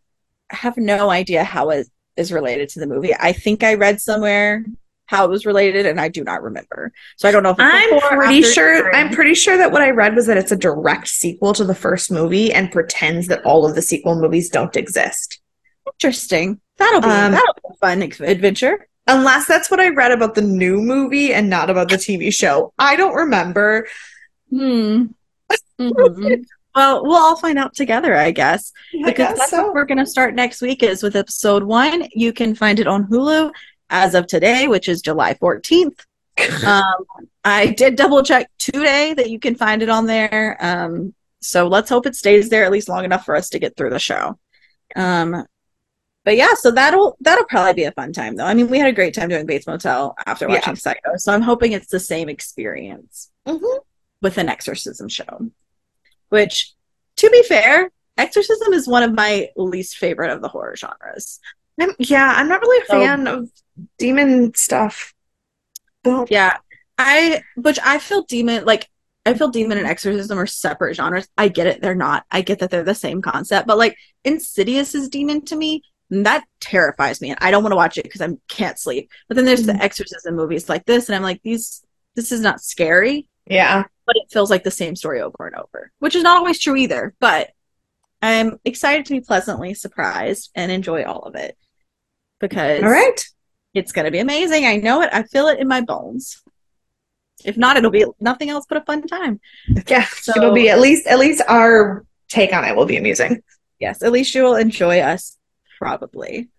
have 0.49 0.77
no 0.77 1.09
idea 1.09 1.43
how 1.43 1.71
it 1.71 1.87
is 2.15 2.31
related 2.31 2.69
to 2.69 2.79
the 2.79 2.87
movie. 2.87 3.13
I 3.13 3.33
think 3.33 3.63
I 3.63 3.73
read 3.73 3.99
somewhere 3.99 4.65
how 5.05 5.25
it 5.25 5.29
was 5.29 5.45
related, 5.45 5.85
and 5.85 5.99
I 5.99 6.07
do 6.07 6.23
not 6.23 6.41
remember. 6.41 6.93
So 7.17 7.27
I 7.27 7.31
don't 7.31 7.43
know 7.43 7.49
if 7.49 7.57
it's 7.59 8.03
I'm 8.03 8.17
pretty 8.17 8.43
sure. 8.43 8.95
I'm 8.95 9.13
pretty 9.13 9.33
sure 9.33 9.57
that 9.57 9.71
what 9.71 9.81
I 9.81 9.89
read 9.89 10.15
was 10.15 10.27
that 10.27 10.37
it's 10.37 10.53
a 10.53 10.55
direct 10.55 11.09
sequel 11.09 11.53
to 11.53 11.65
the 11.65 11.75
first 11.75 12.09
movie 12.09 12.53
and 12.53 12.71
pretends 12.71 13.27
that 13.27 13.43
all 13.43 13.65
of 13.67 13.75
the 13.75 13.81
sequel 13.81 14.15
movies 14.19 14.49
don't 14.49 14.75
exist. 14.77 15.41
interesting. 15.95 16.61
That'll 16.77 17.01
be 17.01 17.07
Um, 17.07 17.31
that'll 17.31 17.53
be 17.53 17.73
a 17.73 17.77
fun 17.77 18.01
adventure. 18.01 18.87
Unless 19.07 19.47
that's 19.47 19.69
what 19.69 19.79
I 19.81 19.89
read 19.89 20.11
about 20.11 20.33
the 20.33 20.41
new 20.41 20.77
movie 20.77 21.33
and 21.33 21.49
not 21.49 21.69
about 21.69 21.89
the 21.89 21.97
TV 21.97 22.31
show. 22.31 22.73
I 22.79 22.95
don't 22.95 23.13
remember. 23.15 23.87
Hmm. 24.49 25.05
Mhm. 25.79 26.45
well, 26.75 27.03
we'll 27.03 27.15
all 27.17 27.35
find 27.35 27.59
out 27.59 27.75
together, 27.75 28.15
I 28.15 28.31
guess. 28.31 28.71
I 28.93 29.07
because 29.09 29.15
guess 29.15 29.37
that's 29.39 29.51
so. 29.51 29.65
what 29.65 29.73
we're 29.73 29.85
going 29.85 29.97
to 29.97 30.05
start 30.05 30.35
next 30.35 30.61
week 30.61 30.83
is 30.83 31.03
with 31.03 31.15
episode 31.15 31.63
one. 31.63 32.07
You 32.13 32.31
can 32.31 32.55
find 32.55 32.79
it 32.79 32.87
on 32.87 33.05
Hulu 33.07 33.51
as 33.89 34.15
of 34.15 34.27
today, 34.27 34.67
which 34.67 34.87
is 34.87 35.01
July 35.01 35.33
14th. 35.33 35.99
um, 36.65 37.05
I 37.43 37.67
did 37.67 37.95
double 37.95 38.23
check 38.23 38.49
today 38.57 39.13
that 39.13 39.29
you 39.29 39.37
can 39.39 39.55
find 39.55 39.83
it 39.83 39.89
on 39.89 40.05
there. 40.07 40.57
Um, 40.61 41.13
so 41.41 41.67
let's 41.67 41.89
hope 41.89 42.05
it 42.05 42.15
stays 42.15 42.49
there 42.49 42.63
at 42.63 42.71
least 42.71 42.87
long 42.89 43.03
enough 43.03 43.25
for 43.25 43.35
us 43.35 43.49
to 43.49 43.59
get 43.59 43.75
through 43.75 43.89
the 43.89 43.99
show. 43.99 44.39
Um, 44.95 45.45
but 46.25 46.35
yeah, 46.37 46.53
so 46.55 46.71
that'll 46.71 47.17
that'll 47.21 47.45
probably 47.45 47.73
be 47.73 47.83
a 47.83 47.91
fun 47.91 48.13
time 48.13 48.35
though. 48.35 48.45
I 48.45 48.53
mean, 48.53 48.69
we 48.69 48.79
had 48.79 48.87
a 48.87 48.93
great 48.93 49.13
time 49.13 49.29
doing 49.29 49.45
Bates 49.45 49.67
Motel 49.67 50.15
after 50.25 50.47
Yeah. 50.47 50.55
watching 50.55 50.75
Psycho, 50.75 51.17
so 51.17 51.33
I'm 51.33 51.41
hoping 51.41 51.71
it's 51.73 51.87
the 51.89 51.99
same 51.99 52.29
experience 52.29 53.29
Mhm. 53.47 53.79
with 54.21 54.37
an 54.37 54.49
exorcism 54.49 55.07
show. 55.09 55.49
Which, 56.29 56.73
to 57.17 57.29
be 57.29 57.43
fair, 57.43 57.91
exorcism 58.17 58.73
is 58.73 58.87
one 58.87 59.03
of 59.03 59.13
my 59.13 59.49
least 59.55 59.97
favorite 59.97 60.31
of 60.31 60.41
the 60.41 60.47
horror 60.47 60.75
genres. 60.75 61.39
I'm, 61.79 61.93
yeah, 61.99 62.33
I'm 62.37 62.47
not 62.47 62.61
really 62.61 62.83
a 62.83 62.85
So- 62.87 62.93
fan 62.99 63.27
of 63.27 63.49
demon 63.97 64.53
stuff. 64.55 65.13
Well, 66.05 66.25
Yeah, 66.29 66.57
I 66.97 67.41
which 67.55 67.79
I 67.83 67.97
feel 67.99 68.23
demon 68.23 68.65
like 68.65 68.87
I 69.25 69.33
feel 69.35 69.47
demon 69.47 69.77
and 69.77 69.87
exorcism 69.87 70.37
are 70.37 70.45
separate 70.45 70.95
genres. 70.95 71.27
I 71.37 71.47
get 71.47 71.65
it, 71.65 71.81
they're 71.81 71.95
not. 71.95 72.25
I 72.29 72.41
get 72.41 72.59
that 72.59 72.69
they're 72.69 72.83
the 72.83 72.93
same 72.93 73.21
concept, 73.21 73.67
but 73.67 73.77
like 73.77 73.95
Insidious 74.25 74.95
is 74.95 75.07
demon 75.09 75.43
to 75.45 75.55
me. 75.55 75.83
And 76.13 76.25
that 76.27 76.43
terrifies 76.59 77.21
me, 77.21 77.31
and 77.31 77.39
I 77.41 77.49
don't 77.49 77.63
want 77.63 77.71
to 77.71 77.77
watch 77.77 77.97
it 77.97 78.03
because 78.03 78.21
I 78.21 78.29
can't 78.47 78.77
sleep. 78.77 79.09
But 79.27 79.35
then 79.35 79.45
there's 79.45 79.65
the 79.65 79.73
mm-hmm. 79.73 79.81
exorcism 79.81 80.35
movies 80.35 80.69
like 80.69 80.85
this, 80.85 81.09
and 81.09 81.15
I'm 81.15 81.23
like, 81.23 81.41
these 81.43 81.83
this 82.15 82.31
is 82.31 82.41
not 82.41 82.61
scary, 82.61 83.27
yeah. 83.47 83.83
but 84.05 84.15
it 84.15 84.31
feels 84.31 84.51
like 84.51 84.63
the 84.63 84.69
same 84.69 84.95
story 84.95 85.21
over 85.21 85.47
and 85.47 85.55
over, 85.55 85.91
which 85.97 86.15
is 86.15 86.21
not 86.21 86.37
always 86.37 86.59
true 86.59 86.75
either. 86.75 87.15
But 87.19 87.49
I'm 88.21 88.59
excited 88.63 89.05
to 89.07 89.13
be 89.13 89.21
pleasantly 89.21 89.73
surprised 89.73 90.51
and 90.53 90.71
enjoy 90.71 91.03
all 91.03 91.23
of 91.23 91.35
it 91.35 91.57
because 92.39 92.83
All 92.83 92.89
right. 92.89 93.25
it's 93.73 93.91
going 93.91 94.05
to 94.05 94.11
be 94.11 94.19
amazing. 94.19 94.65
I 94.65 94.75
know 94.77 95.01
it. 95.01 95.09
I 95.11 95.23
feel 95.23 95.47
it 95.47 95.59
in 95.59 95.67
my 95.67 95.81
bones. 95.81 96.41
If 97.43 97.57
not, 97.57 97.75
it'll 97.75 97.89
be 97.89 98.05
nothing 98.19 98.49
else 98.49 98.65
but 98.69 98.77
a 98.77 98.85
fun 98.85 99.01
time. 99.07 99.39
Yeah. 99.87 100.05
So- 100.05 100.33
It'll 100.35 100.53
be 100.53 100.69
at 100.69 100.79
least 100.79 101.07
at 101.07 101.19
least 101.19 101.41
our 101.47 102.05
take 102.29 102.53
on 102.53 102.63
it 102.63 102.75
will 102.75 102.85
be 102.85 102.97
amusing. 102.97 103.41
Yes, 103.79 104.01
at 104.01 104.13
least 104.13 104.33
you 104.33 104.43
will 104.43 104.55
enjoy 104.55 104.99
us, 104.99 105.37
probably. 105.83 106.49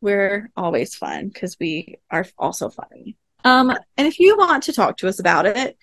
We're 0.00 0.50
always 0.56 0.94
fun 0.94 1.28
because 1.28 1.56
we 1.58 1.98
are 2.10 2.24
also 2.38 2.70
funny. 2.70 3.16
Um, 3.44 3.70
and 3.96 4.06
if 4.06 4.20
you 4.20 4.36
want 4.36 4.64
to 4.64 4.72
talk 4.72 4.96
to 4.98 5.08
us 5.08 5.18
about 5.18 5.46
it 5.46 5.76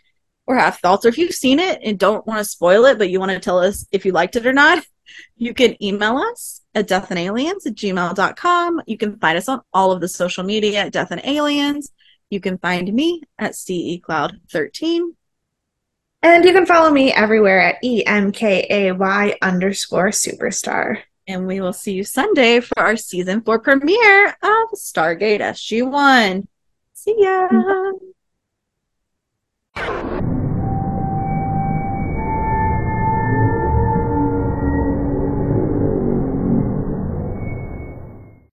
or 0.45 0.55
have 0.55 0.77
thoughts, 0.77 1.05
or 1.05 1.09
if 1.09 1.17
you've 1.17 1.33
seen 1.33 1.59
it 1.59 1.81
and 1.83 1.99
don't 1.99 2.25
want 2.25 2.39
to 2.39 2.45
spoil 2.45 2.85
it, 2.85 2.97
but 2.97 3.09
you 3.09 3.19
want 3.19 3.31
to 3.31 3.39
tell 3.39 3.59
us 3.59 3.85
if 3.91 4.05
you 4.05 4.13
liked 4.13 4.37
it 4.37 4.45
or 4.45 4.53
not, 4.53 4.85
you 5.35 5.53
can 5.53 5.81
email 5.83 6.17
us 6.17 6.61
at 6.73 6.87
deathandaliens 6.87 7.65
at 7.65 7.75
gmail.com. 7.75 8.81
You 8.87 8.97
can 8.97 9.19
find 9.19 9.37
us 9.37 9.49
on 9.49 9.61
all 9.73 9.91
of 9.91 9.99
the 9.99 10.07
social 10.07 10.45
media 10.45 10.85
at 10.85 10.93
Death 10.93 11.11
and 11.11 11.21
Aliens. 11.25 11.91
You 12.29 12.39
can 12.39 12.57
find 12.57 12.91
me 12.93 13.21
at 13.37 13.51
CECloud13. 13.51 15.09
And 16.23 16.45
you 16.45 16.53
can 16.53 16.65
follow 16.65 16.89
me 16.89 17.11
everywhere 17.11 17.61
at 17.61 17.83
EMKAY 17.83 19.35
underscore 19.41 20.07
superstar 20.07 21.03
and 21.27 21.45
we 21.45 21.61
will 21.61 21.73
see 21.73 21.93
you 21.93 22.03
Sunday 22.03 22.59
for 22.59 22.79
our 22.79 22.95
season 22.95 23.41
four 23.41 23.59
premiere 23.59 24.27
of 24.41 24.71
Stargate 24.75 25.41
SG1. 25.41 26.47
See 26.93 27.15
ya. 27.17 27.47
Mm-hmm. 29.75 30.16